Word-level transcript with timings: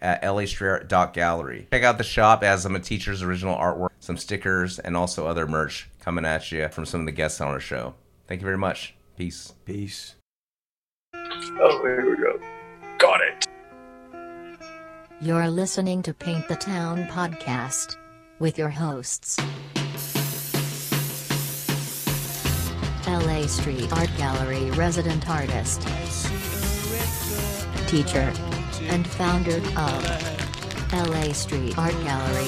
at 0.00 0.22
lastrayer.gallery. 0.22 1.68
Check 1.72 1.82
out 1.82 1.98
the 1.98 2.04
shop 2.04 2.42
as 2.42 2.62
some 2.62 2.76
of 2.76 2.82
teacher's 2.82 3.22
original 3.22 3.56
artwork, 3.56 3.90
some 4.00 4.16
stickers, 4.16 4.78
and 4.78 4.96
also 4.96 5.26
other 5.26 5.46
merch 5.46 5.88
coming 6.00 6.24
at 6.24 6.50
you 6.52 6.68
from 6.68 6.86
some 6.86 7.00
of 7.00 7.06
the 7.06 7.12
guests 7.12 7.40
on 7.40 7.48
our 7.48 7.60
show. 7.60 7.94
Thank 8.26 8.40
you 8.40 8.44
very 8.44 8.58
much. 8.58 8.94
Peace. 9.16 9.54
Peace. 9.64 10.14
Oh, 11.14 11.80
here 11.82 12.10
we 12.10 12.16
go. 12.22 12.40
Got 12.98 13.20
it. 13.22 13.46
You're 15.20 15.48
listening 15.48 16.02
to 16.02 16.12
Paint 16.12 16.46
the 16.48 16.56
Town 16.56 17.06
podcast 17.06 17.96
with 18.38 18.58
your 18.58 18.68
hosts. 18.68 19.38
LA 23.06 23.46
Street 23.46 23.90
Art 23.92 24.10
Gallery 24.18 24.70
resident 24.72 25.30
artist, 25.30 25.82
teacher, 27.88 28.32
and 28.82 29.06
founder 29.06 29.56
of 29.56 30.92
LA 30.92 31.32
Street 31.32 31.76
Art 31.78 31.92
Gallery, 32.04 32.44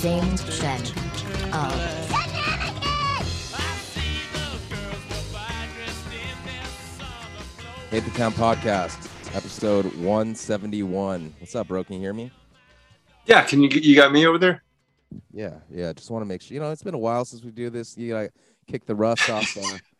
James 0.00 0.42
Shen 0.54 0.80
of 1.52 2.06
Paint 7.90 8.04
the 8.04 8.10
Town 8.18 8.32
Podcast, 8.32 9.08
episode 9.34 9.86
171. 9.96 11.34
What's 11.38 11.54
up, 11.54 11.68
bro? 11.68 11.84
Can 11.84 11.94
you 11.94 12.00
hear 12.00 12.12
me? 12.12 12.30
Yeah, 13.26 13.42
can 13.42 13.62
you 13.62 13.68
you 13.68 13.96
got 13.96 14.12
me 14.12 14.26
over 14.26 14.38
there? 14.38 14.62
Yeah, 15.32 15.54
yeah. 15.70 15.92
Just 15.92 16.10
want 16.10 16.22
to 16.22 16.26
make 16.26 16.42
sure. 16.42 16.54
You 16.54 16.60
know, 16.60 16.70
it's 16.70 16.82
been 16.82 16.94
a 16.94 16.98
while 16.98 17.24
since 17.24 17.42
we 17.42 17.50
do 17.52 17.70
this. 17.70 17.96
You 17.96 18.12
gotta 18.12 18.30
kick 18.66 18.86
the 18.86 18.94
rust 18.94 19.30
off 19.30 19.54
the, 19.54 19.60
uh, 19.60 19.78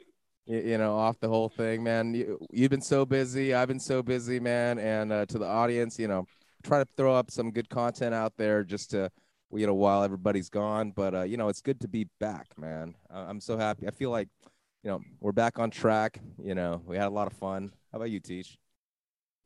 you, 0.47 0.59
you 0.59 0.79
know, 0.79 0.97
off 0.97 1.19
the 1.21 1.29
whole 1.29 1.49
thing, 1.49 1.83
man. 1.83 2.15
You, 2.15 2.39
you've 2.51 2.71
been 2.71 2.81
so 2.81 3.05
busy. 3.05 3.55
I've 3.55 3.69
been 3.69 3.81
so 3.81 4.03
busy, 4.03 4.41
man. 4.41 4.79
And 4.79 5.13
uh, 5.13 5.27
to 5.27 5.39
the 5.39 5.47
audience, 5.47 5.99
you 5.99 6.09
know, 6.09 6.27
try 6.63 6.79
to 6.79 6.89
throw 6.97 7.15
up 7.15 7.31
some 7.31 7.51
good 7.51 7.69
content 7.69 8.15
out 8.15 8.33
there 8.37 8.65
just 8.65 8.91
to, 8.91 9.11
you 9.53 9.67
know, 9.67 9.75
while 9.75 10.03
everybody's 10.03 10.49
gone. 10.49 10.91
But 10.91 11.15
uh, 11.15 11.23
you 11.23 11.37
know, 11.37 11.49
it's 11.49 11.61
good 11.61 11.81
to 11.81 11.89
be 11.89 12.09
back, 12.21 12.47
man. 12.59 12.95
I'm 13.11 13.41
so 13.41 13.57
happy. 13.57 13.87
I 13.87 13.91
feel 13.91 14.11
like, 14.11 14.29
you 14.83 14.91
know, 14.91 15.01
we're 15.21 15.33
back 15.33 15.59
on 15.59 15.71
track. 15.71 16.21
You 16.43 16.55
know, 16.55 16.83
we 16.87 16.97
had 16.97 17.07
a 17.07 17.11
lot 17.11 17.27
of 17.27 17.33
fun. 17.35 17.73
How 17.93 17.99
about 17.99 18.11
you, 18.11 18.21
Teach? 18.21 18.59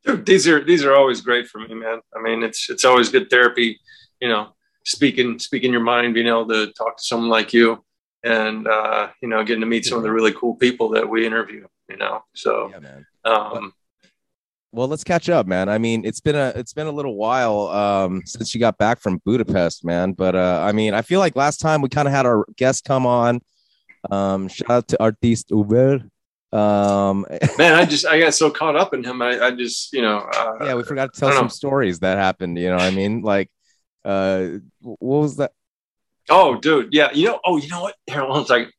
Dude, 0.03 0.25
these 0.25 0.47
are 0.47 0.63
these 0.63 0.83
are 0.83 0.95
always 0.95 1.21
great 1.21 1.47
for 1.47 1.59
me, 1.59 1.73
man. 1.75 1.99
I 2.15 2.21
mean, 2.21 2.43
it's 2.43 2.69
it's 2.69 2.85
always 2.85 3.09
good 3.09 3.29
therapy, 3.29 3.79
you 4.19 4.29
know, 4.29 4.53
speaking 4.83 5.37
speaking 5.37 5.71
your 5.71 5.81
mind, 5.81 6.15
being 6.15 6.27
able 6.27 6.47
to 6.47 6.71
talk 6.73 6.97
to 6.97 7.03
someone 7.03 7.29
like 7.29 7.53
you, 7.53 7.83
and 8.23 8.67
uh, 8.67 9.09
you 9.21 9.27
know, 9.27 9.43
getting 9.43 9.61
to 9.61 9.67
meet 9.67 9.85
some 9.85 9.97
of 9.97 10.03
the 10.03 10.11
really 10.11 10.33
cool 10.33 10.55
people 10.55 10.89
that 10.89 11.07
we 11.07 11.25
interview. 11.25 11.67
You 11.89 11.97
know, 11.97 12.23
so 12.33 12.69
Yeah, 12.71 12.79
man. 12.79 13.05
um, 13.25 13.73
Well, 14.71 14.87
let's 14.87 15.03
catch 15.03 15.29
up, 15.29 15.47
man. 15.47 15.67
I 15.67 15.77
mean, 15.77 16.05
it's 16.05 16.21
been 16.21 16.35
a 16.35 16.53
it's 16.55 16.73
been 16.73 16.87
a 16.87 16.91
little 16.91 17.15
while 17.15 17.67
um, 17.67 18.21
since 18.25 18.53
you 18.53 18.59
got 18.59 18.77
back 18.77 19.01
from 19.01 19.21
Budapest, 19.25 19.83
man. 19.83 20.13
But 20.13 20.35
uh, 20.35 20.63
I 20.65 20.71
mean, 20.71 20.93
I 20.93 21.01
feel 21.01 21.19
like 21.19 21.35
last 21.35 21.57
time 21.59 21.81
we 21.81 21.89
kind 21.89 22.07
of 22.07 22.13
had 22.13 22.25
our 22.25 22.45
guest 22.55 22.85
come 22.85 23.05
on. 23.05 23.41
Um, 24.09 24.47
shout 24.47 24.69
out 24.69 24.87
to 24.89 25.01
Artiste 25.01 25.51
Uber. 25.51 26.03
Um, 26.53 27.25
man, 27.57 27.73
I 27.73 27.85
just 27.85 28.05
I 28.05 28.19
got 28.19 28.33
so 28.33 28.49
caught 28.49 28.75
up 28.75 28.93
in 28.93 29.03
him. 29.03 29.21
I, 29.21 29.39
I 29.39 29.51
just 29.51 29.93
you 29.93 30.01
know, 30.01 30.19
uh, 30.19 30.57
yeah, 30.61 30.75
we 30.75 30.83
forgot 30.83 31.13
to 31.13 31.19
tell 31.19 31.31
some 31.31 31.45
know. 31.45 31.49
stories 31.49 31.99
that 31.99 32.17
happened. 32.17 32.57
You 32.57 32.69
know, 32.69 32.77
what 32.77 32.83
I 32.83 32.91
mean, 32.91 33.21
like, 33.21 33.49
uh, 34.03 34.47
what 34.81 35.21
was 35.21 35.37
that? 35.37 35.51
Oh, 36.33 36.55
dude, 36.55 36.93
yeah, 36.93 37.11
you 37.13 37.27
know. 37.27 37.39
Oh, 37.45 37.57
you 37.57 37.67
know 37.67 37.81
what? 37.81 37.95
Here, 38.07 38.25
one 38.25 38.45
second. 38.45 38.71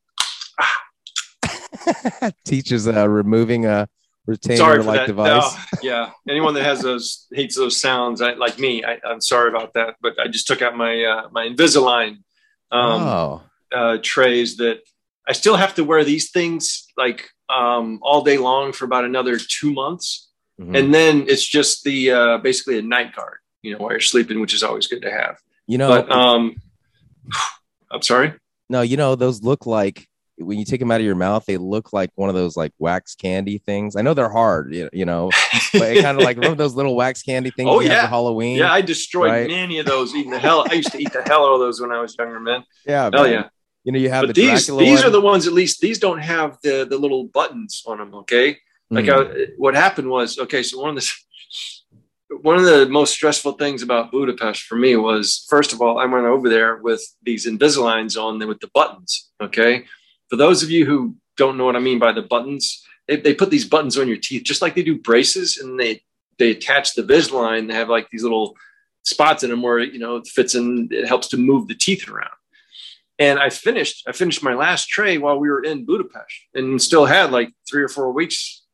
Teaches 2.44 2.88
uh, 2.88 3.08
removing 3.08 3.66
a 3.66 3.88
retainer 4.26 4.82
like 4.82 5.06
device. 5.06 5.54
No, 5.54 5.78
yeah, 5.82 6.10
anyone 6.28 6.54
that 6.54 6.62
has 6.64 6.80
those 6.80 7.26
hates 7.32 7.56
those 7.56 7.78
sounds, 7.80 8.20
I, 8.22 8.32
like 8.34 8.58
me. 8.58 8.84
I, 8.84 8.98
I'm 9.04 9.20
sorry 9.20 9.50
about 9.50 9.74
that, 9.74 9.96
but 10.00 10.18
I 10.18 10.28
just 10.28 10.46
took 10.46 10.62
out 10.62 10.76
my 10.76 11.04
uh, 11.04 11.28
my 11.30 11.46
Invisalign 11.46 12.22
um, 12.70 13.02
oh, 13.02 13.42
uh, 13.72 13.98
trays 14.02 14.56
that 14.56 14.80
I 15.28 15.32
still 15.32 15.56
have 15.56 15.74
to 15.74 15.84
wear 15.84 16.04
these 16.04 16.30
things 16.30 16.86
like 16.96 17.28
um, 17.50 17.98
all 18.02 18.22
day 18.22 18.38
long 18.38 18.72
for 18.72 18.84
about 18.86 19.04
another 19.04 19.38
two 19.38 19.72
months, 19.72 20.30
Mhm. 20.60 20.78
and 20.78 20.94
then 20.94 21.24
it's 21.28 21.46
just 21.46 21.84
the 21.84 22.12
uh, 22.12 22.38
basically 22.38 22.78
a 22.78 22.82
night 22.82 23.14
guard, 23.14 23.38
you 23.62 23.72
know, 23.72 23.78
while 23.78 23.90
you're 23.90 24.00
sleeping, 24.00 24.40
which 24.40 24.54
is 24.54 24.62
always 24.62 24.86
good 24.86 25.02
to 25.02 25.10
have. 25.10 25.36
you 25.66 25.78
know, 25.78 25.88
But 25.88 26.10
um, 26.10 26.56
I'm 27.90 28.02
sorry. 28.02 28.34
No, 28.68 28.80
you 28.82 28.96
know, 28.96 29.14
those 29.14 29.42
look 29.42 29.66
like 29.66 30.08
when 30.38 30.58
you 30.58 30.64
take 30.64 30.80
them 30.80 30.90
out 30.90 30.98
of 31.00 31.04
your 31.06 31.14
mouth, 31.14 31.44
they 31.46 31.58
look 31.58 31.92
like 31.92 32.10
one 32.14 32.28
of 32.30 32.34
those 32.34 32.56
like 32.56 32.72
wax 32.78 33.14
candy 33.14 33.58
things. 33.58 33.96
I 33.96 34.02
know 34.02 34.14
they're 34.14 34.30
hard, 34.30 34.74
you, 34.92 35.04
know, 35.04 35.30
but 35.74 35.98
kind 36.00 36.16
of 36.18 36.24
like 36.24 36.38
one 36.38 36.50
of 36.50 36.56
those 36.56 36.74
little 36.74 36.96
wax 36.96 37.22
candy 37.22 37.50
things 37.50 37.68
Oh, 37.70 37.80
you 37.80 37.88
have 37.88 37.96
yeah. 37.96 38.02
for 38.04 38.08
Halloween. 38.08 38.56
Yeah, 38.58 38.72
I 38.72 38.80
destroyed 38.80 39.30
Right. 39.30 39.46
many 39.48 39.78
of 39.78 39.86
those. 39.86 40.14
Eating 40.14 40.30
the 40.30 40.38
hell, 40.38 40.64
I 40.70 40.74
used 40.74 40.90
to 40.92 40.98
eat 41.02 41.12
the 41.12 41.22
hell 41.22 41.44
out 41.46 41.52
of 41.54 41.60
those 41.60 41.80
when 41.80 41.92
I 41.92 42.00
was 42.00 42.16
younger, 42.18 42.40
man. 42.40 42.64
yeah, 42.86 43.10
Hell 43.12 43.24
man. 43.24 43.32
yeah. 43.32 43.48
You 43.84 43.92
know, 43.92 43.98
you 43.98 44.10
have 44.10 44.22
but 44.22 44.34
the 44.34 44.40
these 44.40 44.66
Dracula 44.66 44.82
these 44.84 44.98
one. 45.00 45.08
are 45.08 45.10
the 45.10 45.20
ones 45.20 45.46
at 45.46 45.52
least 45.52 45.80
these 45.80 45.98
don't 45.98 46.20
have 46.20 46.56
the 46.62 46.86
the 46.88 46.96
little 46.96 47.24
buttons 47.24 47.82
on 47.86 47.98
them 47.98 48.14
okay 48.14 48.56
like 48.90 49.06
Mm. 49.06 49.42
I, 49.42 49.46
what 49.58 49.74
happened 49.74 50.08
was 50.08 50.38
okay 50.38 50.62
so 50.62 50.80
one 50.80 50.90
of 50.90 50.94
the 50.96 51.12
one 52.40 52.56
of 52.56 52.64
the 52.64 52.86
most 52.86 53.12
stressful 53.12 53.52
things 53.52 53.82
about 53.82 54.10
budapest 54.10 54.62
for 54.62 54.76
me 54.76 54.96
was 54.96 55.44
first 55.48 55.72
of 55.72 55.80
all 55.80 55.98
i 55.98 56.06
went 56.06 56.26
over 56.26 56.48
there 56.48 56.76
with 56.76 57.02
these 57.22 57.46
invisaligns 57.46 58.20
on 58.20 58.38
with 58.48 58.60
the 58.60 58.70
buttons 58.74 59.30
okay 59.42 59.84
for 60.28 60.36
those 60.36 60.62
of 60.62 60.70
you 60.70 60.86
who 60.86 61.14
don't 61.36 61.56
know 61.56 61.64
what 61.64 61.76
i 61.76 61.80
mean 61.80 61.98
by 61.98 62.12
the 62.12 62.22
buttons 62.22 62.84
they, 63.08 63.16
they 63.16 63.34
put 63.34 63.50
these 63.50 63.64
buttons 63.64 63.98
on 63.98 64.08
your 64.08 64.16
teeth 64.16 64.44
just 64.44 64.62
like 64.62 64.74
they 64.74 64.82
do 64.82 64.98
braces 64.98 65.58
and 65.58 65.78
they 65.78 66.00
they 66.38 66.50
attach 66.50 66.94
the 66.94 67.02
Invisalign. 67.02 67.68
They 67.68 67.74
have 67.74 67.88
like 67.88 68.10
these 68.10 68.22
little 68.22 68.56
spots 69.04 69.42
in 69.42 69.50
them 69.50 69.62
where 69.62 69.78
you 69.78 69.98
know 69.98 70.16
it 70.16 70.26
fits 70.26 70.54
in. 70.54 70.88
It 70.90 71.06
helps 71.06 71.28
to 71.28 71.36
move 71.36 71.68
the 71.68 71.74
teeth 71.74 72.08
around. 72.08 72.30
And 73.18 73.38
I 73.38 73.50
finished. 73.50 74.04
I 74.08 74.12
finished 74.12 74.42
my 74.42 74.54
last 74.54 74.88
tray 74.88 75.18
while 75.18 75.38
we 75.38 75.48
were 75.48 75.62
in 75.62 75.84
Budapest, 75.84 76.34
and 76.54 76.80
still 76.80 77.06
had 77.06 77.30
like 77.30 77.52
three 77.68 77.82
or 77.82 77.88
four 77.88 78.12
weeks, 78.12 78.64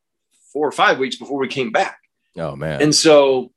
four 0.51 0.67
or 0.67 0.71
five 0.71 0.97
weeks 0.99 1.15
before 1.15 1.39
we 1.39 1.47
came 1.47 1.71
back. 1.71 1.99
Oh 2.37 2.55
man. 2.55 2.81
And 2.81 2.93
so, 2.93 3.51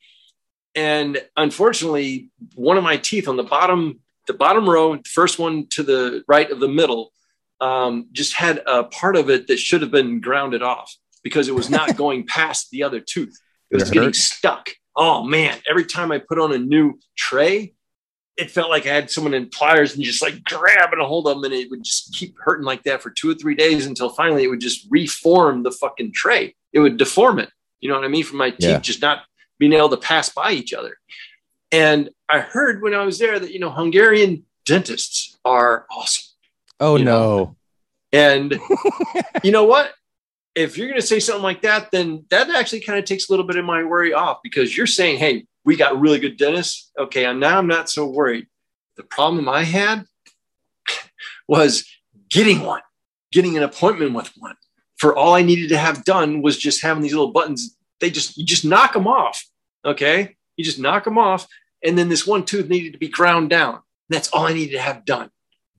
and 0.74 1.22
unfortunately, 1.36 2.30
one 2.54 2.76
of 2.76 2.84
my 2.84 2.96
teeth 2.96 3.28
on 3.28 3.36
the 3.36 3.42
bottom, 3.42 4.00
the 4.26 4.34
bottom 4.34 4.68
row, 4.68 4.96
the 4.96 5.02
first 5.04 5.38
one 5.38 5.66
to 5.70 5.82
the 5.82 6.24
right 6.26 6.50
of 6.50 6.60
the 6.60 6.68
middle, 6.68 7.12
um, 7.60 8.08
just 8.12 8.34
had 8.34 8.62
a 8.66 8.84
part 8.84 9.16
of 9.16 9.30
it 9.30 9.46
that 9.48 9.58
should 9.58 9.82
have 9.82 9.90
been 9.90 10.20
grounded 10.20 10.62
off 10.62 10.94
because 11.22 11.48
it 11.48 11.54
was 11.54 11.70
not 11.70 11.96
going 11.96 12.26
past 12.26 12.70
the 12.70 12.82
other 12.82 13.00
tooth. 13.00 13.38
It 13.70 13.76
was 13.76 13.90
it 13.90 13.94
getting 13.94 14.12
stuck. 14.12 14.70
Oh 14.94 15.24
man! 15.24 15.56
Every 15.68 15.86
time 15.86 16.12
I 16.12 16.18
put 16.18 16.38
on 16.38 16.52
a 16.52 16.58
new 16.58 16.98
tray, 17.16 17.74
it 18.36 18.50
felt 18.50 18.70
like 18.70 18.86
I 18.86 18.94
had 18.94 19.10
someone 19.10 19.34
in 19.34 19.48
pliers 19.48 19.94
and 19.94 20.04
just 20.04 20.22
like 20.22 20.42
grabbing 20.44 21.00
a 21.00 21.06
hold 21.06 21.26
of 21.26 21.36
them, 21.36 21.44
and 21.44 21.54
it 21.54 21.70
would 21.70 21.84
just 21.84 22.14
keep 22.14 22.34
hurting 22.38 22.66
like 22.66 22.82
that 22.84 23.02
for 23.02 23.10
two 23.10 23.30
or 23.30 23.34
three 23.34 23.54
days 23.54 23.86
until 23.86 24.10
finally 24.10 24.44
it 24.44 24.48
would 24.48 24.60
just 24.60 24.86
reform 24.90 25.62
the 25.62 25.70
fucking 25.70 26.12
tray. 26.12 26.54
It 26.72 26.80
would 26.80 26.96
deform 26.96 27.38
it. 27.38 27.50
You 27.82 27.90
know 27.90 27.96
what 27.96 28.04
I 28.04 28.08
mean? 28.08 28.24
From 28.24 28.38
my 28.38 28.50
teeth 28.50 28.60
Yeah. 28.62 28.78
just 28.80 29.02
not 29.02 29.24
being 29.58 29.74
able 29.74 29.90
to 29.90 29.96
pass 29.98 30.30
by 30.30 30.52
each 30.52 30.72
other. 30.72 30.96
And 31.70 32.08
I 32.30 32.40
heard 32.40 32.82
when 32.82 32.94
I 32.94 33.04
was 33.04 33.18
there 33.18 33.38
that 33.38 33.52
you 33.52 33.58
know 33.58 33.70
Hungarian 33.70 34.44
dentists 34.64 35.36
are 35.44 35.86
awesome. 35.90 36.24
oh 36.80 36.96
no. 36.96 37.56
And 38.12 38.58
you 39.42 39.52
know 39.52 39.64
what? 39.64 39.92
If 40.54 40.76
you're 40.76 40.88
going 40.88 41.00
to 41.00 41.06
say 41.06 41.18
something 41.18 41.42
like 41.42 41.62
that, 41.62 41.90
then 41.90 42.26
that 42.30 42.50
actually 42.50 42.80
kind 42.80 42.98
of 42.98 43.06
takes 43.06 43.28
a 43.28 43.32
little 43.32 43.46
bit 43.46 43.56
of 43.56 43.64
my 43.64 43.82
worry 43.84 44.12
off 44.12 44.40
because 44.42 44.76
you're 44.76 44.86
saying, 44.86 45.18
hey, 45.18 45.46
we 45.64 45.76
got 45.76 45.98
really 45.98 46.18
good 46.18 46.36
dentists. 46.36 46.90
Okay, 46.98 47.24
and 47.24 47.40
now 47.40 47.56
I'm 47.58 47.66
not 47.66 47.88
so 47.88 48.06
worried. 48.06 48.46
The 48.96 49.02
problem 49.02 49.48
I 49.48 49.62
had 49.64 50.04
was 51.48 51.88
getting 52.28 52.60
one, 52.60 52.82
getting 53.32 53.56
an 53.56 53.62
appointment 53.62 54.12
with 54.12 54.30
one. 54.36 54.56
For 55.02 55.16
all 55.16 55.34
I 55.34 55.42
needed 55.42 55.70
to 55.70 55.78
have 55.78 56.04
done 56.04 56.42
was 56.42 56.56
just 56.56 56.80
having 56.80 57.02
these 57.02 57.12
little 57.12 57.32
buttons. 57.32 57.76
They 57.98 58.08
just, 58.08 58.38
you 58.38 58.44
just 58.44 58.64
knock 58.64 58.92
them 58.92 59.08
off. 59.08 59.44
Okay. 59.84 60.36
You 60.56 60.64
just 60.64 60.78
knock 60.78 61.02
them 61.02 61.18
off. 61.18 61.48
And 61.82 61.98
then 61.98 62.08
this 62.08 62.24
one 62.24 62.44
tooth 62.44 62.68
needed 62.68 62.92
to 62.92 63.00
be 63.00 63.08
ground 63.08 63.50
down. 63.50 63.80
That's 64.10 64.28
all 64.28 64.46
I 64.46 64.52
needed 64.52 64.74
to 64.74 64.80
have 64.80 65.04
done. 65.04 65.32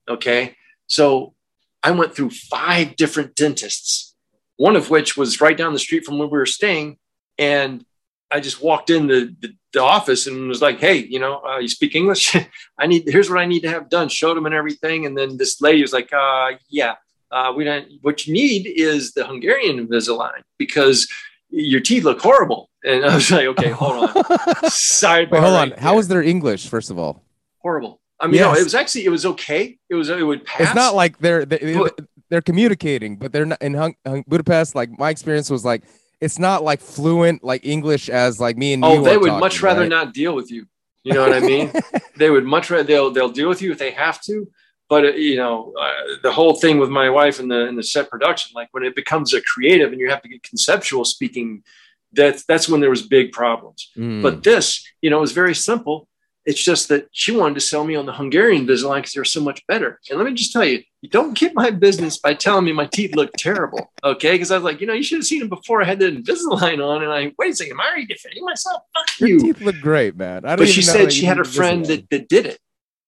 Okay. 0.10 0.58
So 0.88 1.36
I 1.82 1.92
went 1.92 2.14
through 2.14 2.32
five 2.32 2.98
different 2.98 3.34
dentists, 3.36 4.14
one 4.58 4.76
of 4.76 4.90
which 4.90 5.16
was 5.16 5.40
right 5.40 5.58
down 5.58 5.72
the 5.72 5.80
street 5.80 6.04
from 6.04 6.18
where 6.18 6.28
we 6.28 6.38
were 6.38 6.46
staying. 6.46 6.98
And 7.38 7.86
I 8.30 8.42
just 8.42 8.62
walked 8.62 8.90
in 8.90 9.08
the, 9.08 9.34
the, 9.40 9.56
the 9.72 9.82
office 9.82 10.28
and 10.28 10.50
was 10.50 10.62
like, 10.62 10.80
"Hey, 10.82 10.98
you 10.98 11.20
know, 11.20 11.42
uh, 11.46 11.60
you 11.60 11.70
speak 11.70 11.96
English? 11.96 12.36
I 12.78 12.88
need 12.88 13.08
here's 13.08 13.30
what 13.30 13.40
I 13.40 13.46
need 13.46 13.62
to 13.62 13.70
have 13.70 13.90
done." 13.90 14.10
Showed 14.10 14.36
him 14.36 14.46
and 14.48 14.56
everything, 14.56 15.06
and 15.06 15.18
then 15.18 15.38
this 15.38 15.62
lady 15.62 15.82
was 15.82 15.94
like, 15.94 16.12
uh, 16.12 16.54
"Yeah, 16.68 16.96
uh, 17.34 17.52
we 17.56 17.64
don't. 17.64 17.86
What 18.02 18.26
you 18.26 18.34
need 18.34 18.68
is 18.68 19.14
the 19.14 19.26
Hungarian 19.26 19.76
Invisalign 19.86 20.42
because 20.58 21.08
your 21.50 21.82
teeth 21.82 22.04
look 22.04 22.22
horrible." 22.22 22.70
And 22.86 23.04
I 23.06 23.16
was 23.16 23.30
like, 23.32 23.48
"Okay, 23.48 23.70
hold 23.70 23.96
on." 24.10 24.10
Sidebar. 24.70 25.32
Wait, 25.32 25.42
hold 25.42 25.56
on. 25.56 25.70
right 25.72 25.80
How 25.80 25.96
was 25.96 26.08
their 26.08 26.22
English, 26.22 26.68
first 26.68 26.90
of 26.92 26.98
all? 27.00 27.24
horrible? 27.60 28.02
I 28.20 28.28
mean, 28.28 28.42
no, 28.42 28.54
it 28.54 28.64
was 28.64 28.76
actually 28.76 29.06
it 29.06 29.10
was 29.10 29.26
okay. 29.26 29.78
It 29.90 29.96
was 29.96 30.10
it 30.10 30.22
would 30.22 30.46
pass. 30.46 30.62
It's 30.68 30.76
not 30.76 30.96
like 30.96 31.18
they're 31.20 31.46
they, 31.46 31.74
But- 31.76 32.00
they're 32.30 32.42
communicating, 32.42 33.18
but 33.18 33.32
they're 33.34 33.46
not 33.46 33.62
in 33.62 33.74
Hung, 33.74 33.96
Hung, 34.06 34.24
Budapest. 34.28 34.76
Like 34.76 34.90
my 34.98 35.10
experience 35.10 35.50
was 35.50 35.64
like 35.66 35.84
it's 36.22 36.40
not 36.40 36.64
like 36.64 36.80
fluent 36.80 37.44
like 37.44 37.66
English 37.66 38.10
as 38.10 38.40
like 38.40 38.56
me 38.58 38.74
and 38.74 38.84
Oh, 38.86 38.94
you. 38.96 39.04
they 39.04 39.16
are 39.16 39.20
would 39.20 39.28
talking, 39.28 39.40
much 39.40 39.62
rather 39.62 39.82
right? 39.82 39.90
not 39.90 40.14
deal 40.14 40.34
with 40.36 40.50
you. 40.52 40.66
You 41.04 41.14
know 41.14 41.22
what 41.28 41.34
I 41.34 41.42
mean? 41.42 41.72
they 42.18 42.30
would 42.30 42.46
much 42.46 42.70
rather 42.70 42.84
they'll 42.84 43.12
they'll 43.12 43.30
deal 43.40 43.50
with 43.50 43.62
you 43.62 43.72
if 43.72 43.78
they 43.78 43.92
have 43.92 44.22
to. 44.22 44.48
But 44.90 45.06
uh, 45.06 45.14
you 45.14 45.38
know, 45.38 45.74
uh, 45.80 46.18
the 46.22 46.32
whole 46.32 46.56
thing 46.56 46.78
with 46.78 46.90
my 46.90 47.10
wife 47.10 47.40
and 47.40 47.50
the 47.50 47.68
and 47.68 47.78
the 47.78 47.84
set 47.84 48.10
production, 48.10 48.52
like 48.56 48.70
when 48.72 48.84
it 48.84 48.96
becomes 48.96 49.34
a 49.34 49.42
creative 49.42 49.92
and 49.92 50.00
you 50.00 50.10
have 50.10 50.22
to 50.22 50.30
get 50.30 50.44
conceptual 50.44 51.06
speaking, 51.06 51.64
that's 52.12 52.46
that's 52.46 52.70
when 52.70 52.82
there 52.82 52.90
was 52.90 53.02
big 53.02 53.32
problems. 53.32 53.92
Mm. 53.98 54.22
But 54.22 54.44
this, 54.44 54.86
you 55.02 55.10
know, 55.10 55.22
is 55.22 55.32
very 55.32 55.56
simple. 55.56 56.08
It's 56.46 56.62
just 56.62 56.90
that 56.90 57.08
she 57.14 57.32
wanted 57.32 57.56
to 57.56 57.62
sell 57.62 57.86
me 57.86 57.96
on 57.96 58.06
the 58.06 58.12
Hungarian 58.12 58.68
Invisalign 58.68 58.98
because 58.98 59.14
they're 59.14 59.24
so 59.24 59.40
much 59.40 59.66
better. 59.66 60.02
And 60.10 60.20
let 60.20 60.28
me 60.28 60.34
just 60.34 60.52
tell 60.52 60.66
you, 60.66 60.84
you 61.02 61.08
don't 61.08 61.38
get 61.38 61.56
my 61.56 61.72
business 61.72 62.18
by 62.18 62.34
telling 62.34 62.66
me 62.66 62.74
my 62.74 62.86
teeth 62.86 63.16
look 63.16 63.32
terrible. 63.38 63.94
Okay. 64.04 64.34
Because 64.34 64.52
I 64.52 64.56
was 64.56 64.66
like, 64.66 64.82
you 64.82 64.88
know, 64.88 64.92
you 64.92 65.04
should 65.04 65.20
have 65.20 65.26
seen 65.26 65.40
them 65.40 65.48
before 65.48 65.82
I 65.82 65.86
had 65.86 66.00
the 66.00 66.12
Invisalign 66.12 66.86
on. 66.86 67.02
And 67.02 67.14
I, 67.14 67.32
wait 67.40 67.54
a 67.54 67.56
second, 67.56 67.74
am 67.74 67.80
I 67.80 67.88
already 67.88 68.08
defending 68.08 68.44
myself? 68.44 68.82
Fuck 68.94 69.20
your 69.22 69.30
you. 69.30 69.40
teeth 69.40 69.62
look 69.62 69.80
great, 69.80 70.18
man. 70.18 70.44
I 70.44 70.58
don't 70.58 70.66
But 70.66 70.68
she 70.68 70.82
said 70.82 71.14
she 71.14 71.24
had 71.24 71.40
a 71.40 71.46
friend 71.46 71.86
that, 71.86 72.10
that 72.10 72.28
did 72.28 72.46
it, 72.46 72.60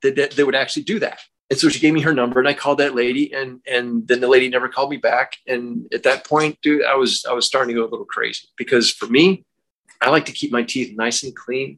that, 0.02 0.16
that, 0.16 0.32
that 0.32 0.46
would 0.46 0.56
actually 0.56 0.84
do 0.84 1.00
that. 1.00 1.20
And 1.50 1.60
so 1.60 1.70
she 1.70 1.80
gave 1.80 1.94
me 1.94 2.02
her 2.02 2.14
number 2.14 2.40
and 2.40 2.48
I 2.48 2.54
called 2.54 2.80
that 2.80 2.96
lady 2.96 3.32
and 3.34 3.62
and 3.68 4.08
then 4.08 4.20
the 4.20 4.28
lady 4.28 4.50
never 4.50 4.68
called 4.68 4.90
me 4.90 4.98
back. 4.98 5.34
And 5.48 5.88
at 5.94 6.04
that 6.04 6.26
point, 6.26 6.60
dude, 6.62 6.84
I 6.84 6.96
was 6.96 7.24
I 7.30 7.34
was 7.34 7.46
starting 7.46 7.76
to 7.76 7.82
go 7.82 7.88
a 7.88 7.92
little 7.92 8.06
crazy 8.06 8.48
because 8.58 8.90
for 8.90 9.06
me, 9.06 9.46
I 10.02 10.10
like 10.10 10.26
to 10.26 10.32
keep 10.32 10.52
my 10.52 10.64
teeth 10.64 10.96
nice 10.98 11.24
and 11.24 11.36
clean. 11.36 11.78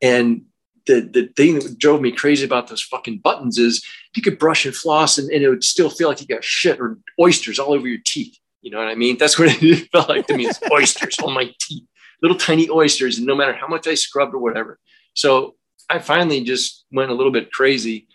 And 0.00 0.42
the 0.86 1.00
the 1.00 1.26
thing 1.36 1.58
that 1.58 1.78
drove 1.78 2.00
me 2.00 2.12
crazy 2.12 2.44
about 2.44 2.68
those 2.68 2.82
fucking 2.82 3.18
buttons 3.18 3.58
is 3.58 3.84
you 4.14 4.22
could 4.22 4.38
brush 4.38 4.64
and 4.64 4.74
floss 4.74 5.18
and, 5.18 5.30
and 5.30 5.42
it 5.42 5.48
would 5.48 5.64
still 5.64 5.90
feel 5.90 6.08
like 6.08 6.20
you 6.20 6.26
got 6.26 6.44
shit 6.44 6.80
or 6.80 6.98
oysters 7.20 7.58
all 7.58 7.74
over 7.74 7.88
your 7.88 8.00
teeth. 8.04 8.38
You 8.62 8.70
know 8.70 8.78
what 8.78 8.88
I 8.88 8.94
mean? 8.94 9.18
That's 9.18 9.36
what 9.36 9.48
it 9.62 9.90
felt 9.90 10.08
like 10.08 10.28
to 10.28 10.36
me. 10.36 10.46
It's 10.46 10.60
oysters 10.72 11.18
on 11.18 11.34
my 11.34 11.52
teeth, 11.60 11.84
little 12.22 12.38
tiny 12.38 12.70
oysters, 12.70 13.18
and 13.18 13.26
no 13.26 13.34
matter 13.34 13.52
how 13.52 13.66
much 13.66 13.88
I 13.88 13.94
scrubbed 13.94 14.34
or 14.34 14.38
whatever. 14.38 14.78
So 15.14 15.56
I 15.90 15.98
finally 15.98 16.44
just 16.44 16.84
went 16.92 17.10
a 17.10 17.14
little 17.14 17.32
bit 17.32 17.50
crazy 17.50 18.06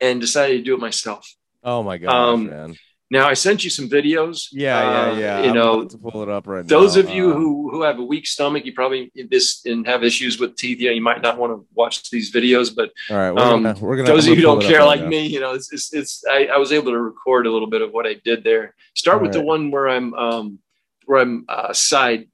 and 0.00 0.20
decided 0.20 0.58
to 0.58 0.62
do 0.62 0.74
it 0.74 0.80
myself. 0.80 1.26
Oh 1.64 1.82
my 1.82 1.98
god, 1.98 2.10
Um, 2.14 2.46
man. 2.46 2.76
Now 3.10 3.26
I 3.26 3.32
sent 3.32 3.64
you 3.64 3.70
some 3.70 3.88
videos. 3.88 4.48
Yeah, 4.52 4.76
Uh, 4.78 4.82
yeah, 4.82 5.18
yeah. 5.18 5.42
You 5.44 5.48
I'm 5.48 5.54
know, 5.54 5.84
to 5.84 5.96
pull 5.96 6.22
it 6.22 6.28
up 6.28 6.46
right 6.46 6.62
now. 6.62 6.68
those 6.68 6.94
now. 6.96 7.02
of 7.04 7.10
you 7.10 7.30
Uh, 7.32 7.36
who 7.36 7.70
who 7.70 7.82
have 7.82 7.98
a 7.98 8.04
weak 8.04 8.26
stomach, 8.26 8.66
you 8.66 8.74
probably 8.74 9.10
this 9.30 9.64
and 9.64 9.86
have 9.86 10.04
issues 10.04 10.38
with 10.38 10.56
teeth. 10.56 10.78
Yeah, 10.78 10.90
you 10.90 11.00
might 11.00 11.22
not 11.22 11.38
want 11.38 11.52
to 11.54 11.66
watch 11.74 12.10
these 12.10 12.30
videos, 12.30 12.74
but 12.74 12.90
all 13.10 13.16
right, 13.16 13.32
we're 13.32 13.40
um, 13.40 13.62
gonna, 13.62 13.78
we're 13.80 13.96
gonna. 13.96 14.08
those 14.08 14.26
of 14.26 14.30
you 14.30 14.36
who 14.36 14.42
don't 14.42 14.56
pull 14.60 14.66
it 14.66 14.66
up 14.66 14.70
care 14.72 14.84
like 14.84 15.00
now. 15.02 15.08
me, 15.08 15.26
you 15.26 15.40
know, 15.40 15.52
it's 15.54 15.72
it's, 15.72 15.92
it's 15.94 16.22
I, 16.30 16.46
I 16.46 16.58
was 16.58 16.70
able 16.70 16.92
to 16.92 16.98
record 17.00 17.46
a 17.46 17.50
little 17.50 17.70
bit 17.70 17.80
of 17.80 17.92
what 17.92 18.06
I 18.06 18.14
did 18.22 18.44
there. 18.44 18.74
Start 18.94 19.22
with 19.22 19.32
the 19.32 19.40
one 19.42 19.70
where 19.70 19.88
I'm 19.88 20.12
um 20.14 20.58
where 21.06 21.20
I'm 21.22 21.46
uh, 21.48 21.72
side 21.72 22.28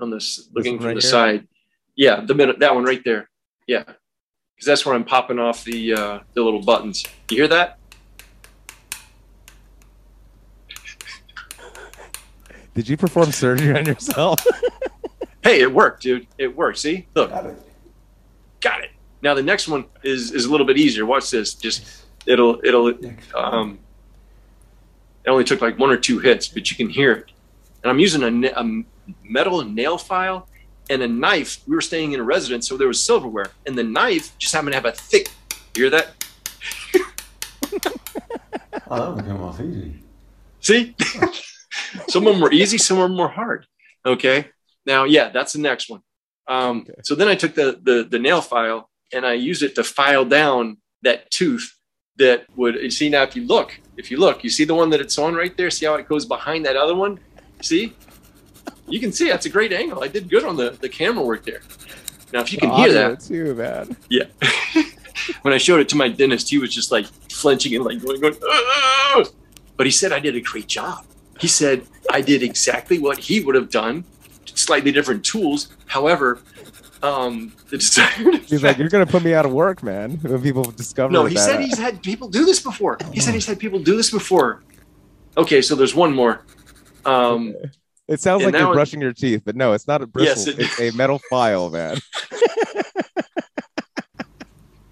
on 0.00 0.10
this 0.10 0.48
looking 0.52 0.74
one 0.74 0.78
from 0.80 0.86
right 0.88 0.94
the 0.96 1.00
here? 1.00 1.10
side. 1.10 1.48
Yeah, 1.94 2.20
the 2.26 2.34
minute 2.34 2.58
that 2.58 2.74
one 2.74 2.84
right 2.84 3.02
there. 3.04 3.30
Yeah, 3.68 3.84
because 4.58 4.66
that's 4.66 4.84
where 4.84 4.96
I'm 4.96 5.04
popping 5.04 5.38
off 5.38 5.62
the 5.62 5.94
uh, 5.94 6.18
the 6.34 6.42
little 6.42 6.60
buttons. 6.60 7.04
You 7.30 7.36
hear 7.36 7.46
that? 7.48 7.78
Did 12.74 12.88
you 12.88 12.96
perform 12.96 13.30
surgery 13.30 13.78
on 13.78 13.86
yourself? 13.86 14.44
Hey, 15.44 15.60
it 15.62 15.72
worked, 15.72 16.02
dude. 16.02 16.26
It 16.36 16.54
worked. 16.54 16.78
See, 16.78 17.06
look, 17.14 17.30
Got 17.30 17.46
it. 17.46 17.56
got 18.60 18.80
it. 18.82 18.90
Now 19.22 19.32
the 19.34 19.42
next 19.42 19.66
one 19.68 19.86
is 20.02 20.32
is 20.32 20.44
a 20.44 20.50
little 20.50 20.66
bit 20.66 20.76
easier. 20.76 21.06
Watch 21.06 21.30
this. 21.30 21.54
Just 21.54 22.04
it'll 22.26 22.60
it'll 22.64 22.92
um. 23.34 23.78
It 25.24 25.30
only 25.30 25.44
took 25.44 25.62
like 25.62 25.78
one 25.78 25.90
or 25.90 25.96
two 25.96 26.18
hits, 26.18 26.48
but 26.48 26.70
you 26.70 26.76
can 26.76 26.90
hear 26.90 27.12
it. 27.12 27.30
And 27.82 27.90
I'm 27.90 27.98
using 28.00 28.44
a, 28.44 28.48
a 28.60 28.82
metal 29.22 29.64
nail 29.64 29.96
file 29.96 30.48
and 30.90 31.02
a 31.02 31.08
knife. 31.08 31.60
We 31.66 31.74
were 31.74 31.80
staying 31.80 32.12
in 32.12 32.20
a 32.20 32.22
residence, 32.22 32.68
so 32.68 32.76
there 32.76 32.88
was 32.88 33.02
silverware, 33.02 33.50
and 33.66 33.76
the 33.76 33.84
knife 33.84 34.36
just 34.38 34.54
happened 34.54 34.72
to 34.72 34.76
have 34.76 34.84
a 34.84 34.92
thick. 34.92 35.28
You 35.74 35.84
hear 35.84 35.90
that? 35.90 36.14
Oh, 38.90 38.96
that 38.96 39.16
would 39.16 39.24
come 39.26 39.42
off 39.42 39.60
easy. 39.60 39.94
See, 40.60 40.94
some 42.08 42.26
of 42.26 42.32
them 42.34 42.40
were 42.40 42.52
easy, 42.52 42.78
some 42.78 42.98
of 42.98 43.10
them 43.10 43.18
were 43.18 43.28
hard. 43.28 43.66
Okay, 44.04 44.48
now 44.86 45.04
yeah, 45.04 45.28
that's 45.28 45.52
the 45.52 45.60
next 45.60 45.90
one. 45.90 46.00
Um, 46.46 46.80
Okay. 46.80 47.00
So 47.04 47.14
then 47.14 47.28
I 47.28 47.34
took 47.34 47.54
the, 47.54 47.78
the 47.82 48.06
the 48.08 48.18
nail 48.18 48.40
file 48.40 48.88
and 49.12 49.26
I 49.26 49.34
used 49.34 49.62
it 49.62 49.74
to 49.74 49.84
file 49.84 50.24
down 50.24 50.78
that 51.02 51.30
tooth 51.30 51.74
that 52.16 52.46
would. 52.56 52.76
You 52.76 52.90
see 52.90 53.08
now, 53.10 53.22
if 53.22 53.36
you 53.36 53.46
look, 53.46 53.78
if 53.96 54.10
you 54.10 54.16
look, 54.16 54.42
you 54.42 54.50
see 54.50 54.64
the 54.64 54.74
one 54.74 54.90
that 54.90 55.00
it's 55.00 55.18
on 55.18 55.34
right 55.34 55.54
there. 55.56 55.70
See 55.70 55.86
how 55.86 55.94
it 55.96 56.08
goes 56.08 56.24
behind 56.24 56.64
that 56.64 56.76
other 56.76 56.94
one? 56.94 57.20
See, 57.60 57.94
you 58.88 59.00
can 59.00 59.12
see 59.12 59.28
that's 59.28 59.46
a 59.46 59.50
great 59.50 59.72
angle. 59.72 60.02
I 60.02 60.08
did 60.08 60.28
good 60.28 60.44
on 60.44 60.56
the 60.56 60.70
the 60.70 60.88
camera 60.88 61.24
work 61.24 61.44
there. 61.44 61.60
Now, 62.32 62.40
if 62.40 62.52
you 62.52 62.58
can 62.58 62.70
hear 62.70 62.92
that, 62.92 63.20
too, 63.20 63.54
man. 63.54 63.96
yeah. 64.10 64.24
when 65.42 65.54
I 65.54 65.58
showed 65.58 65.80
it 65.80 65.88
to 65.90 65.96
my 65.96 66.08
dentist, 66.08 66.50
he 66.50 66.58
was 66.58 66.74
just 66.74 66.92
like 66.92 67.06
flinching 67.30 67.74
and 67.74 67.84
like 67.84 68.02
going, 68.02 68.20
going 68.20 68.36
"Ugh!" 68.50 69.28
but 69.76 69.86
he 69.86 69.92
said 69.92 70.12
I 70.12 70.20
did 70.20 70.36
a 70.36 70.40
great 70.40 70.66
job. 70.66 71.06
He 71.40 71.48
said 71.48 71.86
I 72.10 72.20
did 72.20 72.42
exactly 72.42 72.98
what 72.98 73.18
he 73.18 73.40
would 73.40 73.54
have 73.54 73.70
done, 73.70 74.04
slightly 74.46 74.92
different 74.92 75.24
tools. 75.24 75.68
However, 75.86 76.40
um, 77.02 77.52
the 77.70 77.78
desired 77.78 78.42
He's 78.44 78.62
like, 78.62 78.78
you're 78.78 78.88
gonna 78.88 79.06
put 79.06 79.22
me 79.22 79.34
out 79.34 79.46
of 79.46 79.52
work, 79.52 79.82
man. 79.82 80.12
When 80.18 80.42
people 80.42 80.64
discover. 80.64 81.12
That. 81.12 81.18
No, 81.18 81.26
he 81.26 81.34
that, 81.34 81.44
said 81.44 81.60
he's 81.60 81.78
had 81.78 82.02
people 82.02 82.28
do 82.28 82.44
this 82.44 82.60
before. 82.60 82.98
He 83.12 83.20
said 83.20 83.34
he's 83.34 83.46
had 83.46 83.58
people 83.58 83.78
do 83.78 83.96
this 83.96 84.10
before. 84.10 84.62
Okay, 85.36 85.62
so 85.62 85.74
there's 85.74 85.94
one 85.94 86.14
more. 86.14 86.44
Um, 87.04 87.54
It 88.08 88.20
sounds 88.20 88.42
and 88.42 88.52
like 88.52 88.58
you're 88.58 88.68
one- 88.68 88.76
brushing 88.76 89.00
your 89.00 89.12
teeth, 89.12 89.42
but 89.44 89.54
no, 89.54 89.72
it's 89.74 89.86
not 89.86 90.00
a 90.02 90.08
Yes, 90.18 90.44
bristle. 90.46 90.60
it- 90.60 90.60
it's 90.60 90.80
a 90.80 90.96
metal 90.96 91.20
file, 91.30 91.68
man. 91.70 91.98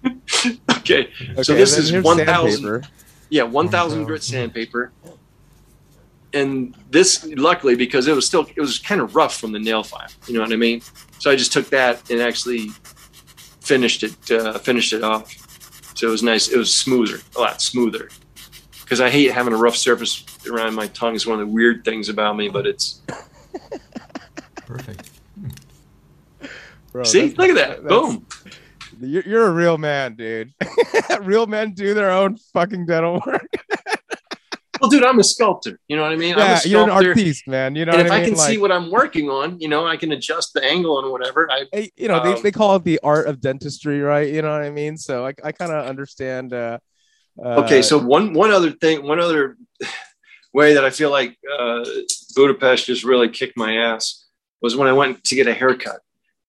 okay, 0.05 0.09
Okay, 0.77 1.09
So 1.43 1.53
this 1.55 1.77
is 1.77 1.91
1,000 1.91 2.25
sandpaper. 2.61 2.83
Yeah, 3.29 3.43
1000 3.43 4.03
grit 4.05 4.23
sandpaper. 4.23 4.91
And 6.33 6.75
this, 6.91 7.25
luckily, 7.25 7.75
because 7.75 8.07
it 8.07 8.13
was 8.15 8.25
still, 8.27 8.47
it 8.55 8.61
was 8.61 8.79
kind 8.79 9.01
of 9.01 9.15
rough 9.15 9.37
from 9.37 9.51
the 9.51 9.59
nail 9.59 9.83
file. 9.83 10.07
You 10.27 10.35
know 10.35 10.41
what 10.41 10.51
I 10.53 10.55
mean? 10.55 10.81
So 11.19 11.31
I 11.31 11.35
just 11.35 11.51
took 11.51 11.69
that 11.69 12.09
and 12.11 12.21
actually 12.21 12.69
finished 13.61 14.03
it, 14.03 14.31
uh, 14.31 14.57
finished 14.59 14.93
it 14.93 15.03
off. 15.03 15.33
So 15.97 16.07
it 16.07 16.11
was 16.11 16.21
nice. 16.23 16.49
It 16.49 16.57
was 16.57 16.73
smoother, 16.73 17.19
a 17.35 17.39
lot 17.39 17.61
smoother. 17.61 18.09
Because 18.81 19.01
I 19.01 19.09
hate 19.09 19.31
having 19.31 19.53
a 19.53 19.57
rough 19.57 19.75
surface 19.75 20.23
around 20.47 20.75
my 20.75 20.87
tongue. 20.87 21.15
Is 21.15 21.27
one 21.27 21.39
of 21.39 21.47
the 21.47 21.53
weird 21.53 21.83
things 21.83 22.09
about 22.09 22.35
me, 22.35 22.49
but 22.49 22.65
it's 22.67 23.01
Perfect. 24.65 25.09
Bro, 26.91 27.03
see, 27.03 27.33
look 27.35 27.49
at 27.49 27.55
that, 27.55 27.87
boom. 27.87 28.25
You're, 28.99 29.23
you're 29.23 29.47
a 29.47 29.51
real 29.51 29.77
man, 29.77 30.15
dude. 30.15 30.53
real 31.21 31.45
men 31.47 31.73
do 31.73 31.93
their 31.93 32.11
own 32.11 32.37
fucking 32.53 32.85
dental 32.85 33.21
work. 33.25 33.47
Well, 34.81 34.89
dude, 34.89 35.03
I'm 35.03 35.19
a 35.19 35.23
sculptor. 35.23 35.79
You 35.87 35.95
know 35.95 36.03
what 36.03 36.11
I 36.11 36.15
mean? 36.15 36.33
I'm 36.33 36.39
yeah, 36.39 36.59
a 36.63 36.67
you're 36.67 36.81
an 36.81 36.89
sculptor. 36.89 37.09
artiste, 37.09 37.47
man. 37.47 37.75
You 37.75 37.85
know 37.85 37.93
and 37.93 37.99
what 37.99 38.05
if 38.07 38.11
I 38.11 38.15
I 38.15 38.19
mean? 38.19 38.29
can 38.29 38.37
see 38.37 38.57
what 38.57 38.71
I'm 38.71 38.91
working 38.91 39.29
on, 39.29 39.59
you 39.59 39.67
know, 39.67 39.87
I 39.87 39.97
can 39.97 40.11
adjust 40.11 40.53
the 40.53 40.63
angle 40.63 40.99
and 40.99 41.11
whatever. 41.11 41.49
I 41.51 41.91
you 41.95 42.07
know, 42.07 42.21
they, 42.23 42.33
um, 42.33 42.43
they 42.43 42.51
call 42.51 42.75
it 42.75 42.83
the 42.83 42.99
art 43.03 43.27
of 43.27 43.39
dentistry, 43.39 44.01
right? 44.01 44.31
You 44.31 44.41
know 44.41 44.51
what 44.51 44.61
I 44.61 44.69
mean? 44.69 44.97
So 44.97 45.25
I, 45.25 45.33
I 45.43 45.51
kind 45.51 45.71
of 45.71 45.85
understand. 45.85 46.53
Uh, 46.53 46.79
uh, 47.43 47.61
okay 47.63 47.83
so 47.83 47.99
one 47.99 48.33
one 48.33 48.49
other 48.49 48.71
thing 48.71 49.05
one 49.05 49.19
other 49.19 49.57
way 50.53 50.73
that 50.73 50.85
i 50.85 50.89
feel 50.89 51.11
like 51.11 51.37
uh, 51.57 51.83
budapest 52.35 52.85
just 52.85 53.03
really 53.03 53.29
kicked 53.29 53.57
my 53.57 53.77
ass 53.77 54.25
was 54.61 54.75
when 54.75 54.87
i 54.87 54.93
went 54.93 55.23
to 55.23 55.35
get 55.35 55.47
a 55.47 55.53
haircut. 55.53 56.01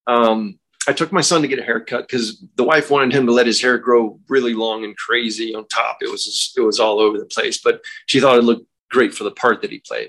Um, 0.06 0.58
i 0.86 0.92
took 0.92 1.12
my 1.12 1.20
son 1.20 1.42
to 1.42 1.48
get 1.48 1.58
a 1.58 1.64
haircut 1.64 2.06
because 2.08 2.44
the 2.56 2.64
wife 2.64 2.90
wanted 2.90 3.12
him 3.12 3.26
to 3.26 3.32
let 3.32 3.46
his 3.46 3.60
hair 3.60 3.78
grow 3.78 4.18
really 4.28 4.54
long 4.54 4.84
and 4.84 4.96
crazy 4.96 5.54
on 5.54 5.66
top. 5.68 5.98
It 6.00 6.10
was 6.10 6.24
just, 6.24 6.56
it 6.56 6.62
was 6.62 6.80
all 6.80 7.00
over 7.00 7.18
the 7.18 7.26
place 7.26 7.58
but 7.58 7.80
she 8.06 8.20
thought 8.20 8.38
it 8.38 8.44
looked 8.44 8.66
great 8.90 9.14
for 9.14 9.24
the 9.24 9.30
part 9.30 9.60
that 9.60 9.70
he 9.70 9.80
played. 9.80 10.08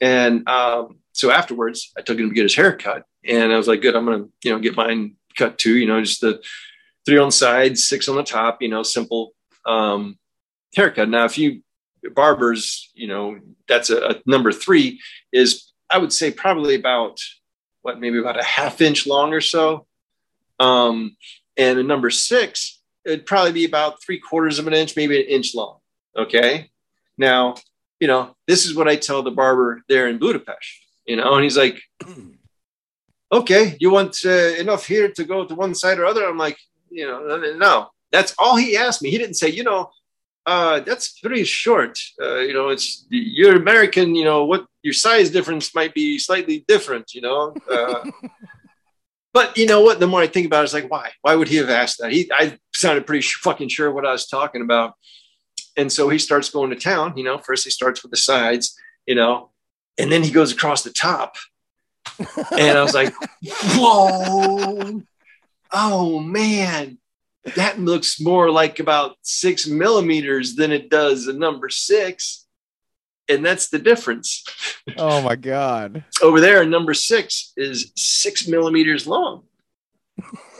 And 0.00 0.48
um, 0.48 0.98
so 1.12 1.30
afterwards 1.30 1.92
i 1.98 2.00
took 2.00 2.18
him 2.18 2.28
to 2.28 2.34
get 2.34 2.44
his 2.44 2.54
haircut, 2.54 3.04
and 3.24 3.52
i 3.52 3.56
was 3.56 3.68
like 3.68 3.82
good 3.82 3.94
i'm 3.94 4.06
gonna 4.06 4.24
you 4.42 4.50
know 4.50 4.58
get 4.58 4.76
mine 4.76 5.16
cut 5.36 5.58
too 5.58 5.76
you 5.76 5.86
know 5.86 6.02
just 6.02 6.20
the 6.20 6.42
three 7.06 7.18
on 7.18 7.28
the 7.28 7.32
sides 7.32 7.86
six 7.86 8.08
on 8.08 8.16
the 8.16 8.22
top 8.22 8.60
you 8.60 8.68
know 8.68 8.82
simple 8.82 9.32
um, 9.66 10.18
haircut. 10.74 11.08
Now, 11.08 11.24
if 11.24 11.38
you 11.38 11.62
barbers, 12.14 12.90
you 12.94 13.06
know, 13.06 13.38
that's 13.68 13.90
a, 13.90 14.08
a 14.08 14.14
number 14.26 14.52
three 14.52 15.00
is 15.32 15.72
I 15.90 15.98
would 15.98 16.12
say 16.12 16.30
probably 16.30 16.74
about 16.74 17.18
what 17.82 18.00
maybe 18.00 18.18
about 18.18 18.40
a 18.40 18.44
half 18.44 18.80
inch 18.80 19.06
long 19.06 19.32
or 19.32 19.40
so. 19.40 19.86
Um, 20.58 21.16
and 21.56 21.78
a 21.78 21.82
number 21.82 22.10
six, 22.10 22.80
it'd 23.04 23.26
probably 23.26 23.52
be 23.52 23.64
about 23.64 24.02
three 24.02 24.18
quarters 24.18 24.58
of 24.58 24.66
an 24.66 24.74
inch, 24.74 24.96
maybe 24.96 25.20
an 25.20 25.28
inch 25.28 25.54
long. 25.54 25.78
Okay. 26.16 26.70
Now, 27.18 27.56
you 28.00 28.08
know, 28.08 28.34
this 28.46 28.66
is 28.66 28.74
what 28.74 28.88
I 28.88 28.96
tell 28.96 29.22
the 29.22 29.30
barber 29.30 29.82
there 29.88 30.08
in 30.08 30.18
Budapest, 30.18 30.66
you 31.06 31.16
know, 31.16 31.34
and 31.34 31.44
he's 31.44 31.56
like, 31.56 31.80
okay, 33.32 33.76
you 33.80 33.90
want 33.90 34.18
uh, 34.24 34.54
enough 34.58 34.86
here 34.86 35.10
to 35.10 35.24
go 35.24 35.44
to 35.44 35.54
one 35.54 35.74
side 35.74 35.98
or 35.98 36.06
other? 36.06 36.26
I'm 36.26 36.38
like, 36.38 36.58
you 36.90 37.06
know, 37.06 37.36
no, 37.56 37.88
that's 38.10 38.34
all 38.38 38.56
he 38.56 38.76
asked 38.76 39.02
me. 39.02 39.10
He 39.10 39.18
didn't 39.18 39.36
say, 39.36 39.48
you 39.48 39.64
know, 39.64 39.90
uh, 40.44 40.80
that's 40.80 41.18
pretty 41.20 41.44
short. 41.44 41.98
Uh, 42.20 42.38
you 42.38 42.52
know, 42.52 42.70
it's 42.70 43.06
you're 43.08 43.56
American. 43.56 44.14
You 44.14 44.24
know 44.24 44.44
what 44.44 44.66
your 44.82 44.94
size 44.94 45.30
difference 45.30 45.74
might 45.74 45.94
be 45.94 46.18
slightly 46.18 46.64
different. 46.66 47.14
You 47.14 47.20
know, 47.20 47.54
uh, 47.70 48.10
but 49.32 49.56
you 49.56 49.66
know 49.66 49.82
what? 49.82 50.00
The 50.00 50.06
more 50.06 50.20
I 50.20 50.26
think 50.26 50.46
about 50.46 50.62
it, 50.62 50.64
it's 50.64 50.74
like, 50.74 50.90
why? 50.90 51.10
Why 51.22 51.36
would 51.36 51.48
he 51.48 51.56
have 51.56 51.70
asked 51.70 51.98
that? 52.00 52.12
He, 52.12 52.30
I 52.32 52.58
sounded 52.74 53.06
pretty 53.06 53.22
fucking 53.22 53.68
sure 53.68 53.92
what 53.92 54.06
I 54.06 54.12
was 54.12 54.26
talking 54.26 54.62
about. 54.62 54.94
And 55.76 55.90
so 55.90 56.08
he 56.08 56.18
starts 56.18 56.50
going 56.50 56.70
to 56.70 56.76
town. 56.76 57.16
You 57.16 57.24
know, 57.24 57.38
first 57.38 57.64
he 57.64 57.70
starts 57.70 58.02
with 58.02 58.10
the 58.10 58.18
sides. 58.18 58.76
You 59.06 59.14
know, 59.14 59.50
and 59.98 60.10
then 60.10 60.22
he 60.22 60.30
goes 60.30 60.52
across 60.52 60.82
the 60.82 60.92
top. 60.92 61.36
and 62.18 62.76
I 62.76 62.82
was 62.82 62.94
like, 62.94 63.14
whoa, 63.76 65.02
oh 65.72 66.18
man 66.18 66.98
that 67.56 67.80
looks 67.80 68.20
more 68.20 68.50
like 68.50 68.78
about 68.78 69.16
six 69.22 69.66
millimeters 69.66 70.54
than 70.54 70.72
it 70.72 70.90
does 70.90 71.26
a 71.26 71.32
number 71.32 71.68
six. 71.68 72.46
And 73.28 73.44
that's 73.44 73.68
the 73.68 73.78
difference. 73.78 74.44
Oh 74.96 75.22
my 75.22 75.36
God. 75.36 76.04
Over 76.22 76.40
there, 76.40 76.64
number 76.64 76.94
six 76.94 77.52
is 77.56 77.92
six 77.96 78.46
millimeters 78.46 79.06
long. 79.06 79.44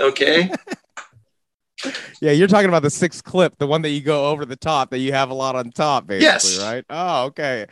Okay. 0.00 0.50
yeah, 2.20 2.32
you're 2.32 2.48
talking 2.48 2.68
about 2.68 2.82
the 2.82 2.90
six 2.90 3.20
clip, 3.20 3.58
the 3.58 3.66
one 3.66 3.82
that 3.82 3.90
you 3.90 4.00
go 4.00 4.26
over 4.26 4.44
the 4.44 4.56
top 4.56 4.90
that 4.90 4.98
you 4.98 5.12
have 5.12 5.30
a 5.30 5.34
lot 5.34 5.56
on 5.56 5.70
top, 5.70 6.06
basically, 6.06 6.24
yes. 6.24 6.62
right? 6.62 6.84
Oh, 6.88 7.24
okay. 7.26 7.66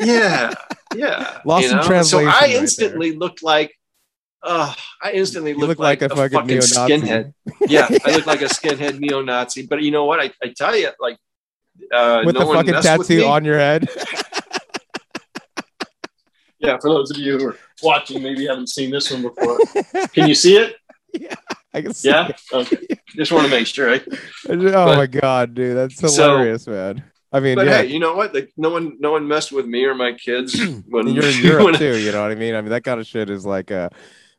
yeah. 0.00 0.52
Yeah. 0.94 1.40
Lost 1.46 1.64
you 1.64 1.72
know? 1.72 1.80
in 1.80 1.86
translation. 1.86 2.30
So 2.30 2.36
I 2.36 2.40
right 2.42 2.50
instantly 2.50 3.12
there. 3.12 3.18
looked 3.18 3.42
like 3.42 3.74
uh, 4.42 4.74
I 5.02 5.12
instantly 5.12 5.54
looked 5.54 5.68
look 5.68 5.78
like, 5.78 6.00
like 6.02 6.10
a, 6.10 6.14
a 6.14 6.16
fucking 6.16 6.60
fucking, 6.60 7.04
neo-Nazi. 7.04 7.32
skinhead. 7.32 7.34
Yeah, 7.68 7.88
I 8.04 8.12
look 8.16 8.26
like 8.26 8.42
a 8.42 8.46
skinhead 8.46 8.98
neo-Nazi. 8.98 9.66
But 9.66 9.82
you 9.82 9.90
know 9.90 10.04
what? 10.04 10.20
I, 10.20 10.30
I 10.42 10.48
tell 10.56 10.74
you, 10.76 10.90
like, 11.00 11.16
uh, 11.92 12.22
with 12.24 12.34
no 12.34 12.46
the 12.46 12.52
fucking 12.54 12.74
tattoo 12.82 13.24
on 13.26 13.44
your 13.44 13.58
head. 13.58 13.88
Yeah, 16.58 16.78
for 16.80 16.90
those 16.90 17.10
of 17.10 17.16
you 17.16 17.38
who 17.38 17.48
are 17.48 17.56
watching, 17.82 18.22
maybe 18.22 18.46
haven't 18.46 18.68
seen 18.68 18.92
this 18.92 19.10
one 19.10 19.22
before. 19.22 19.58
Can 20.14 20.28
you 20.28 20.34
see 20.34 20.56
it? 20.56 20.76
Yeah, 21.14 21.34
I 21.74 21.82
can 21.82 21.92
see 21.92 22.08
Yeah. 22.08 22.28
it. 22.28 22.40
Okay. 22.52 22.78
Just 23.16 23.32
want 23.32 23.44
to 23.44 23.50
make 23.50 23.66
sure. 23.66 23.86
Right? 23.88 24.02
Oh 24.48 24.56
But- 24.56 24.96
my 24.96 25.06
god, 25.06 25.54
dude, 25.54 25.76
that's 25.76 25.98
So- 26.00 26.08
hilarious, 26.08 26.66
man. 26.66 27.02
I 27.32 27.40
mean, 27.40 27.56
But 27.56 27.66
yeah, 27.66 27.78
hey, 27.82 27.86
you 27.86 27.98
know 27.98 28.14
what? 28.14 28.32
Like, 28.32 28.50
no 28.56 28.70
one, 28.70 28.96
no 29.00 29.10
one 29.12 29.26
messed 29.28 29.52
with 29.52 29.66
me 29.66 29.84
or 29.84 29.94
my 29.94 30.12
kids 30.12 30.58
when 30.88 31.08
and 31.08 31.14
you're 31.16 31.24
in 31.26 31.38
Europe 31.44 31.64
when- 31.64 31.74
too. 31.74 31.98
You 31.98 32.12
know 32.12 32.22
what 32.22 32.30
I 32.30 32.34
mean? 32.34 32.54
I 32.54 32.60
mean, 32.62 32.70
that 32.70 32.84
kind 32.84 32.98
of 33.00 33.06
shit 33.06 33.28
is 33.28 33.44
like 33.44 33.70
uh 33.70 33.88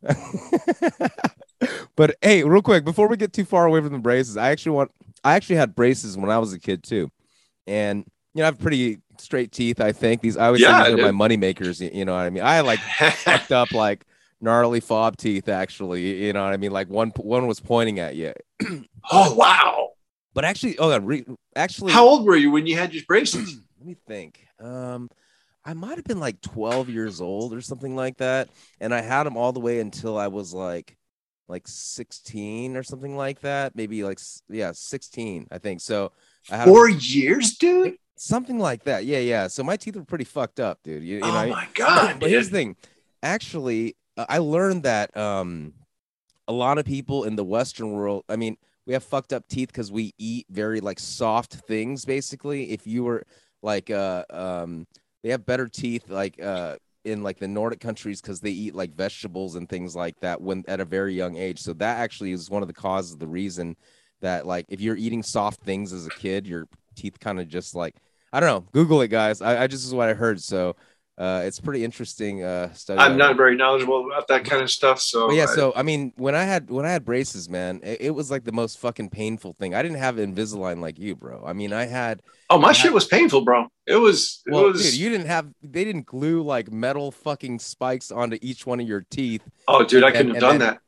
but 1.96 2.16
hey, 2.22 2.44
real 2.44 2.62
quick, 2.62 2.84
before 2.86 3.08
we 3.08 3.18
get 3.18 3.34
too 3.34 3.46
far 3.46 3.66
away 3.66 3.82
from 3.82 3.94
the 3.94 4.00
braces, 4.00 4.38
I 4.38 4.50
actually 4.50 4.74
want 4.74 4.92
I 5.24 5.36
actually 5.36 5.56
had 5.58 5.76
braces 5.76 6.18
when 6.18 6.30
I 6.30 6.38
was 6.38 6.54
a 6.54 6.60
kid 6.60 6.84
too. 6.84 7.10
And 7.68 8.06
you 8.34 8.40
know, 8.40 8.44
I 8.44 8.48
have 8.48 8.60
pretty 8.60 9.00
straight 9.20 9.52
teeth, 9.52 9.82
I 9.82 9.92
think. 9.92 10.22
These 10.22 10.38
I 10.38 10.48
always 10.48 10.62
Yeah, 10.62 10.84
think 10.84 10.90
are 10.90 10.98
my 10.98 11.12
money 11.12 11.38
makers, 11.38 11.82
you, 11.82 11.90
you 11.94 12.06
know 12.06 12.14
what 12.14 12.26
I 12.26 12.30
mean? 12.30 12.44
I 12.44 12.56
had 12.56 12.66
like 12.66 12.80
fucked 13.26 13.52
up 13.52 13.74
like 13.74 14.06
gnarly 14.42 14.80
fob 14.82 15.18
teeth 15.18 15.50
actually, 15.50 16.26
you 16.26 16.34
know 16.34 16.44
what 16.44 16.54
I 16.54 16.58
mean? 16.58 16.72
Like 16.72 16.90
one 16.90 17.12
one 17.18 17.48
was 17.48 17.60
pointing 17.60 18.00
at 18.00 18.16
you. 18.16 18.34
oh 19.12 19.34
wow! 19.36 19.92
But 20.34 20.46
actually, 20.46 20.78
oh, 20.80 20.90
God, 20.90 21.06
re, 21.06 21.26
actually 21.56 21.92
How 21.94 22.06
old 22.08 22.26
were 22.26 22.36
you 22.36 22.52
when 22.52 22.66
you 22.66 22.76
had 22.78 22.94
your 22.94 23.04
braces? 23.08 23.58
let 23.80 23.88
me 23.88 23.96
think. 24.08 24.46
Um, 24.60 25.10
I 25.66 25.74
might 25.74 25.96
have 25.96 26.04
been 26.06 26.20
like 26.20 26.42
12 26.42 26.90
years 26.90 27.22
old 27.22 27.54
or 27.54 27.62
something 27.62 27.96
like 27.96 28.18
that, 28.18 28.50
and 28.82 28.94
I 28.94 29.02
had 29.02 29.24
them 29.24 29.38
all 29.38 29.54
the 29.54 29.60
way 29.60 29.80
until 29.80 30.18
I 30.18 30.28
was 30.28 30.54
like, 30.54 30.98
like 31.48 31.68
16 31.68 32.76
or 32.78 32.84
something 32.84 33.16
like 33.16 33.42
that. 33.42 33.76
Maybe 33.76 34.04
like 34.04 34.20
yeah, 34.50 34.72
16, 34.74 35.48
I 35.52 35.58
think. 35.58 35.82
So 35.82 36.12
I 36.52 36.58
had 36.58 36.68
Four 36.68 36.90
years, 36.90 37.58
dude. 37.58 37.96
something 38.16 38.60
like 38.60 38.84
that. 38.84 39.06
Yeah, 39.06 39.20
yeah. 39.20 39.48
So 39.48 39.64
my 39.64 39.78
teeth 39.78 39.96
were 39.96 40.04
pretty 40.04 40.24
fucked 40.26 40.60
up, 40.60 40.80
dude. 40.84 41.04
You, 41.04 41.16
you 41.16 41.22
know, 41.22 41.28
oh 41.28 41.32
I- 41.38 41.50
my 41.50 41.68
god! 41.74 42.20
but 42.20 42.30
here's 42.30 42.50
the 42.50 42.58
thing 42.58 42.76
actually 43.22 43.96
uh, 44.18 44.26
i 44.28 44.38
learned 44.38 44.84
that 44.84 45.16
um 45.16 45.72
a 46.50 46.52
lot 46.52 46.78
of 46.78 46.84
people 46.84 47.24
in 47.24 47.38
the 47.38 47.44
western 47.46 47.94
world 47.94 48.22
i 48.28 48.36
mean 48.36 48.58
we 48.86 48.92
have 48.92 49.02
fucked 49.02 49.32
up 49.32 49.48
teeth 49.48 49.70
because 49.70 49.94
we 49.94 50.14
eat 50.18 50.46
very 50.50 50.82
like 50.82 51.00
soft 51.00 51.54
things 51.54 52.04
basically 52.04 52.72
if 52.72 52.86
you 52.86 53.02
were 53.06 53.24
like 53.62 53.90
uh 53.90 54.26
um 54.30 54.86
they 55.24 55.30
have 55.30 55.46
better 55.46 55.68
teeth 55.68 56.10
like 56.10 56.42
uh 56.42 56.76
in 57.06 57.24
like 57.24 57.38
the 57.38 57.48
nordic 57.48 57.80
countries 57.80 58.22
because 58.22 58.40
they 58.40 58.52
eat 58.52 58.76
like 58.76 58.94
vegetables 58.96 59.56
and 59.56 59.68
things 59.68 59.96
like 59.96 60.18
that 60.22 60.42
when 60.42 60.64
at 60.68 60.80
a 60.80 60.86
very 60.86 61.14
young 61.14 61.36
age. 61.36 61.60
So 61.60 61.74
that 61.74 61.98
actually 62.00 62.32
is 62.32 62.50
one 62.50 62.62
of 62.62 62.68
the 62.68 62.74
causes 62.74 63.14
of 63.14 63.20
the 63.20 63.28
reason 63.28 63.76
that 64.22 64.46
like 64.46 64.66
if 64.70 64.80
you're 64.80 64.96
eating 64.96 65.22
soft 65.22 65.62
things 65.64 65.92
as 65.92 66.06
a 66.06 66.12
kid 66.12 66.48
your 66.48 66.68
teeth 66.96 67.20
kind 67.20 67.40
of 67.40 67.48
just 67.48 67.76
like 67.76 67.96
i 68.32 68.40
don't 68.40 68.48
know. 68.48 68.68
Google 68.72 69.02
it 69.02 69.10
guys. 69.10 69.42
I, 69.42 69.64
I 69.64 69.68
just 69.68 69.86
is 69.86 69.94
what 69.94 70.10
i 70.10 70.14
heard. 70.14 70.42
So 70.42 70.76
uh, 71.18 71.44
it's 71.46 71.60
pretty 71.60 71.84
interesting 71.84 72.44
uh, 72.44 72.74
study. 72.74 73.00
I'm 73.00 73.18
not 73.18 73.38
very 73.38 73.56
knowledgeable 73.56 74.08
about 74.08 74.28
that 74.30 74.46
kind 74.46 74.62
of 74.64 74.72
stuff. 74.72 75.00
So 75.00 75.28
But 75.28 75.36
yeah, 75.36 75.44
I- 75.44 75.56
so 75.56 75.74
I 75.76 75.84
mean, 75.84 76.12
when 76.16 76.34
I 76.34 76.44
had 76.44 76.70
when 76.72 76.86
I 76.86 76.92
had 76.92 77.06
braces, 77.06 77.48
man, 77.48 77.82
it, 77.84 78.02
it 78.02 78.10
was 78.12 78.32
like 78.32 78.44
the 78.44 78.52
most 78.52 78.80
fucking 78.80 79.10
painful 79.10 79.54
thing. 79.60 79.76
I 79.76 79.84
didn't 79.84 80.00
have 80.00 80.16
Invisalign 80.16 80.80
like 80.82 80.98
you, 80.98 81.16
bro. 81.16 81.44
I 81.46 81.54
mean, 81.54 81.72
I 81.72 81.86
had 81.86 82.22
oh, 82.50 82.58
my 82.58 82.72
shit 82.72 82.94
was 82.94 83.06
painful, 83.06 83.42
bro. 83.42 83.68
It 83.86 83.98
was. 83.98 84.42
It 84.48 84.54
well, 84.54 84.72
was. 84.72 84.84
dude, 84.84 85.00
you 85.00 85.10
didn't 85.10 85.28
have 85.28 85.48
they 85.62 85.84
didn't 85.84 86.08
glue 86.08 86.42
like 86.42 86.72
metal 86.72 87.12
fucking 87.12 87.60
spikes 87.60 88.12
onto 88.12 88.40
each 88.42 88.66
one 88.66 88.80
of 88.80 88.88
your 88.88 89.06
teeth. 89.10 89.44
oh, 89.68 89.84
dude, 89.86 90.04
I 90.04 90.12
couldn't 90.12 90.32
have 90.34 90.42
done 90.42 90.58
then- 90.58 90.70
that. 90.70 90.80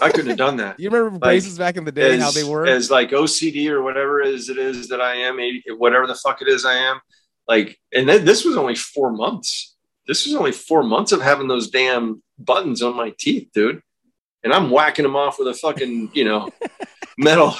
I 0.00 0.08
couldn't 0.10 0.28
have 0.28 0.38
done 0.38 0.56
that. 0.58 0.76
You 0.80 0.88
remember 0.88 1.18
braces 1.18 1.58
back 1.58 1.76
in 1.76 1.84
the 1.84 1.92
day, 1.92 2.14
as, 2.14 2.22
how 2.22 2.30
they 2.30 2.44
were? 2.44 2.64
as 2.64 2.90
like 2.90 3.10
OCD 3.10 3.68
or 3.68 3.82
whatever 3.82 4.22
it 4.22 4.28
is 4.28 4.48
it 4.48 4.56
is 4.56 4.88
that 4.88 5.00
I 5.02 5.14
am, 5.14 5.38
whatever 5.76 6.06
the 6.06 6.14
fuck 6.14 6.40
it 6.40 6.48
is 6.48 6.64
I 6.64 6.74
am. 6.74 7.00
Like, 7.46 7.78
and 7.92 8.08
then 8.08 8.24
this 8.24 8.44
was 8.44 8.56
only 8.56 8.74
four 8.74 9.12
months. 9.12 9.76
This 10.06 10.26
was 10.26 10.34
only 10.34 10.52
four 10.52 10.82
months 10.82 11.12
of 11.12 11.22
having 11.22 11.48
those 11.48 11.70
damn 11.70 12.22
buttons 12.38 12.82
on 12.82 12.96
my 12.96 13.12
teeth, 13.18 13.48
dude. 13.54 13.80
And 14.42 14.52
I'm 14.52 14.70
whacking 14.70 15.04
them 15.04 15.16
off 15.16 15.38
with 15.38 15.48
a 15.48 15.54
fucking, 15.54 16.10
you 16.12 16.24
know, 16.24 16.50
metal 17.18 17.54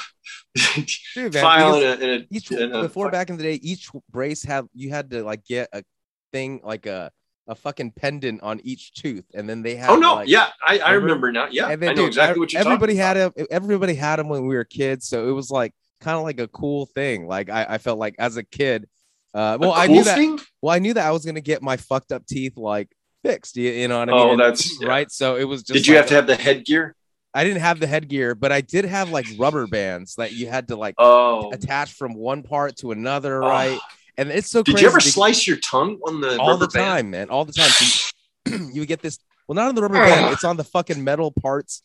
Dude, 1.14 1.34
man, 1.34 1.42
file 1.42 1.74
and 1.74 1.84
a, 1.84 1.92
and 1.92 2.22
a, 2.22 2.26
each 2.30 2.50
a 2.52 2.68
before 2.82 3.10
back 3.10 3.28
in 3.28 3.36
the 3.36 3.42
day, 3.42 3.54
each 3.54 3.90
brace 4.10 4.44
had 4.44 4.66
you 4.72 4.90
had 4.90 5.10
to 5.10 5.24
like 5.24 5.44
get 5.44 5.68
a 5.72 5.82
thing 6.32 6.60
like 6.62 6.86
a 6.86 7.10
a 7.48 7.56
fucking 7.56 7.90
pendant 7.90 8.40
on 8.40 8.60
each 8.62 8.94
tooth, 8.94 9.24
and 9.34 9.48
then 9.50 9.62
they 9.62 9.74
had. 9.74 9.90
Oh 9.90 9.96
no, 9.96 10.14
like, 10.14 10.28
yeah, 10.28 10.50
I, 10.64 10.78
I 10.78 10.92
Remember? 10.92 11.26
remember 11.26 11.32
now. 11.32 11.48
Yeah, 11.50 11.70
and 11.70 11.82
then, 11.82 11.90
I 11.90 11.92
know 11.94 12.02
dude, 12.02 12.08
exactly 12.08 12.38
what 12.38 12.52
you're 12.52 12.60
everybody 12.60 12.94
had 12.94 13.14
them. 13.14 13.32
Everybody 13.50 13.94
had 13.94 14.16
them 14.20 14.28
when 14.28 14.46
we 14.46 14.54
were 14.54 14.64
kids, 14.64 15.08
so 15.08 15.28
it 15.28 15.32
was 15.32 15.50
like 15.50 15.74
kind 16.00 16.16
of 16.16 16.22
like 16.22 16.38
a 16.38 16.46
cool 16.46 16.86
thing. 16.86 17.26
Like 17.26 17.50
I, 17.50 17.66
I 17.70 17.78
felt 17.78 17.98
like 17.98 18.14
as 18.18 18.36
a 18.36 18.44
kid. 18.44 18.88
Uh, 19.34 19.58
well, 19.60 19.72
I 19.72 19.86
knew 19.88 20.04
that. 20.04 20.40
Well, 20.62 20.74
I 20.74 20.78
knew 20.78 20.94
that 20.94 21.06
I 21.06 21.10
was 21.10 21.24
gonna 21.24 21.40
get 21.40 21.60
my 21.62 21.76
fucked 21.76 22.12
up 22.12 22.24
teeth 22.26 22.56
like 22.56 22.88
fixed. 23.24 23.56
You, 23.56 23.70
you 23.70 23.88
know 23.88 23.98
what 23.98 24.08
I 24.08 24.12
mean? 24.12 24.20
Oh, 24.20 24.30
And- 24.32 24.40
that's 24.40 24.80
yeah. 24.80 24.88
right. 24.88 25.10
So 25.10 25.36
it 25.36 25.44
was 25.44 25.62
just. 25.64 25.74
Did 25.74 25.86
you 25.86 25.94
like- 25.94 26.02
have 26.02 26.08
to 26.10 26.14
have 26.14 26.26
the 26.26 26.36
headgear? 26.36 26.94
I 27.36 27.42
didn't 27.42 27.62
have 27.62 27.80
the 27.80 27.88
headgear, 27.88 28.36
but 28.36 28.52
I 28.52 28.60
did 28.60 28.84
have 28.84 29.10
like 29.10 29.26
rubber 29.36 29.66
bands 29.66 30.14
that 30.16 30.32
you 30.32 30.46
had 30.46 30.68
to 30.68 30.76
like 30.76 30.94
Oh, 30.98 31.50
attach 31.52 31.92
from 31.94 32.14
one 32.14 32.44
part 32.44 32.76
to 32.76 32.92
another, 32.92 33.42
Oh. 33.42 33.48
right? 33.48 33.78
And 34.16 34.30
it's 34.30 34.48
so 34.48 34.62
Did 34.62 34.74
crazy. 34.74 34.84
you 34.84 34.90
ever 34.90 35.00
slice 35.00 35.44
your 35.44 35.56
tongue 35.56 35.98
on 36.06 36.20
the 36.20 36.38
all 36.38 36.56
the 36.56 36.68
band? 36.68 36.86
time, 36.86 37.10
man? 37.10 37.30
All 37.30 37.44
the 37.44 37.52
time. 37.52 37.70
So 37.70 38.12
you, 38.46 38.68
you 38.74 38.80
would 38.82 38.88
get 38.88 39.02
this. 39.02 39.18
Well, 39.48 39.56
not 39.56 39.66
on 39.68 39.74
the 39.74 39.82
rubber 39.82 39.94
band. 39.94 40.32
It's 40.32 40.44
on 40.44 40.56
the 40.56 40.62
fucking 40.62 41.02
metal 41.02 41.32
parts 41.32 41.82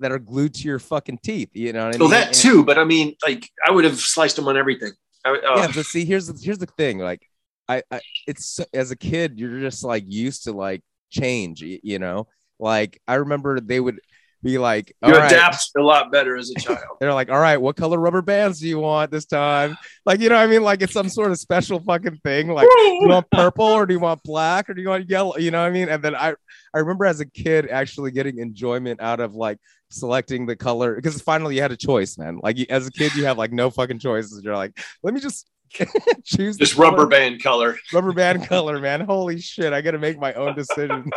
that 0.00 0.10
are 0.10 0.18
glued 0.18 0.54
to 0.54 0.62
your 0.64 0.80
fucking 0.80 1.18
teeth. 1.22 1.50
You 1.54 1.72
know 1.72 1.84
what 1.86 1.88
I 1.88 1.90
mean? 1.92 2.00
Well, 2.00 2.08
that 2.08 2.26
And- 2.28 2.34
too, 2.36 2.64
but 2.64 2.76
I 2.76 2.82
mean, 2.82 3.14
like, 3.24 3.48
I 3.64 3.70
would 3.70 3.84
have 3.84 4.00
sliced 4.00 4.34
them 4.34 4.48
on 4.48 4.56
everything. 4.56 4.90
I, 5.24 5.30
oh, 5.30 5.56
yeah, 5.56 5.70
but 5.74 5.86
see, 5.86 6.04
here's 6.04 6.26
the 6.26 6.38
here's 6.40 6.58
the 6.58 6.66
thing. 6.66 6.98
Like, 6.98 7.22
I, 7.68 7.82
I 7.90 8.00
it's 8.26 8.60
as 8.72 8.90
a 8.90 8.96
kid, 8.96 9.38
you're 9.38 9.60
just 9.60 9.84
like 9.84 10.04
used 10.06 10.44
to 10.44 10.52
like 10.52 10.82
change. 11.10 11.62
You 11.62 11.98
know, 11.98 12.28
like 12.58 13.00
I 13.06 13.14
remember 13.16 13.60
they 13.60 13.80
would 13.80 14.00
be 14.42 14.58
like, 14.58 14.94
you 15.04 15.14
adapt 15.14 15.70
a 15.76 15.82
lot 15.82 16.12
better 16.12 16.36
as 16.36 16.50
a 16.50 16.60
child. 16.60 16.78
They're 17.00 17.12
like, 17.14 17.30
all 17.30 17.40
right, 17.40 17.56
what 17.56 17.76
color 17.76 17.98
rubber 17.98 18.22
bands 18.22 18.60
do 18.60 18.68
you 18.68 18.78
want 18.78 19.10
this 19.10 19.24
time? 19.26 19.76
Like, 20.06 20.20
you 20.20 20.28
know 20.28 20.36
what 20.36 20.42
I 20.42 20.46
mean? 20.46 20.62
Like, 20.62 20.80
it's 20.82 20.92
some 20.92 21.08
sort 21.08 21.30
of 21.30 21.38
special 21.38 21.80
fucking 21.80 22.18
thing. 22.24 22.48
Like, 22.48 22.68
do 22.68 22.82
you 23.00 23.08
want 23.08 23.28
purple 23.32 23.64
or 23.64 23.86
do 23.86 23.94
you 23.94 24.00
want 24.00 24.22
black 24.22 24.68
or 24.70 24.74
do 24.74 24.82
you 24.82 24.88
want 24.88 25.08
yellow? 25.08 25.36
You 25.36 25.50
know 25.50 25.60
what 25.60 25.66
I 25.68 25.70
mean? 25.70 25.88
And 25.88 26.02
then 26.02 26.14
I, 26.14 26.34
I 26.74 26.78
remember 26.78 27.04
as 27.04 27.20
a 27.20 27.26
kid 27.26 27.68
actually 27.68 28.10
getting 28.12 28.38
enjoyment 28.38 29.00
out 29.00 29.20
of 29.20 29.34
like 29.34 29.58
selecting 29.90 30.46
the 30.46 30.54
color 30.54 30.94
because 30.94 31.20
finally 31.20 31.56
you 31.56 31.62
had 31.62 31.72
a 31.72 31.76
choice, 31.76 32.16
man. 32.16 32.38
Like, 32.42 32.58
as 32.70 32.86
a 32.86 32.90
kid, 32.92 33.14
you 33.16 33.24
have 33.24 33.38
like 33.38 33.52
no 33.52 33.70
fucking 33.70 33.98
choices. 33.98 34.42
You're 34.44 34.56
like, 34.56 34.78
let 35.02 35.14
me 35.14 35.20
just 35.20 35.48
choose 36.24 36.56
Just 36.56 36.76
rubber 36.76 36.96
color- 36.98 37.06
band 37.08 37.42
color. 37.42 37.76
rubber 37.92 38.12
band 38.12 38.46
color, 38.46 38.78
man. 38.78 39.00
Holy 39.00 39.40
shit, 39.40 39.72
I 39.72 39.80
got 39.80 39.90
to 39.90 39.98
make 39.98 40.18
my 40.18 40.32
own 40.34 40.54
decisions. 40.54 41.10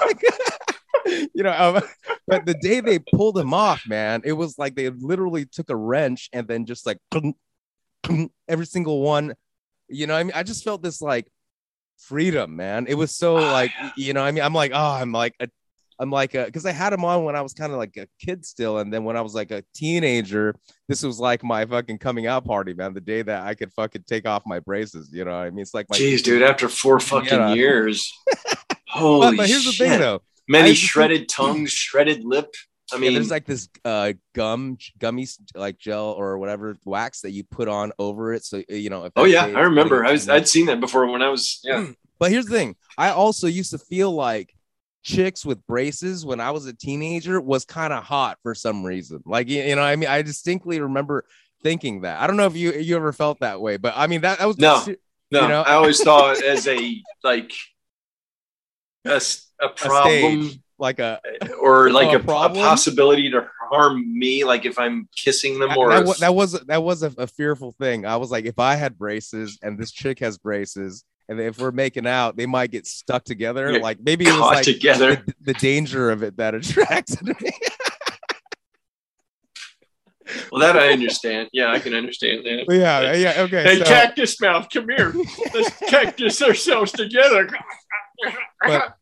like, 0.00 0.22
you 1.06 1.42
know, 1.42 1.52
um, 1.52 1.82
but 2.26 2.46
the 2.46 2.54
day 2.54 2.80
they 2.80 2.98
pulled 2.98 3.38
him 3.38 3.52
off, 3.54 3.82
man, 3.86 4.22
it 4.24 4.32
was 4.32 4.58
like 4.58 4.74
they 4.74 4.90
literally 4.90 5.44
took 5.46 5.70
a 5.70 5.76
wrench 5.76 6.28
and 6.32 6.46
then 6.48 6.66
just 6.66 6.86
like 6.86 6.98
every 8.48 8.66
single 8.66 9.00
one. 9.02 9.34
You 9.88 10.06
know, 10.06 10.14
I 10.14 10.22
mean, 10.22 10.32
I 10.34 10.42
just 10.42 10.64
felt 10.64 10.82
this 10.82 11.00
like 11.00 11.26
freedom, 11.98 12.56
man. 12.56 12.86
It 12.88 12.94
was 12.94 13.14
so 13.16 13.34
like, 13.34 13.72
you 13.96 14.12
know, 14.12 14.22
I 14.22 14.30
mean, 14.32 14.44
I'm 14.44 14.54
like, 14.54 14.72
oh, 14.74 14.92
I'm 14.94 15.12
like 15.12 15.34
a 15.40 15.48
I'm 16.00 16.10
like, 16.10 16.30
because 16.30 16.64
I 16.64 16.70
had 16.70 16.92
him 16.92 17.04
on 17.04 17.24
when 17.24 17.34
I 17.34 17.40
was 17.40 17.52
kind 17.54 17.72
of 17.72 17.78
like 17.78 17.96
a 17.96 18.06
kid 18.24 18.44
still, 18.44 18.78
and 18.78 18.92
then 18.92 19.02
when 19.02 19.16
I 19.16 19.20
was 19.20 19.34
like 19.34 19.50
a 19.50 19.64
teenager, 19.74 20.54
this 20.88 21.02
was 21.02 21.18
like 21.18 21.42
my 21.42 21.66
fucking 21.66 21.98
coming 21.98 22.28
out 22.28 22.44
party, 22.44 22.72
man. 22.72 22.94
The 22.94 23.00
day 23.00 23.22
that 23.22 23.44
I 23.44 23.54
could 23.54 23.72
fucking 23.72 24.04
take 24.06 24.24
off 24.26 24.44
my 24.46 24.60
braces, 24.60 25.10
you 25.12 25.24
know. 25.24 25.32
What 25.32 25.46
I 25.46 25.50
mean, 25.50 25.60
it's 25.62 25.74
like, 25.74 25.86
my, 25.90 25.96
jeez, 25.96 26.22
dude. 26.22 26.42
After 26.42 26.68
four 26.68 27.00
fucking 27.12 27.28
Yeah. 27.36 27.54
years, 27.54 28.12
But, 28.68 28.78
holy 28.86 29.36
but 29.36 29.48
here's 29.48 29.64
the 29.64 29.72
thing, 29.72 29.98
though. 29.98 30.22
Many 30.48 30.74
shredded 30.74 31.28
tongues, 31.28 31.70
shredded 31.70 32.24
lip. 32.24 32.54
I 32.90 32.96
yeah, 32.96 33.00
mean, 33.00 33.14
there's 33.14 33.30
like 33.30 33.44
this 33.44 33.68
uh 33.84 34.14
gum 34.34 34.78
gummy 34.98 35.26
like 35.54 35.78
gel 35.78 36.06
or 36.06 36.38
whatever 36.38 36.76
wax 36.84 37.20
that 37.20 37.32
you 37.32 37.44
put 37.44 37.68
on 37.68 37.92
over 37.98 38.32
it, 38.32 38.44
so 38.44 38.62
you 38.68 38.88
know. 38.88 39.04
If 39.04 39.12
oh 39.16 39.24
yeah, 39.24 39.44
I 39.44 39.60
remember. 39.60 40.04
I 40.04 40.12
was, 40.12 40.28
I'd 40.28 40.48
seen 40.48 40.66
that 40.66 40.80
before 40.80 41.06
when 41.06 41.20
I 41.20 41.28
was, 41.28 41.60
yeah. 41.62 41.88
But 42.18 42.30
here's 42.30 42.46
the 42.46 42.56
thing: 42.56 42.76
I 42.96 43.10
also 43.10 43.46
used 43.46 43.72
to 43.72 43.78
feel 43.78 44.10
like 44.10 44.54
chicks 45.02 45.44
with 45.44 45.64
braces 45.66 46.24
when 46.24 46.40
I 46.40 46.50
was 46.50 46.66
a 46.66 46.72
teenager 46.72 47.40
was 47.40 47.64
kind 47.64 47.92
of 47.92 48.04
hot 48.04 48.38
for 48.42 48.54
some 48.54 48.84
reason. 48.84 49.22
Like 49.26 49.48
you, 49.48 49.62
you 49.62 49.76
know, 49.76 49.82
I 49.82 49.96
mean, 49.96 50.08
I 50.08 50.22
distinctly 50.22 50.80
remember 50.80 51.24
thinking 51.62 52.02
that. 52.02 52.20
I 52.20 52.26
don't 52.26 52.36
know 52.36 52.46
if 52.46 52.56
you 52.56 52.72
you 52.72 52.96
ever 52.96 53.12
felt 53.12 53.40
that 53.40 53.60
way, 53.60 53.76
but 53.76 53.94
I 53.96 54.06
mean 54.06 54.22
that, 54.22 54.38
that 54.38 54.46
was 54.46 54.58
No. 54.58 54.82
You 54.86 54.96
No, 55.30 55.46
know? 55.46 55.62
I 55.62 55.74
always 55.74 56.02
thought 56.02 56.42
as 56.42 56.66
a 56.66 57.02
like 57.22 57.52
a, 59.08 59.20
a 59.64 59.66
a 59.66 59.68
problem 59.70 60.42
stage, 60.44 60.60
like 60.78 60.98
a 60.98 61.20
or 61.60 61.90
like 61.90 62.12
a, 62.12 62.18
a 62.32 62.44
a 62.46 62.48
possibility 62.54 63.30
to 63.30 63.46
harm 63.70 64.16
me, 64.18 64.44
like 64.44 64.64
if 64.64 64.78
I'm 64.78 65.08
kissing 65.16 65.58
them 65.58 65.76
or 65.76 65.90
that, 65.90 66.06
if- 66.08 66.18
that 66.18 66.34
was 66.34 66.52
that 66.52 66.82
was 66.82 67.02
a, 67.02 67.12
a 67.18 67.26
fearful 67.26 67.72
thing. 67.72 68.06
I 68.06 68.16
was 68.16 68.30
like, 68.30 68.44
if 68.44 68.58
I 68.58 68.76
had 68.76 68.96
braces 68.98 69.58
and 69.62 69.78
this 69.78 69.90
chick 69.90 70.20
has 70.20 70.38
braces, 70.38 71.04
and 71.28 71.40
if 71.40 71.58
we're 71.58 71.72
making 71.72 72.06
out, 72.06 72.36
they 72.36 72.46
might 72.46 72.70
get 72.70 72.86
stuck 72.86 73.24
together. 73.24 73.72
Get 73.72 73.82
Like 73.82 73.98
maybe 74.00 74.26
it 74.26 74.32
was 74.32 74.40
like 74.40 74.62
together. 74.64 75.16
the, 75.26 75.34
the 75.52 75.54
danger 75.54 76.10
of 76.10 76.22
it 76.22 76.36
that 76.38 76.54
attracted 76.56 77.26
me. 77.26 77.50
Well, 80.52 80.60
that 80.60 80.76
I 80.76 80.92
understand. 80.92 81.48
Yeah, 81.54 81.72
I 81.72 81.78
can 81.78 81.94
understand 81.94 82.44
that. 82.44 82.66
Yeah, 82.74 83.14
yeah, 83.14 83.42
okay. 83.44 83.62
Hey, 83.62 83.78
so- 83.78 83.84
cactus 83.84 84.40
mouth, 84.40 84.68
come 84.72 84.86
here. 84.88 85.14
Let's 85.54 85.70
cactus 85.88 86.42
ourselves 86.42 86.92
together. 86.92 87.48
But- 88.62 88.94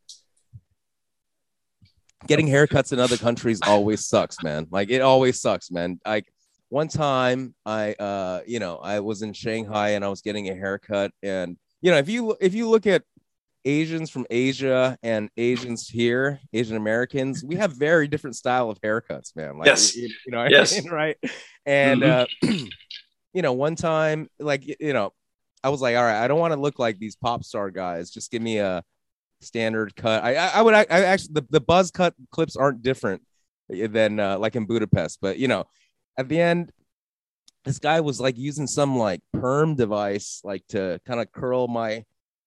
getting 2.27 2.47
haircuts 2.47 2.93
in 2.93 2.99
other 2.99 3.17
countries 3.17 3.61
always 3.67 4.07
sucks, 4.07 4.43
man. 4.43 4.67
Like 4.71 4.91
it 4.91 5.03
always 5.03 5.41
sucks, 5.41 5.71
man. 5.71 6.01
Like 6.07 6.33
one 6.69 6.89
time 6.89 7.55
I 7.65 7.93
uh 7.95 8.41
you 8.47 8.59
know, 8.59 8.77
I 8.77 9.01
was 9.01 9.23
in 9.23 9.33
Shanghai 9.33 9.91
and 9.91 10.05
I 10.05 10.09
was 10.09 10.23
getting 10.23 10.49
a 10.49 10.55
haircut 10.55 11.13
and 11.23 11.57
you 11.83 11.91
know, 11.91 11.99
if 11.99 12.09
you 12.09 12.37
if 12.41 12.55
you 12.55 12.69
look 12.69 12.87
at 12.87 13.03
Asians 13.65 14.11
from 14.11 14.27
Asia 14.31 14.97
and 15.03 15.29
Asians 15.37 15.89
here, 15.89 16.41
Asian 16.53 16.77
Americans, 16.77 17.45
we 17.45 17.57
have 17.57 17.73
very 17.73 18.07
different 18.07 18.37
style 18.37 18.71
of 18.71 18.81
haircuts, 18.81 19.35
man. 19.35 19.59
Like 19.59 19.67
Yes. 19.67 19.95
you, 19.97 20.09
you 20.27 20.33
know 20.33 20.47
Yes. 20.49 20.77
I 20.79 20.81
mean, 20.81 20.91
right? 20.91 21.17
And 21.67 22.03
uh 22.03 22.27
you 22.43 23.43
know, 23.43 23.53
one 23.53 23.77
time 23.77 24.29
like 24.39 24.65
you 24.81 24.93
know, 24.93 25.13
I 25.63 25.69
was 25.69 25.81
like, 25.81 25.97
all 25.97 26.05
right, 26.05 26.23
I 26.23 26.29
don't 26.29 26.39
want 26.39 26.55
to 26.55 26.61
look 26.61 26.79
like 26.79 26.99
these 26.99 27.17
pop 27.17 27.45
star 27.45 27.71
guys. 27.71 28.11
Just 28.11 28.31
give 28.31 28.41
me 28.41 28.59
a 28.59 28.83
standard 29.41 29.95
cut. 29.97 30.25
I 30.25 30.35
I, 30.35 30.47
I 30.49 30.63
would 30.63 30.75
I, 30.75 30.81
I 30.91 31.05
actually 31.05 31.35
the, 31.35 31.47
the 31.51 31.61
buzz 31.61 31.91
cut 31.91 32.15
clips 32.31 32.57
aren't 32.57 32.83
different 32.83 33.23
than 33.69 34.21
uh, 34.21 34.39
like 34.39 34.57
in 34.57 34.67
Budapest, 34.67 35.19
but 35.21 35.39
you 35.39 35.49
know, 35.49 35.65
at 36.17 36.29
the 36.29 36.41
end, 36.41 36.73
this 37.65 37.79
guy 37.79 38.01
was 38.01 38.21
like 38.21 38.39
using 38.39 38.67
some 38.67 38.97
like 38.97 39.21
perm 39.33 39.75
device 39.75 40.41
like 40.45 40.67
to 40.69 41.01
kind 41.07 41.21
of 41.21 41.31
curl 41.33 41.69
my 41.69 42.05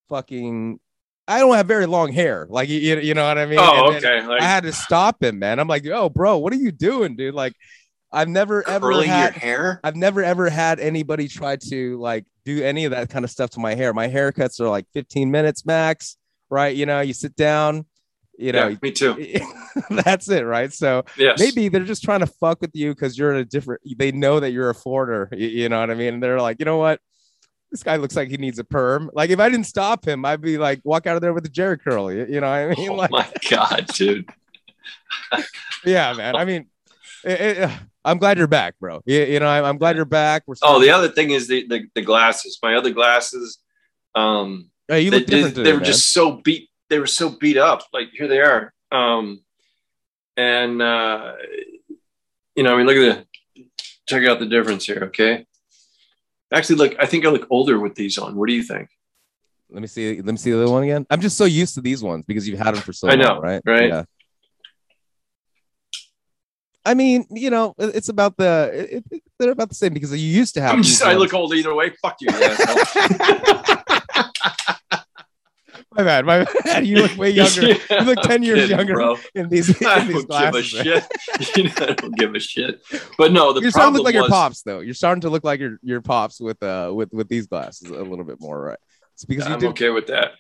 fucking. 0.10 0.80
I 1.28 1.40
don't 1.40 1.56
have 1.56 1.68
very 1.68 1.86
long 1.86 2.12
hair, 2.12 2.48
like 2.50 2.70
you, 2.70 2.80
you 2.80 3.14
know 3.14 3.28
what 3.28 3.38
I 3.38 3.46
mean. 3.46 3.60
Oh, 3.62 3.92
And 3.92 4.04
okay. 4.04 4.26
Like 4.26 4.42
I 4.42 4.46
had 4.46 4.64
to 4.64 4.74
stop 4.74 5.22
him, 5.22 5.38
man. 5.38 5.60
I'm 5.60 5.68
like, 5.68 5.86
oh, 5.86 6.10
bro, 6.10 6.40
what 6.40 6.52
are 6.54 6.56
you 6.56 6.72
doing, 6.72 7.16
dude? 7.16 7.36
Like, 7.36 7.54
I've 8.12 8.28
never 8.28 8.68
ever 8.68 8.90
curling 8.90 9.10
had 9.10 9.36
your 9.36 9.40
hair. 9.40 9.80
I've 9.84 9.96
never 9.96 10.24
ever 10.24 10.50
had 10.50 10.80
anybody 10.80 11.28
try 11.28 11.58
to 11.70 12.00
like 12.00 12.26
do 12.46 12.64
any 12.64 12.86
of 12.86 12.92
that 12.92 13.10
kind 13.10 13.24
of 13.24 13.30
stuff 13.30 13.52
to 13.52 13.60
my 13.60 13.76
hair. 13.76 13.94
My 13.94 14.08
haircuts 14.08 14.60
are 14.60 14.70
like 14.70 14.88
15 14.94 15.30
minutes 15.30 15.68
max, 15.68 16.18
right? 16.50 16.76
You 16.76 16.86
know, 16.86 17.02
you 17.02 17.14
sit 17.14 17.36
down, 17.36 17.86
you 18.38 18.52
know, 18.52 18.68
yeah, 18.70 18.78
me 18.82 18.92
too. 18.92 19.42
that's 19.90 20.30
it, 20.30 20.42
right? 20.46 20.72
So 20.74 21.04
Yes. 21.18 21.40
maybe 21.40 21.68
they're 21.70 21.84
just 21.84 22.04
trying 22.04 22.22
to 22.22 22.28
fuck 22.28 22.62
with 22.62 22.72
you 22.74 22.94
because 22.94 23.18
you're 23.18 23.32
in 23.32 23.38
a 23.38 23.46
different. 23.46 23.82
They 23.98 24.12
know 24.12 24.40
that 24.40 24.52
you're 24.52 24.70
a 24.70 24.76
foreigner. 24.76 25.30
You, 25.32 25.48
you 25.48 25.70
know 25.70 25.80
what 25.80 25.90
I 25.92 25.96
mean? 25.96 26.16
And 26.16 26.24
they're 26.24 26.40
like, 26.42 26.58
you 26.60 26.66
know 26.66 26.78
what? 26.78 27.00
This 27.72 27.84
guy 27.84 27.98
looks 27.98 28.16
like 28.16 28.30
he 28.30 28.38
needs 28.38 28.58
a 28.60 28.64
perm. 28.64 29.12
Like 29.14 29.30
if 29.30 29.40
I 29.40 29.48
didn't 29.50 29.68
stop 29.68 30.08
him, 30.08 30.26
I'd 30.26 30.42
be 30.42 30.58
like, 30.58 30.82
walk 30.84 31.06
out 31.06 31.16
of 31.16 31.22
there 31.22 31.34
with 31.34 31.46
a 31.46 31.50
Jerry 31.50 31.78
curl. 31.78 32.12
You, 32.12 32.26
you 32.30 32.42
know 32.42 32.50
what 32.50 32.56
I 32.56 32.76
mean? 32.76 32.90
Oh 32.90 32.96
Like, 32.96 33.12
my 33.12 33.32
god, 33.50 33.86
dude. 33.94 34.28
yeah, 35.86 36.14
man. 36.14 36.36
I 36.36 36.46
mean, 36.46 36.68
it- 37.24 37.58
it- 37.60 37.70
I'm 38.06 38.18
glad 38.18 38.38
you're 38.38 38.48
back, 38.48 38.76
bro. 38.80 39.02
You, 39.06 39.24
you 39.24 39.40
know, 39.42 39.48
I'm, 39.48 39.66
I'm 39.66 39.78
glad 39.78 39.98
you're 39.98 40.06
back. 40.06 40.44
We're 40.48 40.56
Oh, 40.64 40.80
the 40.80 40.90
other 40.90 41.10
thing 41.10 41.32
is 41.32 41.48
the, 41.50 41.68
the 41.68 41.84
the 41.94 42.02
glasses. 42.02 42.58
My 42.64 42.76
other 42.76 42.92
glasses, 42.92 43.60
um, 44.16 44.70
Hey, 44.90 45.02
you 45.02 45.12
they, 45.12 45.20
look 45.20 45.28
they, 45.28 45.36
different 45.36 45.64
they 45.64 45.72
were 45.72 45.78
man. 45.78 45.86
just 45.86 46.12
so 46.12 46.32
beat. 46.32 46.70
They 46.90 46.98
were 46.98 47.08
so 47.08 47.30
beat 47.30 47.58
up. 47.58 47.84
Like 47.94 48.10
here 48.12 48.28
they 48.28 48.42
are. 48.42 48.74
Um, 48.92 49.42
and 50.36 50.82
uh, 50.82 51.34
you 52.56 52.64
know, 52.64 52.74
I 52.74 52.78
mean, 52.78 52.88
look 52.88 52.98
at 52.98 53.26
the 53.56 53.66
check 54.08 54.28
out 54.28 54.40
the 54.40 54.48
difference 54.48 54.86
here. 54.86 55.04
Okay. 55.06 55.46
Actually, 56.52 56.78
look, 56.78 56.96
I 57.00 57.06
think 57.06 57.28
I 57.28 57.30
look 57.30 57.46
older 57.52 57.80
with 57.80 57.94
these 57.94 58.18
on. 58.18 58.36
What 58.36 58.50
do 58.50 58.56
you 58.56 58.64
think? 58.64 58.90
Let 59.70 59.82
me 59.82 59.88
see. 59.88 60.16
Let 60.16 60.32
me 60.32 60.38
see 60.38 60.50
the 60.50 60.64
other 60.64 60.72
one 60.72 60.82
again. 60.82 61.06
I'm 61.12 61.22
just 61.22 61.38
so 61.38 61.46
used 61.46 61.76
to 61.76 61.82
these 61.82 62.02
ones 62.02 62.26
because 62.28 62.48
you've 62.48 62.58
had 62.58 62.74
them 62.74 62.82
for 62.82 62.92
so 62.92 63.06
long. 63.06 63.14
I 63.14 63.22
know, 63.22 63.34
long, 63.34 63.42
right? 63.42 63.62
right? 63.66 63.90
Yeah. 63.90 64.04
I 66.84 66.96
mean, 66.96 67.28
you 67.30 67.52
know, 67.52 67.76
it's 67.78 68.10
about 68.10 68.38
the. 68.38 68.72
It, 68.74 69.04
it, 69.12 69.24
they're 69.38 69.52
about 69.52 69.70
the 69.70 69.76
same 69.76 69.94
because 69.94 70.12
you 70.12 70.28
used 70.28 70.56
to 70.56 70.62
have. 70.62 70.74
I'm 70.74 70.82
just. 70.82 71.04
I 71.04 71.14
look 71.14 71.36
old 71.36 71.54
either 71.54 71.76
way. 71.76 71.92
Fuck 72.02 72.18
you. 72.22 72.30
My 76.00 76.06
bad. 76.06 76.26
My 76.26 76.46
bad. 76.64 76.88
You 76.88 76.96
look 77.02 77.18
way 77.18 77.30
younger 77.42 77.62
Yeah, 77.68 77.76
You 77.90 78.06
look 78.06 78.22
10 78.22 78.32
I'm 78.32 78.44
years 78.44 78.60
kidding, 78.60 78.78
younger. 78.78 78.94
bro. 78.94 79.18
in 79.36 79.50
these, 79.50 79.70
I 79.86 80.06
these 80.06 80.14
don't 80.14 80.14
give 80.14 80.24
a 80.24 80.28
glasses. 80.28 80.66
shit. 80.68 81.04
You 81.58 81.64
know, 81.66 81.72
I 81.80 81.94
don't 81.94 82.16
give 82.16 82.36
a 82.36 82.40
shit. 82.40 82.82
But 83.18 83.34
no, 83.34 83.52
the 83.52 83.60
You're 83.62 83.72
starting 83.72 83.72
to 83.72 83.72
problem 83.72 83.94
look 83.96 84.06
like 84.06 84.14
your 84.14 84.30
pops, 84.30 84.62
though. 84.62 84.80
You're 84.80 84.94
starting 84.94 85.22
to 85.22 85.30
look 85.30 85.44
like 85.44 85.60
your 85.60 85.78
your 85.84 86.00
pops 86.02 86.40
with 86.40 86.62
uh 86.64 86.92
with 86.94 87.12
with 87.12 87.28
these 87.28 87.48
glasses 87.48 87.90
a 87.90 88.02
little 88.02 88.24
bit 88.24 88.40
more, 88.40 88.62
right? 88.62 88.80
It's 89.16 89.26
because 89.26 89.46
you 89.48 89.54
I'm 89.54 89.60
did. 89.60 89.70
okay 89.72 89.90
with 89.90 90.08
that. 90.08 90.32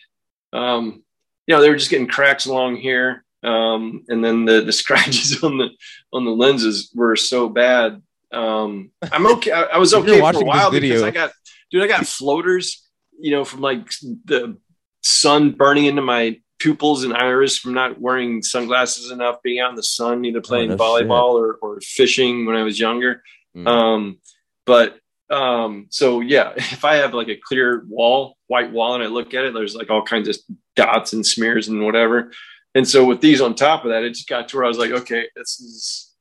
Um, 0.53 1.03
you 1.45 1.55
know, 1.55 1.61
they 1.61 1.69
were 1.69 1.75
just 1.75 1.89
getting 1.89 2.07
cracks 2.07 2.45
along 2.45 2.77
here, 2.77 3.25
um, 3.43 4.05
and 4.07 4.23
then 4.23 4.45
the 4.45 4.61
the 4.61 4.71
scratches 4.71 5.43
on 5.43 5.57
the 5.57 5.69
on 6.13 6.23
the 6.23 6.31
lenses 6.31 6.89
were 6.95 7.17
so 7.17 7.49
bad. 7.49 8.01
Um, 8.31 8.91
I'm 9.11 9.27
okay. 9.33 9.51
I, 9.51 9.63
I 9.63 9.77
was 9.77 9.93
okay 9.93 10.19
for 10.21 10.41
a 10.41 10.45
while 10.45 10.71
because 10.71 11.01
I 11.01 11.11
got, 11.11 11.31
dude, 11.69 11.83
I 11.83 11.87
got 11.87 12.05
floaters. 12.05 12.85
You 13.19 13.31
know, 13.31 13.43
from 13.43 13.59
like 13.59 13.89
the 14.23 14.57
sun 15.01 15.51
burning 15.51 15.85
into 15.85 16.01
my 16.01 16.39
pupils 16.59 17.03
and 17.03 17.13
iris 17.13 17.57
from 17.57 17.73
not 17.73 17.99
wearing 17.99 18.43
sunglasses 18.43 19.11
enough, 19.11 19.41
being 19.41 19.59
out 19.59 19.69
in 19.69 19.75
the 19.75 19.83
sun, 19.83 20.25
either 20.25 20.41
playing 20.41 20.71
Oh, 20.71 20.77
volleyball 20.77 21.33
or, 21.33 21.53
or 21.61 21.79
fishing 21.81 22.45
when 22.45 22.55
I 22.55 22.63
was 22.63 22.79
younger. 22.79 23.23
Mm. 23.55 23.67
Um, 23.67 24.19
but 24.65 24.99
um, 25.29 25.87
so 25.89 26.21
yeah, 26.21 26.53
if 26.57 26.83
I 26.85 26.95
have 26.95 27.13
like 27.13 27.29
a 27.29 27.39
clear 27.41 27.85
wall, 27.87 28.35
white 28.47 28.71
wall, 28.71 28.95
and 28.95 29.03
I 29.03 29.07
look 29.07 29.33
at 29.33 29.45
it, 29.45 29.53
there's 29.53 29.75
like 29.75 29.89
all 29.89 30.03
kinds 30.03 30.27
of 30.27 30.37
dots 30.75 31.13
and 31.13 31.25
smears 31.25 31.67
and 31.67 31.85
whatever. 31.85 32.31
And 32.75 32.87
so 32.87 33.05
with 33.05 33.21
these 33.21 33.41
on 33.41 33.55
top 33.55 33.83
of 33.83 33.91
that, 33.91 34.03
it 34.03 34.09
just 34.09 34.29
got 34.29 34.49
to 34.49 34.57
where 34.57 34.65
I 34.65 34.67
was 34.67 34.77
like, 34.77 34.91
okay, 34.91 35.27
this 35.35 35.59
is 35.59 36.13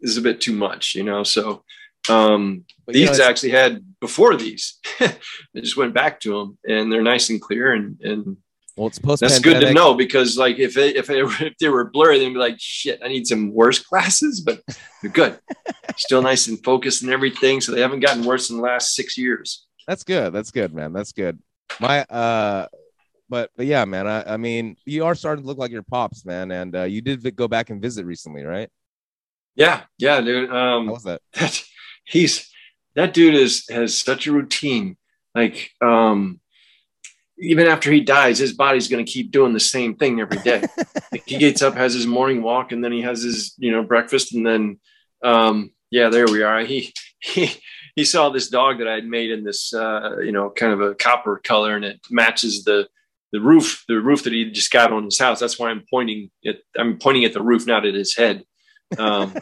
this 0.00 0.10
is 0.10 0.16
a 0.18 0.22
bit 0.22 0.40
too 0.40 0.52
much, 0.52 0.94
you 0.94 1.02
know. 1.02 1.22
So 1.22 1.64
um, 2.08 2.64
But, 2.84 2.94
you 2.94 3.06
know, 3.06 3.12
these 3.12 3.20
actually 3.20 3.52
had 3.52 3.82
before 4.04 4.36
these. 4.36 4.78
I 5.00 5.16
just 5.56 5.78
went 5.78 5.94
back 5.94 6.20
to 6.20 6.38
them, 6.38 6.58
and 6.68 6.92
they're 6.92 7.02
nice 7.02 7.30
and 7.30 7.40
clear, 7.40 7.72
and 7.72 7.98
and 8.02 8.36
well, 8.76 8.88
it's 8.88 8.98
post. 8.98 9.22
that's 9.22 9.38
good 9.38 9.60
to 9.60 9.72
know 9.72 9.94
because 9.94 10.36
like 10.36 10.58
if 10.58 10.76
it, 10.76 10.96
if, 10.96 11.08
it, 11.08 11.24
if 11.40 11.56
they 11.58 11.70
were 11.70 11.90
blurry, 11.90 12.18
they'd 12.18 12.28
be 12.28 12.34
like, 12.34 12.56
shit, 12.58 13.00
I 13.02 13.08
need 13.08 13.26
some 13.26 13.54
worse 13.54 13.78
glasses, 13.78 14.42
but 14.42 14.60
they're 15.00 15.10
good, 15.10 15.38
still 15.96 16.20
nice 16.20 16.48
and 16.48 16.62
focused 16.62 17.02
and 17.02 17.10
everything. 17.10 17.62
So 17.62 17.72
they 17.72 17.80
haven't 17.80 18.00
gotten 18.00 18.24
worse 18.24 18.50
in 18.50 18.56
the 18.56 18.62
last 18.62 18.94
six 18.94 19.16
years. 19.16 19.66
That's 19.88 20.04
good. 20.04 20.34
That's 20.34 20.50
good, 20.50 20.74
man. 20.74 20.92
That's 20.92 21.12
good. 21.12 21.38
My 21.80 22.02
uh, 22.02 22.66
but 23.30 23.50
but 23.56 23.64
yeah, 23.64 23.86
man. 23.86 24.06
I 24.06 24.34
I 24.34 24.36
mean, 24.36 24.76
you 24.84 25.06
are 25.06 25.14
starting 25.14 25.44
to 25.44 25.48
look 25.48 25.58
like 25.58 25.70
your 25.70 25.82
pops, 25.82 26.26
man. 26.26 26.50
And 26.50 26.76
uh, 26.76 26.82
you 26.82 27.00
did 27.00 27.36
go 27.36 27.48
back 27.48 27.70
and 27.70 27.80
visit 27.80 28.04
recently, 28.04 28.44
right? 28.44 28.68
Yeah, 29.54 29.82
yeah, 29.96 30.20
dude. 30.20 30.50
Um, 30.50 30.88
How 30.88 30.92
was 30.92 31.04
that? 31.04 31.22
that 31.34 31.62
he's 32.04 32.50
that 32.96 33.14
dude 33.14 33.34
is 33.34 33.64
has 33.70 33.98
such 33.98 34.26
a 34.26 34.32
routine 34.32 34.96
like 35.34 35.70
um 35.80 36.40
even 37.38 37.66
after 37.66 37.90
he 37.90 38.00
dies, 38.00 38.38
his 38.38 38.52
body's 38.52 38.88
going 38.88 39.04
to 39.04 39.10
keep 39.10 39.30
doing 39.30 39.52
the 39.52 39.60
same 39.60 39.96
thing 39.96 40.20
every 40.20 40.38
day. 40.38 40.62
like 41.12 41.24
he 41.26 41.36
gets 41.38 41.62
up, 41.62 41.74
has 41.74 41.92
his 41.92 42.06
morning 42.06 42.42
walk, 42.42 42.72
and 42.72 42.82
then 42.82 42.92
he 42.92 43.02
has 43.02 43.22
his 43.22 43.54
you 43.58 43.72
know 43.72 43.82
breakfast, 43.82 44.34
and 44.34 44.46
then 44.46 44.78
um, 45.22 45.72
yeah, 45.90 46.08
there 46.08 46.26
we 46.26 46.42
are. 46.42 46.60
He 46.60 46.92
he 47.20 47.50
he 47.96 48.04
saw 48.04 48.30
this 48.30 48.48
dog 48.48 48.78
that 48.78 48.88
I 48.88 48.94
had 48.94 49.06
made 49.06 49.30
in 49.30 49.44
this 49.44 49.74
uh, 49.74 50.18
you 50.18 50.32
know 50.32 50.50
kind 50.50 50.72
of 50.72 50.80
a 50.80 50.94
copper 50.94 51.40
color, 51.42 51.76
and 51.76 51.84
it 51.84 52.00
matches 52.10 52.64
the 52.64 52.88
the 53.32 53.40
roof 53.40 53.84
the 53.88 54.00
roof 54.00 54.22
that 54.24 54.32
he 54.32 54.50
just 54.50 54.70
got 54.70 54.92
on 54.92 55.04
his 55.04 55.18
house. 55.18 55.40
That's 55.40 55.58
why 55.58 55.70
I'm 55.70 55.84
pointing 55.90 56.30
it. 56.42 56.60
I'm 56.76 56.98
pointing 56.98 57.24
at 57.24 57.32
the 57.32 57.42
roof, 57.42 57.66
not 57.66 57.86
at 57.86 57.94
his 57.94 58.16
head. 58.16 58.44
Um, 58.96 59.34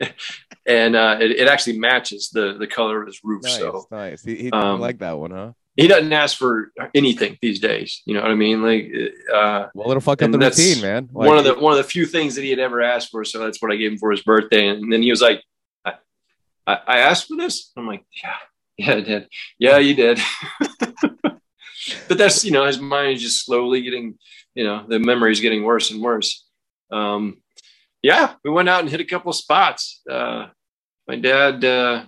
and 0.66 0.96
uh, 0.96 1.18
it, 1.20 1.32
it 1.32 1.48
actually 1.48 1.78
matches 1.78 2.30
the 2.30 2.56
the 2.58 2.66
color 2.66 3.00
of 3.00 3.06
his 3.06 3.20
roof. 3.22 3.42
Nice, 3.44 3.56
so 3.56 3.86
nice. 3.90 4.24
He, 4.24 4.36
he 4.36 4.50
um, 4.50 4.80
like 4.80 4.98
that 4.98 5.18
one, 5.18 5.30
huh? 5.30 5.52
he 5.76 5.88
doesn't 5.88 6.12
ask 6.12 6.38
for 6.38 6.72
anything 6.94 7.36
these 7.42 7.60
days. 7.60 8.02
You 8.06 8.14
know 8.14 8.22
what 8.22 8.30
I 8.30 8.34
mean? 8.34 8.62
Like, 8.62 8.90
uh, 9.32 9.66
Well, 9.74 9.90
it'll 9.90 10.00
fuck 10.00 10.22
up 10.22 10.30
the 10.30 10.38
routine, 10.38 10.80
man. 10.80 11.10
Like, 11.12 11.28
one 11.28 11.38
of 11.38 11.44
the 11.44 11.54
one 11.54 11.72
of 11.72 11.78
the 11.78 11.84
few 11.84 12.06
things 12.06 12.34
that 12.34 12.42
he 12.42 12.50
had 12.50 12.58
ever 12.58 12.80
asked 12.80 13.10
for. 13.10 13.24
So 13.24 13.38
that's 13.38 13.60
what 13.60 13.70
I 13.70 13.76
gave 13.76 13.92
him 13.92 13.98
for 13.98 14.10
his 14.10 14.22
birthday. 14.22 14.68
And 14.68 14.90
then 14.90 15.02
he 15.02 15.10
was 15.10 15.20
like, 15.20 15.42
"I, 15.84 15.92
I, 16.66 16.78
I 16.86 16.98
asked 16.98 17.28
for 17.28 17.36
this." 17.36 17.72
I'm 17.76 17.86
like, 17.86 18.04
"Yeah, 18.22 18.36
yeah, 18.78 18.94
I 18.94 19.00
did. 19.00 19.28
Yeah, 19.58 19.78
you 19.78 19.94
did." 19.94 20.18
but 22.08 22.18
that's 22.18 22.42
you 22.44 22.52
know, 22.52 22.64
his 22.64 22.80
mind 22.80 23.16
is 23.16 23.22
just 23.22 23.44
slowly 23.44 23.82
getting, 23.82 24.18
you 24.54 24.64
know, 24.64 24.86
the 24.88 24.98
memory 24.98 25.32
is 25.32 25.40
getting 25.40 25.62
worse 25.62 25.90
and 25.90 26.00
worse. 26.00 26.46
Um, 26.90 27.42
yeah, 28.06 28.34
we 28.44 28.50
went 28.52 28.68
out 28.68 28.80
and 28.80 28.88
hit 28.88 29.00
a 29.00 29.04
couple 29.04 29.30
of 29.30 29.36
spots. 29.36 30.00
Uh, 30.08 30.46
my 31.08 31.16
dad. 31.16 31.64
Uh, 31.64 32.04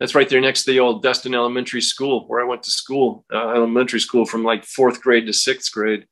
that's 0.00 0.14
right 0.14 0.28
there 0.28 0.40
next 0.40 0.62
to 0.62 0.70
the 0.70 0.80
old 0.80 1.02
Destin 1.02 1.34
Elementary 1.34 1.82
School 1.82 2.26
where 2.28 2.40
I 2.40 2.44
went 2.44 2.62
to 2.62 2.70
school, 2.70 3.24
uh, 3.34 3.48
elementary 3.50 3.98
school 4.00 4.24
from 4.24 4.44
like 4.44 4.64
fourth 4.64 5.02
grade 5.02 5.26
to 5.26 5.32
sixth 5.32 5.70
grade. 5.72 6.06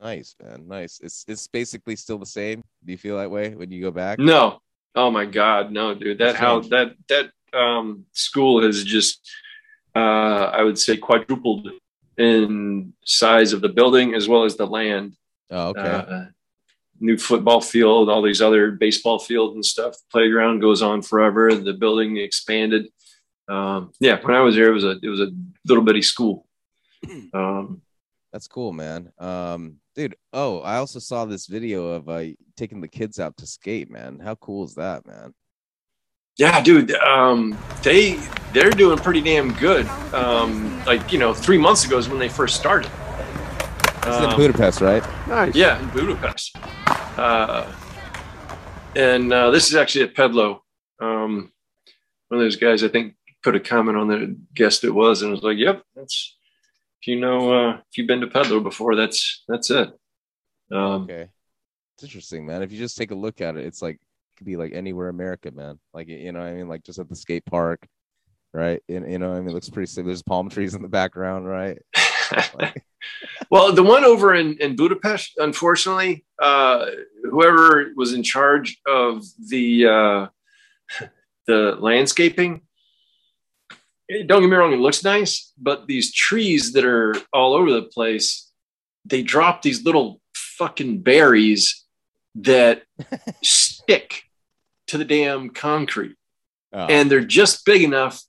nice, 0.00 0.34
man. 0.42 0.68
Nice. 0.68 1.00
It's 1.02 1.24
it's 1.28 1.46
basically 1.48 1.96
still 1.96 2.18
the 2.18 2.32
same. 2.40 2.62
Do 2.84 2.92
you 2.92 2.98
feel 2.98 3.18
that 3.18 3.30
way 3.30 3.54
when 3.54 3.70
you 3.70 3.82
go 3.82 3.90
back? 3.90 4.18
No. 4.18 4.60
Oh 4.94 5.10
my 5.10 5.26
God. 5.26 5.70
No, 5.70 5.94
dude. 5.94 6.18
That 6.18 6.36
how 6.36 6.60
that 6.74 6.94
that 7.08 7.26
um 7.52 8.06
school 8.12 8.62
has 8.62 8.84
just 8.84 9.20
uh 9.94 10.44
I 10.58 10.62
would 10.62 10.78
say 10.78 10.96
quadrupled 10.96 11.68
in 12.16 12.94
size 13.04 13.52
of 13.52 13.60
the 13.60 13.68
building 13.68 14.14
as 14.14 14.28
well 14.28 14.44
as 14.44 14.56
the 14.56 14.66
land. 14.66 15.16
Oh, 15.50 15.70
okay. 15.70 16.28
New 17.02 17.18
football 17.18 17.60
field, 17.60 18.08
all 18.08 18.22
these 18.22 18.40
other 18.40 18.70
baseball 18.70 19.18
field 19.18 19.54
and 19.56 19.64
stuff. 19.64 19.92
The 19.94 20.04
playground 20.12 20.60
goes 20.60 20.80
on 20.82 21.02
forever. 21.02 21.52
The 21.54 21.72
building 21.74 22.16
expanded. 22.16 22.86
Um, 23.48 23.92
yeah, 24.00 24.18
when 24.22 24.34
I 24.36 24.40
was 24.40 24.54
there, 24.54 24.68
it 24.70 24.74
was 24.74 24.84
a 24.84 24.98
it 25.02 25.08
was 25.08 25.20
a 25.20 25.30
little 25.66 25.82
bitty 25.84 26.02
school. 26.02 26.46
Um, 27.34 27.82
That's 28.32 28.46
cool, 28.46 28.72
man. 28.72 29.10
Um, 29.18 29.78
dude. 29.96 30.14
Oh, 30.32 30.60
I 30.60 30.76
also 30.76 31.00
saw 31.00 31.24
this 31.24 31.46
video 31.46 31.88
of 31.88 32.08
uh 32.08 32.22
taking 32.56 32.80
the 32.80 32.88
kids 32.88 33.18
out 33.18 33.36
to 33.38 33.46
skate, 33.46 33.90
man. 33.90 34.20
How 34.22 34.36
cool 34.36 34.64
is 34.64 34.76
that, 34.76 35.04
man? 35.06 35.34
Yeah, 36.38 36.62
dude. 36.62 36.92
Um, 36.94 37.58
they 37.82 38.14
they're 38.52 38.70
doing 38.70 38.96
pretty 38.98 39.20
damn 39.20 39.52
good. 39.54 39.86
Um, 40.14 40.82
like 40.86 41.12
you 41.12 41.18
know, 41.18 41.34
three 41.34 41.58
months 41.58 41.84
ago 41.84 41.98
is 41.98 42.08
when 42.08 42.18
they 42.20 42.28
first 42.28 42.54
started. 42.56 42.90
This 44.04 44.14
is 44.16 44.20
in 44.22 44.30
Um, 44.30 44.36
Budapest, 44.36 44.80
right? 44.80 45.04
Nice. 45.28 45.54
yeah, 45.54 45.80
in 45.80 45.88
Budapest. 45.90 46.56
Uh, 47.16 47.70
and 48.96 49.32
uh, 49.32 49.50
this 49.50 49.68
is 49.68 49.74
actually 49.74 50.04
at 50.04 50.14
Pedlo. 50.14 50.60
Um, 51.00 51.52
one 52.28 52.40
of 52.40 52.44
those 52.44 52.56
guys, 52.56 52.82
I 52.82 52.88
think, 52.88 53.14
put 53.42 53.56
a 53.56 53.60
comment 53.60 53.98
on 53.98 54.08
the 54.08 54.36
guest 54.54 54.84
it 54.84 54.90
was, 54.90 55.22
and 55.22 55.30
was 55.30 55.42
like, 55.42 55.58
"Yep, 55.58 55.82
that's 55.94 56.36
if 57.00 57.08
you 57.08 57.20
know 57.20 57.52
uh, 57.52 57.76
if 57.90 57.98
you've 57.98 58.06
been 58.06 58.20
to 58.20 58.26
Pedlo 58.26 58.62
before, 58.62 58.94
that's 58.96 59.42
that's 59.48 59.70
it." 59.70 59.88
Um, 60.70 61.04
Okay. 61.04 61.28
It's 61.96 62.04
interesting, 62.04 62.46
man. 62.46 62.62
If 62.62 62.72
you 62.72 62.78
just 62.78 62.96
take 62.96 63.10
a 63.10 63.14
look 63.16 63.40
at 63.40 63.56
it, 63.56 63.66
it's 63.66 63.82
like 63.82 63.96
it 63.96 64.36
could 64.38 64.46
be 64.46 64.56
like 64.56 64.72
anywhere 64.72 65.08
in 65.08 65.14
America, 65.14 65.50
man. 65.50 65.78
Like 65.92 66.08
you 66.08 66.32
know, 66.32 66.40
I 66.40 66.54
mean, 66.54 66.68
like 66.68 66.84
just 66.84 66.98
at 66.98 67.08
the 67.08 67.16
skate 67.16 67.44
park, 67.44 67.86
right? 68.54 68.80
And 68.88 69.10
you 69.10 69.18
know, 69.18 69.32
I 69.32 69.40
mean, 69.40 69.50
it 69.50 69.54
looks 69.54 69.68
pretty. 69.68 69.86
Sick. 69.86 70.06
There's 70.06 70.22
palm 70.22 70.48
trees 70.48 70.74
in 70.74 70.82
the 70.82 70.88
background, 70.88 71.46
right? 71.46 71.78
Well, 73.50 73.72
the 73.72 73.82
one 73.82 74.04
over 74.04 74.34
in, 74.34 74.56
in 74.60 74.76
Budapest, 74.76 75.34
unfortunately, 75.36 76.24
uh, 76.40 76.86
whoever 77.24 77.92
was 77.96 78.14
in 78.14 78.22
charge 78.22 78.80
of 78.86 79.24
the 79.48 79.86
uh, 79.86 80.26
the 81.46 81.76
landscaping, 81.78 82.62
don't 84.26 84.40
get 84.40 84.48
me 84.48 84.56
wrong, 84.56 84.72
it 84.72 84.78
looks 84.78 85.04
nice, 85.04 85.52
but 85.58 85.86
these 85.86 86.12
trees 86.12 86.72
that 86.72 86.84
are 86.84 87.14
all 87.32 87.54
over 87.54 87.70
the 87.70 87.82
place, 87.82 88.50
they 89.04 89.22
drop 89.22 89.62
these 89.62 89.84
little 89.84 90.20
fucking 90.34 91.02
berries 91.02 91.84
that 92.34 92.84
stick 93.42 94.22
to 94.86 94.96
the 94.98 95.04
damn 95.04 95.50
concrete, 95.50 96.16
oh, 96.72 96.86
and 96.86 97.10
they're 97.10 97.20
just 97.20 97.66
big 97.66 97.82
enough 97.82 98.22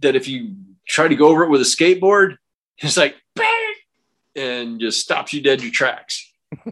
that 0.00 0.14
if 0.14 0.28
you 0.28 0.56
try 0.86 1.08
to 1.08 1.16
go 1.16 1.28
over 1.28 1.44
it 1.44 1.50
with 1.50 1.60
a 1.60 1.64
skateboard, 1.64 2.36
it's 2.78 2.96
like 2.96 3.16
and 4.38 4.80
just 4.80 5.00
stops 5.00 5.32
you 5.32 5.42
dead 5.42 5.58
in 5.58 5.64
your 5.64 5.72
tracks. 5.72 6.30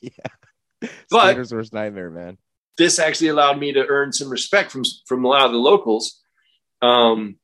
yeah. 0.00 0.10
But- 1.10 1.30
Skater's 1.30 1.52
worst 1.52 1.72
nightmare, 1.72 2.10
man. 2.10 2.38
This 2.78 2.98
actually 2.98 3.28
allowed 3.28 3.58
me 3.58 3.72
to 3.72 3.86
earn 3.86 4.12
some 4.12 4.28
respect 4.28 4.70
from 4.70 4.82
from 5.06 5.24
a 5.24 5.28
lot 5.28 5.46
of 5.46 5.52
the 5.52 5.58
locals, 5.58 6.20
um, 6.82 7.38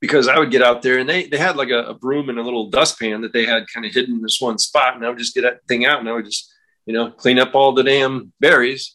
because 0.00 0.28
I 0.28 0.38
would 0.38 0.52
get 0.52 0.62
out 0.62 0.80
there 0.80 0.98
and 0.98 1.08
they 1.08 1.26
they 1.26 1.38
had 1.38 1.56
like 1.56 1.70
a, 1.70 1.86
a 1.86 1.94
broom 1.94 2.28
and 2.28 2.38
a 2.38 2.42
little 2.42 2.70
dustpan 2.70 3.22
that 3.22 3.32
they 3.32 3.46
had 3.46 3.66
kind 3.66 3.84
of 3.84 3.92
hidden 3.92 4.14
in 4.14 4.22
this 4.22 4.40
one 4.40 4.58
spot, 4.58 4.94
and 4.94 5.04
I 5.04 5.08
would 5.08 5.18
just 5.18 5.34
get 5.34 5.42
that 5.42 5.66
thing 5.66 5.84
out 5.84 5.98
and 5.98 6.08
I 6.08 6.12
would 6.12 6.26
just 6.26 6.54
you 6.86 6.94
know 6.94 7.10
clean 7.10 7.40
up 7.40 7.56
all 7.56 7.72
the 7.72 7.82
damn 7.82 8.32
berries 8.38 8.94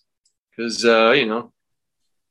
because 0.56 0.86
uh, 0.86 1.12
you 1.12 1.26
know 1.26 1.52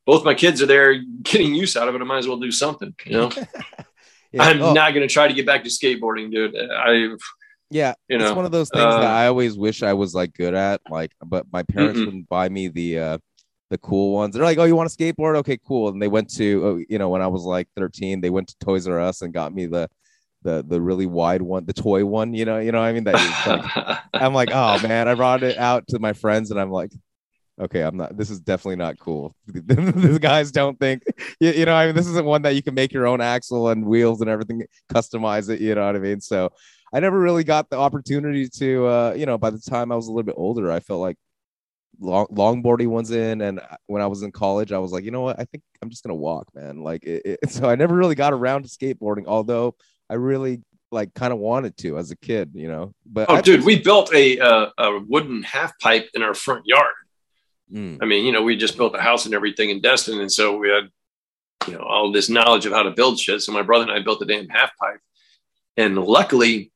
both 0.06 0.24
my 0.24 0.34
kids 0.34 0.62
are 0.62 0.66
there 0.66 0.94
getting 1.22 1.54
use 1.54 1.76
out 1.76 1.86
of 1.86 1.94
it. 1.94 2.00
I 2.00 2.04
might 2.04 2.18
as 2.18 2.26
well 2.26 2.38
do 2.38 2.50
something, 2.50 2.94
you 3.04 3.12
know. 3.12 3.30
Yeah. 4.32 4.42
I'm 4.42 4.60
oh, 4.62 4.72
not 4.72 4.92
going 4.94 5.06
to 5.06 5.12
try 5.12 5.26
to 5.28 5.34
get 5.34 5.46
back 5.46 5.64
to 5.64 5.70
skateboarding, 5.70 6.30
dude. 6.30 6.54
I, 6.56 7.16
yeah. 7.70 7.94
you 8.08 8.18
know, 8.18 8.26
it's 8.26 8.36
one 8.36 8.44
of 8.44 8.52
those 8.52 8.68
things 8.70 8.84
uh, 8.84 9.00
that 9.00 9.10
I 9.10 9.26
always 9.26 9.56
wish 9.56 9.82
I 9.82 9.94
was 9.94 10.14
like 10.14 10.34
good 10.34 10.54
at. 10.54 10.80
Like, 10.90 11.12
but 11.24 11.46
my 11.52 11.62
parents 11.62 11.98
Mm-mm. 11.98 12.06
wouldn't 12.06 12.28
buy 12.28 12.48
me 12.48 12.68
the 12.68 12.98
uh 12.98 13.18
the 13.70 13.78
cool 13.78 14.14
ones. 14.14 14.34
They're 14.34 14.44
like, 14.44 14.58
"Oh, 14.58 14.64
you 14.64 14.76
want 14.76 14.90
a 14.90 14.96
skateboard? 14.96 15.36
Okay, 15.36 15.58
cool." 15.66 15.88
And 15.88 16.00
they 16.00 16.08
went 16.08 16.30
to, 16.34 16.64
oh, 16.64 16.84
you 16.88 16.98
know, 16.98 17.10
when 17.10 17.22
I 17.22 17.26
was 17.26 17.42
like 17.42 17.68
13, 17.76 18.20
they 18.20 18.30
went 18.30 18.48
to 18.48 18.56
Toys 18.60 18.88
R 18.88 18.98
Us 18.98 19.22
and 19.22 19.32
got 19.32 19.54
me 19.54 19.66
the 19.66 19.88
the 20.42 20.64
the 20.66 20.80
really 20.80 21.06
wide 21.06 21.42
one, 21.42 21.66
the 21.66 21.72
toy 21.72 22.04
one. 22.04 22.32
You 22.34 22.44
know, 22.44 22.58
you 22.58 22.72
know, 22.72 22.80
what 22.80 22.86
I 22.86 22.92
mean 22.92 23.04
that. 23.04 23.14
like, 23.46 23.98
I'm 24.14 24.34
like, 24.34 24.50
oh 24.52 24.80
man, 24.86 25.08
I 25.08 25.14
brought 25.14 25.42
it 25.42 25.58
out 25.58 25.86
to 25.88 25.98
my 25.98 26.12
friends, 26.12 26.50
and 26.50 26.60
I'm 26.60 26.70
like, 26.70 26.92
okay, 27.60 27.82
I'm 27.82 27.96
not. 27.96 28.16
This 28.16 28.30
is 28.30 28.40
definitely 28.40 28.76
not 28.76 28.98
cool. 28.98 29.34
These 29.46 30.18
guys 30.18 30.50
don't 30.50 30.78
think, 30.78 31.02
you, 31.40 31.50
you 31.50 31.64
know, 31.64 31.74
I 31.74 31.86
mean, 31.86 31.94
this 31.94 32.06
isn't 32.06 32.24
one 32.24 32.42
that 32.42 32.54
you 32.54 32.62
can 32.62 32.74
make 32.74 32.92
your 32.92 33.06
own 33.06 33.20
axle 33.20 33.68
and 33.68 33.84
wheels 33.84 34.20
and 34.20 34.30
everything, 34.30 34.64
customize 34.92 35.50
it. 35.50 35.60
You 35.60 35.74
know 35.74 35.86
what 35.86 35.96
I 35.96 36.00
mean? 36.00 36.20
So, 36.20 36.50
I 36.92 37.00
never 37.00 37.18
really 37.18 37.44
got 37.44 37.68
the 37.70 37.76
opportunity 37.76 38.48
to, 38.48 38.86
uh, 38.86 39.14
you 39.16 39.26
know, 39.26 39.36
by 39.38 39.50
the 39.50 39.58
time 39.58 39.92
I 39.92 39.96
was 39.96 40.06
a 40.06 40.10
little 40.10 40.24
bit 40.24 40.36
older, 40.38 40.70
I 40.72 40.80
felt 40.80 41.00
like 41.00 41.16
long 42.00 42.26
longboarding 42.28 42.88
ones 42.88 43.10
in, 43.10 43.42
and 43.42 43.60
when 43.86 44.02
I 44.02 44.06
was 44.06 44.22
in 44.22 44.32
college, 44.32 44.72
I 44.72 44.78
was 44.78 44.92
like, 44.92 45.04
you 45.04 45.10
know 45.10 45.22
what, 45.22 45.38
I 45.38 45.44
think 45.44 45.62
I'm 45.82 45.90
just 45.90 46.02
gonna 46.02 46.14
walk, 46.14 46.48
man. 46.54 46.82
Like, 46.82 47.04
it, 47.04 47.38
it, 47.42 47.50
so 47.50 47.68
I 47.68 47.74
never 47.74 47.94
really 47.94 48.14
got 48.14 48.32
around 48.32 48.62
to 48.64 48.68
skateboarding, 48.68 49.24
although 49.26 49.74
I 50.08 50.14
really 50.14 50.62
like 50.90 51.12
kind 51.12 51.32
of 51.32 51.38
wanted 51.38 51.76
to 51.76 51.98
as 51.98 52.10
a 52.10 52.16
kid, 52.16 52.52
you 52.54 52.68
know. 52.68 52.94
But 53.04 53.28
oh, 53.28 53.36
I- 53.36 53.40
dude, 53.42 53.64
we 53.64 53.78
built 53.78 54.12
a 54.14 54.38
uh, 54.38 54.70
a 54.78 55.00
wooden 55.00 55.42
half 55.42 55.78
pipe 55.80 56.08
in 56.14 56.22
our 56.22 56.34
front 56.34 56.62
yard. 56.66 56.94
Mm. 57.72 57.98
I 58.00 58.06
mean, 58.06 58.24
you 58.24 58.32
know, 58.32 58.42
we 58.42 58.56
just 58.56 58.76
built 58.76 58.94
a 58.94 59.00
house 59.00 59.26
and 59.26 59.34
everything 59.34 59.70
in 59.70 59.80
Destin, 59.80 60.20
and 60.20 60.32
so 60.32 60.56
we 60.56 60.70
had, 60.70 60.88
you 61.66 61.74
know, 61.74 61.84
all 61.84 62.12
this 62.12 62.28
knowledge 62.28 62.66
of 62.66 62.72
how 62.72 62.82
to 62.82 62.90
build 62.90 63.18
shit. 63.18 63.42
So 63.42 63.52
my 63.52 63.62
brother 63.62 63.84
and 63.84 63.92
I 63.92 64.00
built 64.00 64.22
a 64.22 64.26
damn 64.26 64.48
half 64.48 64.76
pipe, 64.78 65.00
and 65.76 65.98
luckily, 65.98 66.72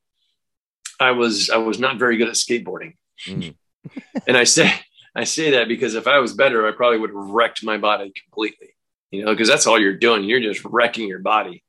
I 1.00 1.12
was 1.12 1.50
I 1.50 1.56
was 1.56 1.78
not 1.78 1.98
very 1.98 2.16
good 2.16 2.28
at 2.28 2.34
skateboarding, 2.34 2.94
Mm. 3.26 3.54
and 4.26 4.36
I 4.36 4.44
say 4.44 4.72
I 5.14 5.24
say 5.24 5.52
that 5.52 5.68
because 5.68 5.94
if 5.94 6.06
I 6.06 6.18
was 6.18 6.34
better, 6.34 6.66
I 6.66 6.72
probably 6.72 6.98
would 6.98 7.10
have 7.10 7.18
wrecked 7.18 7.64
my 7.64 7.78
body 7.78 8.12
completely. 8.22 8.74
You 9.10 9.24
know, 9.24 9.32
because 9.32 9.48
that's 9.48 9.66
all 9.66 9.78
you're 9.78 9.96
doing. 9.96 10.24
You're 10.24 10.40
just 10.40 10.64
wrecking 10.64 11.06
your 11.06 11.18
body. 11.18 11.62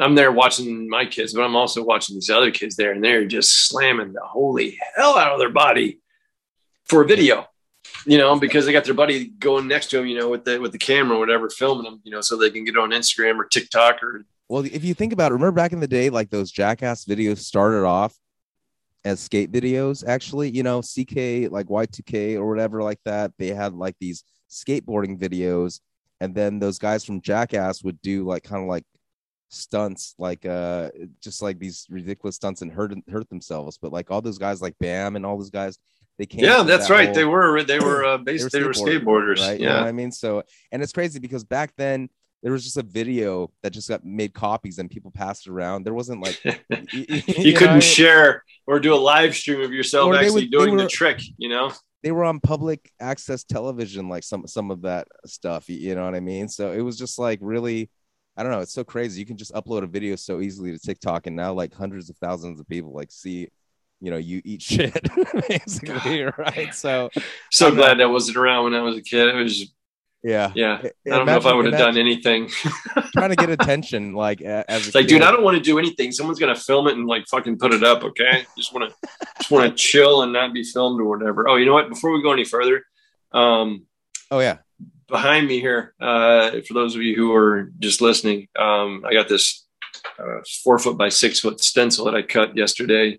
I'm 0.00 0.16
there 0.16 0.32
watching 0.32 0.88
my 0.88 1.06
kids, 1.06 1.32
but 1.32 1.42
I'm 1.42 1.54
also 1.54 1.84
watching 1.84 2.16
these 2.16 2.30
other 2.30 2.50
kids 2.50 2.74
there, 2.74 2.92
and 2.92 3.04
they're 3.04 3.24
just 3.24 3.68
slamming 3.68 4.12
the 4.12 4.22
holy 4.22 4.78
hell 4.96 5.16
out 5.16 5.32
of 5.32 5.38
their 5.38 5.50
body 5.50 6.00
for 6.84 7.02
a 7.02 7.06
video 7.06 7.46
you 8.06 8.18
know, 8.18 8.38
because 8.38 8.66
they 8.66 8.72
got 8.72 8.84
their 8.84 8.94
buddy 8.94 9.26
going 9.26 9.68
next 9.68 9.88
to 9.90 9.98
them, 9.98 10.06
you 10.06 10.18
know, 10.18 10.28
with 10.28 10.44
the 10.44 10.58
with 10.60 10.72
the 10.72 10.78
camera 10.78 11.16
or 11.16 11.20
whatever, 11.20 11.48
filming 11.50 11.84
them, 11.84 12.00
you 12.04 12.10
know, 12.10 12.20
so 12.20 12.36
they 12.36 12.50
can 12.50 12.64
get 12.64 12.76
on 12.76 12.90
Instagram 12.90 13.38
or 13.38 13.44
TikTok 13.44 14.02
or 14.02 14.24
Well, 14.48 14.64
if 14.64 14.84
you 14.84 14.94
think 14.94 15.12
about 15.12 15.32
it, 15.32 15.34
remember 15.34 15.56
back 15.56 15.72
in 15.72 15.80
the 15.80 15.88
day, 15.88 16.10
like 16.10 16.30
those 16.30 16.50
jackass 16.50 17.04
videos 17.04 17.38
started 17.38 17.84
off 17.84 18.14
as 19.04 19.20
skate 19.20 19.50
videos, 19.50 20.06
actually, 20.06 20.50
you 20.50 20.62
know, 20.62 20.80
CK, 20.80 21.50
like 21.50 21.66
Y2K 21.66 22.36
or 22.36 22.48
whatever, 22.48 22.82
like 22.82 23.00
that. 23.04 23.32
They 23.38 23.48
had 23.48 23.74
like 23.74 23.96
these 24.00 24.24
skateboarding 24.50 25.18
videos, 25.18 25.80
and 26.20 26.34
then 26.34 26.58
those 26.58 26.78
guys 26.78 27.04
from 27.04 27.20
Jackass 27.20 27.82
would 27.82 28.00
do 28.02 28.24
like 28.24 28.44
kind 28.44 28.62
of 28.62 28.68
like 28.68 28.84
stunts, 29.48 30.14
like 30.18 30.46
uh, 30.46 30.90
just 31.20 31.42
like 31.42 31.58
these 31.58 31.86
ridiculous 31.90 32.36
stunts 32.36 32.62
and 32.62 32.72
hurt 32.72 32.94
hurt 33.10 33.28
themselves. 33.28 33.78
But 33.80 33.92
like 33.92 34.10
all 34.10 34.22
those 34.22 34.38
guys, 34.38 34.62
like 34.62 34.76
Bam 34.78 35.16
and 35.16 35.26
all 35.26 35.36
those 35.36 35.50
guys, 35.50 35.78
they 36.18 36.26
came. 36.26 36.44
Yeah, 36.44 36.62
that's 36.62 36.88
that 36.88 36.94
right. 36.94 37.06
whole- 37.06 37.14
they 37.14 37.24
were 37.24 37.62
they 37.62 37.78
were 37.88 38.04
uh, 38.04 38.18
based 38.18 38.50
they 38.52 38.62
were, 38.62 38.72
skateboarders. 38.72 39.38
right? 39.40 39.58
You 39.60 39.66
know 39.66 39.72
Yeah. 39.74 39.80
what 39.80 39.88
I 39.88 39.92
mean? 39.92 40.12
So, 40.12 40.42
and 40.70 40.82
it's 40.82 40.92
crazy 40.92 41.18
because 41.18 41.44
back 41.44 41.72
then 41.76 42.08
there 42.42 42.52
was 42.52 42.64
just 42.64 42.76
a 42.76 42.82
video 42.82 43.50
that 43.62 43.70
just 43.70 43.88
got 43.88 44.04
made 44.04 44.34
copies 44.34 44.78
and 44.78 44.90
people 44.90 45.10
passed 45.12 45.46
around. 45.48 45.84
There 45.84 45.94
wasn't 45.94 46.20
like 46.22 46.40
y- 46.44 46.58
y- 46.70 47.04
you, 47.26 47.54
couldn't 47.54 47.76
I- 47.76 47.80
share 47.80 48.42
or 48.66 48.80
do 48.80 48.92
a 48.94 48.96
live 48.96 49.34
stream 49.36 49.60
of 49.60 49.72
yourself 49.72 50.08
Or 50.08 50.16
actually 50.16 50.42
would- 50.44 50.50
doing 50.50 50.72
were- 50.74 50.82
the 50.82 50.88
trick, 50.88 51.20
you 51.38 51.48
know? 51.48 51.72
they 52.02 52.10
were 52.10 52.24
on 52.24 52.40
public 52.40 52.90
access 52.98 53.44
television, 53.44 54.08
like 54.08 54.24
some 54.24 54.44
some 54.48 54.72
of 54.72 54.82
that 54.82 55.06
stuff. 55.24 55.68
You 55.68 55.94
know 55.94 56.04
what 56.04 56.16
I 56.16 56.20
mean? 56.20 56.48
So 56.48 56.72
it 56.72 56.80
was 56.82 56.98
just 56.98 57.18
like 57.18 57.38
really. 57.42 57.90
I 58.34 58.42
don't 58.42 58.50
know. 58.50 58.60
It's 58.60 58.72
so 58.72 58.82
crazy. 58.82 59.20
You 59.20 59.26
can 59.26 59.36
just 59.36 59.52
upload 59.52 59.82
a 59.82 59.86
video 59.86 60.16
so 60.16 60.40
easily 60.40 60.72
to 60.72 60.78
TikTok, 60.78 61.26
and 61.26 61.36
now 61.36 61.52
like 61.52 61.74
hundreds 61.74 62.08
of 62.08 62.16
thousands 62.16 62.58
of 62.58 62.66
people 62.66 62.90
like 62.92 63.12
see, 63.12 63.48
you 64.02 64.10
know, 64.10 64.16
you 64.18 64.42
eat 64.44 64.60
shit, 64.70 64.92
basically, 65.48 66.22
right? 66.22 66.74
So 66.74 67.08
So 67.50 67.68
I'm 67.68 67.74
not- 67.76 67.80
glad 67.80 67.98
that 68.00 68.10
wasn't 68.10 68.36
around 68.36 68.64
when 68.64 68.74
I 68.74 68.82
was 68.82 68.96
a 68.96 69.02
kid. 69.02 69.28
It 69.28 69.34
was 69.34 69.72
yeah, 70.24 70.52
yeah. 70.54 70.80
I- 70.84 71.10
I 71.12 71.16
don't 71.16 71.26
know 71.26 71.36
if 71.36 71.46
I 71.46 71.52
would 71.54 71.64
have 71.66 71.78
done 71.78 71.96
anything. 71.98 72.48
trying 73.12 73.30
to 73.30 73.36
get 73.36 73.50
attention, 73.50 74.12
like 74.14 74.40
as 74.40 74.84
a 74.84 74.86
It's 74.86 74.94
like, 74.94 75.06
kid. 75.06 75.14
dude, 75.14 75.22
I 75.22 75.30
don't 75.32 75.42
want 75.42 75.56
to 75.56 75.62
do 75.62 75.78
anything. 75.80 76.12
Someone's 76.12 76.38
gonna 76.38 76.54
film 76.54 76.86
it 76.88 76.94
and 76.96 77.06
like 77.06 77.26
fucking 77.28 77.58
put 77.58 77.72
it 77.74 77.82
up, 77.82 78.04
okay? 78.04 78.44
Just 78.56 78.72
wanna 78.72 78.90
just 79.38 79.50
wanna 79.50 79.72
chill 79.74 80.22
and 80.22 80.32
not 80.32 80.52
be 80.52 80.62
filmed 80.64 81.00
or 81.00 81.04
whatever. 81.06 81.48
Oh, 81.48 81.56
you 81.56 81.66
know 81.66 81.72
what? 81.72 81.88
Before 81.88 82.12
we 82.12 82.22
go 82.22 82.32
any 82.32 82.44
further, 82.44 82.84
um, 83.32 83.86
Oh 84.30 84.38
yeah, 84.40 84.58
behind 85.08 85.46
me 85.48 85.60
here, 85.60 85.94
uh, 86.00 86.52
for 86.66 86.74
those 86.74 86.94
of 86.96 87.02
you 87.02 87.14
who 87.16 87.34
are 87.34 87.70
just 87.80 88.00
listening, 88.00 88.48
um, 88.58 89.04
I 89.06 89.12
got 89.12 89.28
this 89.28 89.66
uh, 90.18 90.40
four 90.64 90.78
foot 90.78 90.96
by 90.96 91.08
six 91.08 91.40
foot 91.40 91.60
stencil 91.62 92.04
that 92.06 92.14
I 92.14 92.22
cut 92.22 92.56
yesterday 92.56 93.18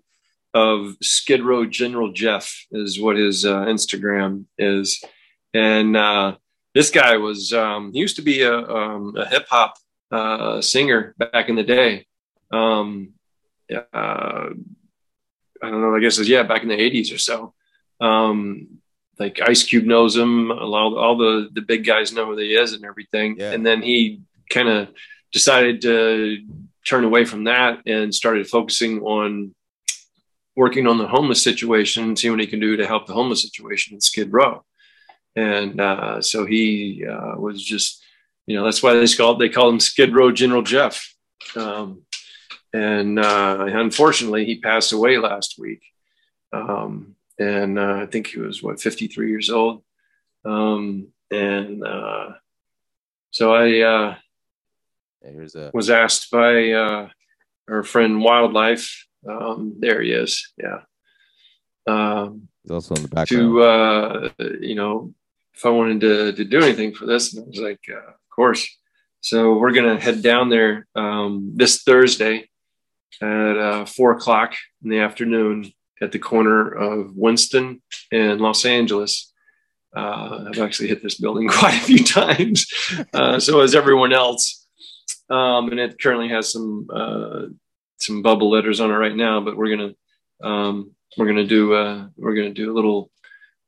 of 0.54 0.96
Skid 1.02 1.42
Row 1.42 1.66
General 1.66 2.12
Jeff 2.12 2.66
is 2.70 3.00
what 3.00 3.16
his 3.16 3.44
uh, 3.44 3.64
Instagram 3.64 4.44
is, 4.56 5.02
and 5.52 5.96
uh, 5.96 6.36
this 6.74 6.90
guy 6.90 7.16
was 7.16 7.52
um, 7.52 7.92
he 7.92 7.98
used 7.98 8.16
to 8.16 8.22
be 8.22 8.42
a, 8.42 8.56
um, 8.56 9.14
a 9.16 9.26
hip 9.26 9.46
hop 9.48 9.74
uh, 10.10 10.60
singer 10.60 11.14
back 11.18 11.48
in 11.48 11.56
the 11.56 11.62
day. 11.62 12.06
Um, 12.52 13.14
uh, 13.72 13.80
I 13.92 15.70
don't 15.70 15.80
know. 15.80 15.94
I 15.94 16.00
guess 16.00 16.16
it 16.16 16.22
was, 16.22 16.28
yeah, 16.28 16.42
back 16.44 16.62
in 16.62 16.68
the 16.68 16.76
'80s 16.76 17.12
or 17.12 17.18
so. 17.18 17.54
Um, 18.00 18.78
like 19.18 19.40
Ice 19.40 19.62
Cube 19.62 19.84
knows 19.84 20.16
him. 20.16 20.50
All, 20.50 20.98
all 20.98 21.16
the 21.16 21.48
the 21.52 21.62
big 21.62 21.84
guys 21.84 22.12
know 22.12 22.26
who 22.26 22.36
he 22.36 22.54
is 22.54 22.72
and 22.72 22.84
everything. 22.84 23.36
Yeah. 23.38 23.52
And 23.52 23.64
then 23.64 23.82
he 23.82 24.22
kind 24.50 24.68
of 24.68 24.88
decided 25.32 25.82
to 25.82 26.38
turn 26.86 27.04
away 27.04 27.24
from 27.24 27.44
that 27.44 27.80
and 27.86 28.14
started 28.14 28.46
focusing 28.48 29.00
on 29.02 29.54
working 30.56 30.86
on 30.86 30.98
the 30.98 31.08
homeless 31.08 31.42
situation 31.42 32.04
and 32.04 32.18
see 32.18 32.30
what 32.30 32.40
he 32.40 32.46
can 32.46 32.60
do 32.60 32.76
to 32.76 32.86
help 32.86 33.06
the 33.06 33.12
homeless 33.14 33.42
situation 33.42 33.94
in 33.94 34.00
Skid 34.00 34.32
Row. 34.32 34.64
And 35.36 35.80
uh, 35.80 36.22
so 36.22 36.46
he 36.46 37.04
uh, 37.04 37.34
was 37.36 37.62
just, 37.62 38.04
you 38.46 38.56
know, 38.56 38.64
that's 38.64 38.82
why 38.82 38.94
they 38.94 39.06
called 39.08 39.40
they 39.40 39.48
call 39.48 39.68
him 39.68 39.80
Skid 39.80 40.14
Row 40.14 40.30
General 40.30 40.62
Jeff. 40.62 41.14
Um, 41.56 42.02
and 42.72 43.18
uh, 43.18 43.66
unfortunately, 43.68 44.44
he 44.44 44.60
passed 44.60 44.92
away 44.92 45.18
last 45.18 45.56
week. 45.58 45.82
Um, 46.52 47.16
and 47.38 47.78
uh, 47.78 48.00
I 48.02 48.06
think 48.06 48.28
he 48.28 48.40
was 48.40 48.62
what 48.62 48.80
53 48.80 49.28
years 49.28 49.50
old. 49.50 49.82
Um, 50.44 51.08
and 51.30 51.84
uh, 51.84 52.30
so 53.30 53.54
I 53.54 53.80
uh, 53.80 54.16
here's 55.22 55.54
a 55.54 55.70
was 55.74 55.90
asked 55.90 56.30
by 56.30 56.70
uh, 56.72 57.08
our 57.68 57.82
friend 57.82 58.22
Wildlife. 58.22 59.06
Um, 59.28 59.74
there 59.78 60.02
he 60.02 60.12
is. 60.12 60.52
Yeah. 60.58 60.80
Um, 61.86 62.48
he's 62.62 62.70
also 62.70 62.94
in 62.94 63.02
the 63.02 63.08
background. 63.08 63.28
to 63.28 63.62
uh, 63.62 64.28
you 64.60 64.74
know, 64.74 65.12
if 65.54 65.64
I 65.64 65.70
wanted 65.70 66.00
to 66.00 66.32
to 66.32 66.44
do 66.44 66.60
anything 66.60 66.94
for 66.94 67.06
this, 67.06 67.34
and 67.34 67.44
I 67.44 67.48
was 67.48 67.60
like, 67.60 67.80
uh, 67.90 68.08
of 68.08 68.30
course. 68.34 68.66
So 69.20 69.54
we're 69.56 69.72
gonna 69.72 69.98
head 69.98 70.22
down 70.22 70.48
there 70.50 70.86
um, 70.94 71.52
this 71.54 71.82
Thursday 71.82 72.48
at 73.20 73.56
uh, 73.56 73.84
four 73.86 74.12
o'clock 74.12 74.54
in 74.82 74.90
the 74.90 74.98
afternoon 74.98 75.72
at 76.02 76.12
the 76.12 76.18
corner 76.18 76.68
of 76.68 77.14
Winston 77.14 77.82
and 78.12 78.40
Los 78.40 78.64
Angeles. 78.64 79.32
Uh, 79.96 80.46
I've 80.48 80.58
actually 80.58 80.88
hit 80.88 81.02
this 81.02 81.20
building 81.20 81.48
quite 81.52 81.74
a 81.74 81.84
few 81.84 82.04
times, 82.04 82.66
uh, 83.12 83.38
so 83.38 83.60
has 83.60 83.74
everyone 83.74 84.12
else. 84.12 84.66
Um, 85.30 85.70
and 85.70 85.80
it 85.80 85.98
currently 85.98 86.28
has 86.28 86.52
some 86.52 86.86
uh, 86.92 87.42
some 87.98 88.22
bubble 88.22 88.50
letters 88.50 88.80
on 88.80 88.90
it 88.90 88.94
right 88.94 89.14
now, 89.14 89.40
but 89.40 89.56
we're 89.56 89.76
gonna 89.76 89.94
um, 90.42 90.92
we're 91.16 91.26
gonna 91.26 91.46
do 91.46 91.74
uh, 91.74 92.06
we're 92.16 92.34
gonna 92.34 92.54
do 92.54 92.72
a 92.72 92.74
little 92.74 93.10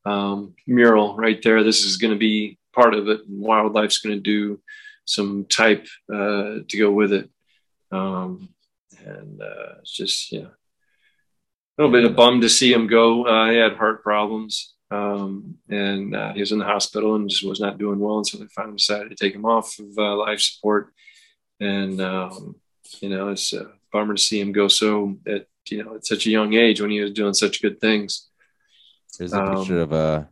um, 0.04 0.54
mural 0.66 1.16
right 1.16 1.42
there. 1.42 1.62
This 1.62 1.84
is 1.84 1.96
gonna 1.96 2.16
be 2.16 2.58
part 2.74 2.94
of 2.94 3.08
it, 3.08 3.20
and 3.26 3.42
Wildlife's 3.42 3.98
gonna 3.98 4.20
do 4.20 4.60
some 5.04 5.46
type 5.46 5.86
uh, 6.12 6.58
to 6.68 6.78
go 6.78 6.90
with 6.90 7.12
it. 7.12 7.30
Um, 7.92 8.48
and 9.04 9.40
uh, 9.40 9.78
it's 9.80 9.92
just 9.92 10.32
yeah, 10.32 10.48
a 10.48 11.76
little 11.78 11.92
bit 11.92 12.04
of 12.04 12.16
bum 12.16 12.40
to 12.40 12.48
see 12.48 12.72
him 12.72 12.86
go. 12.86 13.24
Uh, 13.24 13.50
he 13.50 13.56
had 13.56 13.76
heart 13.76 14.02
problems, 14.02 14.74
um, 14.90 15.56
and 15.68 16.14
uh, 16.14 16.32
he 16.32 16.40
was 16.40 16.52
in 16.52 16.58
the 16.58 16.64
hospital 16.64 17.14
and 17.14 17.28
just 17.28 17.46
was 17.46 17.60
not 17.60 17.78
doing 17.78 17.98
well. 17.98 18.18
And 18.18 18.26
so 18.26 18.38
they 18.38 18.46
finally 18.46 18.76
decided 18.76 19.10
to 19.10 19.16
take 19.16 19.34
him 19.34 19.44
off 19.44 19.78
of 19.78 19.96
uh, 19.96 20.16
life 20.16 20.40
support. 20.40 20.92
And 21.60 22.00
um, 22.00 22.56
you 23.00 23.08
know, 23.08 23.28
it's 23.28 23.52
a 23.52 23.72
bummer 23.92 24.14
to 24.14 24.22
see 24.22 24.40
him 24.40 24.52
go 24.52 24.68
so 24.68 25.16
at 25.26 25.46
you 25.68 25.82
know 25.82 25.94
at 25.96 26.06
such 26.06 26.26
a 26.26 26.30
young 26.30 26.54
age 26.54 26.80
when 26.80 26.90
he 26.90 27.00
was 27.00 27.12
doing 27.12 27.34
such 27.34 27.62
good 27.62 27.80
things. 27.80 28.28
There's 29.18 29.32
a 29.32 29.42
um, 29.42 29.56
picture 29.56 29.80
of 29.80 29.92
uh 29.92 30.24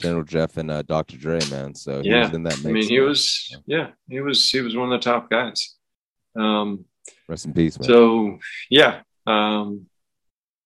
General 0.00 0.24
Jeff 0.24 0.56
and 0.56 0.70
uh, 0.70 0.82
Dr. 0.82 1.16
Dre, 1.16 1.40
man. 1.50 1.74
So 1.74 2.02
he 2.02 2.08
Yeah. 2.08 2.26
was 2.26 2.34
in 2.34 2.42
that 2.42 2.58
mix. 2.58 2.66
I 2.66 2.72
mean, 2.72 2.88
he 2.88 2.98
man. 2.98 3.08
was 3.08 3.56
yeah, 3.66 3.90
he 4.08 4.20
was 4.20 4.50
he 4.50 4.60
was 4.60 4.76
one 4.76 4.92
of 4.92 5.00
the 5.00 5.04
top 5.10 5.30
guys. 5.30 5.76
Um, 6.36 6.84
rest 7.28 7.46
in 7.46 7.54
peace, 7.54 7.78
man. 7.78 7.88
so 7.88 8.38
yeah, 8.70 9.02
um, 9.26 9.86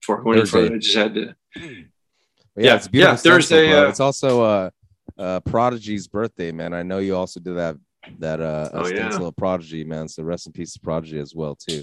any 0.08 0.44
Thursday. 0.46 0.74
I 0.74 0.78
just 0.78 0.96
had 0.96 1.14
to 1.14 1.34
But 1.54 2.64
yeah, 2.64 2.76
it's 2.76 2.88
beautiful 2.88 3.14
yeah, 3.30 3.34
Thursday, 3.34 3.72
uh, 3.72 3.88
it's 3.88 4.00
also 4.00 4.42
uh, 4.42 4.70
uh, 5.18 5.40
Prodigy's 5.40 6.08
birthday, 6.08 6.52
man. 6.52 6.72
I 6.72 6.82
know 6.82 6.98
you 6.98 7.14
also 7.16 7.38
did 7.40 7.56
that 7.56 7.76
that 8.18 8.40
uh, 8.40 8.70
Oh, 8.72 8.86
a 8.86 8.94
yeah. 8.94 9.16
of 9.16 9.36
Prodigy, 9.36 9.84
man. 9.84 10.08
So 10.08 10.22
rest 10.22 10.46
in 10.46 10.52
peace 10.52 10.72
to 10.74 10.80
Prodigy 10.80 11.18
as 11.18 11.34
well 11.34 11.54
too 11.54 11.82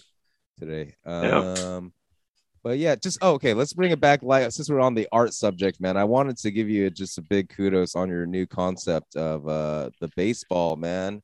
today. 0.60 0.96
Yeah. 1.06 1.54
Um, 1.54 1.94
but 2.64 2.80
yeah, 2.80 2.96
just 2.96 3.20
oh, 3.22 3.34
okay. 3.34 3.54
Let's 3.54 3.74
bring 3.74 3.92
it 3.92 4.00
back. 4.00 4.24
Like 4.24 4.52
since 4.52 4.70
we're 4.70 4.80
on 4.80 4.96
the 4.96 5.08
art 5.12 5.34
subject, 5.34 5.80
man, 5.80 5.98
I 5.98 6.04
wanted 6.04 6.38
to 6.38 6.50
give 6.50 6.68
you 6.68 6.90
just 6.90 7.18
a 7.20 7.22
big 7.22 7.50
kudos 7.50 7.96
on 7.96 8.10
your 8.10 8.26
new 8.26 8.48
concept 8.48 9.16
of 9.16 9.48
uh, 9.48 9.92
the 10.02 10.10
baseball, 10.16 10.76
man. 10.76 11.22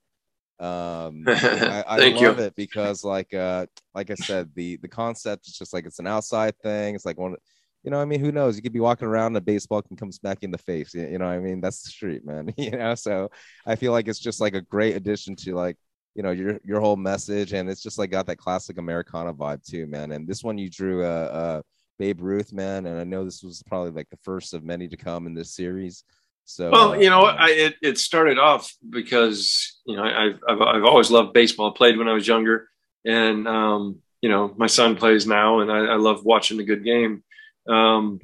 Um, 0.60 1.24
I, 1.28 1.84
I 1.88 1.98
Thank 1.98 2.22
you. 2.22 2.28
love 2.28 2.38
it 2.38 2.56
because, 2.56 3.04
like, 3.04 3.34
uh, 3.34 3.66
like 3.96 4.12
I 4.12 4.14
said, 4.14 4.52
the 4.54 4.78
the 4.78 4.88
concept 4.88 5.48
is 5.48 5.58
just 5.58 5.74
like 5.74 5.88
it's 5.88 5.98
an 5.98 6.06
outside 6.06 6.54
thing. 6.62 6.94
It's 6.94 7.06
like 7.08 7.18
one, 7.18 7.36
you 7.84 7.90
know, 7.92 8.00
I 8.00 8.06
mean, 8.06 8.20
who 8.20 8.32
knows? 8.32 8.56
You 8.56 8.62
could 8.62 8.74
be 8.74 8.80
walking 8.80 9.08
around 9.08 9.36
a 9.36 9.42
baseball 9.42 9.82
can 9.82 9.98
come 9.98 10.12
smack 10.12 10.40
you 10.42 10.48
in 10.48 10.52
the 10.52 10.58
face. 10.58 10.94
You 10.94 11.18
know, 11.18 11.26
I 11.26 11.40
mean, 11.40 11.62
that's 11.62 11.82
the 11.82 11.90
street, 11.90 12.26
man. 12.26 12.54
You 12.58 12.72
know, 12.72 12.96
so 12.96 13.30
I 13.66 13.76
feel 13.76 13.92
like 13.92 14.08
it's 14.08 14.20
just 14.20 14.40
like 14.40 14.54
a 14.54 14.62
great 14.62 14.96
addition 14.96 15.36
to 15.38 15.56
like 15.56 15.78
you 16.14 16.24
know 16.24 16.32
your 16.32 16.60
your 16.64 16.80
whole 16.80 16.96
message, 16.96 17.54
and 17.54 17.70
it's 17.70 17.82
just 17.82 17.98
like 17.98 18.12
got 18.12 18.28
that 18.28 18.38
classic 18.38 18.78
Americana 18.78 19.34
vibe 19.34 19.66
too, 19.66 19.88
man. 19.88 20.12
And 20.12 20.28
this 20.28 20.44
one 20.44 20.58
you 20.58 20.70
drew, 20.70 21.04
uh, 21.04 21.08
uh 21.08 21.62
Babe 21.98 22.22
Ruth, 22.22 22.54
man, 22.54 22.86
and 22.86 23.00
I 23.00 23.04
know 23.04 23.24
this 23.24 23.44
was 23.44 23.64
probably 23.64 23.92
like 23.92 24.10
the 24.10 24.18
first 24.18 24.54
of 24.54 24.64
many 24.64 24.88
to 24.88 24.98
come 24.98 25.28
in 25.28 25.34
this 25.34 25.56
series. 25.56 26.04
So, 26.46 26.70
Well, 26.72 26.92
uh, 26.94 26.98
you 26.98 27.10
know, 27.10 27.22
I, 27.22 27.50
it, 27.50 27.76
it 27.82 27.98
started 27.98 28.38
off 28.38 28.74
because 28.90 29.80
you 29.86 29.96
know 29.96 30.04
I, 30.04 30.34
I've 30.48 30.62
I've 30.62 30.84
always 30.84 31.12
loved 31.12 31.34
baseball. 31.34 31.72
I 31.72 31.78
played 31.78 31.98
when 31.98 32.08
I 32.08 32.14
was 32.14 32.28
younger, 32.28 32.68
and 33.06 33.48
um, 33.48 34.00
you 34.22 34.30
know 34.30 34.54
my 34.58 34.68
son 34.68 34.96
plays 34.96 35.26
now, 35.26 35.60
and 35.60 35.72
I, 35.72 35.94
I 35.94 35.96
love 35.96 36.26
watching 36.26 36.60
a 36.60 36.64
good 36.64 36.84
game. 36.84 37.24
Um, 37.68 38.20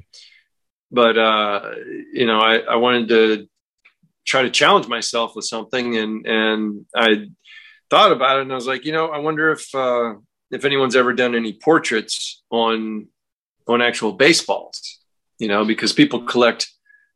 but 0.90 1.18
uh, 1.18 1.72
you 2.12 2.26
know, 2.26 2.40
I, 2.40 2.58
I 2.58 2.76
wanted 2.76 3.08
to 3.08 3.48
try 4.26 4.42
to 4.42 4.50
challenge 4.50 4.88
myself 4.88 5.34
with 5.36 5.44
something, 5.44 5.96
and 5.96 6.26
and 6.26 6.86
I 6.94 7.28
thought 7.90 8.12
about 8.12 8.38
it, 8.38 8.42
and 8.42 8.52
I 8.52 8.54
was 8.54 8.66
like, 8.66 8.84
you 8.84 8.92
know, 8.92 9.08
I 9.08 9.18
wonder 9.18 9.50
if 9.50 9.74
uh, 9.74 10.14
if 10.50 10.64
anyone's 10.64 10.96
ever 10.96 11.12
done 11.12 11.34
any 11.34 11.52
portraits 11.52 12.42
on 12.50 13.08
on 13.66 13.82
actual 13.82 14.12
baseballs, 14.12 15.00
you 15.38 15.48
know, 15.48 15.64
because 15.64 15.92
people 15.92 16.22
collect 16.22 16.70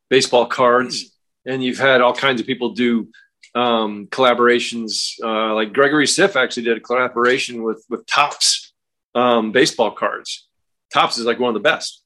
baseball 0.09 0.45
cards, 0.45 1.15
and 1.45 1.63
you've 1.63 1.79
had 1.79 2.01
all 2.01 2.13
kinds 2.13 2.39
of 2.39 2.47
people 2.47 2.73
do 2.73 3.09
um, 3.55 4.07
collaborations. 4.07 5.13
Uh, 5.23 5.53
like 5.55 5.73
Gregory 5.73 6.05
Siff 6.05 6.35
actually 6.35 6.63
did 6.63 6.77
a 6.77 6.81
collaboration 6.81 7.63
with 7.63 7.83
with 7.89 8.05
Topps 8.05 8.73
um, 9.15 9.51
baseball 9.51 9.91
cards. 9.91 10.47
Topps 10.93 11.17
is 11.17 11.25
like 11.25 11.39
one 11.39 11.49
of 11.49 11.55
the 11.55 11.67
best, 11.67 12.02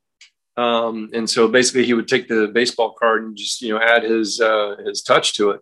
um, 0.57 1.11
and 1.13 1.29
so 1.29 1.47
basically 1.47 1.85
he 1.85 1.93
would 1.93 2.07
take 2.07 2.27
the 2.27 2.47
baseball 2.47 2.93
card 2.93 3.23
and 3.23 3.37
just 3.37 3.61
you 3.61 3.73
know 3.73 3.79
add 3.79 4.03
his 4.03 4.41
uh, 4.41 4.75
his 4.85 5.03
touch 5.03 5.35
to 5.35 5.51
it. 5.51 5.61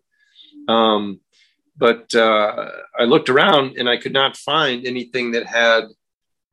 Um, 0.67 1.19
but 1.77 2.15
uh, 2.15 2.69
I 2.97 3.03
looked 3.03 3.29
around 3.29 3.77
and 3.77 3.89
I 3.89 3.97
could 3.97 4.13
not 4.13 4.37
find 4.37 4.85
anything 4.85 5.33
that 5.33 5.45
had, 5.45 5.83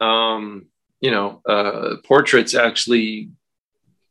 um, 0.01 0.67
you 1.01 1.13
know, 1.13 1.41
uh, 1.49 1.97
portraits 2.05 2.57
actually 2.57 3.31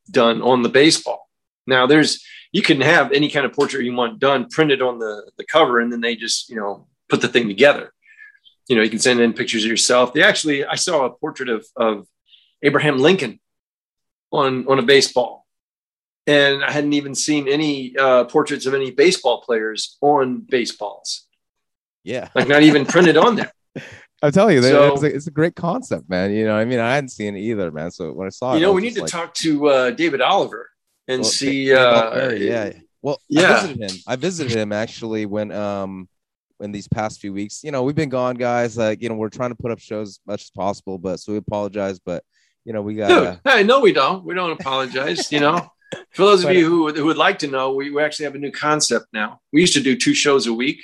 done 0.10 0.42
on 0.42 0.62
the 0.62 0.70
baseball. 0.70 1.30
Now 1.68 1.86
there's 1.86 2.24
you 2.54 2.62
can 2.62 2.80
have 2.80 3.12
any 3.12 3.30
kind 3.30 3.46
of 3.46 3.52
portrait 3.52 3.84
you 3.84 3.94
want 3.94 4.20
done 4.20 4.48
printed 4.50 4.82
on 4.82 4.98
the 4.98 5.30
the 5.38 5.44
cover, 5.46 5.82
and 5.82 5.92
then 5.92 6.00
they 6.00 6.16
just 6.16 6.50
you 6.50 6.56
know 6.56 6.88
put 7.10 7.20
the 7.20 7.28
thing 7.28 7.50
together. 7.50 7.92
You 8.70 8.78
know, 8.78 8.82
you 8.82 8.90
can 8.90 9.00
send 9.00 9.20
in 9.20 9.34
pictures 9.34 9.66
of 9.66 9.70
yourself. 9.70 10.14
They 10.14 10.24
actually, 10.24 10.64
I 10.64 10.76
saw 10.76 11.06
a 11.06 11.10
portrait 11.10 11.50
of 11.50 11.66
of 11.76 12.08
Abraham 12.64 12.98
Lincoln 13.00 13.41
on 14.32 14.68
on 14.68 14.80
a 14.80 14.84
baseball, 14.84 15.46
and 16.28 16.64
I 16.64 16.72
hadn't 16.72 16.94
even 16.94 17.16
seen 17.16 17.48
any 17.48 17.96
uh, 17.98 18.26
portraits 18.26 18.66
of 18.66 18.74
any 18.74 18.92
baseball 18.92 19.42
players 19.42 19.98
on 20.02 20.40
baseballs. 20.42 21.28
Yeah, 22.04 22.30
like 22.36 22.48
not 22.48 22.64
even 22.64 22.86
printed 22.86 23.18
on 23.18 23.36
there. 23.36 23.52
I'm 24.24 24.32
telling 24.32 24.56
you, 24.56 24.62
So- 24.62 24.94
it's, 24.94 25.04
a, 25.04 25.16
it's 25.16 25.28
a 25.28 25.32
great 25.32 25.56
concept, 25.56 26.08
man. 26.08 26.32
You 26.32 26.46
know, 26.46 26.56
I 26.56 26.64
mean, 26.64 26.80
I 26.80 26.94
hadn't 26.94 27.10
seen 27.10 27.36
it 27.36 27.40
either, 27.40 27.72
man. 27.72 27.90
So 27.90 28.12
when 28.12 28.28
I 28.28 28.30
saw 28.30 28.54
it, 28.54 28.60
You 28.60 28.66
I 28.66 28.70
know, 28.70 28.74
we 28.74 28.82
need 28.84 28.94
to 28.96 29.02
like, 29.02 29.12
talk 29.12 29.34
to 29.36 29.68
uh, 29.68 29.92
David 29.92 30.22
Oliver 30.22 30.70
and 31.08 31.22
well, 31.22 31.30
see. 31.30 31.74
Uh, 31.74 32.12
Alberti, 32.12 32.46
yeah. 32.46 32.72
Well, 33.02 33.20
yeah. 33.28 33.42
I 33.42 33.62
visited 33.62 33.92
him. 33.92 33.98
I 34.08 34.16
visited 34.16 34.52
him 34.56 34.72
actually 34.72 35.26
when 35.26 35.52
um 35.52 36.08
when 36.58 36.72
these 36.72 36.88
past 36.88 37.20
few 37.20 37.34
weeks. 37.34 37.64
You 37.64 37.72
know, 37.72 37.82
we've 37.82 37.96
been 37.96 38.10
gone, 38.10 38.36
guys. 38.36 38.78
Like, 38.78 39.02
you 39.02 39.10
know, 39.10 39.16
we're 39.16 39.30
trying 39.30 39.50
to 39.50 39.56
put 39.56 39.72
up 39.72 39.80
shows 39.80 40.10
as 40.10 40.20
much 40.28 40.44
as 40.44 40.52
possible, 40.52 41.00
but 41.00 41.20
so 41.20 41.32
we 41.32 41.40
apologize. 41.40 42.00
But 42.00 42.24
you 42.66 42.74
know, 42.74 42.82
we 42.82 42.96
got 42.96 43.08
Dude, 43.08 43.40
hey, 43.44 43.64
no, 43.64 43.80
we 43.80 43.92
don't. 43.94 44.24
We 44.24 44.34
don't 44.36 44.52
apologize. 44.52 45.32
you 45.32 45.40
know, 45.40 45.68
for 46.12 46.24
those 46.24 46.42
of 46.42 46.48
But- 46.50 46.56
you 46.56 46.70
who 46.70 46.84
would- 46.84 46.98
who 46.98 47.06
would 47.06 47.18
like 47.18 47.40
to 47.40 47.48
know, 47.48 47.74
we, 47.74 47.90
we 47.92 48.02
actually 48.04 48.26
have 48.26 48.36
a 48.36 48.40
new 48.40 48.52
concept 48.52 49.08
now. 49.14 49.40
We 49.52 49.62
used 49.62 49.74
to 49.74 49.82
do 49.82 49.96
two 49.98 50.14
shows 50.14 50.48
a 50.48 50.54
week, 50.54 50.84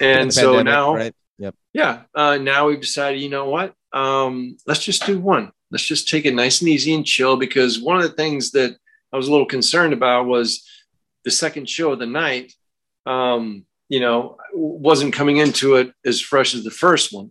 and 0.00 0.32
so 0.32 0.62
now, 0.62 0.94
right? 0.94 1.14
Yep. 1.38 1.54
yeah, 1.72 2.02
uh, 2.14 2.36
now 2.38 2.66
we've 2.68 2.80
decided. 2.80 3.20
You 3.20 3.28
know 3.28 3.48
what? 3.48 3.74
Um, 3.92 4.56
let's 4.66 4.84
just 4.84 5.06
do 5.06 5.18
one. 5.20 5.52
Let's 5.70 5.84
just 5.84 6.08
take 6.08 6.24
it 6.24 6.34
nice 6.34 6.60
and 6.60 6.68
easy 6.68 6.94
and 6.94 7.06
chill. 7.06 7.36
Because 7.36 7.80
one 7.80 7.96
of 7.96 8.02
the 8.02 8.16
things 8.16 8.50
that 8.52 8.76
I 9.12 9.16
was 9.16 9.28
a 9.28 9.30
little 9.30 9.46
concerned 9.46 9.92
about 9.92 10.26
was 10.26 10.66
the 11.24 11.30
second 11.30 11.68
show 11.68 11.92
of 11.92 11.98
the 12.00 12.06
night. 12.06 12.52
Um, 13.06 13.64
you 13.88 14.00
know, 14.00 14.36
wasn't 14.52 15.14
coming 15.14 15.36
into 15.38 15.76
it 15.76 15.92
as 16.04 16.20
fresh 16.20 16.54
as 16.54 16.64
the 16.64 16.70
first 16.70 17.12
one. 17.12 17.30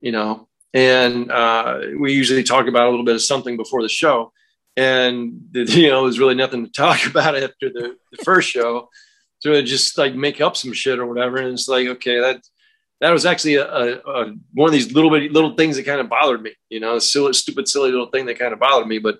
You 0.00 0.12
know, 0.12 0.48
and 0.72 1.30
uh, 1.30 1.80
we 1.98 2.12
usually 2.12 2.42
talk 2.42 2.66
about 2.66 2.86
a 2.86 2.90
little 2.90 3.04
bit 3.04 3.16
of 3.16 3.22
something 3.22 3.56
before 3.56 3.82
the 3.82 3.88
show. 3.88 4.32
And 4.76 5.48
you 5.52 5.88
know 5.88 6.04
there's 6.04 6.18
really 6.18 6.34
nothing 6.34 6.64
to 6.64 6.72
talk 6.72 7.06
about 7.10 7.36
after 7.36 7.70
the, 7.70 7.96
the 8.12 8.24
first 8.24 8.50
show. 8.50 8.88
So 9.40 9.54
I 9.54 9.62
just 9.62 9.96
like 9.96 10.14
make 10.14 10.40
up 10.40 10.56
some 10.56 10.72
shit 10.72 10.98
or 10.98 11.06
whatever. 11.06 11.38
And 11.38 11.48
it's 11.48 11.68
like 11.68 11.88
okay 11.88 12.20
that 12.20 12.42
that 13.00 13.10
was 13.12 13.24
actually 13.24 13.54
a, 13.54 13.66
a, 13.66 13.98
a 13.98 14.34
one 14.52 14.68
of 14.68 14.72
these 14.72 14.92
little 14.92 15.10
bit 15.10 15.32
little 15.32 15.56
things 15.56 15.76
that 15.76 15.86
kind 15.86 16.00
of 16.00 16.10
bothered 16.10 16.42
me 16.42 16.52
you 16.68 16.80
know 16.80 16.96
a 16.96 17.00
silly 17.00 17.32
stupid 17.32 17.66
silly 17.66 17.90
little 17.90 18.10
thing 18.10 18.26
that 18.26 18.38
kind 18.38 18.52
of 18.52 18.60
bothered 18.60 18.86
me. 18.86 18.98
But 18.98 19.18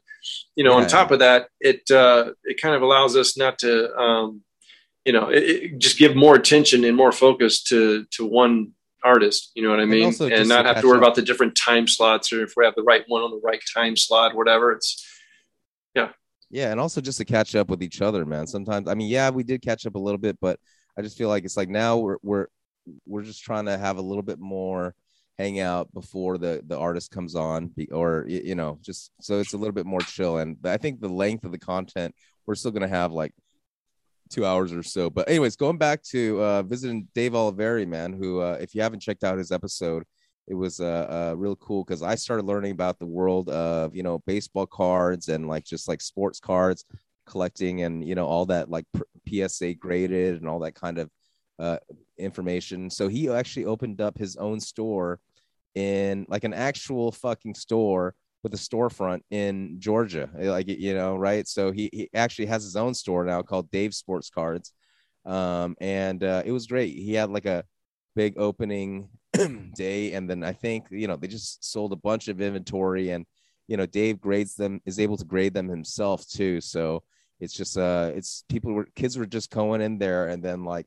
you 0.54 0.64
know 0.64 0.74
on 0.74 0.86
top 0.86 1.10
of 1.10 1.18
that 1.20 1.48
it 1.60 1.90
uh 1.90 2.32
it 2.44 2.60
kind 2.60 2.74
of 2.74 2.82
allows 2.82 3.16
us 3.16 3.36
not 3.36 3.58
to 3.60 3.94
um 3.96 4.42
you 5.04 5.12
know 5.12 5.28
it, 5.28 5.42
it 5.42 5.78
just 5.78 5.98
give 5.98 6.14
more 6.14 6.36
attention 6.36 6.84
and 6.84 6.96
more 6.96 7.12
focus 7.12 7.62
to 7.64 8.04
to 8.12 8.26
one 8.26 8.72
artist 9.04 9.52
you 9.54 9.62
know 9.62 9.70
what 9.70 9.80
i 9.80 9.84
mean 9.84 10.04
also 10.04 10.28
and 10.28 10.48
not 10.48 10.64
have 10.66 10.80
to 10.80 10.86
worry 10.86 10.96
up. 10.96 11.02
about 11.02 11.14
the 11.14 11.22
different 11.22 11.54
time 11.56 11.86
slots 11.86 12.32
or 12.32 12.42
if 12.42 12.52
we 12.56 12.64
have 12.64 12.74
the 12.74 12.82
right 12.82 13.04
one 13.08 13.22
on 13.22 13.30
the 13.30 13.40
right 13.42 13.62
time 13.74 13.96
slot 13.96 14.34
whatever 14.34 14.72
it's 14.72 15.06
Yeah, 15.94 16.10
Yeah, 16.50 16.70
and 16.70 16.80
also 16.80 17.00
just 17.00 17.18
to 17.18 17.24
catch 17.24 17.54
up 17.54 17.68
with 17.68 17.82
each 17.82 18.00
other, 18.02 18.24
man. 18.24 18.46
Sometimes, 18.46 18.88
I 18.88 18.94
mean, 18.94 19.08
yeah, 19.08 19.30
we 19.30 19.42
did 19.42 19.62
catch 19.62 19.86
up 19.86 19.94
a 19.94 19.98
little 19.98 20.18
bit, 20.18 20.38
but 20.40 20.58
I 20.96 21.02
just 21.02 21.18
feel 21.18 21.28
like 21.28 21.44
it's 21.44 21.56
like 21.56 21.68
now 21.68 21.98
we're 21.98 22.18
we're 22.22 22.46
we're 23.06 23.22
just 23.22 23.42
trying 23.42 23.66
to 23.66 23.78
have 23.78 23.98
a 23.98 24.02
little 24.02 24.22
bit 24.22 24.38
more 24.38 24.94
hangout 25.38 25.92
before 25.94 26.38
the 26.38 26.62
the 26.66 26.78
artist 26.78 27.10
comes 27.10 27.34
on, 27.34 27.72
or 27.92 28.24
you 28.28 28.54
know, 28.54 28.78
just 28.82 29.12
so 29.20 29.40
it's 29.40 29.54
a 29.54 29.56
little 29.56 29.72
bit 29.72 29.86
more 29.86 30.00
chill. 30.00 30.38
And 30.38 30.56
I 30.64 30.76
think 30.76 31.00
the 31.00 31.08
length 31.08 31.44
of 31.44 31.52
the 31.52 31.58
content, 31.58 32.14
we're 32.46 32.54
still 32.54 32.70
gonna 32.70 32.88
have 32.88 33.12
like 33.12 33.32
two 34.30 34.46
hours 34.46 34.72
or 34.72 34.82
so. 34.82 35.10
But 35.10 35.28
anyways, 35.28 35.56
going 35.56 35.78
back 35.78 36.02
to 36.04 36.42
uh, 36.42 36.62
visiting 36.62 37.08
Dave 37.14 37.32
Oliveri, 37.32 37.86
man, 37.86 38.12
who 38.12 38.40
uh, 38.40 38.56
if 38.60 38.74
you 38.74 38.82
haven't 38.82 39.00
checked 39.00 39.24
out 39.24 39.38
his 39.38 39.52
episode, 39.52 40.04
it 40.46 40.54
was 40.54 40.80
uh, 40.80 41.30
uh 41.32 41.34
real 41.36 41.56
cool 41.56 41.84
because 41.84 42.02
I 42.02 42.14
started 42.14 42.46
learning 42.46 42.72
about 42.72 42.98
the 42.98 43.06
world 43.06 43.48
of 43.50 43.94
you 43.94 44.02
know 44.02 44.20
baseball 44.26 44.66
cards 44.66 45.28
and 45.28 45.46
like 45.46 45.64
just 45.64 45.88
like 45.88 46.00
sports 46.00 46.40
cards 46.40 46.84
collecting 47.26 47.82
and 47.82 48.06
you 48.06 48.14
know 48.14 48.26
all 48.26 48.46
that 48.46 48.68
like 48.68 48.84
PSA 49.28 49.74
graded 49.74 50.40
and 50.40 50.48
all 50.48 50.60
that 50.60 50.74
kind 50.74 50.98
of 50.98 51.10
uh 51.58 51.78
information. 52.18 52.90
So 52.90 53.08
he 53.08 53.28
actually 53.28 53.66
opened 53.66 54.00
up 54.00 54.18
his 54.18 54.36
own 54.36 54.60
store 54.60 55.20
in 55.74 56.26
like 56.28 56.44
an 56.44 56.54
actual 56.54 57.12
fucking 57.12 57.54
store 57.54 58.14
with 58.42 58.54
a 58.54 58.56
storefront 58.56 59.20
in 59.30 59.76
Georgia, 59.78 60.30
like 60.34 60.68
you 60.68 60.94
know, 60.94 61.16
right? 61.16 61.46
So 61.46 61.72
he, 61.72 61.90
he 61.92 62.08
actually 62.14 62.46
has 62.46 62.64
his 62.64 62.76
own 62.76 62.94
store 62.94 63.24
now 63.24 63.42
called 63.42 63.70
Dave 63.70 63.94
Sports 63.94 64.30
Cards, 64.30 64.72
um, 65.26 65.76
and 65.80 66.22
uh, 66.24 66.42
it 66.44 66.52
was 66.52 66.66
great. 66.66 66.94
He 66.94 67.14
had 67.14 67.30
like 67.30 67.46
a 67.46 67.64
big 68.16 68.34
opening 68.38 69.08
day, 69.74 70.12
and 70.12 70.28
then 70.28 70.42
I 70.42 70.52
think 70.52 70.86
you 70.90 71.06
know 71.06 71.16
they 71.16 71.28
just 71.28 71.64
sold 71.64 71.92
a 71.92 71.96
bunch 71.96 72.28
of 72.28 72.40
inventory, 72.40 73.10
and 73.10 73.26
you 73.68 73.76
know 73.76 73.86
Dave 73.86 74.20
grades 74.20 74.54
them 74.54 74.80
is 74.86 74.98
able 74.98 75.16
to 75.16 75.24
grade 75.24 75.54
them 75.54 75.68
himself 75.68 76.26
too. 76.26 76.60
So 76.60 77.02
it's 77.40 77.54
just 77.54 77.76
uh, 77.76 78.12
it's 78.14 78.44
people 78.48 78.72
were 78.72 78.86
kids 78.94 79.18
were 79.18 79.26
just 79.26 79.50
going 79.50 79.80
in 79.80 79.98
there 79.98 80.28
and 80.28 80.42
then 80.42 80.64
like 80.64 80.86